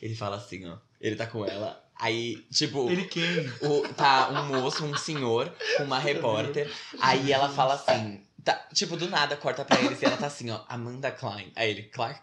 Ele 0.00 0.14
fala 0.16 0.36
assim, 0.36 0.66
ó. 0.68 0.76
Ele 1.00 1.14
tá 1.16 1.26
com 1.26 1.44
ela. 1.46 1.82
Aí, 1.96 2.44
tipo. 2.52 2.90
Ele 2.90 3.04
quem? 3.04 3.48
o- 3.62 3.86
tá 3.94 4.28
um 4.30 4.46
moço, 4.60 4.84
um 4.84 4.96
senhor, 4.96 5.52
com 5.76 5.84
uma 5.84 5.98
repórter. 5.98 6.70
Aí 7.00 7.30
ela 7.32 7.48
fala 7.48 7.74
assim. 7.74 8.20
Tá, 8.44 8.54
tipo, 8.74 8.96
do 8.96 9.08
nada 9.08 9.36
corta 9.36 9.64
pra 9.64 9.80
eles 9.80 10.02
e 10.02 10.04
ela 10.04 10.16
tá 10.16 10.26
assim, 10.26 10.50
ó, 10.50 10.60
Amanda 10.68 11.12
Klein. 11.12 11.52
Aí 11.54 11.70
ele, 11.70 11.84
Clark. 11.84 12.20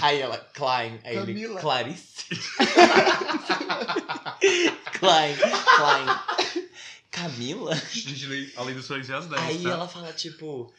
Aí 0.00 0.20
ela, 0.20 0.36
Klein. 0.52 0.98
Aí 1.04 1.16
ele, 1.16 1.26
Camila. 1.26 1.60
Clarice. 1.60 2.26
Klein, 4.98 5.36
Klein. 5.76 6.06
Camila? 7.10 7.76
Gente, 7.92 8.52
além 8.56 8.74
do 8.74 8.82
silêncio 8.82 9.16
às 9.16 9.26
10. 9.26 9.42
Aí 9.42 9.62
tá? 9.62 9.70
ela 9.70 9.86
fala, 9.86 10.12
tipo. 10.12 10.72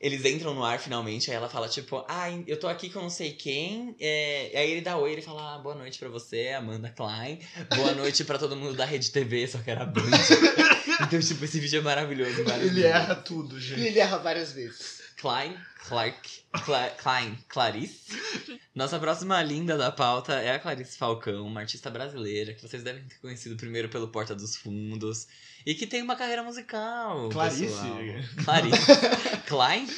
Eles 0.00 0.24
entram 0.24 0.54
no 0.54 0.64
ar 0.64 0.78
finalmente, 0.78 1.28
aí 1.28 1.36
ela 1.36 1.48
fala, 1.48 1.68
tipo, 1.68 2.04
ah, 2.08 2.30
eu 2.46 2.58
tô 2.58 2.68
aqui 2.68 2.88
com 2.88 3.02
não 3.02 3.10
sei 3.10 3.32
quem. 3.32 3.96
É... 3.98 4.52
Aí 4.54 4.70
ele 4.70 4.80
dá 4.80 4.96
oi, 4.96 5.12
ele 5.12 5.22
fala, 5.22 5.56
ah, 5.56 5.58
boa 5.58 5.74
noite 5.74 5.98
pra 5.98 6.08
você, 6.08 6.50
Amanda 6.50 6.88
Klein. 6.90 7.40
Boa 7.74 7.92
noite 7.94 8.24
pra 8.24 8.38
todo 8.38 8.54
mundo 8.54 8.74
da 8.74 8.84
Rede 8.84 9.10
TV, 9.10 9.48
só 9.48 9.58
que 9.58 9.70
era 9.70 9.84
Band. 9.84 10.02
então, 11.02 11.18
tipo, 11.18 11.44
esse 11.44 11.58
vídeo 11.58 11.80
é 11.80 11.82
maravilhoso. 11.82 12.40
Ele 12.40 12.68
vídeos. 12.68 12.84
erra 12.84 13.14
tudo, 13.16 13.58
gente. 13.58 13.80
ele 13.80 13.98
erra 13.98 14.18
várias 14.18 14.52
vezes. 14.52 14.97
Klein, 15.20 15.58
Clark, 15.88 16.42
Cla 16.64 16.90
Klein, 16.90 17.38
Clarice. 17.48 18.12
Nossa 18.74 18.98
próxima 19.00 19.42
linda 19.42 19.76
da 19.76 19.90
pauta 19.90 20.34
é 20.34 20.52
a 20.54 20.58
Clarice 20.60 20.96
Falcão, 20.96 21.44
uma 21.46 21.60
artista 21.60 21.90
brasileira 21.90 22.54
que 22.54 22.62
vocês 22.62 22.82
devem 22.84 23.02
ter 23.04 23.16
conhecido 23.18 23.56
primeiro 23.56 23.88
pelo 23.88 24.08
Porta 24.08 24.34
dos 24.34 24.54
Fundos 24.56 25.26
e 25.66 25.74
que 25.74 25.86
tem 25.86 26.02
uma 26.02 26.14
carreira 26.14 26.42
musical. 26.44 27.28
Clarice? 27.30 27.66
pessoal. 27.66 27.98
Clarice. 28.44 28.86
Klein? 29.48 29.88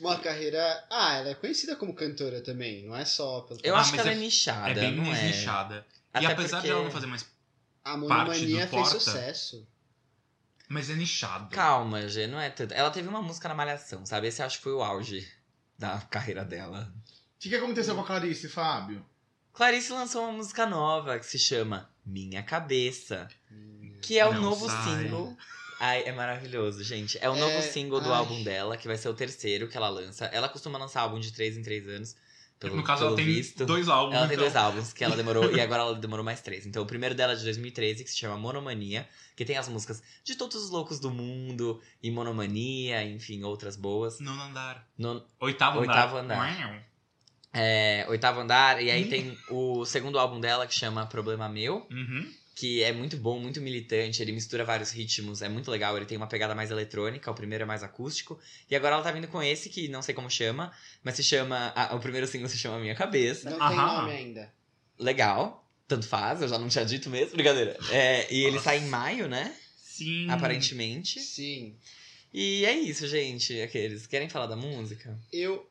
Uma 0.00 0.18
carreira. 0.18 0.84
Ah, 0.88 1.16
ela 1.16 1.30
é 1.30 1.34
conhecida 1.34 1.76
como 1.76 1.92
cantora 1.94 2.40
também, 2.40 2.86
não 2.86 2.96
é 2.96 3.04
só 3.04 3.40
pelo. 3.42 3.60
Eu 3.62 3.76
Ah, 3.76 3.80
acho 3.80 3.92
que 3.92 4.00
ela 4.00 4.10
é, 4.10 4.14
é- 4.14 4.16
nichada, 4.16 4.70
É 4.70 4.74
bem 4.74 4.96
não 4.96 5.04
mais 5.04 5.18
é? 5.18 5.26
nichada. 5.26 5.86
Até 6.14 6.24
e 6.24 6.32
apesar 6.32 6.58
porque- 6.58 6.68
de 6.68 6.72
ela 6.72 6.84
não 6.84 6.90
fazer 6.90 7.06
mais. 7.06 7.26
A 7.84 7.90
parte 7.90 8.00
monomania 8.00 8.66
do 8.66 8.70
fez 8.70 8.82
Porta. 8.82 9.00
sucesso. 9.00 9.66
Mas 10.68 10.90
é 10.90 10.94
nichado. 10.94 11.54
Calma, 11.54 12.06
Gê, 12.08 12.26
não 12.26 12.38
é 12.40 12.50
tanto. 12.50 12.74
Ela 12.74 12.90
teve 12.90 13.08
uma 13.08 13.22
música 13.22 13.48
na 13.48 13.54
Malhação, 13.54 14.04
sabe? 14.04 14.26
Esse 14.28 14.42
eu 14.42 14.46
acho 14.46 14.58
que 14.58 14.64
foi 14.64 14.72
o 14.74 14.82
auge 14.82 15.26
da 15.78 15.98
carreira 16.10 16.44
dela. 16.44 16.92
O 16.96 17.38
que, 17.40 17.48
que 17.48 17.56
aconteceu 17.56 17.94
com 17.94 18.02
a 18.02 18.04
Clarice, 18.06 18.48
Fábio? 18.48 19.04
Clarice 19.52 19.92
lançou 19.92 20.24
uma 20.24 20.32
música 20.32 20.66
nova 20.66 21.18
que 21.18 21.26
se 21.26 21.38
chama 21.38 21.88
Minha 22.04 22.42
Cabeça. 22.42 23.28
Que 24.02 24.18
é 24.18 24.26
o 24.26 24.34
Não 24.34 24.42
novo 24.42 24.66
sai. 24.68 24.82
single. 25.04 25.36
Ai, 25.80 26.02
é 26.04 26.12
maravilhoso, 26.12 26.82
gente. 26.84 27.16
É 27.20 27.30
o 27.30 27.36
É, 27.36 27.40
novo 27.40 27.62
single 27.62 28.00
do 28.00 28.12
ai. 28.12 28.18
álbum 28.18 28.42
dela, 28.42 28.76
que 28.76 28.86
vai 28.88 28.96
ser 28.96 29.08
o 29.08 29.14
terceiro 29.14 29.68
que 29.68 29.76
ela 29.76 29.88
lança. 29.88 30.26
Ela 30.26 30.48
costuma 30.48 30.78
lançar 30.78 31.00
álbum 31.02 31.18
de 31.20 31.32
três 31.32 31.56
em 31.56 31.62
três 31.62 31.86
anos. 31.88 32.16
Pelo, 32.58 32.76
no 32.76 32.82
caso, 32.82 33.04
ela 33.04 33.14
tem 33.14 33.24
visto. 33.24 33.64
dois 33.64 33.88
álbuns. 33.88 34.16
Ela 34.16 34.26
tem 34.26 34.34
então. 34.34 34.44
dois 34.44 34.56
álbuns 34.56 34.92
que 34.92 35.04
ela 35.04 35.14
demorou 35.16 35.50
e 35.54 35.60
agora 35.60 35.82
ela 35.82 35.94
demorou 35.94 36.24
mais 36.24 36.40
três. 36.40 36.66
Então 36.66 36.82
o 36.82 36.86
primeiro 36.86 37.14
dela 37.14 37.32
é 37.32 37.36
de 37.36 37.44
2013, 37.44 38.02
que 38.02 38.10
se 38.10 38.16
chama 38.18 38.36
Monomania, 38.36 39.08
que 39.36 39.44
tem 39.44 39.56
as 39.56 39.68
músicas 39.68 40.02
de 40.24 40.34
todos 40.34 40.56
os 40.56 40.70
loucos 40.70 40.98
do 40.98 41.10
mundo 41.10 41.80
e 42.02 42.10
Monomania, 42.10 43.04
enfim, 43.04 43.42
outras 43.44 43.76
boas. 43.76 44.18
Nono 44.18 44.42
andar. 44.42 44.88
Non- 44.98 45.22
Oitavo, 45.40 45.80
Oitavo 45.80 46.16
andar. 46.16 46.50
andar. 46.50 46.88
É, 47.52 48.04
Oitavo 48.08 48.40
Andar. 48.40 48.82
E 48.82 48.90
aí 48.90 49.08
tem 49.08 49.36
o 49.50 49.84
segundo 49.84 50.18
álbum 50.18 50.38
dela 50.38 50.66
que 50.66 50.74
chama 50.74 51.06
Problema 51.06 51.48
Meu. 51.48 51.86
Uhum. 51.90 52.30
Que 52.58 52.82
é 52.82 52.92
muito 52.92 53.16
bom, 53.16 53.38
muito 53.38 53.60
militante, 53.60 54.20
ele 54.20 54.32
mistura 54.32 54.64
vários 54.64 54.90
ritmos, 54.90 55.42
é 55.42 55.48
muito 55.48 55.70
legal, 55.70 55.96
ele 55.96 56.06
tem 56.06 56.16
uma 56.16 56.26
pegada 56.26 56.56
mais 56.56 56.72
eletrônica, 56.72 57.30
o 57.30 57.34
primeiro 57.34 57.62
é 57.62 57.66
mais 57.66 57.84
acústico, 57.84 58.36
e 58.68 58.74
agora 58.74 58.96
ela 58.96 59.04
tá 59.04 59.12
vindo 59.12 59.28
com 59.28 59.40
esse, 59.40 59.68
que 59.68 59.86
não 59.86 60.02
sei 60.02 60.12
como 60.12 60.28
chama, 60.28 60.72
mas 61.04 61.14
se 61.14 61.22
chama, 61.22 61.72
ah, 61.76 61.94
o 61.94 62.00
primeiro 62.00 62.26
single 62.26 62.48
se 62.48 62.58
chama 62.58 62.80
Minha 62.80 62.96
Cabeça, 62.96 63.48
Não 63.48 63.58
tem 63.58 63.78
Aham. 63.78 63.96
nome 64.00 64.10
ainda. 64.10 64.52
legal, 64.98 65.64
tanto 65.86 66.08
faz, 66.08 66.42
eu 66.42 66.48
já 66.48 66.58
não 66.58 66.68
tinha 66.68 66.84
dito 66.84 67.08
mesmo, 67.08 67.36
brincadeira, 67.36 67.78
é, 67.92 68.26
e 68.34 68.40
ele 68.40 68.56
Nossa. 68.56 68.64
sai 68.64 68.78
em 68.78 68.88
maio, 68.88 69.28
né, 69.28 69.54
Sim. 69.76 70.28
aparentemente, 70.28 71.20
Sim. 71.20 71.76
e 72.34 72.64
é 72.64 72.76
isso, 72.76 73.06
gente, 73.06 73.60
aqueles, 73.60 74.04
querem 74.08 74.28
falar 74.28 74.46
da 74.46 74.56
música? 74.56 75.16
Eu 75.32 75.64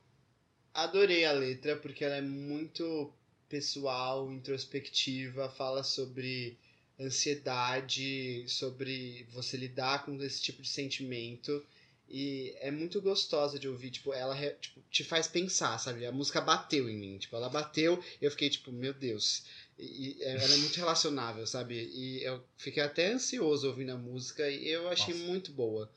adorei 0.74 1.26
a 1.26 1.34
letra 1.34 1.76
porque 1.76 2.06
ela 2.06 2.16
é 2.16 2.22
muito 2.22 3.12
pessoal, 3.50 4.32
introspectiva, 4.32 5.50
fala 5.50 5.84
sobre 5.84 6.58
ansiedade, 7.00 8.45
sobre 8.48 9.26
você 9.32 9.56
lidar 9.58 10.06
com 10.06 10.22
esse 10.24 10.41
tipo 10.41 10.62
de 10.62 10.70
sentimento. 10.70 11.64
E 12.10 12.56
é 12.60 12.72
muito 12.72 13.02
gostosa 13.02 13.60
de 13.60 13.68
ouvir, 13.68 13.91
tipo, 13.91 14.14
ela 14.14 14.36
tipo, 14.62 14.82
te 14.89 15.04
faz 15.04 15.28
pensar, 15.28 15.78
sabe? 15.78 16.06
A 16.06 16.12
música 16.12 16.39
bateu 16.39 16.89
em 16.89 16.98
mim, 16.98 17.18
tipo, 17.18 17.36
ela 17.36 17.50
bateu 17.50 18.02
e 18.22 18.26
eu 18.26 18.32
fiquei 18.32 18.50
tipo, 18.50 18.72
meu 18.72 18.93
Deus. 18.93 19.43
E, 19.78 20.16
e 20.18 20.24
ela 20.24 20.54
é 20.54 20.58
muito 20.58 20.78
relacionável, 20.78 21.45
sabe? 21.45 21.76
E 21.76 22.24
eu 22.24 22.41
fiquei 22.56 22.82
até 22.82 23.12
ansioso 23.12 23.68
ouvindo 23.68 23.91
a 23.91 23.98
música 23.98 24.50
e 24.50 24.70
eu 24.70 24.88
achei 24.88 25.14
Nossa. 25.14 25.28
muito 25.28 25.52
boa. 25.52 25.91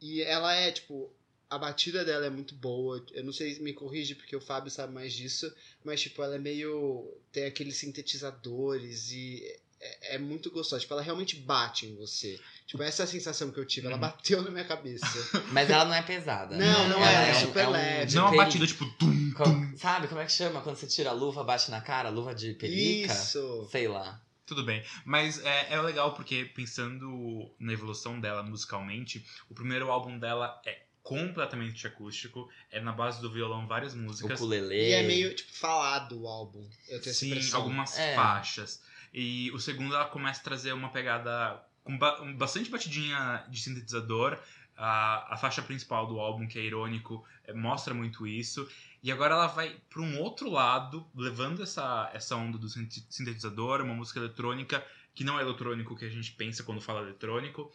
E 0.00 0.20
ela 0.22 0.52
é, 0.52 0.72
tipo, 0.72 1.14
a 1.48 1.58
batida 1.58 2.04
dela 2.04 2.26
é 2.26 2.30
muito 2.30 2.54
boa. 2.54 3.04
Eu 3.12 3.22
não 3.22 3.32
sei, 3.32 3.58
me 3.60 3.72
corrige 3.72 4.14
porque 4.14 4.34
o 4.34 4.40
Fábio 4.40 4.70
sabe 4.70 4.92
mais 4.92 5.12
disso, 5.12 5.54
mas 5.84 6.00
tipo, 6.00 6.22
ela 6.22 6.34
é 6.34 6.38
meio 6.38 7.06
tem 7.30 7.44
aqueles 7.44 7.76
sintetizadores 7.76 9.12
e 9.12 9.60
é, 9.82 10.14
é 10.14 10.18
muito 10.18 10.50
gostosa. 10.50 10.80
Tipo, 10.80 10.94
ela 10.94 11.02
realmente 11.02 11.36
bate 11.36 11.86
em 11.86 11.96
você. 11.96 12.38
Tipo, 12.66 12.82
essa 12.82 13.02
é 13.02 13.04
a 13.04 13.08
sensação 13.08 13.50
que 13.50 13.58
eu 13.58 13.66
tive, 13.66 13.86
ela 13.88 13.96
Uhum. 13.96 14.00
bateu 14.00 14.40
na 14.42 14.50
minha 14.50 14.64
cabeça. 14.64 15.04
Mas 15.52 15.68
ela 15.68 15.84
não 15.84 15.94
é 15.94 16.02
pesada. 16.02 16.56
Não, 16.56 16.88
né? 16.88 16.94
não 16.94 17.04
é, 17.04 17.14
Ela 17.14 17.26
é 17.26 17.36
um- 17.36 17.40
super 17.40 17.66
um 17.66 17.70
leve. 17.70 18.14
Não 18.14 18.26
é 18.26 18.30
uma 18.30 18.36
batida 18.44 18.66
tipo. 18.66 18.86
Tum, 18.98 19.32
tum. 19.34 19.76
Sabe 19.76 20.08
como 20.08 20.20
é 20.20 20.24
que 20.24 20.32
chama 20.32 20.60
quando 20.60 20.76
você 20.76 20.86
tira 20.86 21.10
a 21.10 21.12
luva, 21.12 21.42
bate 21.44 21.70
na 21.70 21.80
cara, 21.80 22.08
luva 22.08 22.34
de 22.34 22.54
pelica? 22.54 23.12
Isso. 23.12 23.68
Sei 23.70 23.88
lá. 23.88 24.20
Tudo 24.46 24.64
bem. 24.64 24.84
Mas 25.04 25.42
é, 25.44 25.72
é 25.74 25.80
legal 25.80 26.14
porque, 26.14 26.44
pensando 26.44 27.50
na 27.58 27.72
evolução 27.72 28.20
dela 28.20 28.42
musicalmente, 28.42 29.24
o 29.48 29.54
primeiro 29.54 29.90
álbum 29.90 30.18
dela 30.18 30.60
é 30.66 30.82
completamente 31.02 31.86
acústico. 31.86 32.48
É 32.70 32.80
na 32.80 32.92
base 32.92 33.20
do 33.20 33.30
violão 33.32 33.66
várias 33.66 33.94
O 33.94 33.98
músicas. 33.98 34.38
ukulele. 34.40 34.74
E 34.74 34.92
é 34.92 35.02
meio, 35.02 35.34
tipo, 35.34 35.52
falado 35.52 36.20
o 36.20 36.26
álbum. 36.28 36.68
Eu 36.88 37.00
tenho 37.00 37.10
essa 37.10 37.14
Sim, 37.14 37.30
impressão. 37.30 37.60
algumas 37.60 37.98
É. 37.98 38.14
faixas. 38.14 38.80
E 39.12 39.50
o 39.52 39.58
segundo 39.58 39.94
ela 39.94 40.06
começa 40.06 40.40
a 40.40 40.44
trazer 40.44 40.72
uma 40.72 40.88
pegada 40.88 41.62
com 41.84 41.98
ba- 41.98 42.20
bastante 42.36 42.70
batidinha 42.70 43.44
de 43.48 43.60
sintetizador. 43.60 44.38
A, 44.76 45.34
a 45.34 45.36
faixa 45.36 45.60
principal 45.60 46.06
do 46.06 46.18
álbum, 46.18 46.48
que 46.48 46.58
é 46.58 46.62
irônico, 46.62 47.24
é, 47.44 47.52
mostra 47.52 47.92
muito 47.92 48.26
isso. 48.26 48.66
E 49.02 49.12
agora 49.12 49.34
ela 49.34 49.46
vai 49.46 49.76
para 49.90 50.00
um 50.00 50.18
outro 50.18 50.50
lado, 50.50 51.06
levando 51.14 51.62
essa, 51.62 52.10
essa 52.14 52.36
onda 52.36 52.56
do 52.56 52.68
sintetizador, 52.68 53.82
uma 53.82 53.94
música 53.94 54.18
eletrônica 54.18 54.84
que 55.14 55.24
não 55.24 55.38
é 55.38 55.42
eletrônico 55.42 55.96
que 55.96 56.06
a 56.06 56.08
gente 56.08 56.32
pensa 56.32 56.62
quando 56.62 56.80
fala 56.80 57.02
eletrônico. 57.02 57.70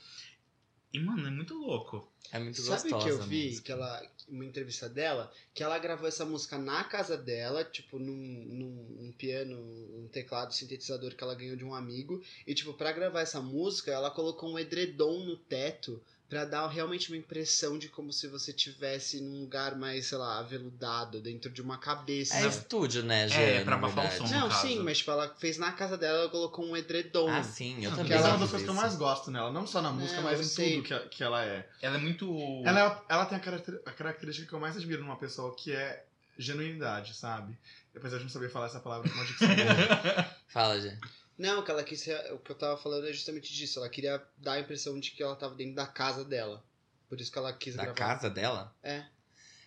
E, 0.92 1.00
mano, 1.00 1.28
é 1.28 1.30
muito 1.30 1.54
louco. 1.54 2.12
É 2.32 2.40
muito 2.40 2.62
Sabe 2.62 2.90
o 2.90 2.92
gostosa. 2.92 3.04
que 3.06 3.10
eu 3.12 3.22
vi? 3.24 3.60
Que 3.62 3.72
ela, 3.72 4.06
uma 4.28 4.46
entrevista 4.46 4.90
dela, 4.90 5.32
que 5.54 5.64
ela 5.64 5.78
gravou 5.80 6.08
essa 6.08 6.26
música 6.26 6.58
na 6.58 6.84
casa 6.84 7.18
dela, 7.18 7.64
tipo, 7.64 7.98
num, 7.98 8.16
num 8.16 9.08
um 9.08 9.14
piano, 9.18 9.58
um 9.58 10.08
teclado 10.12 10.54
sintetizador 10.54 11.16
que 11.16 11.24
ela 11.24 11.36
ganhou 11.36 11.56
de 11.56 11.64
um 11.64 11.74
amigo. 11.74 12.22
E, 12.46 12.54
tipo, 12.54 12.74
pra 12.74 12.92
gravar 12.92 13.22
essa 13.22 13.42
música, 13.42 13.92
ela 13.92 14.12
colocou 14.12 14.52
um 14.52 14.60
edredom 14.60 15.24
no 15.24 15.38
teto 15.38 16.02
pra 16.30 16.44
dar 16.44 16.68
realmente 16.68 17.10
uma 17.10 17.18
impressão 17.18 17.78
de 17.80 17.88
como 17.88 18.12
se 18.12 18.28
você 18.28 18.52
tivesse 18.52 19.22
num 19.22 19.42
lugar 19.42 19.76
mais, 19.78 20.08
sei 20.08 20.18
lá, 20.18 20.40
aveludado, 20.40 21.22
dentro 21.22 21.50
de 21.50 21.62
uma 21.62 21.78
cabeça. 21.78 22.36
É 22.38 22.48
estúdio, 22.48 23.02
né, 23.04 23.28
Gê? 23.30 23.42
É, 23.42 23.64
pra 23.64 23.76
abafar 23.76 24.08
o 24.08 24.18
som. 24.18 24.28
Não, 24.28 24.52
sim, 24.52 24.80
mas 24.84 24.98
tipo, 24.98 25.12
ela 25.12 25.34
fez 25.40 25.58
na 25.58 25.72
casa 25.72 25.98
dela, 25.98 26.20
ela 26.20 26.30
colocou 26.30 26.66
um 26.66 26.76
edredom. 26.76 27.30
Ah, 27.30 27.42
sim, 27.44 27.76
eu 27.84 27.92
Porque 27.92 28.04
também. 28.04 28.18
ela 28.18 28.28
é 28.28 28.32
uma 28.32 28.40
das 28.40 28.50
coisas 28.50 28.66
que 28.66 28.70
eu 28.70 28.76
mais 28.76 28.96
gosto 28.96 29.32
nela. 29.32 29.52
Não 29.52 29.66
só 29.66 29.82
na 29.82 29.92
música, 29.92 30.18
Não, 30.18 30.24
mas 30.24 30.40
em 30.42 30.44
sei. 30.44 30.76
tudo 30.82 30.84
que, 30.88 31.00
que 31.10 31.24
ela 31.24 31.44
é. 31.46 31.68
Ela 31.82 31.96
é 31.96 32.00
muito. 32.00 32.30
Ela, 32.66 32.80
é- 32.82 33.02
ela 33.14 33.26
tem 33.26 33.38
a, 33.38 33.42
caracter- 33.42 33.82
a 33.86 33.92
característica 33.92 34.48
que 34.48 34.54
eu 34.54 34.60
mais 34.60 34.76
admiro 34.76 35.02
numa 35.02 35.18
pessoa, 35.18 35.56
que 35.56 35.72
é 35.72 36.04
genuinidade, 36.38 37.16
sabe? 37.16 37.58
Apesar 37.96 38.18
de 38.18 38.24
não 38.24 38.30
saber 38.30 38.50
falar 38.52 38.68
essa 38.68 38.80
palavra 38.80 39.10
com 39.10 39.16
uma 39.16 39.26
dicção. 39.26 39.48
Fala, 40.50 40.80
Gê. 40.80 40.96
Não, 41.38 41.60
o 41.60 41.64
que 41.64 41.70
ela 41.72 41.84
quis. 41.84 42.06
O 42.34 42.40
que 42.40 42.52
eu 42.52 42.56
tava 42.58 42.78
falando 42.78 43.08
é 43.08 43.14
justamente 43.14 43.54
disso. 43.54 43.80
Ela 43.80 43.90
queria 43.90 44.22
dar 44.38 44.54
a 44.54 44.60
impressão 44.60 45.00
de 45.00 45.12
que 45.12 45.22
ela 45.22 45.36
tava 45.36 45.54
dentro 45.56 45.76
da 45.76 45.86
casa 45.86 46.26
dela. 46.26 46.64
Por 47.08 47.22
isso 47.22 47.32
que 47.32 47.38
ela 47.38 47.54
quis 47.54 47.76
Da 47.76 47.84
gravar. 47.84 47.98
casa 47.98 48.30
dela? 48.30 48.76
É. 48.84 49.04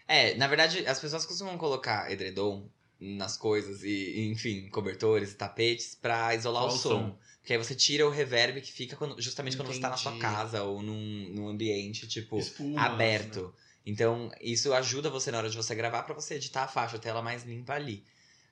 É, 0.09 0.35
na 0.35 0.47
verdade, 0.49 0.85
as 0.87 0.99
pessoas 0.99 1.25
costumam 1.25 1.57
colocar 1.57 2.11
edredom 2.11 2.69
nas 2.99 3.37
coisas 3.37 3.83
e, 3.85 4.29
enfim, 4.31 4.69
cobertores, 4.69 5.33
tapetes 5.35 5.95
pra 5.95 6.35
isolar 6.35 6.65
o 6.67 6.71
Só 6.71 6.77
o 6.77 6.79
som. 6.79 6.89
som. 6.89 7.19
Porque 7.41 7.53
aí 7.55 7.59
você 7.59 7.75
tira 7.75 8.07
o 8.07 8.11
reverb 8.11 8.61
que 8.61 8.71
fica 8.73 8.97
quando- 8.97 9.21
justamente 9.23 9.57
quando 9.57 9.69
você 9.73 9.81
tá 9.81 9.89
na 9.89 9.97
sua 9.97 10.11
Entendi. 10.13 10.27
casa 10.27 10.63
ou 10.65 10.83
num, 10.83 11.29
num 11.31 11.49
ambiente, 11.49 12.07
tipo, 12.07 12.39
Espuma, 12.39 12.83
aberto. 12.83 13.47
né? 13.47 13.53
Então, 13.87 14.31
isso 14.43 14.75
ajuda 14.75 15.09
você 15.09 15.31
na 15.31 15.39
hora 15.39 15.49
de 15.49 15.57
você 15.57 15.75
gravar 15.75 16.03
pra 16.03 16.15
você 16.15 16.35
editar 16.35 16.65
a 16.65 16.69
faixa, 16.69 16.99
ter 16.99 17.09
ela 17.09 17.23
mais 17.23 17.45
limpa 17.45 17.73
ali. 17.73 18.05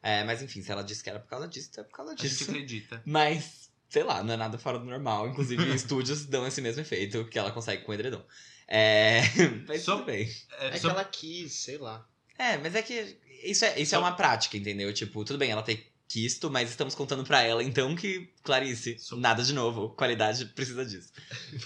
É, 0.02 0.22
mas 0.24 0.42
enfim, 0.42 0.62
se 0.62 0.70
ela 0.70 0.82
disse 0.82 1.02
que 1.02 1.10
era 1.10 1.18
por 1.20 1.28
causa 1.28 1.48
disso, 1.48 1.68
então 1.72 1.82
é 1.82 1.86
por 1.86 1.94
causa 1.96 2.12
A 2.12 2.16
gente 2.16 2.28
disso. 2.28 2.44
acredita. 2.50 3.02
Mas, 3.06 3.68
sei 3.88 4.02
lá, 4.04 4.22
não 4.22 4.34
é 4.34 4.36
nada 4.36 4.56
fora 4.58 4.78
do 4.78 4.84
normal. 4.84 5.28
Inclusive, 5.28 5.62
estúdios 5.74 6.24
dão 6.26 6.46
esse 6.46 6.60
mesmo 6.62 6.80
efeito 6.82 7.24
que 7.26 7.38
ela 7.38 7.50
consegue 7.50 7.82
com 7.84 7.90
o 7.90 7.94
edredom. 7.94 8.22
É, 8.68 9.22
mas 9.66 9.82
Só- 9.82 9.96
tudo 9.96 10.04
bem. 10.06 10.28
É, 10.58 10.68
É 10.68 10.78
que 10.78 10.86
ela 10.86 11.04
quis, 11.04 11.52
sei 11.54 11.78
lá. 11.78 12.06
É, 12.38 12.56
mas 12.58 12.74
é 12.74 12.82
que 12.82 13.18
isso 13.42 13.64
é, 13.64 13.80
isso 13.80 13.94
é 13.94 13.98
Só- 13.98 14.00
uma 14.00 14.12
prática, 14.12 14.56
entendeu? 14.56 14.92
Tipo, 14.92 15.24
tudo 15.24 15.38
bem, 15.38 15.50
ela 15.50 15.62
tem 15.62 15.82
quisto, 16.06 16.50
mas 16.50 16.70
estamos 16.70 16.94
contando 16.94 17.24
pra 17.24 17.42
ela, 17.42 17.62
então 17.62 17.94
que, 17.96 18.32
Clarice, 18.42 18.98
Só- 18.98 19.16
nada 19.16 19.42
de 19.42 19.52
novo. 19.52 19.90
Qualidade 19.90 20.44
precisa 20.46 20.84
disso. 20.86 21.10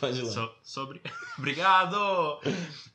Pode 0.01 0.19
ir 0.19 0.23
lá. 0.23 0.33
So- 0.33 0.55
sobre. 0.65 1.03
Obrigado! 1.39 2.41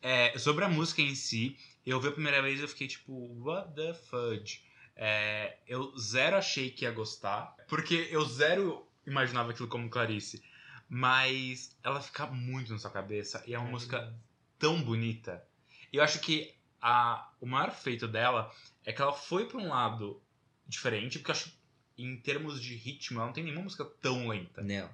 É, 0.02 0.38
sobre 0.38 0.66
a 0.66 0.70
música 0.70 1.02
em 1.02 1.14
si, 1.16 1.56
eu 1.86 2.00
vi 2.02 2.08
a 2.08 2.12
primeira 2.12 2.42
vez 2.42 2.60
e 2.60 2.64
eu 2.64 2.68
fiquei 2.68 2.88
tipo, 2.88 3.14
what 3.44 3.74
the 3.76 3.94
fudge? 3.94 4.62
É, 5.00 5.60
eu 5.68 5.96
zero 5.98 6.36
achei 6.36 6.72
que 6.72 6.84
ia 6.84 6.92
gostar, 6.92 7.56
porque 7.68 8.08
eu 8.10 8.26
zero 8.26 8.88
imaginava 9.06 9.52
aquilo 9.52 9.68
como 9.68 9.90
Clarice. 9.90 10.44
Mas 10.90 11.76
ela 11.84 12.02
fica 12.02 12.26
muito 12.28 12.72
na 12.72 12.80
sua 12.80 12.90
cabeça 12.90 13.44
e 13.46 13.54
é 13.54 13.60
uma 13.60 13.70
música 13.70 14.14
tão 14.58 14.82
bonita. 14.82 15.46
Eu 15.92 16.02
acho 16.02 16.20
que 16.20 16.56
a, 16.82 17.30
o 17.42 17.46
maior 17.46 17.72
feito 17.72 18.08
dela 18.08 18.52
é 18.86 18.94
que 18.94 19.02
ela 19.02 19.14
foi 19.14 19.46
pra 19.48 19.58
um 19.58 19.68
lado 19.68 20.22
diferente, 20.66 21.20
porque 21.20 21.32
eu 21.32 21.36
acho, 21.36 21.54
em 21.98 22.16
termos 22.18 22.62
de 22.62 22.76
ritmo, 22.76 23.20
ela 23.20 23.28
não 23.28 23.34
tem 23.34 23.44
nenhuma 23.44 23.64
música 23.64 23.84
tão 24.02 24.28
lenta. 24.28 24.62
Não. 24.64 24.90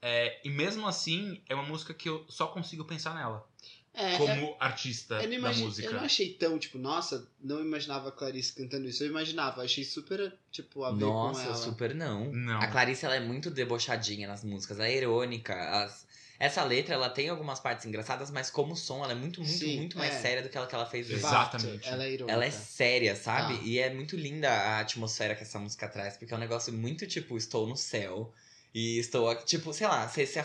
É, 0.00 0.40
e 0.44 0.50
mesmo 0.50 0.86
assim, 0.86 1.42
é 1.48 1.54
uma 1.54 1.64
música 1.64 1.94
que 1.94 2.08
eu 2.08 2.24
só 2.28 2.48
consigo 2.48 2.84
pensar 2.84 3.14
nela. 3.14 3.48
É, 3.94 4.16
como 4.16 4.56
artista 4.58 5.22
eu, 5.22 5.28
não 5.38 5.40
da 5.50 5.52
música. 5.56 5.86
eu 5.86 5.92
não 5.92 6.00
achei 6.00 6.32
tão, 6.32 6.58
tipo, 6.58 6.78
nossa, 6.78 7.28
não 7.42 7.60
imaginava 7.60 8.08
a 8.08 8.12
Clarice 8.12 8.52
cantando 8.54 8.88
isso. 8.88 9.04
Eu 9.04 9.08
imaginava, 9.08 9.62
achei 9.62 9.84
super, 9.84 10.32
tipo, 10.50 10.82
a 10.84 10.92
ver 10.92 11.00
Nossa, 11.00 11.40
com 11.42 11.46
ela. 11.46 11.54
super 11.56 11.94
não. 11.94 12.32
Não. 12.32 12.60
A 12.60 12.66
Clarice, 12.68 13.04
ela 13.04 13.16
é 13.16 13.20
muito 13.20 13.50
debochadinha 13.50 14.26
nas 14.26 14.42
músicas, 14.42 14.78
ela 14.78 14.88
é 14.88 14.96
irônica. 14.96 15.54
as- 15.54 16.10
Essa 16.38 16.64
letra, 16.64 16.94
ela 16.94 17.08
tem 17.08 17.28
algumas 17.28 17.60
partes 17.60 17.86
engraçadas, 17.86 18.28
mas 18.30 18.50
como 18.50 18.74
som, 18.74 19.04
ela 19.04 19.12
é 19.12 19.14
muito, 19.14 19.40
muito, 19.40 19.52
Sim, 19.58 19.76
muito 19.76 19.96
mais 19.96 20.14
é. 20.14 20.18
séria 20.22 20.42
do 20.42 20.48
que 20.48 20.56
ela, 20.56 20.66
que 20.66 20.74
ela 20.74 20.86
fez 20.86 21.08
Exatamente. 21.08 21.86
Ela 21.86 22.02
é 22.04 22.10
irônica. 22.12 22.32
Ela 22.32 22.44
é 22.46 22.50
séria, 22.50 23.14
sabe? 23.14 23.58
Tá. 23.58 23.62
E 23.62 23.78
é 23.78 23.92
muito 23.94 24.16
linda 24.16 24.50
a 24.50 24.80
atmosfera 24.80 25.36
que 25.36 25.42
essa 25.42 25.58
música 25.60 25.86
traz, 25.86 26.16
porque 26.16 26.32
é 26.32 26.36
um 26.36 26.40
negócio 26.40 26.72
muito 26.72 27.06
tipo, 27.06 27.36
estou 27.36 27.64
no 27.68 27.76
céu 27.76 28.32
e 28.74 28.98
estou 28.98 29.28
aqui, 29.30 29.44
tipo, 29.46 29.72
sei 29.72 29.86
lá, 29.86 30.08
você 30.08 30.26
se. 30.26 30.42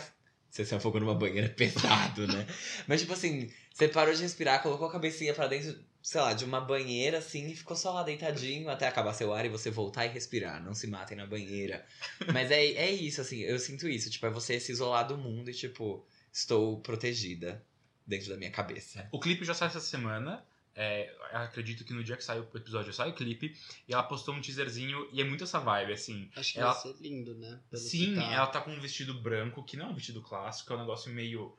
Você 0.48 0.64
se 0.64 0.74
afogou 0.74 1.00
numa 1.00 1.14
banheira 1.14 1.48
pesado, 1.56 2.26
né? 2.26 2.46
Mas 2.86 3.00
tipo 3.00 3.12
assim, 3.12 3.50
você 3.72 3.88
parou 3.88 4.14
de 4.14 4.22
respirar, 4.22 4.62
colocou 4.62 4.88
a 4.88 4.92
cabecinha 4.92 5.34
pra 5.34 5.46
dentro, 5.46 5.78
sei 6.02 6.20
lá, 6.20 6.32
de 6.32 6.44
uma 6.44 6.60
banheira 6.60 7.18
assim 7.18 7.48
e 7.48 7.56
ficou 7.56 7.76
só 7.76 7.92
lá 7.92 8.02
deitadinho 8.02 8.68
até 8.68 8.88
acabar 8.88 9.12
seu 9.12 9.32
ar 9.32 9.44
e 9.44 9.48
você 9.48 9.70
voltar 9.70 10.06
e 10.06 10.08
respirar. 10.08 10.62
Não 10.62 10.74
se 10.74 10.86
matem 10.86 11.16
na 11.16 11.26
banheira. 11.26 11.84
Mas 12.32 12.50
é, 12.50 12.64
é 12.64 12.90
isso, 12.90 13.20
assim, 13.20 13.40
eu 13.40 13.58
sinto 13.58 13.88
isso, 13.88 14.10
tipo, 14.10 14.26
é 14.26 14.30
você 14.30 14.58
se 14.58 14.72
isolar 14.72 15.06
do 15.06 15.18
mundo 15.18 15.50
e 15.50 15.54
tipo, 15.54 16.04
estou 16.32 16.80
protegida 16.80 17.64
dentro 18.06 18.30
da 18.30 18.36
minha 18.36 18.50
cabeça. 18.50 19.06
O 19.12 19.20
clipe 19.20 19.44
já 19.44 19.54
sai 19.54 19.68
essa 19.68 19.80
semana. 19.80 20.44
É, 20.80 21.12
acredito 21.32 21.84
que 21.84 21.92
no 21.92 22.04
dia 22.04 22.16
que 22.16 22.22
sai 22.22 22.38
o 22.38 22.48
episódio 22.54 22.92
sai 22.92 23.10
o 23.10 23.12
clipe. 23.12 23.56
E 23.88 23.92
ela 23.92 24.04
postou 24.04 24.32
um 24.32 24.40
teaserzinho 24.40 25.08
e 25.12 25.20
é 25.20 25.24
muito 25.24 25.42
essa 25.42 25.58
vibe, 25.58 25.92
assim. 25.92 26.30
Acho 26.36 26.52
que 26.52 26.60
ela- 26.60 26.72
vai 26.72 26.82
ser 26.82 26.96
lindo, 27.02 27.34
né? 27.34 27.58
Pelo 27.68 27.82
Sim, 27.82 28.14
tá. 28.14 28.22
ela 28.32 28.46
tá 28.46 28.60
com 28.60 28.70
um 28.70 28.80
vestido 28.80 29.12
branco, 29.14 29.64
que 29.64 29.76
não 29.76 29.86
é 29.86 29.88
um 29.88 29.94
vestido 29.94 30.22
clássico, 30.22 30.72
é 30.72 30.76
um 30.76 30.80
negócio 30.80 31.12
meio 31.12 31.52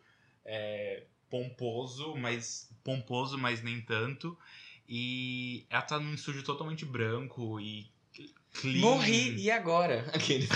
é, 0.46 1.04
pomposo, 1.30 2.16
mas 2.16 2.72
pomposo, 2.82 3.38
mas 3.38 3.62
nem 3.62 3.82
tanto. 3.82 4.38
E 4.88 5.66
ela 5.70 5.82
tá 5.82 6.00
num 6.00 6.14
estúdio 6.14 6.42
totalmente 6.42 6.86
branco 6.86 7.60
e 7.60 7.92
clean. 8.54 8.80
Morri, 8.82 9.36
e 9.38 9.50
agora? 9.52 10.06
Aqueles. 10.14 10.50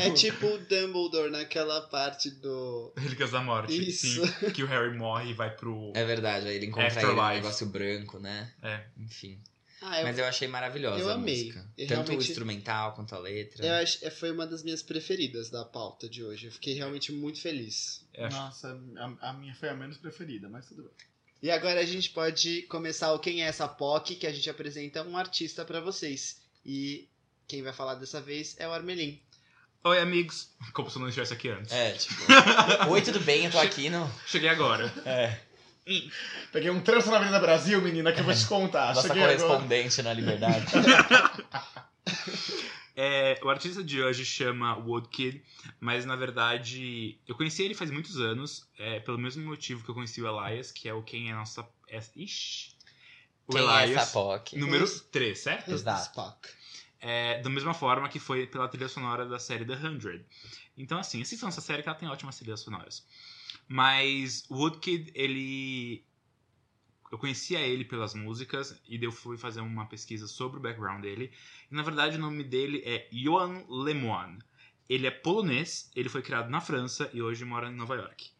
É 0.00 0.10
tipo 0.10 0.46
o 0.46 0.58
Dumbledore 0.58 1.30
naquela 1.30 1.80
parte 1.82 2.30
do. 2.30 2.92
Relíquias 2.96 3.30
da 3.30 3.40
Morte. 3.42 3.88
Isso. 3.88 4.26
Sim, 4.26 4.50
que 4.50 4.62
o 4.62 4.66
Harry 4.66 4.96
morre 4.96 5.30
e 5.30 5.34
vai 5.34 5.54
pro. 5.54 5.92
É 5.94 6.04
verdade, 6.04 6.48
aí 6.48 6.56
ele 6.56 6.66
encontra 6.66 6.88
ele 6.88 6.98
Afterlife. 6.98 7.20
um 7.20 7.34
negócio 7.34 7.66
branco, 7.66 8.18
né? 8.18 8.52
É. 8.62 8.84
Enfim. 8.98 9.38
Ah, 9.86 10.00
eu, 10.00 10.04
Mas 10.04 10.18
eu 10.18 10.24
achei 10.24 10.48
maravilhosa 10.48 10.98
eu 11.02 11.10
a 11.10 11.14
amei. 11.14 11.42
música. 11.44 11.58
Eu 11.76 11.86
Tanto 11.86 12.00
o 12.00 12.04
realmente- 12.06 12.28
instrumental 12.30 12.94
quanto 12.94 13.14
a 13.14 13.18
letra. 13.18 13.66
eu 13.66 13.74
acho, 13.74 13.98
é, 14.02 14.08
foi 14.08 14.30
uma 14.30 14.46
das 14.46 14.62
minhas 14.62 14.82
preferidas 14.82 15.50
da 15.50 15.62
pauta 15.62 16.08
de 16.08 16.24
hoje. 16.24 16.46
Eu 16.46 16.52
fiquei 16.52 16.72
realmente 16.72 17.12
muito 17.12 17.38
feliz. 17.38 18.02
É, 18.14 18.26
Nossa, 18.30 18.80
a, 18.96 19.28
a 19.28 19.32
minha 19.34 19.54
foi 19.54 19.68
a 19.68 19.74
menos 19.74 19.98
preferida, 19.98 20.48
mas 20.48 20.64
tudo 20.66 20.84
bem. 20.84 20.92
E 21.42 21.50
agora 21.50 21.80
a 21.80 21.84
gente 21.84 22.08
pode 22.10 22.62
começar 22.62 23.12
o 23.12 23.18
Quem 23.18 23.42
é 23.44 23.46
essa 23.46 23.68
POC, 23.68 24.14
que 24.14 24.26
a 24.26 24.32
gente 24.32 24.48
apresenta 24.48 25.02
um 25.02 25.18
artista 25.18 25.62
pra 25.66 25.80
vocês. 25.80 26.40
E 26.64 27.08
quem 27.46 27.62
vai 27.62 27.72
falar 27.72 27.94
dessa 27.94 28.20
vez 28.20 28.56
é 28.58 28.66
o 28.66 28.72
Armelin. 28.72 29.20
Oi, 29.84 29.98
amigos. 30.00 30.48
Como 30.72 30.88
se 30.88 30.96
eu 30.96 31.00
não 31.00 31.08
estivesse 31.08 31.34
aqui 31.34 31.48
antes. 31.48 31.72
É, 31.72 31.92
tipo. 31.92 32.14
Oi, 32.90 33.02
tudo 33.02 33.20
bem? 33.20 33.44
Eu 33.44 33.50
tô 33.50 33.58
aqui 33.58 33.90
no. 33.90 34.10
Cheguei 34.26 34.48
agora. 34.48 34.92
É. 35.04 35.38
Peguei 36.50 36.70
um 36.70 36.80
trânsito 36.80 37.10
na 37.10 37.18
Avenida 37.18 37.38
Brasil, 37.38 37.80
menina, 37.82 38.10
que 38.10 38.20
eu 38.20 38.24
vou 38.24 38.34
te 38.34 38.46
contar. 38.46 38.94
Nossa 38.94 39.08
Cheguei 39.08 39.22
agora. 39.22 39.38
correspondente 39.38 40.00
na 40.00 40.14
liberdade. 40.14 40.64
É, 42.96 43.40
o 43.42 43.50
artista 43.50 43.82
de 43.82 44.00
hoje 44.00 44.24
chama 44.24 44.76
Woodkid, 44.78 45.42
mas 45.80 46.04
na 46.04 46.14
verdade 46.14 47.18
eu 47.26 47.34
conheci 47.34 47.64
ele 47.64 47.74
faz 47.74 47.90
muitos 47.90 48.20
anos, 48.20 48.68
é, 48.78 49.00
pelo 49.00 49.18
mesmo 49.18 49.44
motivo 49.44 49.82
que 49.82 49.90
eu 49.90 49.94
conheci 49.94 50.22
o 50.22 50.28
Elias, 50.28 50.70
que 50.70 50.88
é 50.88 50.94
o 50.94 51.02
Quem 51.02 51.28
é 51.28 51.34
Nossa. 51.34 51.66
É, 51.88 52.00
ixi. 52.16 52.73
O 53.46 53.52
Quem 53.52 53.60
é 53.68 53.82
Elias, 53.84 54.02
essa 54.02 54.12
POC? 54.12 54.56
número 54.58 54.84
Esse- 54.84 55.04
3, 55.04 55.38
certo? 55.38 55.70
Exato. 55.72 56.02
Spock. 56.02 56.48
É, 57.00 57.40
da 57.42 57.50
mesma 57.50 57.74
forma 57.74 58.08
que 58.08 58.18
foi 58.18 58.46
pela 58.46 58.66
trilha 58.68 58.88
sonora 58.88 59.26
da 59.26 59.38
série 59.38 59.64
The 59.64 59.74
Hundred. 59.74 60.24
Então, 60.76 60.98
assim, 60.98 61.20
assistam 61.20 61.48
essa 61.48 61.60
série 61.60 61.82
que 61.82 61.88
ela 61.88 61.98
tem 61.98 62.08
ótimas 62.08 62.38
trilhas 62.38 62.60
sonoras. 62.60 63.06
Mas 63.68 64.44
o 64.48 64.56
Woodkid, 64.56 65.12
ele. 65.14 66.04
Eu 67.12 67.18
conhecia 67.18 67.60
ele 67.60 67.84
pelas 67.84 68.14
músicas 68.14 68.80
e 68.88 69.02
eu 69.02 69.12
fui 69.12 69.36
fazer 69.36 69.60
uma 69.60 69.86
pesquisa 69.86 70.26
sobre 70.26 70.58
o 70.58 70.60
background 70.60 71.00
dele. 71.02 71.30
E 71.70 71.74
na 71.74 71.82
verdade 71.82 72.16
o 72.16 72.20
nome 72.20 72.42
dele 72.42 72.82
é 72.84 73.06
Johan 73.12 73.64
Lemoine. 73.68 74.38
Ele 74.88 75.06
é 75.06 75.10
polonês, 75.12 75.90
ele 75.94 76.08
foi 76.08 76.22
criado 76.22 76.50
na 76.50 76.60
França 76.60 77.08
e 77.12 77.22
hoje 77.22 77.44
mora 77.44 77.68
em 77.68 77.74
Nova 77.74 77.94
York. 77.94 78.30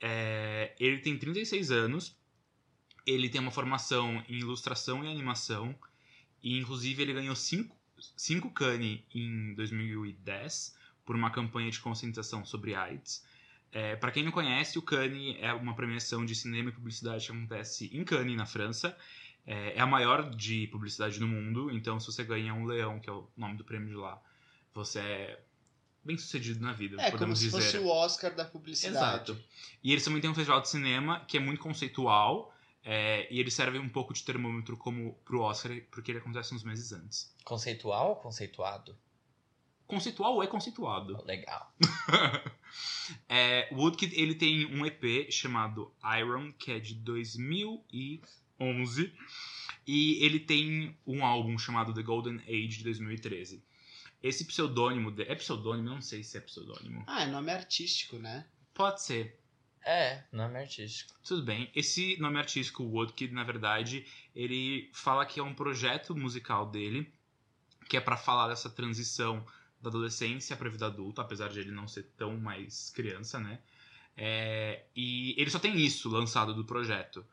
É, 0.00 0.74
ele 0.78 0.98
tem 0.98 1.18
36 1.18 1.70
anos, 1.72 2.16
ele 3.06 3.28
tem 3.28 3.40
uma 3.40 3.50
formação 3.50 4.22
em 4.28 4.38
ilustração 4.38 5.04
e 5.04 5.10
animação, 5.10 5.74
e 6.42 6.58
inclusive 6.58 7.02
ele 7.02 7.12
ganhou 7.12 7.34
5 7.34 7.74
cinco 8.16 8.50
Cannes 8.50 9.00
em 9.14 9.54
2010 9.54 10.76
por 11.04 11.16
uma 11.16 11.30
campanha 11.30 11.70
de 11.70 11.80
conscientização 11.80 12.44
sobre 12.44 12.74
AIDS. 12.74 13.24
É, 13.72 13.96
para 13.96 14.10
quem 14.10 14.22
não 14.22 14.30
conhece, 14.30 14.78
o 14.78 14.82
Cannes 14.82 15.36
é 15.40 15.52
uma 15.52 15.74
premiação 15.74 16.24
de 16.24 16.34
cinema 16.34 16.70
e 16.70 16.72
publicidade 16.72 17.26
que 17.26 17.32
acontece 17.32 17.90
em 17.92 18.04
Cannes, 18.04 18.36
na 18.36 18.46
França. 18.46 18.96
É, 19.46 19.76
é 19.76 19.80
a 19.80 19.86
maior 19.86 20.30
de 20.30 20.66
publicidade 20.68 21.20
no 21.20 21.28
mundo, 21.28 21.70
então 21.70 21.98
se 22.00 22.06
você 22.06 22.24
ganha 22.24 22.54
um 22.54 22.64
leão, 22.64 22.98
que 23.00 23.10
é 23.10 23.12
o 23.12 23.28
nome 23.36 23.56
do 23.56 23.64
prêmio 23.64 23.88
de 23.88 23.94
lá, 23.96 24.20
você 24.72 25.00
é 25.00 25.44
bem 26.04 26.16
sucedido 26.16 26.60
na 26.60 26.72
vida, 26.72 26.96
É, 26.96 27.06
como 27.06 27.12
podemos 27.12 27.38
se 27.38 27.46
dizer. 27.46 27.60
fosse 27.60 27.78
o 27.78 27.88
Oscar 27.88 28.34
da 28.34 28.44
publicidade. 28.44 28.96
Exato. 28.96 29.44
E 29.82 29.90
eles 29.92 30.04
também 30.04 30.20
têm 30.20 30.30
um 30.30 30.34
festival 30.34 30.60
de 30.60 30.68
cinema 30.68 31.20
que 31.26 31.36
é 31.36 31.40
muito 31.40 31.60
conceitual. 31.60 32.53
É, 32.84 33.26
e 33.32 33.40
ele 33.40 33.50
serve 33.50 33.78
um 33.78 33.88
pouco 33.88 34.12
de 34.12 34.22
termômetro 34.22 34.76
como 34.76 35.14
pro 35.24 35.40
Oscar, 35.40 35.72
porque 35.90 36.10
ele 36.12 36.18
acontece 36.18 36.54
uns 36.54 36.62
meses 36.62 36.92
antes. 36.92 37.34
Conceitual 37.44 38.10
ou 38.10 38.16
conceituado? 38.16 38.96
Conceitual 39.86 40.42
é 40.42 40.46
conceituado. 40.46 41.22
Legal. 41.24 41.74
É, 43.28 43.68
o 43.70 43.76
Woodkid, 43.76 44.18
ele 44.20 44.34
tem 44.34 44.66
um 44.66 44.84
EP 44.84 45.30
chamado 45.30 45.94
Iron, 46.18 46.50
que 46.52 46.72
é 46.72 46.78
de 46.80 46.94
2011. 48.58 49.12
E 49.86 50.24
ele 50.24 50.40
tem 50.40 50.96
um 51.06 51.24
álbum 51.24 51.58
chamado 51.58 51.92
The 51.92 52.02
Golden 52.02 52.40
Age, 52.48 52.78
de 52.78 52.84
2013. 52.84 53.62
Esse 54.22 54.44
pseudônimo... 54.46 55.10
de- 55.10 55.22
É 55.24 55.34
pseudônimo? 55.34 55.88
Eu 55.88 55.94
não 55.94 56.00
sei 56.02 56.22
se 56.24 56.36
é 56.38 56.40
pseudônimo. 56.40 57.04
Ah, 57.06 57.22
é 57.22 57.26
nome 57.26 57.52
artístico, 57.52 58.16
né? 58.18 58.46
Pode 58.72 59.02
ser. 59.02 59.38
É, 59.84 60.22
nome 60.32 60.58
artístico. 60.58 61.12
Tudo 61.22 61.42
bem. 61.42 61.70
Esse 61.74 62.16
nome 62.18 62.38
artístico, 62.38 62.82
Woodkid, 62.82 63.32
na 63.34 63.44
verdade, 63.44 64.06
ele 64.34 64.90
fala 64.92 65.26
que 65.26 65.38
é 65.38 65.42
um 65.42 65.54
projeto 65.54 66.16
musical 66.16 66.70
dele, 66.70 67.12
que 67.88 67.96
é 67.96 68.00
pra 68.00 68.16
falar 68.16 68.48
dessa 68.48 68.70
transição 68.70 69.44
da 69.82 69.90
adolescência 69.90 70.56
pra 70.56 70.70
vida 70.70 70.86
adulta, 70.86 71.20
apesar 71.20 71.48
de 71.48 71.60
ele 71.60 71.70
não 71.70 71.86
ser 71.86 72.04
tão 72.16 72.38
mais 72.38 72.90
criança, 72.90 73.38
né? 73.38 73.58
É, 74.16 74.84
e 74.96 75.34
ele 75.38 75.50
só 75.50 75.58
tem 75.58 75.76
isso 75.78 76.08
lançado 76.08 76.54
do 76.54 76.64
projeto. 76.64 77.24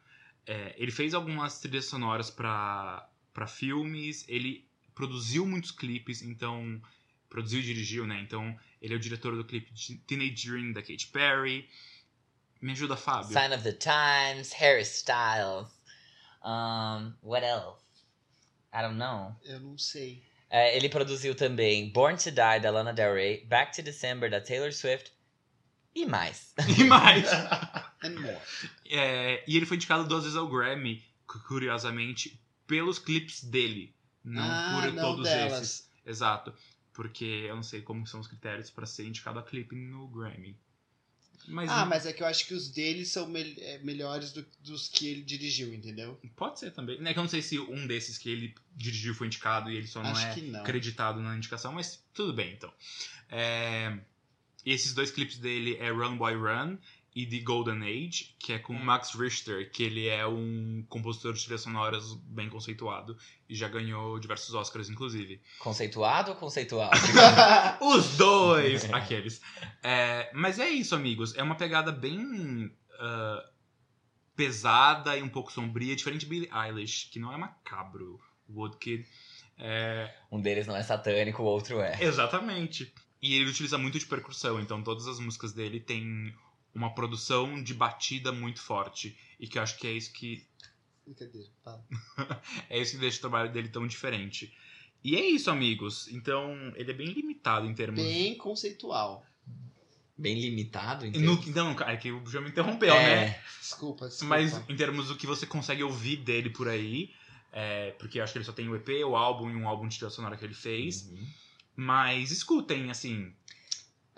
É, 0.45 0.75
ele 0.77 0.91
fez 0.91 1.13
algumas 1.13 1.59
trilhas 1.59 1.85
sonoras 1.85 2.29
pra 2.29 3.07
pra 3.33 3.47
filmes, 3.47 4.25
ele 4.27 4.67
produziu 4.93 5.45
muitos 5.45 5.71
clipes, 5.71 6.21
então. 6.21 6.81
Produziu 7.29 7.61
e 7.61 7.63
dirigiu, 7.63 8.05
né? 8.05 8.19
Então, 8.19 8.59
ele 8.81 8.93
é 8.93 8.97
o 8.97 8.99
diretor 8.99 9.37
do 9.37 9.45
clipe 9.45 9.71
de 9.71 9.95
Teenage 9.99 10.49
Dream 10.49 10.73
da 10.73 10.81
Katy 10.81 11.07
Perry. 11.13 11.65
Me 12.62 12.74
ajuda, 12.74 12.95
Fábio. 12.95 13.32
Sign 13.34 13.53
of 13.53 13.64
the 13.64 13.74
Times, 13.74 14.53
Harry 14.53 14.84
Styles. 14.84 15.68
Um, 16.43 17.14
what 17.22 17.43
else? 17.45 17.82
I 18.74 18.82
don't 18.82 18.97
know. 18.97 19.36
Eu 19.43 19.59
não 19.59 19.78
sei. 19.78 20.24
É, 20.49 20.76
ele 20.76 20.89
produziu 20.89 21.34
também 21.34 21.89
Born 21.91 22.18
to 22.18 22.30
Die, 22.30 22.59
da 22.62 22.70
Lana 22.72 22.93
Del 22.93 23.14
Rey, 23.14 23.45
Back 23.45 23.76
to 23.76 23.82
December, 23.82 24.30
da 24.30 24.41
Taylor 24.41 24.72
Swift 24.74 25.12
e 25.95 26.05
mais. 26.05 26.53
E 26.78 26.84
mais. 26.84 27.26
And 28.03 28.20
more. 28.20 28.38
É, 28.89 29.43
e 29.47 29.55
ele 29.57 29.66
foi 29.66 29.78
indicado 29.78 30.07
duas 30.07 30.24
vezes 30.24 30.38
ao 30.38 30.47
Grammy, 30.47 31.03
cu- 31.28 31.39
curiosamente, 31.47 32.39
pelos 32.68 32.99
clipes 32.99 33.43
dele. 33.43 33.95
Não 34.24 34.41
ah, 34.43 34.82
por 34.82 34.93
não 34.93 35.01
todos 35.03 35.28
delas. 35.28 35.62
esses. 35.62 35.89
Exato. 36.05 36.53
Porque 36.93 37.45
eu 37.47 37.55
não 37.55 37.64
sei 37.64 37.82
como 37.82 38.05
são 38.05 38.20
os 38.20 38.28
critérios 38.28 38.70
pra 38.70 38.86
ser 38.86 39.05
indicado 39.07 39.39
a 39.39 39.43
clipe 39.43 39.76
no 39.76 40.07
Grammy. 40.07 40.57
Mas, 41.51 41.69
Ah, 41.69 41.85
mas 41.85 42.05
é 42.05 42.13
que 42.13 42.23
eu 42.23 42.27
acho 42.27 42.47
que 42.47 42.53
os 42.53 42.69
deles 42.69 43.09
são 43.09 43.27
mel- 43.27 43.53
é, 43.57 43.77
melhores 43.79 44.31
do- 44.31 44.45
dos 44.59 44.87
que 44.87 45.07
ele 45.07 45.21
dirigiu, 45.21 45.73
entendeu? 45.73 46.19
pode 46.35 46.59
ser 46.59 46.71
também. 46.71 46.95
É 47.05 47.13
que 47.13 47.19
eu 47.19 47.23
não 47.23 47.29
sei 47.29 47.41
se 47.41 47.59
um 47.59 47.85
desses 47.85 48.17
que 48.17 48.29
ele 48.29 48.55
dirigiu 48.75 49.13
foi 49.13 49.27
indicado 49.27 49.69
e 49.69 49.75
ele 49.75 49.87
só 49.87 50.01
não 50.01 50.11
acho 50.11 50.39
é 50.39 50.41
não. 50.43 50.61
acreditado 50.61 51.19
na 51.21 51.35
indicação, 51.35 51.73
mas 51.73 52.03
tudo 52.13 52.33
bem 52.33 52.53
então. 52.53 52.71
É, 53.29 53.97
e 54.65 54.71
esses 54.71 54.93
dois 54.93 55.11
clipes 55.11 55.37
dele 55.37 55.75
é 55.77 55.89
Run 55.91 56.17
Boy 56.17 56.35
Run 56.35 56.77
e 57.14 57.26
The 57.26 57.39
Golden 57.39 57.84
Age, 57.84 58.36
que 58.39 58.53
é 58.53 58.59
com 58.59 58.74
Hum. 58.74 58.84
Max 58.84 59.14
Richter, 59.14 59.70
que 59.72 59.84
ele 59.84 60.07
é 60.07 60.26
um 60.26 60.86
compositor 60.88 61.34
de 61.34 61.41
trilhas 61.43 61.62
sonoras 61.62 62.14
bem 62.24 62.49
conceituado 62.49 63.18
e 63.49 63.55
já 63.55 63.68
ganhou 63.68 64.18
diversos 64.20 64.53
Oscars, 64.53 64.89
inclusive. 64.89 65.41
Conceituado 65.59 66.32
ou 66.32 66.38
conceitual? 66.38 66.91
Os 67.82 68.18
dois! 68.18 68.91
Aqueles. 68.93 69.41
É, 69.84 70.32
mas 70.34 70.57
é 70.59 70.70
isso, 70.70 70.95
amigos. 70.95 71.36
É 71.36 71.43
uma 71.43 71.55
pegada 71.55 71.91
bem 71.91 72.72
ah, 73.01 73.43
pesada 74.36 75.18
e 75.18 75.24
um 75.24 75.30
pouco 75.30 75.51
sombria, 75.51 75.95
diferente 75.95 76.22
de 76.22 76.28
Billie 76.28 76.49
Eilish, 76.53 77.09
que 77.12 77.20
não 77.20 77.34
é 77.34 77.38
macabro. 77.38 78.20
Woodkid. 78.49 79.07
É, 79.57 80.14
um 80.32 80.41
deles 80.41 80.68
não 80.68 80.76
é 80.76 80.84
satânico, 80.84 81.41
o 81.41 81.45
outro 81.45 81.80
é. 81.80 82.03
Exatamente. 82.03 82.93
E 83.22 83.36
ele 83.36 83.49
utiliza 83.49 83.78
muito 83.78 83.99
de 83.99 84.05
percussão, 84.05 84.59
então 84.59 84.82
todas 84.82 85.07
as 85.07 85.20
músicas 85.20 85.53
dele 85.53 85.80
têm 85.80 86.34
uma 86.74 86.93
produção 86.93 87.61
de 87.61 87.74
batida 87.74 88.32
muito 88.32 88.61
forte. 88.61 89.17
E 89.39 89.47
que 89.47 89.57
eu 89.57 89.63
acho 89.63 89.78
que 89.78 89.88
é 89.88 89.91
isso 89.91 90.11
que 90.13 90.45
é 92.69 92.80
isso 92.80 92.91
que 92.93 92.97
deixa 92.99 93.17
o 93.17 93.22
trabalho 93.22 93.51
dele 93.51 93.69
tão 93.69 93.86
diferente. 93.88 94.55
E 95.03 95.15
é 95.15 95.26
isso, 95.26 95.49
amigos. 95.49 96.07
Então, 96.09 96.53
ele 96.76 96.91
é 96.91 96.93
bem 96.93 97.07
limitado 97.07 97.65
em 97.65 97.74
termos. 97.74 98.01
Bem 98.01 98.36
conceitual. 98.38 99.26
Bem 100.17 100.39
limitado, 100.39 101.05
No, 101.05 101.34
então. 101.34 101.65
não, 101.65 101.74
cara, 101.76 101.93
é 101.93 101.97
que 101.97 102.11
o 102.11 102.24
já 102.30 102.39
me 102.39 102.49
interrompeu, 102.49 102.93
É. 102.93 103.26
né? 103.26 103.41
Desculpa, 103.59 104.07
desculpa. 104.07 104.36
Mas 104.36 104.69
em 104.69 104.76
termos 104.76 105.07
do 105.07 105.15
que 105.17 105.26
você 105.26 105.47
consegue 105.47 105.82
ouvir 105.82 106.17
dele 106.17 106.51
por 106.51 106.67
aí, 106.69 107.11
é, 107.51 107.91
porque 107.97 108.19
eu 108.19 108.24
acho 108.24 108.32
que 108.32 108.38
ele 108.38 108.45
só 108.45 108.53
tem 108.53 108.69
o 108.69 108.76
EP, 108.76 108.89
o 109.03 109.15
álbum 109.15 109.49
e 109.49 109.55
um 109.55 109.67
álbum 109.67 109.88
de 109.88 109.97
trilha 109.97 110.11
sonora 110.11 110.38
que 110.38 110.45
ele 110.45 110.53
fez. 110.53 111.07
Uhum. 111.07 111.28
Mas 111.76 112.30
escutem, 112.30 112.91
assim. 112.91 113.34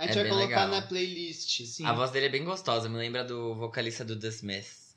A 0.03 0.07
gente 0.07 0.11
É 0.19 0.21
vai 0.21 0.23
bem 0.23 0.31
colocar 0.33 0.65
legal. 0.65 0.81
na 0.81 0.81
playlist. 0.87 1.65
Sim. 1.65 1.85
A 1.85 1.93
voz 1.93 2.11
dele 2.11 2.25
é 2.27 2.29
bem 2.29 2.43
gostosa, 2.43 2.87
me 2.89 2.97
lembra 2.97 3.23
do 3.23 3.55
vocalista 3.55 4.03
do 4.05 4.17
The 4.19 4.27
Smiths, 4.29 4.95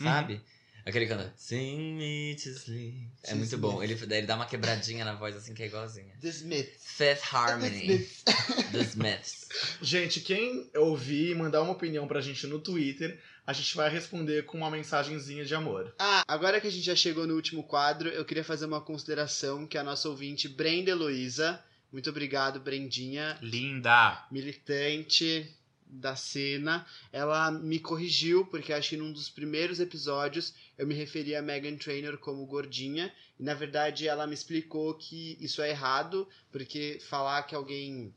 Uhum. 0.00 0.06
sabe? 0.06 0.40
Aquele 0.86 1.06
que 1.06 1.12
canta 1.14 1.34
Sing 1.36 1.96
me 1.96 2.34
to 2.42 2.48
sleep. 2.48 3.08
É 3.24 3.34
muito 3.34 3.58
bom. 3.58 3.82
Ele, 3.82 3.92
ele 3.92 4.22
dá 4.26 4.36
uma 4.36 4.46
quebradinha 4.46 5.04
na 5.04 5.14
voz 5.14 5.36
assim 5.36 5.52
que 5.52 5.62
é 5.62 5.66
igualzinha. 5.66 6.14
The 6.22 6.28
Smiths. 6.28 6.82
Fifth 6.82 7.34
Harmony. 7.34 7.86
The 7.86 7.94
Smiths. 7.94 8.22
The 8.72 8.78
Smiths. 8.84 9.48
Gente, 9.82 10.20
quem 10.20 10.70
ouvir 10.76 11.32
e 11.32 11.34
mandar 11.34 11.60
uma 11.62 11.72
opinião 11.72 12.08
pra 12.08 12.22
gente 12.22 12.46
no 12.46 12.58
Twitter, 12.58 13.20
a 13.46 13.52
gente 13.52 13.76
vai 13.76 13.90
responder 13.90 14.46
com 14.46 14.56
uma 14.56 14.70
mensagenzinha 14.70 15.44
de 15.44 15.54
amor. 15.54 15.94
Ah, 15.98 16.22
agora 16.26 16.58
que 16.58 16.66
a 16.66 16.70
gente 16.70 16.84
já 16.86 16.96
chegou 16.96 17.26
no 17.26 17.34
último 17.34 17.62
quadro, 17.64 18.08
eu 18.08 18.24
queria 18.24 18.44
fazer 18.44 18.64
uma 18.64 18.80
consideração 18.80 19.66
que 19.66 19.76
a 19.76 19.84
nossa 19.84 20.08
ouvinte 20.08 20.48
Brenda 20.48 20.90
Heloísa, 20.90 21.62
muito 21.92 22.10
obrigado, 22.10 22.60
Brendinha, 22.60 23.38
Linda! 23.40 24.26
militante 24.30 25.54
da 25.90 26.14
cena, 26.14 26.86
ela 27.10 27.50
me 27.50 27.78
corrigiu, 27.78 28.44
porque 28.46 28.72
acho 28.72 28.90
que 28.90 28.96
num 28.96 29.12
dos 29.12 29.30
primeiros 29.30 29.80
episódios 29.80 30.54
eu 30.76 30.86
me 30.86 30.94
referi 30.94 31.34
a 31.34 31.42
Megan 31.42 31.76
Trainor 31.76 32.18
como 32.18 32.44
gordinha, 32.44 33.12
e 33.38 33.42
na 33.42 33.54
verdade 33.54 34.06
ela 34.06 34.26
me 34.26 34.34
explicou 34.34 34.94
que 34.94 35.38
isso 35.40 35.62
é 35.62 35.70
errado, 35.70 36.28
porque 36.52 36.98
falar 37.08 37.44
que 37.44 37.54
alguém, 37.54 38.14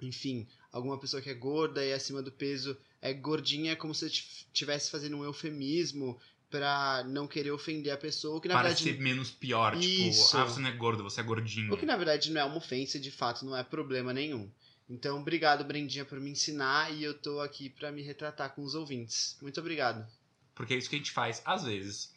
enfim, 0.00 0.46
alguma 0.70 0.98
pessoa 0.98 1.20
que 1.20 1.28
é 1.30 1.34
gorda 1.34 1.84
e 1.84 1.92
acima 1.92 2.22
do 2.22 2.32
peso 2.32 2.76
é 3.00 3.12
gordinha 3.12 3.72
é 3.72 3.76
como 3.76 3.94
se 3.94 4.06
estivesse 4.06 4.90
fazendo 4.90 5.16
um 5.16 5.24
eufemismo 5.24 6.18
pra 6.52 7.02
não 7.08 7.26
querer 7.26 7.50
ofender 7.50 7.92
a 7.92 7.96
pessoa, 7.96 8.40
que 8.40 8.46
na 8.46 8.54
Para 8.54 8.68
verdade 8.68 8.84
ser 8.84 9.00
menos 9.00 9.30
pior, 9.30 9.74
Isso. 9.76 10.26
tipo, 10.26 10.36
ah, 10.36 10.44
você 10.44 10.60
não 10.60 10.68
é 10.68 10.72
gordo, 10.72 11.02
você 11.02 11.20
é 11.20 11.24
gordinho. 11.24 11.72
o 11.72 11.76
que 11.78 11.86
na 11.86 11.96
verdade 11.96 12.30
não 12.30 12.40
é 12.42 12.44
uma 12.44 12.58
ofensa, 12.58 12.98
e 12.98 13.00
de 13.00 13.10
fato 13.10 13.44
não 13.46 13.56
é 13.56 13.64
problema 13.64 14.12
nenhum. 14.12 14.48
Então, 14.88 15.18
obrigado, 15.18 15.64
Brendinha, 15.64 16.04
por 16.04 16.20
me 16.20 16.30
ensinar 16.30 16.92
e 16.92 17.02
eu 17.02 17.14
tô 17.14 17.40
aqui 17.40 17.70
pra 17.70 17.90
me 17.90 18.02
retratar 18.02 18.54
com 18.54 18.62
os 18.62 18.74
ouvintes. 18.74 19.38
Muito 19.40 19.58
obrigado. 19.58 20.06
Porque 20.54 20.74
é 20.74 20.76
isso 20.76 20.90
que 20.90 20.96
a 20.96 20.98
gente 20.98 21.10
faz, 21.12 21.40
às 21.46 21.64
vezes. 21.64 22.12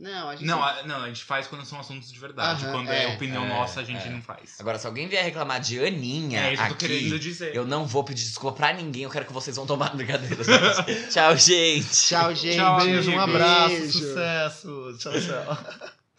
Não, 0.00 0.30
a 0.30 0.32
gente. 0.34 0.46
Não, 0.46 0.64
a, 0.64 0.82
não, 0.84 1.02
a 1.02 1.08
gente 1.08 1.22
faz 1.22 1.46
quando 1.46 1.66
são 1.66 1.78
assuntos 1.78 2.10
de 2.10 2.18
verdade. 2.18 2.64
Aham, 2.64 2.72
quando 2.72 2.90
é, 2.90 3.04
é, 3.04 3.14
opinião 3.14 3.44
é, 3.44 3.48
nossa, 3.48 3.80
a 3.80 3.84
gente 3.84 4.08
é. 4.08 4.10
não 4.10 4.22
faz. 4.22 4.56
Agora, 4.58 4.78
se 4.78 4.86
alguém 4.86 5.06
vier 5.06 5.22
reclamar 5.22 5.60
de 5.60 5.78
Aninha 5.78 6.40
é 6.40 6.54
isso 6.54 6.62
que 6.62 6.72
eu 6.72 6.76
tô 6.78 6.84
aqui, 6.86 6.98
querendo 6.98 7.18
dizer. 7.18 7.54
eu 7.54 7.66
não 7.66 7.86
vou 7.86 8.02
pedir 8.02 8.24
desculpa 8.24 8.56
pra 8.56 8.72
ninguém. 8.72 9.02
Eu 9.02 9.10
quero 9.10 9.26
que 9.26 9.32
vocês 9.32 9.54
vão 9.54 9.66
tomar 9.66 9.90
brincadeira. 9.94 10.42
gente. 10.42 11.10
Tchau, 11.10 11.36
gente. 11.36 11.90
Tchau, 11.90 12.34
gente. 12.34 12.56
Tchau, 12.56 12.80
beijo, 12.80 13.10
um 13.10 13.20
abraço, 13.20 13.68
Beijo. 13.68 13.98
sucesso. 13.98 14.96
Tchau, 14.98 15.12
tchau. 15.12 15.90